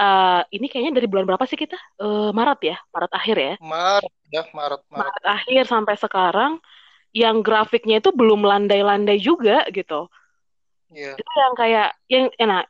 uh, 0.00 0.42
ini 0.52 0.66
kayaknya 0.68 1.00
dari 1.00 1.08
bulan 1.08 1.26
berapa 1.28 1.44
sih 1.48 1.58
kita? 1.58 1.76
Uh, 2.00 2.30
Maret 2.32 2.60
ya, 2.62 2.76
Maret 2.92 3.12
akhir 3.12 3.36
ya. 3.36 3.54
Maret 3.60 4.14
ya 4.32 4.42
Maret 4.52 4.82
Maret. 4.88 5.02
Maret 5.04 5.24
akhir 5.24 5.62
sampai 5.68 5.94
sekarang 5.96 6.52
yang 7.16 7.40
grafiknya 7.40 7.98
itu 8.04 8.12
belum 8.12 8.44
landai-landai 8.44 9.16
juga 9.16 9.64
gitu. 9.72 10.12
Iya. 10.92 11.16
Itu 11.16 11.30
yang 11.32 11.54
kayak 11.56 11.88
yang 12.12 12.24
ya, 12.36 12.44
nah 12.44 12.62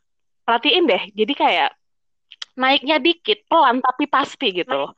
perhatiin 0.46 0.86
deh. 0.86 1.02
Jadi 1.12 1.32
kayak 1.34 1.70
naiknya 2.56 2.96
dikit, 3.02 3.44
pelan 3.50 3.82
tapi 3.82 4.06
pasti 4.06 4.48
gitu 4.54 4.72
loh. 4.72 4.92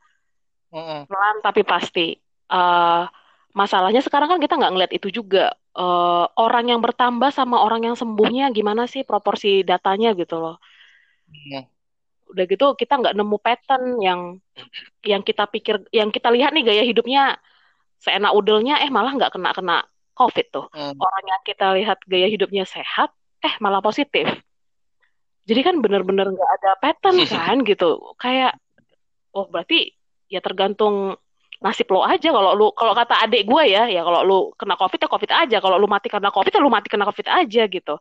Mm-mm. 0.69 1.09
Pelan 1.09 1.35
tapi 1.41 1.65
pasti. 1.65 2.15
Uh, 2.49 3.05
masalahnya 3.53 4.01
sekarang 4.05 4.29
kan 4.29 4.39
kita 4.41 4.55
nggak 4.55 4.73
ngeliat 4.73 4.93
itu 4.93 5.09
juga. 5.09 5.51
Uh, 5.73 6.27
orang 6.37 6.69
yang 6.69 6.81
bertambah 6.81 7.31
sama 7.33 7.61
orang 7.61 7.87
yang 7.89 7.95
sembuhnya 7.97 8.51
gimana 8.53 8.85
sih 8.85 9.01
proporsi 9.01 9.65
datanya 9.65 10.13
gitu 10.13 10.37
loh. 10.37 10.57
Mm. 11.29 11.78
Udah 12.29 12.45
gitu 12.45 12.65
kita 12.77 12.93
nggak 13.01 13.15
nemu 13.17 13.37
pattern 13.41 13.97
yang 13.99 14.21
yang 15.01 15.21
kita 15.25 15.49
pikir, 15.49 15.81
yang 15.89 16.13
kita 16.13 16.29
lihat 16.29 16.53
nih 16.53 16.63
gaya 16.65 16.83
hidupnya 16.85 17.37
seenak 17.99 18.31
udelnya, 18.31 18.79
eh 18.79 18.89
malah 18.93 19.11
nggak 19.17 19.33
kena 19.33 19.51
kena 19.51 19.77
COVID 20.15 20.47
tuh. 20.53 20.65
Mm. 20.71 20.95
Orang 20.95 21.23
yang 21.25 21.41
kita 21.43 21.67
lihat 21.75 21.99
gaya 22.07 22.27
hidupnya 22.29 22.63
sehat, 22.63 23.11
eh 23.43 23.53
malah 23.59 23.83
positif. 23.83 24.27
Jadi 25.49 25.61
kan 25.65 25.81
bener-bener 25.81 26.29
nggak 26.29 26.51
ada 26.61 26.71
pattern 26.77 27.17
kan 27.33 27.57
gitu. 27.65 28.13
Kayak, 28.21 28.55
oh 29.33 29.49
berarti 29.49 29.91
ya 30.29 30.39
tergantung 30.39 31.17
nasib 31.59 31.91
lo 31.91 32.07
aja 32.07 32.31
kalau 32.31 32.55
lu 32.55 32.71
kalau 32.71 32.95
kata 32.95 33.19
adik 33.27 33.43
gue 33.43 33.63
ya 33.67 33.91
ya 33.91 33.99
kalau 33.99 34.23
lu 34.23 34.39
kena 34.55 34.79
covid 34.79 34.95
ya 34.95 35.09
covid 35.11 35.31
aja 35.35 35.57
kalau 35.59 35.75
lu 35.75 35.91
mati 35.91 36.07
karena 36.07 36.31
covid 36.31 36.55
ya 36.55 36.63
lu 36.63 36.71
mati 36.71 36.87
karena 36.87 37.03
covid 37.03 37.27
aja 37.27 37.67
gitu 37.67 37.99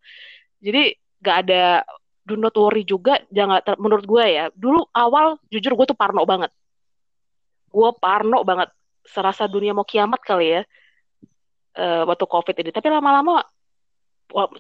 jadi 0.63 0.95
gak 1.19 1.37
ada 1.47 1.83
do 2.29 2.37
not 2.37 2.53
worry 2.53 2.85
juga 2.85 3.17
jangan 3.33 3.65
ter- 3.65 3.81
menurut 3.81 4.05
gue 4.05 4.25
ya 4.29 4.45
dulu 4.53 4.85
awal 4.93 5.41
jujur 5.49 5.73
gue 5.73 5.87
tuh 5.89 5.97
parno 5.97 6.29
banget. 6.29 6.53
Gue 7.73 7.91
parno 7.97 8.45
banget 8.45 8.69
serasa 9.09 9.49
dunia 9.49 9.73
mau 9.73 9.89
kiamat 9.89 10.21
kali 10.21 10.61
ya 10.61 10.63
eh, 11.75 12.03
waktu 12.05 12.25
covid 12.29 12.55
ini. 12.61 12.69
Tapi 12.69 12.87
lama-lama 12.93 13.41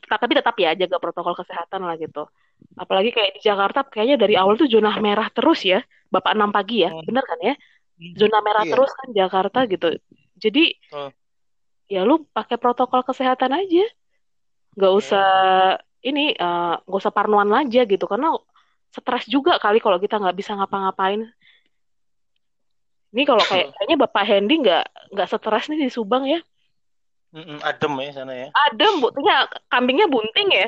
tapi 0.08 0.32
tetap 0.32 0.56
ya 0.56 0.72
jaga 0.72 0.96
protokol 0.96 1.36
kesehatan 1.36 1.84
lah 1.84 2.00
gitu. 2.00 2.24
Apalagi 2.80 3.12
kayak 3.12 3.36
di 3.36 3.40
Jakarta 3.44 3.84
kayaknya 3.84 4.16
dari 4.16 4.34
awal 4.34 4.56
tuh 4.56 4.64
zona 4.64 4.96
merah 4.96 5.28
terus 5.28 5.60
ya 5.60 5.84
bapak 6.08 6.32
enam 6.32 6.48
pagi 6.48 6.82
ya 6.82 6.90
Hmm. 6.90 7.04
bener 7.04 7.24
kan 7.28 7.38
ya? 7.44 7.54
Zona 8.16 8.38
merah 8.40 8.64
Iya. 8.64 8.72
terus 8.72 8.90
kan 8.96 9.08
Jakarta 9.12 9.58
gitu. 9.68 9.88
Jadi 10.38 10.72
Betul. 10.72 11.10
ya 11.90 12.00
lu 12.08 12.24
pakai 12.32 12.56
protokol 12.56 13.04
kesehatan 13.04 13.52
aja. 13.52 13.84
Nggak 14.78 14.92
usah 14.94 15.28
ini 16.02 16.32
eh, 16.32 16.74
nggak 16.78 17.00
usah 17.02 17.14
parnoan 17.14 17.50
aja 17.54 17.82
gitu 17.82 18.04
karena 18.06 18.34
stres 18.88 19.26
juga 19.26 19.58
kali 19.58 19.82
kalau 19.82 19.98
kita 19.98 20.16
nggak 20.16 20.36
bisa 20.36 20.54
ngapa-ngapain 20.56 21.26
ini 23.12 23.22
kalau 23.24 23.42
kayak 23.42 23.68
kayaknya 23.76 23.96
Bapak 23.98 24.24
Hendy 24.24 24.54
nggak 24.62 24.84
nggak 25.12 25.28
stres 25.28 25.66
nih 25.68 25.88
di 25.88 25.90
Subang 25.90 26.24
ya 26.24 26.40
Mm-mm, 27.28 27.60
adem 27.60 27.92
ya 28.00 28.10
sana 28.16 28.32
ya. 28.32 28.48
adem 28.72 29.04
buktinya 29.04 29.44
kambingnya 29.68 30.08
bunting 30.08 30.48
ya. 30.48 30.64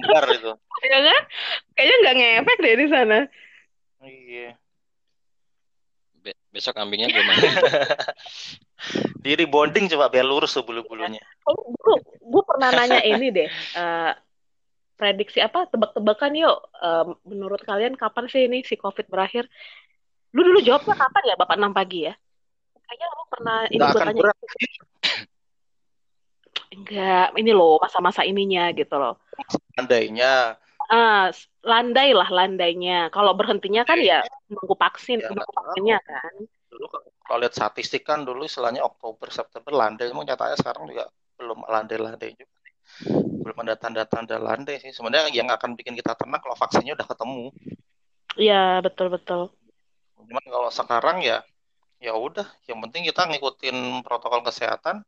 Bentar 0.00 0.24
itu. 0.32 0.52
ya 0.88 0.98
kan 1.04 1.22
kayaknya 1.76 1.96
nggak 2.00 2.14
ngefek 2.16 2.58
deh 2.64 2.74
di 2.80 2.86
sana 2.88 3.18
Iya. 4.02 4.56
Be- 6.24 6.40
besok 6.50 6.74
kambingnya 6.74 7.12
gue 7.12 7.20
mandi. 7.22 7.46
Di 9.22 9.38
rebonding 9.38 9.86
coba 9.86 10.10
biar 10.10 10.26
lurus 10.26 10.54
tuh 10.54 10.66
bulu-bulunya. 10.66 11.22
gue 11.46 11.96
gue 12.18 12.42
pernah 12.46 12.70
nanya 12.74 13.00
ini 13.10 13.26
deh 13.30 13.48
eh, 13.50 14.12
prediksi 14.98 15.38
apa 15.38 15.70
tebak-tebakan 15.70 16.32
yuk. 16.34 16.58
Eh, 16.82 17.04
menurut 17.26 17.62
kalian 17.62 17.94
kapan 17.94 18.26
sih 18.26 18.50
ini 18.50 18.66
si 18.66 18.74
covid 18.74 19.06
berakhir? 19.06 19.46
Lu 20.34 20.42
dulu 20.42 20.58
jawabnya 20.64 20.96
kapan 20.98 21.22
ya 21.30 21.34
bapak 21.38 21.56
enam 21.58 21.72
pagi 21.74 22.10
ya? 22.10 22.14
Kayaknya 22.86 23.06
lu 23.08 23.24
pernah 23.30 23.58
ini 23.70 23.78
Nggak 23.78 23.90
gue 23.92 24.00
akan 24.00 24.08
tanya. 24.10 24.32
enggak 26.72 27.26
ini 27.36 27.52
loh 27.52 27.76
masa-masa 27.78 28.24
ininya 28.24 28.72
gitu 28.72 28.94
loh. 28.96 29.20
Andainya. 29.78 30.56
ah 30.92 31.30
landai 31.62 32.10
lah 32.12 32.28
landainya. 32.28 33.08
Kalau 33.14 33.32
berhentinya 33.38 33.86
kan 33.86 33.96
ya 34.02 34.20
nunggu 34.50 34.74
vaksin 34.76 35.22
Ya, 35.22 35.30
nunggu 35.30 35.52
vaksinnya 35.52 35.98
kan 36.04 36.34
Dulu 36.72 36.88
kalau 37.28 37.38
lihat 37.44 37.52
statistik 37.52 38.08
kan 38.08 38.24
dulu 38.24 38.48
istilahnya 38.48 38.80
Oktober 38.80 39.28
September 39.28 39.76
landai, 39.76 40.08
emang 40.08 40.24
nyatanya 40.24 40.56
sekarang 40.56 40.88
juga 40.88 41.04
belum 41.36 41.68
landai-landai 41.68 42.32
juga. 42.32 42.56
Belum 43.44 43.56
ada 43.60 43.76
tanda-tanda 43.76 44.40
landai 44.40 44.80
sih. 44.80 44.88
Sebenarnya 44.88 45.28
yang 45.36 45.52
akan 45.52 45.76
bikin 45.76 45.92
kita 46.00 46.16
tenang 46.16 46.40
kalau 46.40 46.56
vaksinnya 46.56 46.96
udah 46.96 47.08
ketemu. 47.08 47.46
iya 48.40 48.80
betul 48.80 49.12
betul 49.12 49.52
Cuman 50.16 50.44
kalau 50.48 50.72
sekarang 50.72 51.20
ya 51.20 51.44
ya 52.00 52.16
udah, 52.16 52.48
yang 52.64 52.80
penting 52.88 53.04
kita 53.04 53.28
ngikutin 53.28 54.00
protokol 54.00 54.40
kesehatan, 54.40 55.04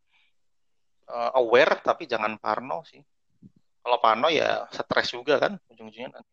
eh, 1.09 1.31
aware 1.41 1.81
tapi 1.81 2.05
jangan 2.05 2.37
parno 2.37 2.85
sih. 2.85 3.01
Kalau 3.81 3.99
parno 4.05 4.29
ya 4.29 4.69
stres 4.69 5.17
juga 5.17 5.41
kan 5.41 5.57
ujung-ujungnya 5.73 6.13
nanti. 6.13 6.33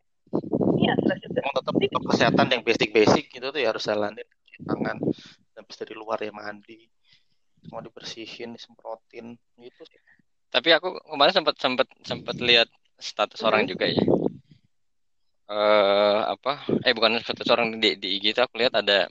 iya 0.84 0.94
stres 1.00 1.20
juga 1.24 1.40
tetap 1.40 1.74
protokol 1.80 2.10
kesehatan 2.12 2.48
yang 2.52 2.62
basic-basic 2.68 3.32
gitu 3.32 3.48
tuh 3.50 3.60
ya 3.64 3.72
harus 3.72 3.88
jalanin 3.88 4.28
tangan, 4.64 4.98
habis 5.58 5.76
dari 5.78 5.94
luar 5.94 6.22
ya 6.22 6.34
mandi, 6.34 6.88
semua 7.62 7.82
dibersihin, 7.86 8.58
disemprotin 8.58 9.38
gitu 9.62 9.82
sih. 9.86 10.00
Tapi 10.52 10.70
aku 10.76 11.00
kemarin 11.08 11.34
sempat 11.34 11.56
sempat 11.62 11.88
sempat 12.04 12.36
lihat 12.42 12.68
status 13.00 13.42
orang 13.48 13.70
juga 13.70 13.88
ya. 13.88 14.04
Eh 15.52 16.22
apa? 16.28 16.66
Eh 16.84 16.92
bukan 16.92 17.22
status 17.24 17.48
orang 17.54 17.80
di, 17.80 17.96
di 17.96 18.20
IG 18.20 18.36
itu 18.36 18.42
aku 18.44 18.60
lihat 18.60 18.76
ada 18.76 19.08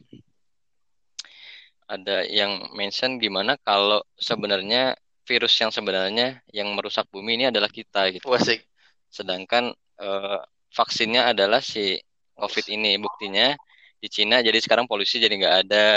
ada 1.90 2.22
yang 2.28 2.70
mention 2.76 3.18
gimana 3.18 3.58
kalau 3.58 4.04
sebenarnya 4.14 4.94
virus 5.26 5.54
yang 5.58 5.74
sebenarnya 5.74 6.42
yang 6.54 6.70
merusak 6.74 7.06
bumi 7.10 7.38
ini 7.40 7.44
adalah 7.50 7.70
kita 7.70 8.10
gitu. 8.14 8.26
Wasik. 8.30 8.66
Sedangkan 9.10 9.74
eh, 9.98 10.40
vaksinnya 10.70 11.30
adalah 11.34 11.58
si 11.62 11.98
COVID 12.38 12.66
ini. 12.70 12.98
Buktinya 13.00 13.54
di 14.00 14.08
Cina 14.08 14.40
jadi 14.40 14.56
sekarang 14.58 14.88
polusi 14.88 15.20
jadi 15.20 15.36
nggak 15.36 15.56
ada. 15.68 15.88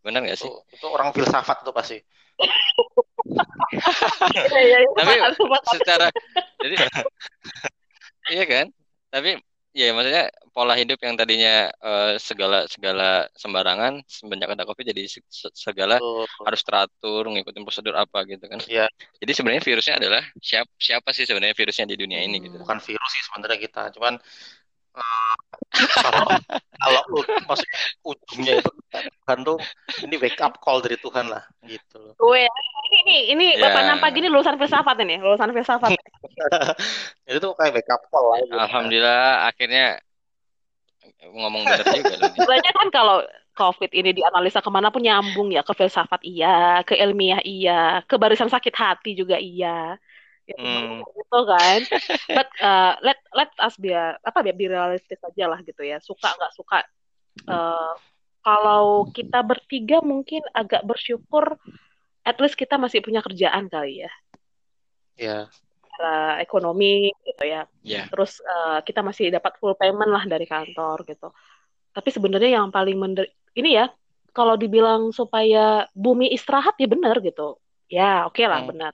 Benar 0.00 0.20
nggak 0.24 0.40
sih? 0.40 0.48
Itu, 0.48 0.60
itu 0.72 0.86
orang 0.88 1.12
filsafat 1.12 1.64
tuh 1.64 1.72
pasti. 1.76 2.00
Iya, 4.34 4.60
iya, 4.60 4.78
iya. 4.84 4.88
Tapi 4.96 5.14
secara 5.76 6.06
jadi 6.60 6.74
iya 8.32 8.44
kan? 8.44 8.66
Tapi 9.12 9.40
ya 9.74 9.90
maksudnya 9.90 10.30
pola 10.54 10.78
hidup 10.78 11.02
yang 11.02 11.18
tadinya 11.18 11.66
eh, 11.72 12.14
segala 12.22 12.62
segala 12.70 13.26
sembarangan 13.34 14.06
semenjak 14.06 14.54
ada 14.54 14.62
Covid 14.62 14.86
jadi 14.94 15.02
se- 15.10 15.26
se- 15.26 15.50
segala 15.50 15.98
Tuh. 15.98 16.22
harus 16.46 16.62
teratur, 16.62 17.26
ngikutin 17.26 17.66
prosedur 17.66 17.98
apa 17.98 18.22
gitu 18.28 18.46
kan. 18.46 18.62
Iya. 18.70 18.86
Jadi 19.18 19.32
sebenarnya 19.34 19.62
virusnya 19.66 19.94
adalah 19.98 20.22
siapa 20.38 20.70
siapa 20.78 21.10
sih 21.10 21.26
sebenarnya 21.26 21.58
virusnya 21.58 21.90
di 21.90 21.96
dunia 21.98 22.22
ini 22.22 22.38
gitu. 22.38 22.62
Bukan 22.62 22.78
virus 22.78 23.10
sih 23.18 23.22
sebenarnya 23.26 23.58
kita, 23.58 23.82
cuman 23.98 24.14
kalau 26.06 26.22
kalau 26.78 27.02
maksudnya 27.50 27.78
ujungnya 28.06 28.52
itu 28.62 28.70
Tuhan 28.94 29.38
tuh 29.42 29.58
ini 30.06 30.14
wake 30.22 30.38
up 30.38 30.54
call 30.62 30.78
dari 30.78 30.94
Tuhan 31.02 31.26
lah 31.26 31.42
gitu 31.66 31.98
loh. 31.98 32.14
Gue 32.14 32.46
ini 32.46 32.98
ini 33.02 33.16
ini 33.34 33.46
Ya. 33.58 33.70
Bapak 33.70 33.80
enam 33.86 33.98
pagi 33.98 34.18
ini 34.22 34.30
lulusan 34.30 34.54
filsafat 34.54 34.96
ini, 35.02 35.18
lulusan 35.18 35.50
filsafat. 35.50 35.94
Itu 37.28 37.38
tuh 37.42 37.52
kayak 37.58 37.74
wake 37.74 37.90
up 37.90 38.02
call 38.10 38.34
lah. 38.34 38.38
gitu. 38.42 38.54
Alhamdulillah 38.54 39.50
akhirnya 39.50 39.98
ngomong 41.26 41.62
benar 41.66 41.86
juga. 41.90 42.14
Sebenarnya 42.34 42.72
kan 42.78 42.88
kalau 42.94 43.18
COVID 43.54 43.90
ini 43.94 44.10
dianalisa 44.10 44.58
ke 44.58 44.70
mana 44.70 44.90
pun 44.90 45.02
nyambung 45.02 45.54
ya 45.54 45.62
ke 45.62 45.72
filsafat 45.74 46.26
iya, 46.26 46.82
ke 46.82 46.98
ilmiah 46.98 47.38
iya, 47.46 48.02
ke 48.02 48.18
barisan 48.18 48.50
sakit 48.50 48.74
hati 48.74 49.14
juga 49.14 49.38
iya. 49.38 49.94
Ya, 50.44 50.60
Hmm. 50.60 51.00
gitu 51.00 51.40
kan. 51.48 51.80
But 52.28 52.48
uh, 52.60 52.92
let 53.00 53.16
let 53.32 53.50
us 53.56 53.74
be 53.80 53.96
apa 53.96 54.44
ya 54.44 54.52
be 54.52 54.68
realistis 54.68 55.16
aja 55.24 55.48
lah 55.48 55.64
gitu 55.64 55.80
ya. 55.80 55.96
Suka 56.04 56.36
nggak 56.36 56.52
suka. 56.52 56.84
Uh, 57.48 57.96
kalau 58.44 59.08
kita 59.08 59.40
bertiga 59.40 60.04
mungkin 60.04 60.44
agak 60.52 60.84
bersyukur, 60.84 61.56
at 62.22 62.36
least 62.36 62.60
kita 62.60 62.76
masih 62.76 63.00
punya 63.00 63.24
kerjaan 63.24 63.72
kali 63.72 64.04
ya, 64.04 64.12
Ya. 65.16 65.38
secara 65.80 66.44
ekonomi 66.44 67.08
gitu 67.24 67.40
ya. 67.40 67.64
Ya. 67.80 68.04
terus 68.12 68.44
eh, 68.44 68.84
kita 68.84 69.00
masih 69.00 69.32
dapat 69.32 69.56
full 69.56 69.72
payment 69.80 70.12
lah 70.12 70.28
dari 70.28 70.44
kantor 70.44 71.08
gitu. 71.08 71.32
Tapi 71.96 72.08
sebenarnya 72.12 72.60
yang 72.60 72.68
paling 72.68 73.00
mender 73.00 73.24
ini 73.56 73.80
ya, 73.80 73.88
kalau 74.36 74.60
dibilang 74.60 75.08
supaya 75.08 75.88
bumi 75.96 76.28
istirahat 76.28 76.76
ya 76.76 76.84
benar 76.84 77.24
gitu. 77.24 77.56
Ya 77.88 78.28
oke 78.28 78.44
lah 78.44 78.60
Hmm. 78.60 78.70
benar. 78.76 78.92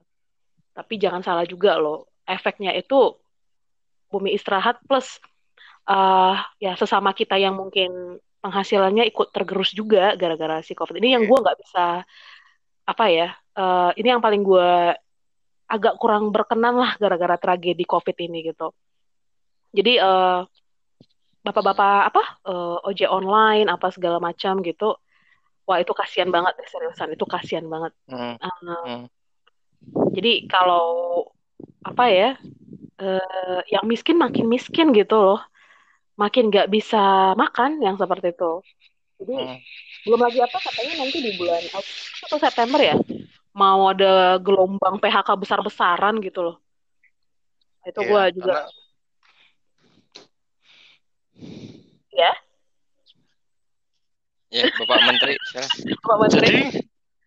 Tapi 0.71 0.95
jangan 0.97 1.23
salah 1.23 1.45
juga 1.45 1.77
loh, 1.77 2.09
efeknya 2.25 2.71
itu 2.75 3.17
bumi 4.11 4.35
istirahat 4.35 4.83
plus 4.87 5.19
eh 5.91 6.37
ya 6.63 6.73
sesama 6.79 7.11
kita 7.17 7.39
yang 7.39 7.57
mungkin 7.57 8.21
penghasilannya 8.41 9.07
ikut 9.11 9.35
tergerus 9.35 9.75
juga 9.75 10.15
gara-gara 10.15 10.63
si 10.63 10.73
COVID. 10.75 10.99
Ini 10.99 11.19
yang 11.19 11.25
gue 11.27 11.39
nggak 11.39 11.59
bisa 11.61 12.05
apa 12.87 13.05
ya 13.11 13.29
eh, 13.59 13.91
ini 14.01 14.09
yang 14.11 14.23
paling 14.23 14.43
gue 14.43 14.71
agak 15.71 15.95
kurang 16.03 16.35
berkenan 16.35 16.75
lah 16.75 16.93
gara-gara 16.99 17.37
tragedi 17.39 17.85
COVID 17.87 18.17
ini 18.27 18.39
gitu. 18.51 18.71
Jadi 19.75 19.99
eh, 19.99 20.41
bapak-bapak 21.41 22.01
apa 22.13 22.23
eh, 22.47 22.89
ojek 22.89 23.11
online 23.11 23.67
apa 23.71 23.89
segala 23.95 24.19
macam 24.23 24.61
gitu 24.63 24.95
wah 25.71 25.79
itu 25.79 25.95
kasihan 25.95 26.31
banget 26.35 26.59
seriusan 26.67 27.15
itu 27.15 27.25
kasihan 27.31 27.67
banget. 27.71 27.95
Hmm, 28.11 28.35
hmm. 28.43 29.07
Jadi 30.15 30.45
kalau 30.51 30.87
apa 31.81 32.05
ya 32.13 32.31
eh, 33.01 33.59
yang 33.73 33.85
miskin 33.89 34.17
makin 34.21 34.47
miskin 34.47 34.93
gitu 34.93 35.17
loh. 35.17 35.41
Makin 36.21 36.53
nggak 36.53 36.69
bisa 36.69 37.33
makan 37.33 37.81
yang 37.81 37.97
seperti 37.97 38.37
itu. 38.37 38.61
Jadi 39.21 39.37
Hmm. 39.41 39.59
belum 40.05 40.21
lagi 40.21 40.41
apa 40.41 40.57
katanya 40.61 41.05
nanti 41.05 41.19
di 41.21 41.33
bulan 41.37 41.61
Agustus 41.73 42.25
atau 42.25 42.39
September 42.41 42.81
ya 42.81 42.97
mau 43.53 43.89
ada 43.93 44.41
gelombang 44.41 44.97
PHK 45.01 45.29
besar-besaran 45.37 46.21
gitu 46.25 46.41
loh. 46.41 46.57
Itu 47.85 48.01
Iya, 48.05 48.09
gue 48.09 48.23
juga. 48.37 48.53
Karena 48.65 48.69
ya 52.13 52.33
Ya, 54.51 54.67
Bapak 54.83 54.99
Menteri, 55.07 55.39
silakan. 55.47 55.79
Pak 56.03 56.17
Menteri. 56.19 56.47
Jadi 56.51 56.63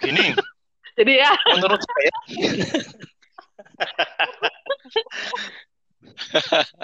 gini, 0.03 0.25
jadi 0.97 1.13
ya. 1.25 1.31
Menurut 1.57 1.81
saya. 1.81 2.11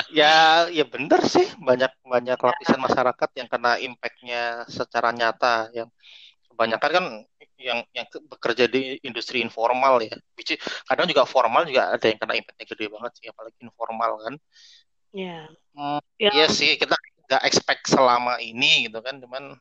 Ya 0.10 0.66
ya 0.72 0.86
bener 0.88 1.22
sih. 1.28 1.46
Banyak 1.60 1.92
banyak 2.04 2.40
lapisan 2.40 2.80
masyarakat 2.82 3.30
yang 3.40 3.48
kena 3.52 3.78
impactnya 3.78 4.66
secara 4.70 5.14
nyata. 5.14 5.70
Yang 5.76 5.90
kebanyakan 6.50 6.90
kan 6.92 7.06
yang 7.60 7.80
yang 7.92 8.08
ke- 8.08 8.24
bekerja 8.24 8.66
di 8.72 8.98
industri 9.04 9.44
informal 9.44 10.00
ya. 10.04 10.16
Kadang 10.88 11.06
juga 11.12 11.28
formal 11.28 11.68
juga 11.68 11.94
ada 11.94 12.06
yang 12.08 12.20
kena 12.20 12.34
impactnya 12.40 12.66
gede 12.66 12.86
banget 12.90 13.12
sih 13.20 13.28
apalagi 13.30 13.60
informal 13.62 14.12
kan. 14.24 14.36
Ya 15.14 15.50
Hmm, 15.74 16.02
ya. 16.20 16.32
iya 16.36 16.48
sih 16.52 16.76
kita 16.76 16.96
nggak 17.30 17.44
expect 17.46 17.88
selama 17.88 18.42
ini 18.42 18.90
gitu 18.90 19.00
kan. 19.00 19.20
Cuman 19.22 19.56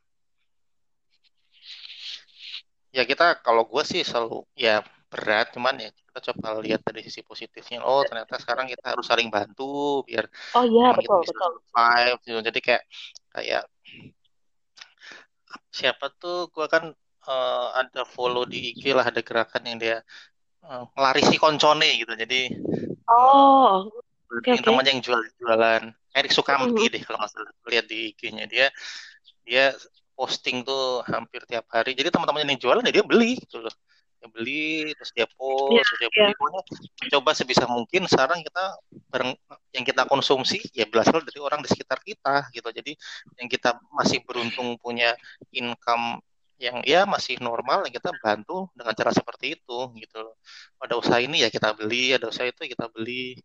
ya 2.97 3.03
kita 3.05 3.23
kalau 3.45 3.63
gue 3.69 3.83
sih 3.85 4.01
selalu 4.01 4.45
ya 4.57 4.81
berat 5.09 5.49
cuman 5.57 5.73
ya 5.81 5.89
kita 5.89 6.19
coba 6.33 6.47
lihat 6.61 6.81
dari 6.85 7.01
sisi 7.05 7.21
positifnya. 7.25 7.81
Oh 7.85 8.01
ternyata 8.05 8.37
sekarang 8.37 8.65
kita 8.69 8.93
harus 8.93 9.05
saling 9.09 9.29
bantu 9.33 10.05
biar 10.05 10.25
oh 10.55 10.63
iya 10.65 10.87
teman 10.93 10.97
betul 10.97 11.19
bisa 11.23 11.33
betul. 11.33 11.51
survive 11.65 12.17
gitu. 12.25 12.39
jadi 12.47 12.59
kayak 12.65 12.83
kayak 13.33 13.63
siapa 15.73 16.05
tuh 16.21 16.49
gue 16.53 16.65
kan 16.73 16.83
eh, 17.29 17.67
ada 17.81 18.01
follow 18.05 18.43
di 18.45 18.73
IG 18.73 18.83
lah 18.97 19.05
ada 19.09 19.21
gerakan 19.21 19.63
yang 19.69 19.77
dia 19.81 19.97
eh, 20.65 20.83
melarisi 20.97 21.35
koncone 21.41 21.87
gitu. 22.01 22.13
Jadi 22.13 22.39
oh 23.09 23.89
oke 24.29 24.49
yang 24.49 24.61
oke. 24.61 24.65
temannya 24.65 24.91
yang 24.97 25.01
jual 25.05 25.21
jualan 25.41 25.83
Erik 26.17 26.33
Sukamti 26.33 26.89
Mhm. 26.89 26.93
deh 26.93 27.01
kalau 27.05 27.17
nggak 27.21 27.31
salah. 27.33 27.51
Lihat 27.69 27.85
di 27.89 27.97
IG-nya 28.13 28.45
dia 28.49 28.67
dia 29.45 29.73
posting 30.19 30.67
tuh 30.67 30.99
hampir 31.07 31.47
tiap 31.47 31.63
hari. 31.71 31.95
Jadi 31.95 32.11
teman-temannya 32.11 32.51
yang 32.51 32.59
jualan 32.59 32.83
ya 32.83 32.91
dia 32.91 33.05
beli 33.07 33.39
gitu 33.39 33.63
loh. 33.63 33.71
Dia 34.19 34.27
beli 34.27 34.91
terus 34.99 35.15
dia 35.15 35.23
post 35.31 35.79
terus 35.79 35.99
dia 36.03 36.11
iya. 36.11 36.27
beli. 36.27 36.33
Pokoknya 36.35 36.61
coba 37.15 37.31
sebisa 37.31 37.63
mungkin 37.71 38.03
sekarang 38.03 38.43
kita 38.43 38.63
bareng 39.07 39.31
yang 39.71 39.85
kita 39.87 40.03
konsumsi 40.11 40.59
ya 40.75 40.83
berasal 40.91 41.23
dari 41.23 41.39
orang 41.39 41.63
di 41.63 41.71
sekitar 41.71 42.03
kita 42.03 42.51
gitu. 42.51 42.67
Jadi 42.67 42.99
yang 43.39 43.47
kita 43.47 43.79
masih 43.95 44.19
beruntung 44.27 44.75
punya 44.83 45.15
income 45.55 46.19
yang 46.59 46.83
ya 46.83 47.07
masih 47.07 47.39
normal 47.39 47.87
ya 47.87 47.95
kita 47.95 48.11
bantu 48.19 48.67
dengan 48.75 48.91
cara 48.91 49.15
seperti 49.15 49.55
itu 49.55 49.79
gitu 49.95 50.17
loh. 50.19 50.35
Ada 50.83 50.99
usaha 50.99 51.23
ini 51.23 51.47
ya 51.47 51.47
kita 51.47 51.71
beli 51.71 52.11
ada 52.11 52.27
usaha 52.27 52.43
itu 52.43 52.67
ya 52.67 52.75
kita 52.75 52.91
beli. 52.91 53.39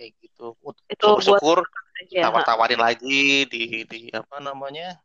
Kayak 0.00 0.16
gitu. 0.24 0.56
Syukur-syukur 0.96 1.60
tawar-tawarin 2.08 2.80
lagi 2.80 3.44
di 3.44 3.84
di 3.84 4.08
apa 4.16 4.40
namanya 4.40 4.96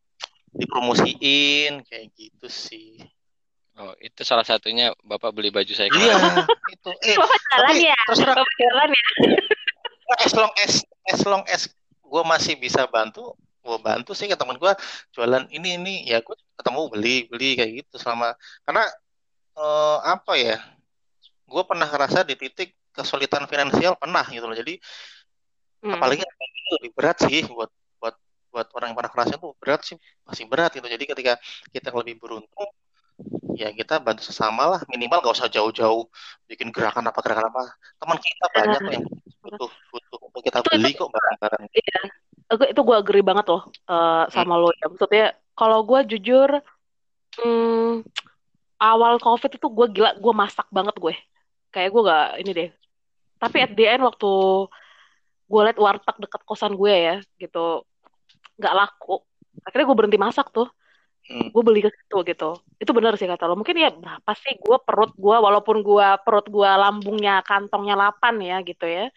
dipromosiin 0.56 1.84
kayak 1.84 2.06
gitu 2.16 2.48
sih. 2.48 3.04
Oh, 3.76 3.92
itu 4.00 4.24
salah 4.24 4.48
satunya 4.48 4.96
Bapak 5.04 5.36
beli 5.36 5.52
baju 5.52 5.68
saya 5.76 5.92
iya. 5.92 6.16
itu 6.76 6.90
eh 7.04 7.16
Bapak 7.20 7.40
jalan 7.52 7.76
ya? 7.76 7.98
terus 8.08 8.20
terang 8.24 8.38
Bapak 8.40 8.56
jalan 8.56 8.90
ya? 8.90 9.06
As 10.24 10.32
long 10.32 10.54
as 10.64 10.74
as 11.12 11.22
long 11.28 11.44
as 11.52 11.62
gue 12.00 12.24
masih 12.24 12.56
bisa 12.56 12.88
bantu 12.88 13.36
gue 13.66 13.78
bantu 13.82 14.14
sih 14.16 14.32
ke 14.32 14.38
temen 14.40 14.56
gue 14.56 14.72
jualan 15.12 15.44
ini 15.52 15.76
ini. 15.76 15.96
Ya 16.08 16.24
gue 16.24 16.36
ketemu 16.56 16.82
beli 16.88 17.28
beli 17.28 17.60
kayak 17.60 17.72
gitu 17.84 18.00
selama 18.00 18.32
karena 18.64 18.88
eh, 19.60 19.98
apa 20.08 20.34
ya 20.40 20.58
gue 21.46 21.64
pernah 21.68 21.92
ngerasa 21.92 22.24
di 22.24 22.40
titik 22.40 22.72
kesulitan 22.96 23.44
finansial 23.52 24.00
pernah 24.00 24.24
gitu 24.32 24.48
loh. 24.48 24.56
Jadi 24.56 24.80
Hmm. 25.86 26.02
apalagi 26.02 26.26
itu 26.26 26.72
lebih 26.82 26.92
berat 26.98 27.18
sih 27.22 27.46
buat 27.46 27.70
buat 28.56 28.72
orang 28.72 28.96
yang 28.96 28.98
pernah 29.04 29.12
ngerasain 29.12 29.40
tuh 29.44 29.52
berat 29.60 29.82
sih 29.84 30.00
masih 30.24 30.48
berat 30.48 30.72
gitu. 30.72 30.88
Jadi 30.88 31.04
ketika 31.04 31.34
kita 31.76 31.92
lebih 31.92 32.16
beruntung 32.24 32.72
ya 33.60 33.72
kita 33.76 34.00
bantu 34.00 34.24
sesama 34.24 34.64
lah. 34.64 34.82
Minimal 34.88 35.20
gak 35.20 35.36
usah 35.36 35.52
jauh-jauh 35.52 36.08
bikin 36.48 36.72
gerakan 36.72 37.04
apa 37.12 37.20
gerakan 37.20 37.52
apa. 37.52 37.76
Teman 38.00 38.18
kita 38.24 38.46
banyak 38.56 38.80
kok 38.80 38.94
yang 38.96 39.06
butuh 39.44 39.72
butuh 39.92 40.20
untuk 40.24 40.42
kita 40.48 40.64
Itu- 40.64 40.72
beli 40.72 40.92
kok 40.96 41.12
barang-barang. 41.12 41.64
Iya, 41.76 42.02
itu 42.72 42.82
gue 42.82 42.96
agree 42.96 43.26
banget 43.26 43.46
loh 43.52 43.68
eh, 43.68 44.24
sama 44.32 44.56
lo 44.56 44.72
ya. 44.80 44.88
Maksudnya 44.88 45.36
kalau 45.56 45.84
gue 45.84 46.00
jujur, 46.16 46.50
hmm, 47.44 48.04
awal 48.80 49.20
COVID 49.24 49.52
itu 49.56 49.68
gue 49.68 49.88
gila, 50.00 50.12
gue 50.20 50.34
masak 50.36 50.68
banget 50.72 50.96
gue. 51.00 51.16
Kayak 51.72 51.90
gue 51.92 52.02
gak 52.08 52.28
ini 52.44 52.52
deh. 52.52 52.70
Tapi 53.40 53.58
at 53.64 53.72
the 53.76 53.86
end 53.88 54.04
waktu 54.04 54.32
gue 55.46 55.62
liat 55.62 55.80
warteg 55.80 56.18
deket 56.18 56.42
kosan 56.44 56.74
gue 56.74 56.90
ya, 56.92 57.16
gitu, 57.38 57.86
nggak 58.60 58.74
laku. 58.76 59.22
Akhirnya 59.64 59.86
gue 59.88 59.98
berhenti 59.98 60.20
masak 60.20 60.52
tuh. 60.52 60.68
Hmm. 61.26 61.50
Gue 61.50 61.64
beli 61.66 61.82
ke 61.82 61.90
situ 61.90 62.18
gitu. 62.22 62.50
Itu 62.78 62.92
benar 62.94 63.18
sih 63.18 63.26
kata 63.26 63.50
lo. 63.50 63.58
Mungkin 63.58 63.76
ya 63.76 63.90
berapa 63.90 64.32
sih 64.38 64.62
gue 64.62 64.78
perut 64.86 65.12
gue, 65.18 65.38
walaupun 65.42 65.82
gue 65.82 66.08
perut 66.22 66.46
gue 66.46 66.70
lambungnya 66.70 67.42
kantongnya 67.42 67.98
8 67.98 68.36
ya 68.46 68.58
gitu 68.62 68.86
ya. 68.86 69.10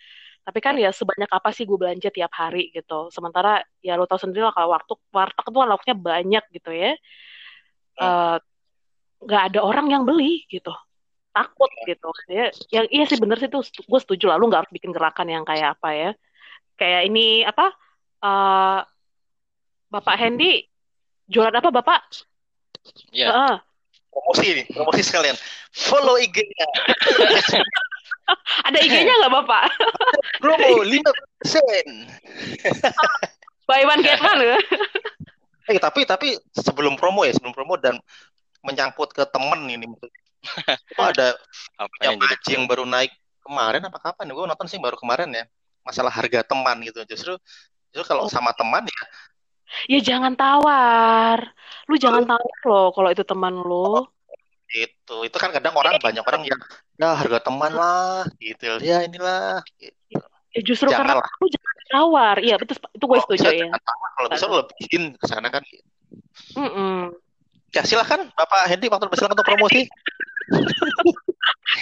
Tapi 0.49 0.59
kan 0.65 0.75
ya 0.81 0.89
sebanyak 0.89 1.29
apa 1.29 1.53
sih 1.53 1.69
gue 1.69 1.77
belanja 1.77 2.09
tiap 2.09 2.33
hari 2.33 2.73
gitu. 2.73 3.13
Sementara 3.13 3.61
ya 3.85 4.01
lo 4.01 4.09
tau 4.09 4.17
sendiri 4.17 4.49
lah 4.49 4.55
kalau 4.57 4.73
waktu 4.73 4.97
warteg 5.13 5.45
kan 5.45 5.69
lauknya 5.69 5.95
banyak 5.97 6.45
gitu 6.57 6.71
ya. 6.73 6.97
Eh, 7.99 8.37
nggak 9.19 9.43
ada 9.53 9.61
orang 9.61 9.87
yang 9.93 10.03
beli 10.09 10.49
gitu. 10.49 10.73
Takut 11.37 11.69
gitu. 11.85 12.09
Ya, 12.33 12.49
yang 12.73 12.87
iya 12.89 13.05
sih 13.05 13.21
bener 13.21 13.37
sih 13.37 13.53
tuh 13.53 13.61
gue 13.69 14.01
setuju 14.01 14.33
lah. 14.33 14.41
Lu 14.41 14.49
nggak 14.49 14.65
harus 14.65 14.73
bikin 14.73 14.97
gerakan 14.97 15.29
yang 15.29 15.45
kayak 15.45 15.77
apa 15.77 15.89
ya. 15.93 16.11
Kayak 16.81 17.03
ini 17.13 17.45
apa? 17.45 17.69
eh 18.19 18.81
Bapak 19.89 20.17
Hendy 20.17 20.65
jualan 21.27 21.55
apa 21.55 21.71
Bapak? 21.71 22.01
Ya, 23.13 23.33
Heeh. 23.33 23.57
promosi 24.09 24.47
nih 24.55 24.67
promosi 24.73 25.03
sekalian 25.05 25.37
follow 25.71 26.17
IG-nya 26.17 26.67
ada 28.69 28.79
IG-nya 28.81 29.15
nggak 29.15 29.35
Bapak? 29.45 29.63
promo 30.43 30.83
5% 30.83 30.89
Buy 33.69 33.85
one 33.85 34.01
get 34.01 34.19
one 34.19 34.41
ya? 34.41 34.57
eh 35.69 35.77
tapi 35.77 36.09
tapi 36.09 36.41
sebelum 36.57 36.97
promo 36.97 37.29
ya 37.29 37.37
sebelum 37.37 37.53
promo 37.53 37.77
dan 37.77 38.01
menyangkut 38.65 39.13
ke 39.13 39.21
temen 39.29 39.69
ini 39.69 39.85
itu 39.85 40.09
ada 40.97 41.37
apa 41.77 41.93
yang 42.01 42.17
yang 42.17 42.25
jadi 42.25 42.37
yang 42.57 42.65
baru 42.65 42.89
naik 42.89 43.13
kemarin 43.45 43.85
apa 43.85 44.01
kapan 44.01 44.33
gue 44.33 44.49
nonton 44.49 44.65
sih 44.65 44.81
baru 44.81 44.97
kemarin 44.97 45.29
ya 45.29 45.45
masalah 45.85 46.09
harga 46.09 46.41
teman 46.41 46.81
gitu 46.81 47.05
justru 47.05 47.37
justru 47.93 48.09
kalau 48.09 48.25
Oh. 48.25 48.33
sama 48.33 48.57
teman 48.57 48.81
ya 48.89 48.98
Ya 49.93 49.99
jangan 50.09 50.33
tawar. 50.41 51.39
Lu 51.89 51.95
jangan 52.05 52.23
tawar 52.31 52.59
loh 52.69 52.85
kalau 52.95 53.09
itu 53.15 53.23
teman 53.31 53.55
lu. 53.69 53.75
itu 54.69 55.15
itu 55.25 55.37
kan 55.41 55.49
kadang 55.57 55.73
orang 55.81 55.97
banyak 56.05 56.21
orang 56.29 56.43
yang 56.45 56.61
ya 57.01 57.09
harga 57.17 57.39
teman 57.47 57.73
lah 57.73 58.29
gitu 58.37 58.77
ya 58.85 59.01
inilah 59.07 59.65
gitu. 59.81 59.97
Ya 60.57 60.61
justru 60.65 60.89
Jangan 60.89 60.99
karena 60.99 61.15
lah. 61.21 61.29
lu 61.41 61.47
jangan 61.55 61.77
tawar. 61.93 62.37
Iya, 62.41 62.55
betul. 62.61 62.77
Itu 62.97 63.05
gue 63.09 63.19
Kalau 63.19 63.23
setuju 63.25 63.49
bisa 63.49 63.49
ya. 63.53 63.67
tawar, 63.89 64.11
kalau 64.17 64.29
bisa 64.33 64.45
lu 64.51 64.55
lebihin 64.65 65.03
ke 65.21 65.25
sana 65.29 65.49
kan 65.53 65.63
Mm-mm. 66.57 67.13
ya 67.75 67.83
silakan 67.85 68.21
Bapak 68.37 68.69
Hendy 68.69 68.89
waktu 68.93 69.07
silakan 69.17 69.37
untuk 69.37 69.49
promosi 69.49 69.81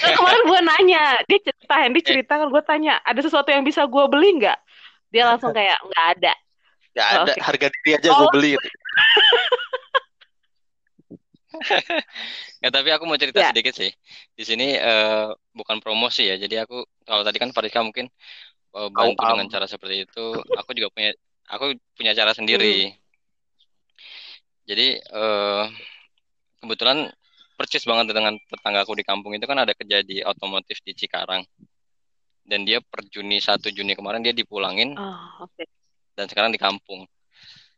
Nah, 0.02 0.10
kemarin 0.18 0.42
gue 0.50 0.60
nanya, 0.66 1.02
dia 1.28 1.38
cerita, 1.40 1.74
Hendy 1.82 2.00
cerita 2.02 2.32
kan 2.40 2.48
gue 2.50 2.62
tanya, 2.66 2.98
ada 3.06 3.20
sesuatu 3.22 3.48
yang 3.54 3.62
bisa 3.66 3.86
gue 3.86 4.04
beli 4.10 4.42
nggak? 4.42 4.58
Dia 5.14 5.22
langsung 5.30 5.54
kayak 5.54 5.78
nggak 5.86 6.06
ada. 6.18 6.32
Ya 6.96 7.04
Oh, 7.04 7.22
ada 7.22 7.32
oke. 7.36 7.42
harga 7.44 7.66
diri 7.70 7.90
aja 7.94 8.08
Oh. 8.10 8.16
gue 8.18 8.28
beli. 8.34 8.52
Ya, 12.60 12.68
tapi 12.68 12.88
aku 12.92 13.04
mau 13.08 13.16
cerita 13.16 13.40
Ya. 13.40 13.48
sedikit 13.52 13.72
sih. 13.76 13.88
Di 14.36 14.44
sini 14.44 14.76
eh, 14.76 15.28
bukan 15.56 15.80
promosi 15.80 16.28
ya. 16.28 16.36
Jadi 16.36 16.56
aku 16.60 16.84
kalau 17.04 17.22
tadi 17.24 17.36
kan 17.40 17.48
Fariska 17.52 17.80
mungkin 17.80 18.08
eh, 18.76 18.88
bantu 18.92 19.20
Awam. 19.24 19.40
dengan 19.40 19.46
cara 19.52 19.66
seperti 19.68 20.04
itu. 20.04 20.24
Aku 20.60 20.70
juga 20.76 20.88
punya 20.92 21.12
aku 21.48 21.72
punya 21.94 22.12
cara 22.12 22.32
sendiri. 22.34 22.92
jadi 24.66 24.98
uh, 25.14 25.70
kebetulan 26.58 27.06
percis 27.54 27.86
banget 27.86 28.10
dengan 28.10 28.34
tetangga 28.50 28.82
aku 28.82 28.98
di 28.98 29.06
kampung 29.06 29.30
itu 29.30 29.46
kan 29.46 29.62
ada 29.62 29.70
kejadian 29.78 30.26
otomotif 30.26 30.82
di 30.82 30.90
Cikarang 30.90 31.46
dan 32.42 32.66
dia 32.66 32.82
per 32.82 33.06
Juni 33.06 33.38
1 33.38 33.62
Juni 33.70 33.94
kemarin 33.94 34.26
dia 34.26 34.34
dipulangin 34.34 34.98
oh, 34.98 35.46
okay. 35.46 35.70
Dan 36.16 36.26
sekarang 36.26 36.50
di 36.50 36.58
kampung. 36.58 37.04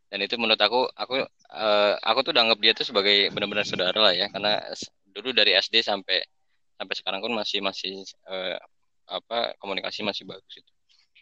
Dan 0.08 0.24
itu 0.24 0.40
menurut 0.40 0.56
aku 0.56 0.88
aku 0.96 1.20
uh, 1.52 1.92
aku 2.00 2.18
tuh 2.24 2.30
udah 2.32 2.42
anggap 2.48 2.60
dia 2.64 2.72
tuh 2.72 2.86
sebagai 2.88 3.28
benar-benar 3.34 3.66
saudara 3.68 3.98
lah 3.98 4.14
ya. 4.16 4.32
Karena 4.32 4.56
dulu 5.12 5.36
dari 5.36 5.52
SD 5.58 5.84
sampai 5.84 6.24
sampai 6.78 6.94
sekarang 6.96 7.20
pun 7.20 7.34
masih 7.36 7.60
masih 7.60 8.06
uh, 8.30 8.56
apa 9.10 9.52
komunikasi 9.60 10.00
masih 10.06 10.24
bagus 10.24 10.54
itu. 10.56 10.72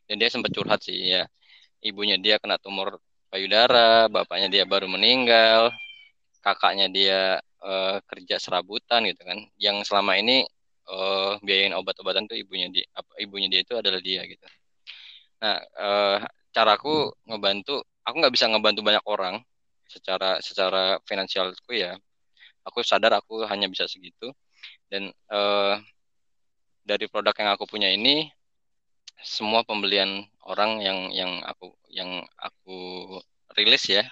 Dan 0.06 0.22
dia 0.22 0.30
sempat 0.30 0.54
curhat 0.54 0.84
sih 0.86 0.94
ya. 0.94 1.26
Ibunya 1.82 2.20
dia 2.20 2.38
kena 2.38 2.60
tumor 2.62 3.02
payudara 3.32 4.06
bapaknya 4.06 4.48
dia 4.52 4.64
baru 4.68 4.86
meninggal 4.86 5.74
kakaknya 6.44 6.86
dia 6.86 7.20
uh, 7.66 7.98
kerja 8.06 8.38
serabutan 8.38 9.02
gitu 9.10 9.26
kan. 9.26 9.38
Yang 9.58 9.90
selama 9.90 10.14
ini 10.14 10.46
uh, 10.86 11.42
biayain 11.42 11.74
obat-obatan 11.74 12.30
tuh 12.30 12.38
ibunya 12.38 12.70
dia 12.70 12.86
apa 12.94 13.10
ibunya 13.18 13.50
dia 13.50 13.60
itu 13.66 13.74
adalah 13.74 13.98
dia 13.98 14.22
gitu. 14.30 14.46
Nah 15.42 15.58
uh, 15.74 16.18
caraku 16.56 17.12
ngebantu 17.28 17.84
aku 18.00 18.16
nggak 18.16 18.32
bisa 18.32 18.48
ngebantu 18.48 18.80
banyak 18.80 19.04
orang 19.04 19.44
secara 19.84 20.40
secara 20.40 20.96
finansialku 21.04 21.76
ya. 21.76 22.00
Aku 22.64 22.80
sadar 22.80 23.12
aku 23.20 23.44
hanya 23.44 23.68
bisa 23.68 23.84
segitu. 23.84 24.32
Dan 24.88 25.12
uh, 25.30 25.76
dari 26.82 27.06
produk 27.12 27.34
yang 27.36 27.50
aku 27.54 27.68
punya 27.68 27.92
ini 27.92 28.32
semua 29.20 29.62
pembelian 29.68 30.24
orang 30.48 30.80
yang 30.80 30.98
yang 31.12 31.32
aku 31.44 31.76
yang 31.92 32.24
aku 32.38 32.78
rilis 33.56 33.88
ya 33.88 34.04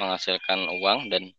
menghasilkan 0.00 0.68
uang 0.80 1.08
dan 1.12 1.30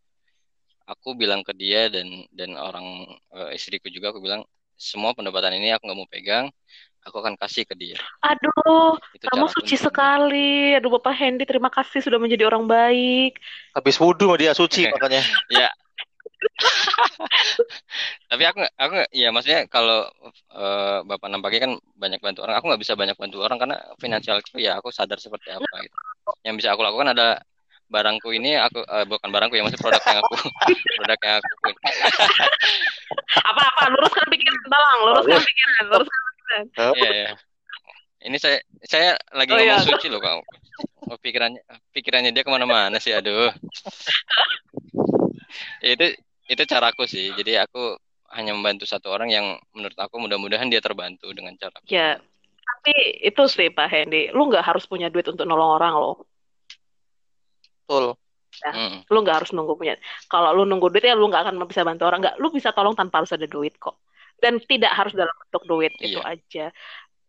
aku 0.87 1.13
bilang 1.17 1.43
ke 1.43 1.53
dia 1.55 1.91
dan 1.91 2.07
dan 2.31 2.55
orang 2.55 3.07
uh, 3.35 3.51
istriku 3.51 3.91
juga 3.91 4.15
aku 4.15 4.23
bilang 4.23 4.41
semua 4.79 5.13
pendapatan 5.13 5.59
ini 5.59 5.75
aku 5.75 5.85
nggak 5.85 5.99
mau 5.99 6.09
pegang 6.09 6.45
aku 7.05 7.17
akan 7.21 7.33
kasih 7.37 7.65
ke 7.65 7.73
dia. 7.73 7.97
Aduh 8.21 8.97
itu 9.13 9.25
kamu 9.25 9.45
suci 9.49 9.75
sekali. 9.77 10.77
Aduh 10.77 10.93
bapak 10.97 11.13
Hendy 11.17 11.43
terima 11.45 11.73
kasih 11.73 12.01
sudah 12.01 12.21
menjadi 12.21 12.47
orang 12.47 12.65
baik. 12.69 13.41
Habis 13.73 13.97
wudhu 13.97 14.33
dia 14.37 14.53
suci 14.53 14.87
makanya 14.89 15.21
ya. 15.61 15.69
Tapi 18.29 18.43
aku 18.47 18.59
aku 18.65 18.95
ya 19.13 19.29
maksudnya 19.29 19.69
kalau 19.69 20.09
uh, 20.53 21.05
bapak 21.05 21.27
nampaknya 21.29 21.59
kan 21.69 21.73
banyak 21.97 22.19
bantu 22.21 22.45
orang. 22.45 22.55
Aku 22.57 22.65
nggak 22.69 22.81
bisa 22.81 22.93
banyak 22.93 23.17
bantu 23.17 23.37
orang 23.41 23.57
karena 23.57 23.77
finansial 23.97 24.41
itu 24.41 24.61
ya 24.61 24.77
aku 24.77 24.93
sadar 24.93 25.17
seperti 25.17 25.53
apa 25.53 25.69
gitu. 25.85 25.97
Yang 26.45 26.55
bisa 26.61 26.69
aku 26.73 26.81
lakukan 26.85 27.13
ada 27.13 27.41
barangku 27.91 28.31
ini 28.31 28.55
aku 28.55 28.79
uh, 28.87 29.03
bukan 29.03 29.29
barangku 29.29 29.59
ya 29.59 29.67
masih 29.67 29.75
produk 29.75 29.99
yang 30.07 30.23
aku 30.23 30.33
produk 31.03 31.19
yang 31.27 31.35
aku 31.43 31.51
apa 33.43 33.61
apa 33.67 33.81
luruskan 33.91 34.25
pikiran 34.31 34.59
balang 34.71 34.99
luruskan 35.11 35.39
pikiran 35.43 35.83
luruskan 35.91 36.30
pikiran 36.51 36.93
iya 36.97 37.11
ya 37.11 37.31
ini 38.21 38.37
saya 38.37 38.61
saya 38.85 39.17
lagi 39.33 39.51
oh, 39.53 39.57
ngomong 39.57 39.81
iya. 39.81 39.87
suci 39.87 40.07
loh 40.11 40.21
kamu 40.21 40.43
oh, 41.09 41.17
pikirannya 41.17 41.61
pikirannya 41.95 42.31
dia 42.35 42.43
ke 42.45 42.51
mana-mana 42.51 43.01
sih 43.01 43.15
aduh 43.15 43.49
itu 45.81 46.05
itu 46.45 46.63
caraku 46.69 47.09
sih 47.09 47.33
jadi 47.33 47.65
aku 47.65 47.97
hanya 48.31 48.55
membantu 48.55 48.87
satu 48.87 49.11
orang 49.11 49.33
yang 49.33 49.45
menurut 49.75 49.97
aku 49.97 50.21
mudah-mudahan 50.21 50.69
dia 50.69 50.79
terbantu 50.79 51.27
dengan 51.33 51.57
cara 51.57 51.81
ya 51.89 52.21
tapi 52.61 52.93
itu 53.25 53.41
sih 53.49 53.73
Pak 53.73 53.87
Hendy 53.89 54.29
lu 54.31 54.47
nggak 54.47 54.63
harus 54.63 54.85
punya 54.85 55.11
duit 55.11 55.27
untuk 55.27 55.49
nolong 55.49 55.81
orang 55.81 55.93
loh 55.97 56.23
Betul. 57.91 58.15
Ya, 58.63 58.71
hmm. 58.71 58.97
Lu 59.11 59.19
nggak 59.19 59.43
harus 59.43 59.51
nunggu 59.51 59.75
punya. 59.75 59.99
Kalau 60.31 60.55
lu 60.55 60.63
nunggu 60.63 60.87
duit 60.87 61.03
ya 61.03 61.11
lu 61.11 61.27
nggak 61.27 61.43
akan 61.43 61.59
bisa 61.67 61.83
bantu 61.83 62.07
orang. 62.07 62.23
Nggak, 62.23 62.35
lu 62.39 62.47
bisa 62.55 62.71
tolong 62.71 62.95
tanpa 62.95 63.19
harus 63.19 63.35
ada 63.35 63.43
duit 63.43 63.75
kok. 63.75 63.99
Dan 64.41 64.57
tidak 64.65 64.91
harus 64.91 65.13
dalam 65.13 65.31
bentuk 65.47 65.63
duit 65.69 65.93
iya. 66.01 66.05
itu 66.09 66.19
aja. 66.19 66.65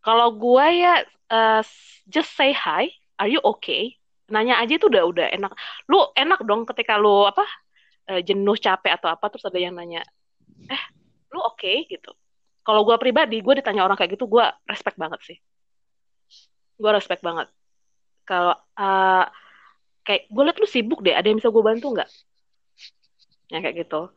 Kalau 0.01 0.35
gua 0.35 0.67
ya 0.73 0.95
uh, 1.31 1.63
just 2.09 2.33
say 2.33 2.57
hi, 2.57 2.89
are 3.21 3.29
you 3.29 3.39
okay? 3.45 4.01
Nanya 4.33 4.59
aja 4.59 4.81
itu 4.81 4.89
udah 4.89 5.05
udah 5.05 5.27
enak. 5.29 5.53
Lu 5.87 6.09
enak 6.17 6.41
dong 6.49 6.65
ketika 6.65 6.97
lu 6.97 7.29
apa 7.29 7.45
uh, 8.09 8.21
jenuh 8.25 8.57
capek 8.57 8.97
atau 8.97 9.13
apa 9.13 9.29
terus 9.29 9.45
ada 9.45 9.61
yang 9.61 9.77
nanya, 9.77 10.03
eh 10.67 10.83
lu 11.31 11.39
oke 11.39 11.61
okay? 11.61 11.85
gitu. 11.87 12.11
Kalau 12.65 12.83
gua 12.89 12.97
pribadi, 12.97 13.45
gua 13.45 13.61
ditanya 13.61 13.85
orang 13.85 14.01
kayak 14.01 14.17
gitu, 14.17 14.25
gua 14.25 14.57
respect 14.65 14.97
banget 14.97 15.21
sih. 15.23 15.39
Gua 16.81 16.97
respect 16.97 17.21
banget. 17.21 17.53
Kalau 18.25 18.57
uh, 18.57 19.27
kayak 20.03 20.29
gue 20.29 20.43
liat 20.43 20.59
lu 20.59 20.69
sibuk 20.69 21.01
deh 21.03 21.15
ada 21.15 21.27
yang 21.31 21.39
bisa 21.39 21.51
gue 21.51 21.63
bantu 21.63 21.95
nggak 21.95 22.11
ya 23.55 23.59
kayak 23.63 23.87
gitu 23.87 24.11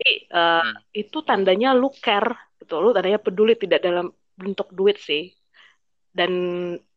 Jadi, 0.00 0.32
uh, 0.32 0.64
hmm. 0.64 0.74
itu 0.96 1.18
tandanya 1.20 1.76
lu 1.76 1.92
care 1.92 2.56
gitu. 2.56 2.80
Lu 2.80 2.96
tandanya 2.96 3.20
peduli 3.20 3.52
tidak 3.52 3.84
dalam 3.84 4.08
bentuk 4.32 4.72
duit 4.72 4.96
sih. 4.96 5.28
Dan 6.08 6.32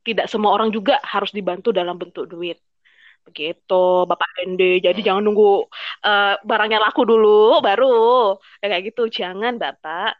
tidak 0.07 0.31
semua 0.31 0.55
orang 0.55 0.71
juga 0.71 1.03
harus 1.03 1.35
dibantu 1.35 1.75
dalam 1.75 1.99
bentuk 1.99 2.31
duit. 2.31 2.63
Begitu 3.27 3.83
Bapak 4.07 4.39
Ende 4.39 4.79
jadi 4.79 4.99
hmm. 4.99 5.07
jangan 5.07 5.23
nunggu 5.23 5.67
uh, 6.07 6.35
barangnya 6.47 6.79
laku 6.79 7.03
dulu 7.03 7.59
baru. 7.59 8.39
Ya 8.63 8.71
kayak 8.71 8.95
gitu. 8.95 9.11
Jangan 9.11 9.59
Bapak. 9.59 10.15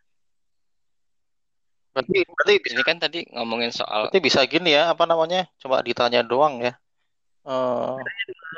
Berarti 1.96 2.20
berarti 2.28 2.54
ini 2.74 2.84
kan 2.84 2.98
tadi 3.00 3.20
ngomongin 3.32 3.72
soal 3.72 4.12
berarti 4.12 4.20
bisa 4.20 4.44
gini 4.44 4.76
ya 4.76 4.92
apa 4.92 5.08
namanya? 5.08 5.48
Coba 5.56 5.80
ditanya 5.88 6.20
doang 6.20 6.60
ya. 6.60 6.76
Uh, 7.48 7.96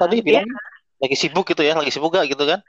tadi 0.02 0.22
bilang 0.26 0.50
ya. 0.50 0.58
lagi 1.06 1.18
sibuk 1.18 1.46
gitu 1.50 1.62
ya, 1.62 1.78
lagi 1.78 1.94
sibuk 1.94 2.14
gak 2.14 2.26
gitu 2.30 2.46
kan? 2.46 2.62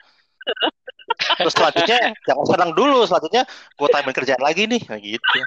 Terus 1.16 1.54
selanjutnya 1.56 1.98
jangan 2.28 2.44
senang 2.46 2.70
dulu, 2.76 3.04
selanjutnya 3.08 3.42
gue 3.48 3.88
timein 3.88 4.16
kerjaan 4.16 4.42
lagi 4.42 4.68
nih, 4.68 4.82
nah, 4.86 4.98
gitu. 5.00 5.38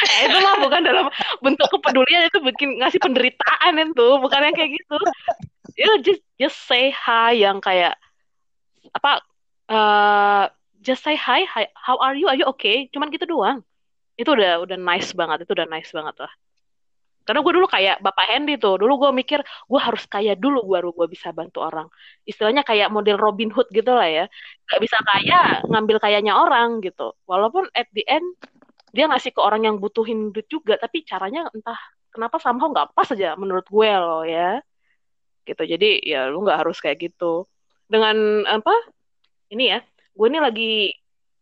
Eh, 0.00 0.20
itu 0.30 0.38
mah 0.40 0.56
bukan 0.62 0.80
dalam 0.86 1.06
bentuk 1.44 1.68
kepedulian 1.68 2.26
itu 2.30 2.38
bikin 2.40 2.78
ngasih 2.80 3.02
penderitaan 3.02 3.74
itu, 3.76 4.08
bukan 4.22 4.40
yang 4.46 4.56
kayak 4.56 4.72
gitu. 4.78 4.98
You 5.76 6.00
just 6.02 6.22
just 6.38 6.56
say 6.66 6.90
hi 6.92 7.36
yang 7.38 7.62
kayak 7.62 7.98
apa? 8.96 9.22
Uh, 9.70 10.44
just 10.82 11.06
say 11.06 11.14
hi, 11.14 11.46
hi, 11.46 11.70
how 11.78 12.00
are 12.02 12.16
you? 12.16 12.26
Are 12.26 12.34
you 12.34 12.48
okay? 12.56 12.90
Cuman 12.90 13.12
gitu 13.14 13.28
doang. 13.28 13.62
Itu 14.18 14.34
udah 14.34 14.64
udah 14.66 14.76
nice 14.76 15.14
banget, 15.14 15.46
itu 15.46 15.52
udah 15.54 15.68
nice 15.70 15.94
banget 15.94 16.16
lah. 16.18 16.32
Karena 17.30 17.46
gue 17.46 17.52
dulu 17.62 17.70
kayak 17.70 18.02
Bapak 18.02 18.26
Hendy 18.26 18.58
tuh, 18.58 18.74
dulu 18.74 19.06
gue 19.06 19.10
mikir 19.14 19.38
gue 19.46 19.78
harus 19.78 20.02
kaya 20.10 20.34
dulu 20.34 20.66
baru 20.66 20.90
gue 20.90 21.06
bisa 21.06 21.30
bantu 21.30 21.62
orang. 21.62 21.86
Istilahnya 22.26 22.66
kayak 22.66 22.90
model 22.90 23.22
Robin 23.22 23.54
Hood 23.54 23.70
gitu 23.70 23.94
lah 23.94 24.10
ya. 24.10 24.26
Gak 24.66 24.82
bisa 24.82 24.98
kaya, 24.98 25.62
ngambil 25.70 26.02
kayanya 26.02 26.42
orang 26.42 26.82
gitu. 26.82 27.14
Walaupun 27.30 27.70
at 27.70 27.86
the 27.94 28.02
end, 28.10 28.34
dia 28.90 29.06
ngasih 29.06 29.30
ke 29.30 29.38
orang 29.38 29.62
yang 29.62 29.78
butuhin 29.78 30.34
duit 30.34 30.50
juga, 30.50 30.74
tapi 30.74 31.06
caranya 31.06 31.46
entah 31.54 31.78
kenapa 32.10 32.42
somehow 32.42 32.66
nggak 32.74 32.98
pas 32.98 33.06
aja 33.14 33.38
menurut 33.38 33.62
gue 33.70 33.90
loh 33.94 34.26
ya. 34.26 34.58
Gitu, 35.46 35.62
jadi 35.70 36.02
ya 36.02 36.26
lu 36.34 36.42
nggak 36.42 36.66
harus 36.66 36.82
kayak 36.82 36.98
gitu. 36.98 37.46
Dengan 37.86 38.42
apa, 38.50 38.74
ini 39.54 39.70
ya, 39.70 39.86
gue 40.18 40.26
ini 40.26 40.38
lagi 40.42 40.72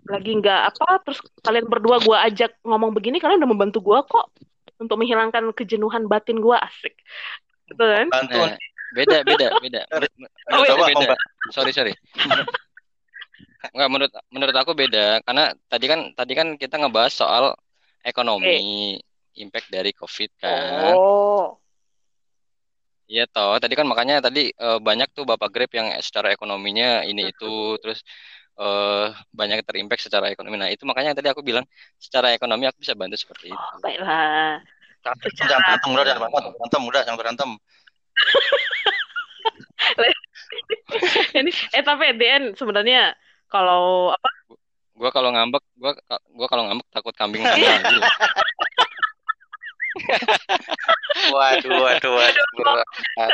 lagi 0.05 0.37
nggak 0.37 0.61
apa 0.69 1.01
terus 1.01 1.25
kalian 1.41 1.65
berdua 1.65 1.97
gue 2.05 2.17
ajak 2.29 2.61
ngomong 2.61 2.93
begini 2.93 3.21
kalian 3.21 3.41
udah 3.41 3.51
membantu 3.57 3.81
gue 3.81 3.99
kok 4.05 4.29
untuk 4.79 4.97
menghilangkan 4.99 5.51
kejenuhan 5.55 6.07
batin 6.07 6.39
gue 6.39 6.57
asik. 6.57 6.95
Gitu 7.69 7.85
kan? 7.85 8.07
Nah, 8.09 8.57
beda 8.97 9.21
beda 9.27 9.47
beda. 9.61 9.81
Oh, 10.51 10.65
menurut 10.65 10.73
aku 10.73 10.85
beda. 10.95 11.07
Sorry 11.53 11.71
sorry. 11.75 11.93
Enggak 13.75 13.91
menurut 13.91 14.13
menurut 14.33 14.57
aku 14.57 14.73
beda. 14.73 15.21
Karena 15.27 15.53
tadi 15.69 15.87
kan 15.91 16.01
tadi 16.15 16.33
kan 16.33 16.49
kita 16.57 16.81
ngebahas 16.81 17.13
soal 17.13 17.45
ekonomi 18.07 18.49
okay. 18.49 19.43
impact 19.43 19.69
dari 19.69 19.91
covid 19.93 20.31
kan. 20.41 20.95
Oh. 20.97 21.59
Iya 23.09 23.25
toh, 23.25 23.57
tadi 23.57 23.73
kan 23.73 23.89
makanya 23.89 24.21
tadi 24.21 24.53
uh, 24.61 24.77
banyak 24.85 25.09
tuh 25.17 25.25
bapak 25.25 25.49
Grab 25.49 25.73
yang 25.73 25.89
secara 26.05 26.29
ekonominya 26.29 27.01
ini 27.09 27.33
itu. 27.33 27.81
Terus 27.81 28.05
uh, 28.59 29.15
banyak 29.31 29.63
terimpact 29.65 30.05
secara 30.05 30.29
ekonomi. 30.29 30.59
Nah 30.59 30.69
itu 30.69 30.85
makanya 30.85 31.17
tadi 31.17 31.31
aku 31.31 31.41
bilang 31.41 31.65
secara 31.97 32.35
ekonomi 32.35 32.67
aku 32.67 32.83
bisa 32.83 32.99
bantu 32.99 33.17
seperti 33.17 33.55
itu. 33.55 33.57
Oh, 33.57 33.79
baiklah. 33.81 34.61
Jangan 35.07 35.63
berantem 35.63 35.91
udah, 35.95 36.05
jangan 36.05 36.21
berantem, 36.27 36.53
berantem 36.59 36.83
udah, 36.85 37.01
jangan 37.07 37.19
berantem. 37.19 37.51
ini 41.39 41.51
eh 41.71 41.83
tapi 41.87 42.11
DN 42.19 42.59
sebenarnya 42.59 43.15
kalau 43.47 44.11
apa? 44.13 44.29
Gua 44.99 45.15
kalau 45.15 45.31
ngambek, 45.31 45.63
gua 45.79 45.95
gua 46.35 46.47
kalau 46.51 46.67
ngambek 46.67 46.87
takut 46.91 47.15
kambing 47.15 47.39
sama 47.47 47.79
waduh, 51.35 51.75
waduh, 51.75 52.13
waduh. 52.15 52.47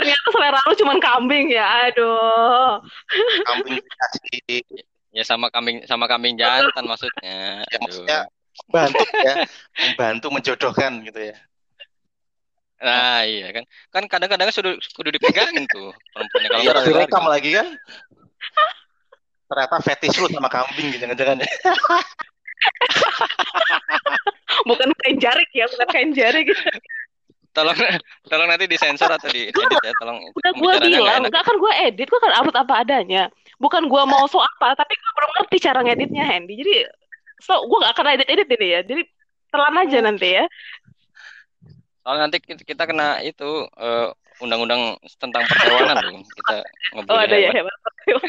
Ternyata 0.00 0.28
selera 0.32 0.56
lu 0.64 0.72
cuma 0.80 0.96
kambing 0.96 1.52
ya, 1.52 1.92
aduh. 1.92 2.80
Kambing 3.44 3.84
Ya 5.14 5.22
sama 5.22 5.46
kambing 5.54 5.86
sama 5.86 6.10
kambing 6.10 6.34
jantan 6.34 6.84
maksudnya. 6.84 7.62
Ya, 7.70 7.78
maksudnya 7.78 8.18
bantu 8.70 9.02
ya, 9.22 9.34
membantu 9.78 10.26
menjodohkan 10.34 11.06
gitu 11.06 11.30
ya. 11.30 11.36
Nah, 12.82 13.22
iya 13.24 13.48
kan. 13.54 13.64
Kan 13.94 14.04
kadang-kadang 14.10 14.50
sudah 14.50 14.74
kudu 14.98 15.14
dipegangin 15.14 15.64
tuh 15.70 15.94
perempuannya 16.12 16.48
kalau 16.50 16.62
harus 16.66 16.84
direkam 16.84 17.22
keluarga. 17.24 17.34
lagi 17.38 17.50
kan. 17.54 17.66
Ternyata 19.44 19.76
fetish 19.80 20.18
lu 20.18 20.26
sama 20.34 20.50
kambing 20.50 20.92
gitu 20.92 21.06
jangan-jangan 21.06 21.46
ya. 21.46 21.48
Bukan 24.68 24.88
kain 25.02 25.18
jarik 25.20 25.50
ya, 25.52 25.66
bukan 25.68 25.88
kain 25.90 26.10
jarik. 26.16 26.48
Tolong 27.54 27.78
tolong 28.30 28.48
nanti 28.50 28.66
disensor 28.66 29.06
atau 29.06 29.30
diedit 29.30 29.54
ya, 29.54 29.92
tolong. 30.02 30.18
Udah 30.34 30.52
gue 30.52 30.72
bilang, 30.90 31.22
enggak 31.22 31.46
kan 31.46 31.56
gue 31.56 31.72
edit, 31.86 32.06
gue 32.10 32.20
kan 32.20 32.34
upload 32.34 32.58
apa 32.58 32.74
adanya. 32.82 33.30
Bukan 33.62 33.86
gue 33.86 34.02
mau 34.10 34.26
so 34.26 34.42
apa, 34.42 34.74
tapi 34.74 34.92
gue 34.98 35.12
belum 35.14 35.30
ngerti 35.38 35.56
cara 35.62 35.80
ngeditnya, 35.86 36.24
Handy. 36.26 36.58
Jadi, 36.58 36.74
so 37.38 37.62
gue 37.70 37.78
gak 37.78 37.94
akan 37.94 38.18
edit-edit 38.18 38.48
ini 38.58 38.66
ya. 38.66 38.80
Jadi, 38.82 39.02
telan 39.54 39.78
aja 39.78 39.98
nanti 40.02 40.28
ya. 40.34 40.44
Soalnya 42.02 42.22
nanti 42.28 42.38
kita, 42.42 42.84
kena 42.90 43.22
itu 43.22 43.70
eh, 43.78 44.08
undang-undang 44.42 44.98
tentang 45.22 45.46
perhewanan 45.46 45.96
tuh. 46.02 46.20
Kita 46.42 46.56
Oh 46.58 46.98
ngebully 47.00 47.22
ada 47.30 47.36
ya 47.38 47.50
hewan. 47.54 47.76
hewan. 48.10 48.28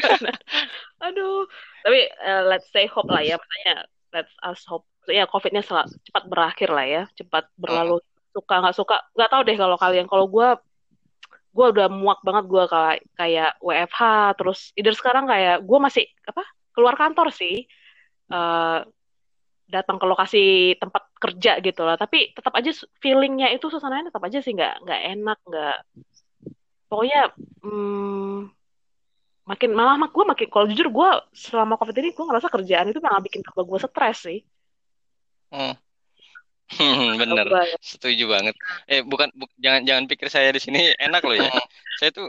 Aduh, 1.10 1.44
tapi 1.82 2.00
eh, 2.06 2.42
let's 2.46 2.70
say 2.70 2.86
hope 2.86 3.10
lah 3.10 3.26
ya, 3.26 3.34
makanya 3.36 3.90
let's 4.14 4.32
us 4.46 4.62
hope 4.64 4.86
ya 5.10 5.26
COVID-nya 5.26 5.66
cepat 5.66 6.24
berakhir 6.30 6.70
lah 6.70 6.86
ya, 6.86 7.02
cepat 7.18 7.50
berlalu. 7.58 7.98
Suka 8.36 8.54
nggak 8.60 8.76
suka, 8.76 8.96
nggak 9.16 9.30
tahu 9.32 9.42
deh 9.48 9.56
kalau 9.56 9.76
kalian. 9.80 10.04
Kalau 10.04 10.26
gue, 10.28 10.48
gue 11.56 11.66
udah 11.72 11.88
muak 11.88 12.20
banget 12.20 12.44
gue 12.52 12.64
kayak 12.68 12.96
kayak 13.16 13.50
WFH, 13.64 14.02
terus 14.36 14.58
either 14.76 14.92
sekarang 14.92 15.24
kayak 15.24 15.64
gue 15.64 15.78
masih 15.80 16.04
apa 16.28 16.44
keluar 16.76 16.94
kantor 17.00 17.32
sih, 17.32 17.64
eh, 18.28 18.78
datang 19.72 19.96
ke 19.96 20.04
lokasi 20.04 20.76
tempat 20.76 21.08
kerja 21.16 21.56
gitu 21.64 21.80
lah. 21.88 21.96
Tapi 21.96 22.36
tetap 22.36 22.52
aja 22.52 22.70
feelingnya 23.00 23.48
itu 23.56 23.72
suasananya 23.72 24.12
tetap 24.12 24.20
aja 24.28 24.38
sih 24.44 24.52
nggak 24.52 24.84
nggak 24.84 25.00
enak, 25.16 25.38
nggak 25.48 25.76
pokoknya. 26.92 27.32
Hmm, 27.64 28.52
makin 29.46 29.70
malah 29.78 29.96
mak 29.96 30.10
gue 30.10 30.24
makin 30.26 30.48
kalau 30.50 30.66
jujur 30.66 30.90
gue 30.90 31.10
selama 31.30 31.78
covid 31.78 31.94
ini 32.02 32.10
gue 32.12 32.24
ngerasa 32.26 32.50
kerjaan 32.50 32.90
itu 32.90 32.98
malah 32.98 33.22
bikin 33.22 33.46
tambah 33.46 33.62
gue 33.62 33.78
stres 33.78 34.18
sih 34.26 34.40
Hmm. 35.46 35.78
Bener, 37.16 37.46
Tambah. 37.46 37.78
setuju 37.78 38.26
banget. 38.26 38.54
Eh 38.84 39.00
bukan, 39.00 39.30
bu- 39.32 39.46
jangan 39.56 39.86
jangan 39.86 40.04
pikir 40.10 40.26
saya 40.26 40.50
di 40.50 40.58
sini 40.58 40.90
enak 40.98 41.22
loh 41.22 41.38
ya. 41.38 41.46
Saya 41.96 42.10
tuh 42.10 42.26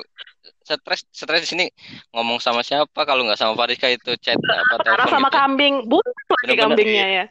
stres 0.61 1.03
stres 1.09 1.41
di 1.41 1.49
sini 1.49 1.65
ngomong 2.13 2.37
sama 2.37 2.61
siapa 2.61 3.01
kalau 3.01 3.25
nggak 3.25 3.35
sama 3.35 3.57
Fariska 3.57 3.89
itu 3.89 4.13
chat 4.19 4.37
apa 4.37 4.77
karena 4.79 5.03
telepon 5.03 5.11
sama 5.11 5.27
gitu. 5.27 5.37
kambing 5.39 5.73
buntung 5.83 6.35
lagi 6.43 6.55
kambingnya 6.55 7.07
ya 7.07 7.25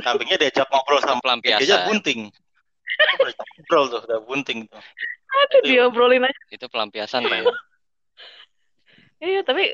Kambingnya 0.00 0.36
diajak 0.38 0.68
ngobrol 0.68 1.00
sama 1.00 1.18
dia 1.40 1.56
aja 1.56 1.82
Pelampiasan. 1.82 1.88
bunting. 1.88 2.20
Diajak 2.30 3.46
Ngobrol 3.56 3.84
tuh, 3.88 4.00
udah 4.04 4.20
bunting 4.22 4.58
tuh. 4.68 4.80
aduh 5.30 5.60
diobrolin 5.64 6.22
aja 6.24 6.40
Itu 6.48 6.66
pelampiasan 6.68 7.24
Pak. 7.24 7.36
ya. 7.38 7.44
iya 9.20 9.40
tapi 9.40 9.72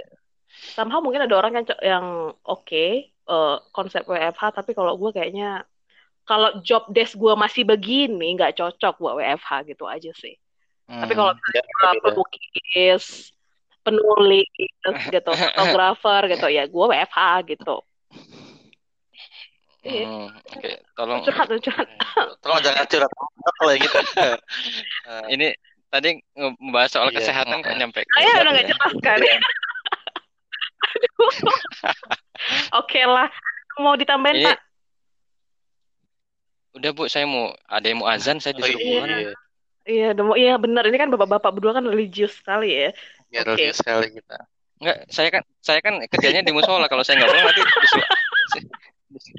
somehow 0.72 0.98
mungkin 1.02 1.22
ada 1.22 1.34
orang 1.34 1.52
yang 1.54 1.66
yang 1.82 2.06
oke 2.42 2.66
eh, 3.12 3.56
konsep 3.70 4.02
WFH 4.04 4.42
tapi 4.54 4.72
kalau 4.72 4.94
gue 4.96 5.10
kayaknya 5.12 5.66
kalau 6.26 6.58
job 6.60 6.84
desk 6.90 7.14
gue 7.14 7.32
masih 7.32 7.62
begini 7.62 8.34
nggak 8.34 8.58
cocok 8.58 8.98
buat 8.98 9.14
WFH 9.16 9.50
gitu 9.70 9.86
aja 9.86 10.10
sih 10.12 10.34
tapi 10.86 11.14
kalau 11.14 11.34
Hmm, 11.34 11.50
ya, 11.54 11.62
pelukis 12.02 13.30
penulis 13.82 14.50
gitu 15.14 15.30
fotografer 15.30 16.22
gitu 16.30 16.46
ya 16.46 16.66
gue 16.66 16.84
WFH 16.84 17.18
gitu 17.48 17.76
Iya. 19.86 20.02
Hmm, 20.02 20.34
Oke, 20.50 20.82
tolong 20.98 21.22
curhat 21.22 21.46
curhat 21.46 21.86
Tolong 22.42 22.58
jangan 22.58 22.84
curhat 22.90 23.10
kalau 23.54 23.70
yang 23.70 23.82
gitu. 23.86 23.98
Eh, 25.06 25.22
ini 25.30 25.54
tadi 25.86 26.18
ngebahas 26.34 26.90
soal 26.90 27.14
Iya. 27.14 27.22
kesehatan 27.22 27.62
kok 27.62 27.78
nyampe 27.78 28.02
saya 28.02 28.26
udah 28.26 28.42
itu 28.42 28.50
nggak 28.50 28.66
ya. 28.66 28.70
jelas 28.74 28.94
kan 28.98 29.18
Aduh. 30.86 31.30
oke 32.74 33.00
lah 33.06 33.28
mau 33.78 33.94
ditambahin 33.94 34.36
Ini 34.36 34.46
pak 34.50 34.58
udah 36.76 36.90
Bu, 36.92 37.08
saya 37.08 37.24
mau 37.24 37.50
ada 37.66 37.86
yang 37.88 38.04
mau 38.04 38.08
azan, 38.12 38.36
saya 38.38 38.52
disuruh 38.52 38.76
iya. 38.78 39.00
pulang. 39.00 39.10
iya 39.86 40.08
demo 40.12 40.32
iya 40.34 40.54
benar 40.58 40.84
ini 40.86 40.98
kan 40.98 41.08
bapak-bapak 41.14 41.50
berdua 41.56 41.72
kan 41.78 41.86
religius 41.86 42.36
sekali 42.36 42.74
ya 42.74 42.90
Ya, 43.34 43.42
Oke. 43.42 43.58
religius 43.58 43.82
sekali 43.82 44.06
kita. 44.14 44.38
Enggak, 44.78 44.96
saya 45.10 45.28
kan 45.32 45.42
saya 45.64 45.80
kan 45.82 45.94
kerjanya 46.06 46.46
di 46.46 46.52
musola. 46.54 46.86
Kalau 46.86 47.02
saya 47.02 47.18
nggak 47.18 47.30
pulang 47.32 47.44
nanti 47.48 47.62
disuruh, 47.64 48.08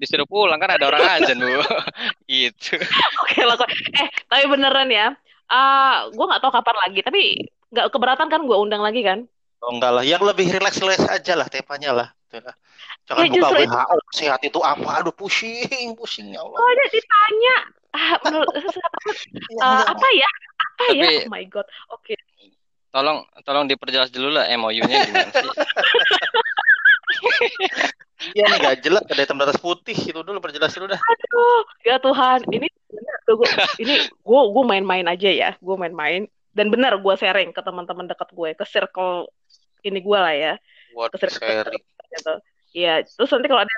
disuruh 0.02 0.28
pulang 0.28 0.60
kan 0.60 0.76
ada 0.76 0.86
orang 0.92 1.04
azan 1.18 1.40
Bu. 1.40 1.62
Gitu. 2.32 2.76
oke 3.24 3.40
lah 3.48 3.56
kok 3.56 3.70
eh 3.72 4.08
tapi 4.28 4.44
beneran 4.52 4.92
ya 4.92 5.16
ah 5.48 6.12
gue 6.12 6.26
nggak 6.28 6.42
tahu 6.44 6.52
kapan 6.52 6.76
lagi 6.84 7.00
tapi 7.00 7.22
nggak 7.72 7.88
keberatan 7.96 8.28
kan 8.28 8.42
gue 8.44 8.58
undang 8.58 8.84
lagi 8.84 9.00
kan 9.06 9.24
Oh, 9.58 9.74
enggak 9.74 9.90
lah, 9.90 10.06
yang 10.06 10.22
lebih 10.22 10.54
relax-relax 10.54 11.02
aja 11.10 11.34
lah 11.34 11.50
temanya 11.50 11.90
lah. 11.90 12.08
Gitu 12.28 12.44
lah. 12.44 12.56
Jangan 13.08 13.24
Ya, 13.24 13.28
buka 13.28 13.36
justru 13.40 13.58
itu. 13.58 13.72
WHO, 13.72 13.96
sehat 14.12 14.42
itu 14.44 14.60
apa? 14.60 14.90
Aduh, 15.00 15.16
pusing, 15.16 15.88
pusing 15.96 16.36
ya 16.36 16.44
Allah. 16.44 16.60
oh 16.60 16.68
ada 16.68 16.86
ditanya 16.92 17.56
ah, 17.90 18.14
menurut 18.22 18.50
Ya, 19.56 19.64
ya. 19.64 19.80
apa 19.88 20.08
ya 20.12 20.30
apa 20.60 20.84
ya 20.92 21.06
Tapi- 21.08 21.24
oh 21.24 21.32
my 21.32 21.44
god 21.48 21.68
oke 21.90 22.14
Tolong 22.88 23.18
tolong 23.44 23.66
diperjelas 23.66 24.10
dulu 24.10 24.32
lah 24.32 24.48
MOU-nya 24.52 24.98
gimana 25.06 25.30
sih? 25.30 25.48
Iya 28.34 28.44
nih 28.50 28.58
gak 28.60 28.78
jelas 28.82 29.04
ada 29.06 29.22
hitam 29.22 29.38
atas 29.40 29.56
putih 29.58 29.94
itu 29.94 30.20
dulu 30.20 30.42
perjelas 30.42 30.74
dulu 30.74 30.90
dah. 30.90 30.98
Aduh, 30.98 31.62
ya 31.86 31.96
Tuhan, 31.98 32.42
ini 32.50 32.66
gua, 33.30 33.46
ini 33.78 33.96
gue 34.10 34.42
gue 34.50 34.64
main-main 34.66 35.06
aja 35.06 35.30
ya, 35.30 35.50
gue 35.56 35.76
main-main 35.78 36.26
dan 36.52 36.68
benar 36.68 36.98
gue 36.98 37.14
sharing 37.14 37.54
ke 37.54 37.62
teman-teman 37.62 38.10
dekat 38.10 38.30
gue, 38.34 38.50
ke 38.58 38.66
circle 38.66 39.30
ini 39.86 40.02
gue 40.02 40.18
lah 40.18 40.34
ya, 40.34 40.54
Buat 40.92 41.14
ke 41.14 41.18
circle 41.22 41.38
sharing. 41.46 41.84
Gitu. 42.12 42.34
Iya, 42.76 43.02
terus 43.08 43.32
nanti 43.32 43.48
kalau 43.50 43.64
ada 43.64 43.74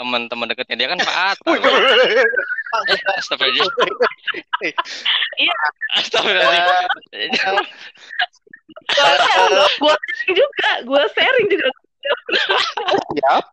Teman-teman 0.00 0.50
dekatnya 0.50 0.76
dia 0.80 0.88
kan 0.90 0.98
Pak 0.98 1.16
Atta. 1.36 1.52
Eh, 2.72 3.00
astagfirullah. 3.20 3.68
Iya. 5.36 5.56
Astagfirullah. 6.00 6.88
gue 9.78 9.94
sharing 9.94 10.32
juga, 10.32 10.70
gue 10.80 11.02
sharing 11.12 11.46
juga 11.52 11.68
Siap. 13.20 13.44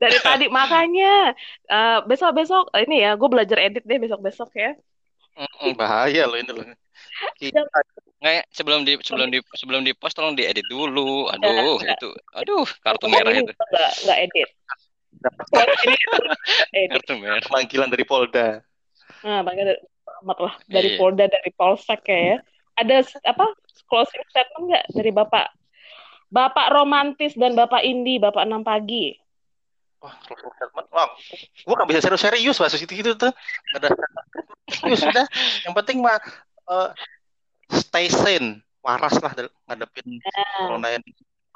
dari 0.00 0.18
tadi 0.18 0.46
makanya 0.48 1.36
eh, 1.68 1.98
besok-besok 2.08 2.72
ini 2.82 3.04
ya, 3.04 3.14
gue 3.14 3.28
belajar 3.28 3.60
edit 3.60 3.84
deh 3.84 4.00
besok-besok 4.00 4.50
ya. 4.56 4.72
Bahaya 5.76 6.24
loh 6.24 6.40
ini 6.40 6.50
loh. 6.50 6.64
Kita 7.38 7.60
Nggak 8.16 8.32
ya, 8.32 8.42
sebelum 8.48 8.80
di 8.88 8.96
sebelum 9.04 9.28
di 9.28 9.38
sebelum 9.60 9.80
di 9.84 9.92
post 9.92 10.16
tolong 10.16 10.32
diedit 10.32 10.64
dulu. 10.72 11.28
Aduh, 11.36 11.76
itu. 11.84 12.08
Aduh, 12.32 12.64
kartu 12.80 13.06
merah 13.12 13.32
itu. 13.36 13.52
nggak 13.52 13.90
nggak 14.08 14.18
edit. 14.24 14.48
Kartu 16.96 17.12
merah. 17.20 17.44
panggilan 17.44 17.92
dari 17.92 18.04
Polda. 18.08 18.64
Nah, 19.20 19.44
makanya 19.44 19.76
dari, 19.76 19.80
lah 20.24 20.54
dari 20.64 20.88
Iya. 20.96 20.98
Polda 20.98 21.24
dari 21.28 21.50
Polsek 21.52 22.02
ya. 22.08 22.40
Ada 22.76 23.04
apa 23.28 23.52
closing 23.88 24.24
statement 24.32 24.64
nggak 24.72 24.84
dari 24.96 25.10
Bapak 25.12 25.46
Bapak 26.32 26.72
romantis 26.74 27.36
dan 27.36 27.52
Bapak 27.54 27.84
Indi, 27.84 28.16
Bapak 28.16 28.48
enam 28.48 28.64
pagi. 28.64 29.14
Wah, 30.00 30.12
Wah, 30.92 31.08
gua 31.64 31.74
gak 31.82 31.88
bisa 31.88 32.00
serius-serius 32.04 32.56
bahas 32.60 32.76
itu 32.76 32.92
gitu 32.92 33.16
tuh. 33.16 33.32
Ada 33.76 33.92
serius 34.68 35.00
sudah. 35.04 35.24
Yang 35.64 35.74
penting 35.82 35.98
mah 36.04 36.20
eh, 36.70 36.90
stay 37.72 38.06
sane, 38.10 38.62
waras 38.82 39.16
lah 39.18 39.32
ngadepin 39.66 40.18
corona 40.58 40.88
ini. 40.94 41.10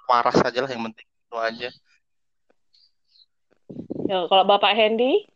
Waras 0.06 0.38
aja 0.42 0.58
lah 0.66 0.70
yang 0.70 0.82
penting 0.90 1.06
itu 1.06 1.36
aja. 1.38 1.68
Ya, 4.10 4.18
kalau 4.26 4.42
Bapak 4.42 4.74
Hendy, 4.74 5.30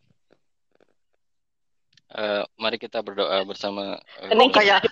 Eh, 2.14 2.42
mari 2.62 2.78
kita 2.78 3.02
berdoa 3.02 3.42
bersama. 3.42 3.98
Ini 4.22 4.38
Oh, 4.38 4.46
kayak 4.54 4.86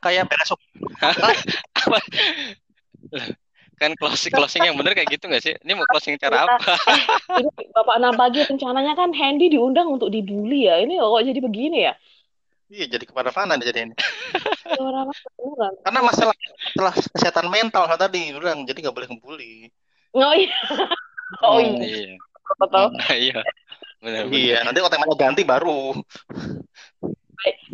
kayak 0.00 0.24
besok 0.32 0.56
apa? 1.04 1.28
kan 3.76 3.92
closing 4.00 4.32
closing 4.32 4.64
yang 4.64 4.80
bener 4.80 4.96
kayak 4.96 5.12
gitu 5.12 5.28
nggak 5.28 5.44
sih? 5.44 5.52
Ini 5.60 5.76
mau 5.76 5.84
closing 5.92 6.16
cara 6.16 6.48
apa? 6.48 6.72
ini 7.36 7.68
Bapak 7.68 8.00
enam 8.00 8.16
pagi 8.16 8.40
rencananya 8.48 8.96
kan 8.96 9.12
Hendy 9.12 9.52
diundang 9.52 9.92
untuk 9.92 10.08
dibully 10.08 10.64
ya. 10.72 10.80
Ini 10.80 10.96
kok 10.96 11.20
jadi 11.20 11.40
begini 11.44 11.78
ya? 11.84 11.92
Iya 12.66 12.84
jadi 12.90 13.04
ke 13.06 13.12
mana-mana 13.14 13.54
nih 13.54 13.66
jadi 13.70 13.78
ini. 13.90 13.94
Orang 14.82 15.10
orang. 15.38 15.74
Karena 15.86 16.00
masalah 16.02 16.34
masalah 16.74 16.94
kesehatan 17.14 17.46
mental 17.50 17.86
kan 17.86 17.98
tadi 17.98 18.34
bilang 18.34 18.66
jadi 18.66 18.78
nggak 18.86 18.96
boleh 18.96 19.08
ngebully. 19.10 19.54
Oh 20.16 20.34
iya. 20.34 20.56
Oh 21.42 21.58
Hmm. 21.58 21.82
iya. 21.82 22.16
Iya, 22.16 22.54
Betul. 22.62 22.86
iya, 23.10 23.38
benar. 23.98 24.22
Iya, 24.30 24.56
nanti 24.62 24.78
kalau 24.78 24.92
temanya 24.94 25.16
ganti 25.18 25.42
baru. 25.42 25.98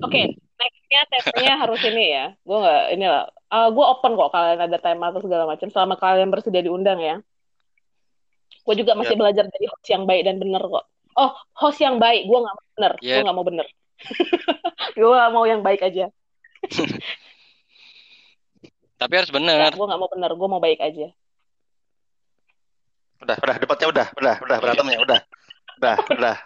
Oke, 0.00 0.22
nextnya 0.32 1.00
temanya 1.12 1.54
harus 1.60 1.80
ini 1.84 2.04
ya. 2.08 2.26
Gue 2.40 2.56
nggak 2.56 2.82
ini 2.96 3.06
lah. 3.06 3.28
gue 3.52 3.84
open 3.84 4.16
kok 4.16 4.32
kalian 4.32 4.64
ada 4.64 4.78
tema 4.80 5.12
atau 5.12 5.20
segala 5.20 5.44
macam. 5.44 5.68
Selama 5.68 6.00
kalian 6.00 6.32
bersedia 6.32 6.64
diundang 6.64 7.04
ya. 7.04 7.20
Gue 8.64 8.74
juga 8.80 8.96
masih 8.96 9.18
belajar 9.18 9.44
jadi 9.52 9.66
host 9.68 9.86
yang 9.92 10.08
baik 10.08 10.22
dan 10.24 10.40
bener 10.40 10.62
kok. 10.64 10.84
Oh, 11.20 11.36
host 11.60 11.84
yang 11.84 12.00
baik. 12.00 12.24
Gue 12.24 12.38
nggak 12.40 12.56
mau 12.56 12.66
bener. 12.72 12.92
Ya. 13.04 13.20
Gue 13.20 13.22
nggak 13.28 13.36
mau 13.36 13.44
bener. 13.44 13.66
Gue 14.98 15.08
mau 15.32 15.44
yang 15.46 15.62
baik 15.64 15.82
aja. 15.82 16.08
Tapi 19.02 19.12
harus 19.18 19.32
benar. 19.34 19.74
Gue 19.74 19.86
nggak 19.86 20.00
mau 20.00 20.10
benar, 20.10 20.30
gue 20.34 20.48
mau 20.48 20.62
baik 20.62 20.78
aja. 20.78 21.10
Udah, 23.22 23.36
udah, 23.38 23.56
debatnya 23.58 23.88
udah, 23.90 24.06
udah, 24.18 24.36
udah, 24.42 24.56
berantemnya, 24.58 24.98
udah, 24.98 25.20
udah, 25.78 25.96
udah. 26.18 26.36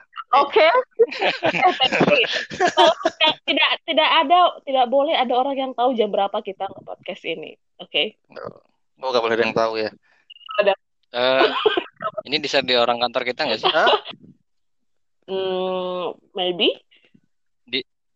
Oke. 0.45 0.61
Okay. 0.61 2.21
tidak 3.47 3.71
tidak 3.87 4.09
ada 4.11 4.39
tidak 4.67 4.87
boleh 4.91 5.15
ada 5.15 5.33
orang 5.33 5.57
yang 5.57 5.73
tahu 5.73 5.95
jam 5.97 6.11
berapa 6.13 6.35
kita 6.43 6.67
nge 6.67 6.83
podcast 6.83 7.23
ini. 7.25 7.57
Oke. 7.81 8.19
Okay? 8.29 9.01
Oh, 9.01 9.13
gak 9.13 9.23
boleh 9.23 9.37
ada 9.39 9.45
yang 9.47 9.57
tahu 9.57 9.81
ya. 9.81 9.91
Ada. 10.61 10.73
Uh, 11.15 11.49
ini 12.29 12.43
di 12.43 12.49
di 12.49 12.75
orang 12.75 12.99
kantor 13.01 13.23
kita 13.25 13.47
nggak 13.47 13.61
sih? 13.63 13.73
Hmm, 15.27 16.15
maybe. 16.39 16.75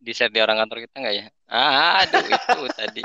Di 0.00 0.16
share 0.16 0.32
di 0.32 0.40
orang 0.40 0.64
kantor 0.64 0.88
kita 0.88 0.96
nggak 0.96 1.12
ya? 1.12 1.28
Ah, 1.44 2.00
aduh 2.08 2.24
itu 2.24 2.64
tadi. 2.80 3.04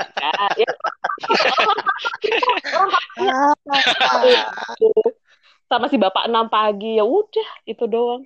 Sama 5.68 5.92
si 5.92 6.00
bapak 6.00 6.24
enam 6.24 6.48
pagi 6.48 6.96
ya 6.96 7.04
udah 7.04 7.48
itu 7.68 7.84
doang. 7.84 8.24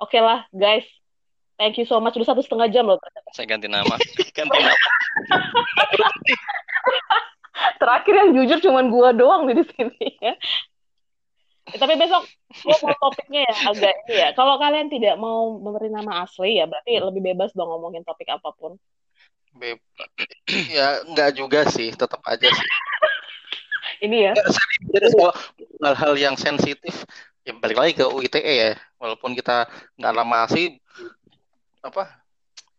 Oke 0.00 0.16
okay 0.16 0.20
lah, 0.24 0.48
guys. 0.56 0.88
Thank 1.60 1.76
you 1.76 1.84
so 1.84 2.00
much. 2.00 2.16
Udah 2.16 2.32
satu 2.32 2.40
setengah 2.40 2.72
jam 2.72 2.88
loh. 2.88 2.96
Saya 3.36 3.44
ganti 3.44 3.68
nama. 3.68 3.92
ganti 4.36 4.56
nama. 4.56 4.72
Terakhir 7.76 8.14
yang 8.16 8.30
jujur 8.32 8.58
cuma 8.64 8.80
gua 8.88 9.12
doang 9.12 9.44
di 9.52 9.60
sini 9.60 10.16
ya. 10.18 10.32
Eh, 11.70 11.78
tapi 11.78 11.94
besok 11.94 12.26
gua 12.66 12.76
mau 12.82 12.96
topiknya 13.06 13.46
ya 13.46 13.54
agak 13.70 13.94
ini 14.08 14.14
ya. 14.18 14.28
Kalau 14.34 14.58
kalian 14.58 14.90
tidak 14.90 15.14
mau 15.14 15.62
memberi 15.62 15.88
nama 15.94 16.26
asli 16.26 16.58
ya 16.58 16.66
berarti 16.66 16.98
lebih 16.98 17.22
bebas 17.32 17.54
dong 17.54 17.70
ngomongin 17.70 18.02
topik 18.02 18.26
apa 18.34 18.50
pun. 18.50 18.74
Bebas. 19.54 20.08
ya 20.76 21.06
enggak 21.06 21.38
juga 21.38 21.62
sih, 21.70 21.94
tetap 21.94 22.18
aja 22.26 22.50
sih. 22.50 22.68
ini 24.06 24.26
ya. 24.26 24.32
Jadi 24.90 25.06
kalau 25.14 25.32
hal-hal 25.86 26.12
yang 26.18 26.34
sensitif 26.34 27.06
ya 27.42 27.52
balik 27.58 27.78
lagi 27.78 27.92
ke 27.98 28.06
UITE 28.06 28.42
ya 28.42 28.70
walaupun 29.02 29.34
kita 29.34 29.66
nggak 29.98 30.14
lama 30.14 30.46
sih 30.46 30.78
apa 31.82 32.22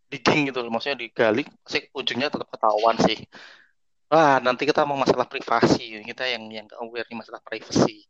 digging 0.08 0.48
gitu 0.48 0.64
maksudnya 0.72 0.96
digali 1.04 1.44
sih 1.68 1.84
ujungnya 1.92 2.32
tetap 2.32 2.48
ketahuan 2.48 2.96
sih 3.04 3.20
wah 4.08 4.40
nanti 4.40 4.64
kita 4.64 4.88
mau 4.88 4.96
masalah 4.96 5.28
privasi 5.28 6.00
kita 6.08 6.24
yang 6.32 6.48
yang 6.48 6.68
aware 6.80 7.04
nih 7.12 7.20
masalah 7.20 7.44
privasi 7.44 8.08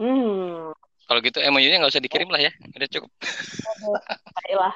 hmm. 0.00 0.72
kalau 1.06 1.20
gitu 1.22 1.38
MOU-nya 1.52 1.76
nggak 1.82 1.92
usah 1.92 2.04
dikirim 2.04 2.28
lah 2.30 2.40
ya 2.40 2.52
udah 2.52 2.88
cukup 2.88 3.10
baiklah 4.42 4.74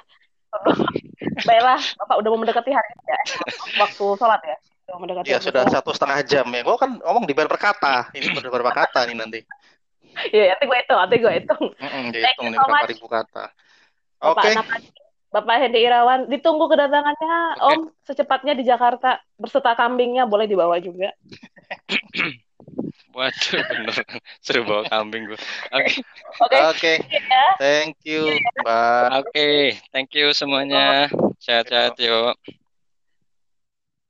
baiklah 1.48 1.80
bapak 2.04 2.16
udah 2.20 2.30
mau 2.32 2.40
mendekati 2.42 2.70
hari 2.74 2.90
ya 3.06 3.20
waktu 3.80 4.04
sholat 4.18 4.40
ya 4.42 4.56
udah 4.90 4.96
mendekati 4.98 5.26
ya 5.30 5.38
sudah 5.38 5.64
sholat. 5.66 5.74
satu 5.78 5.90
setengah 5.94 6.18
jam 6.26 6.46
ya 6.50 6.60
gua 6.66 6.76
kan 6.80 6.98
ngomong 6.98 7.24
di 7.24 7.34
berkata 7.34 8.10
ini 8.16 8.34
berapa 8.34 8.72
kata 8.74 9.06
nih 9.06 9.16
nanti 9.18 9.40
Iya, 10.10 10.58
nanti 10.58 10.64
gue 10.66 10.78
hitung, 10.82 10.98
nanti 10.98 11.16
gue 11.22 11.32
hitung. 11.38 11.64
Mm-hmm, 11.78 12.04
dihitung 12.10 12.46
nih 12.50 12.58
berapa 12.58 12.90
ribu 12.90 13.06
kata. 13.06 13.44
Oke. 14.20 14.52
Okay. 14.52 14.54
Bapak 15.30 15.62
Hendy 15.62 15.86
Irawan, 15.86 16.26
ditunggu 16.26 16.66
kedatangannya 16.66 17.34
okay. 17.54 17.66
Om 17.70 17.80
secepatnya 18.02 18.52
di 18.58 18.66
Jakarta 18.66 19.22
berserta 19.38 19.78
kambingnya 19.78 20.26
boleh 20.26 20.50
dibawa 20.50 20.82
juga. 20.82 21.14
Waduh, 23.10 23.62
bener. 23.70 23.96
Seru 24.40 24.62
bawa 24.62 24.86
kambing 24.86 25.26
gue. 25.26 25.40
Oke. 25.74 25.92
Oke. 26.46 26.58
Oke. 26.70 26.94
Iya. 27.10 27.44
Thank 27.58 27.98
you. 28.06 28.38
Bye. 28.62 29.20
Oke, 29.20 29.26
okay. 29.34 29.60
thank 29.90 30.14
you 30.14 30.30
semuanya. 30.30 31.10
Sehat-sehat 31.42 31.98
yuk. 31.98 32.38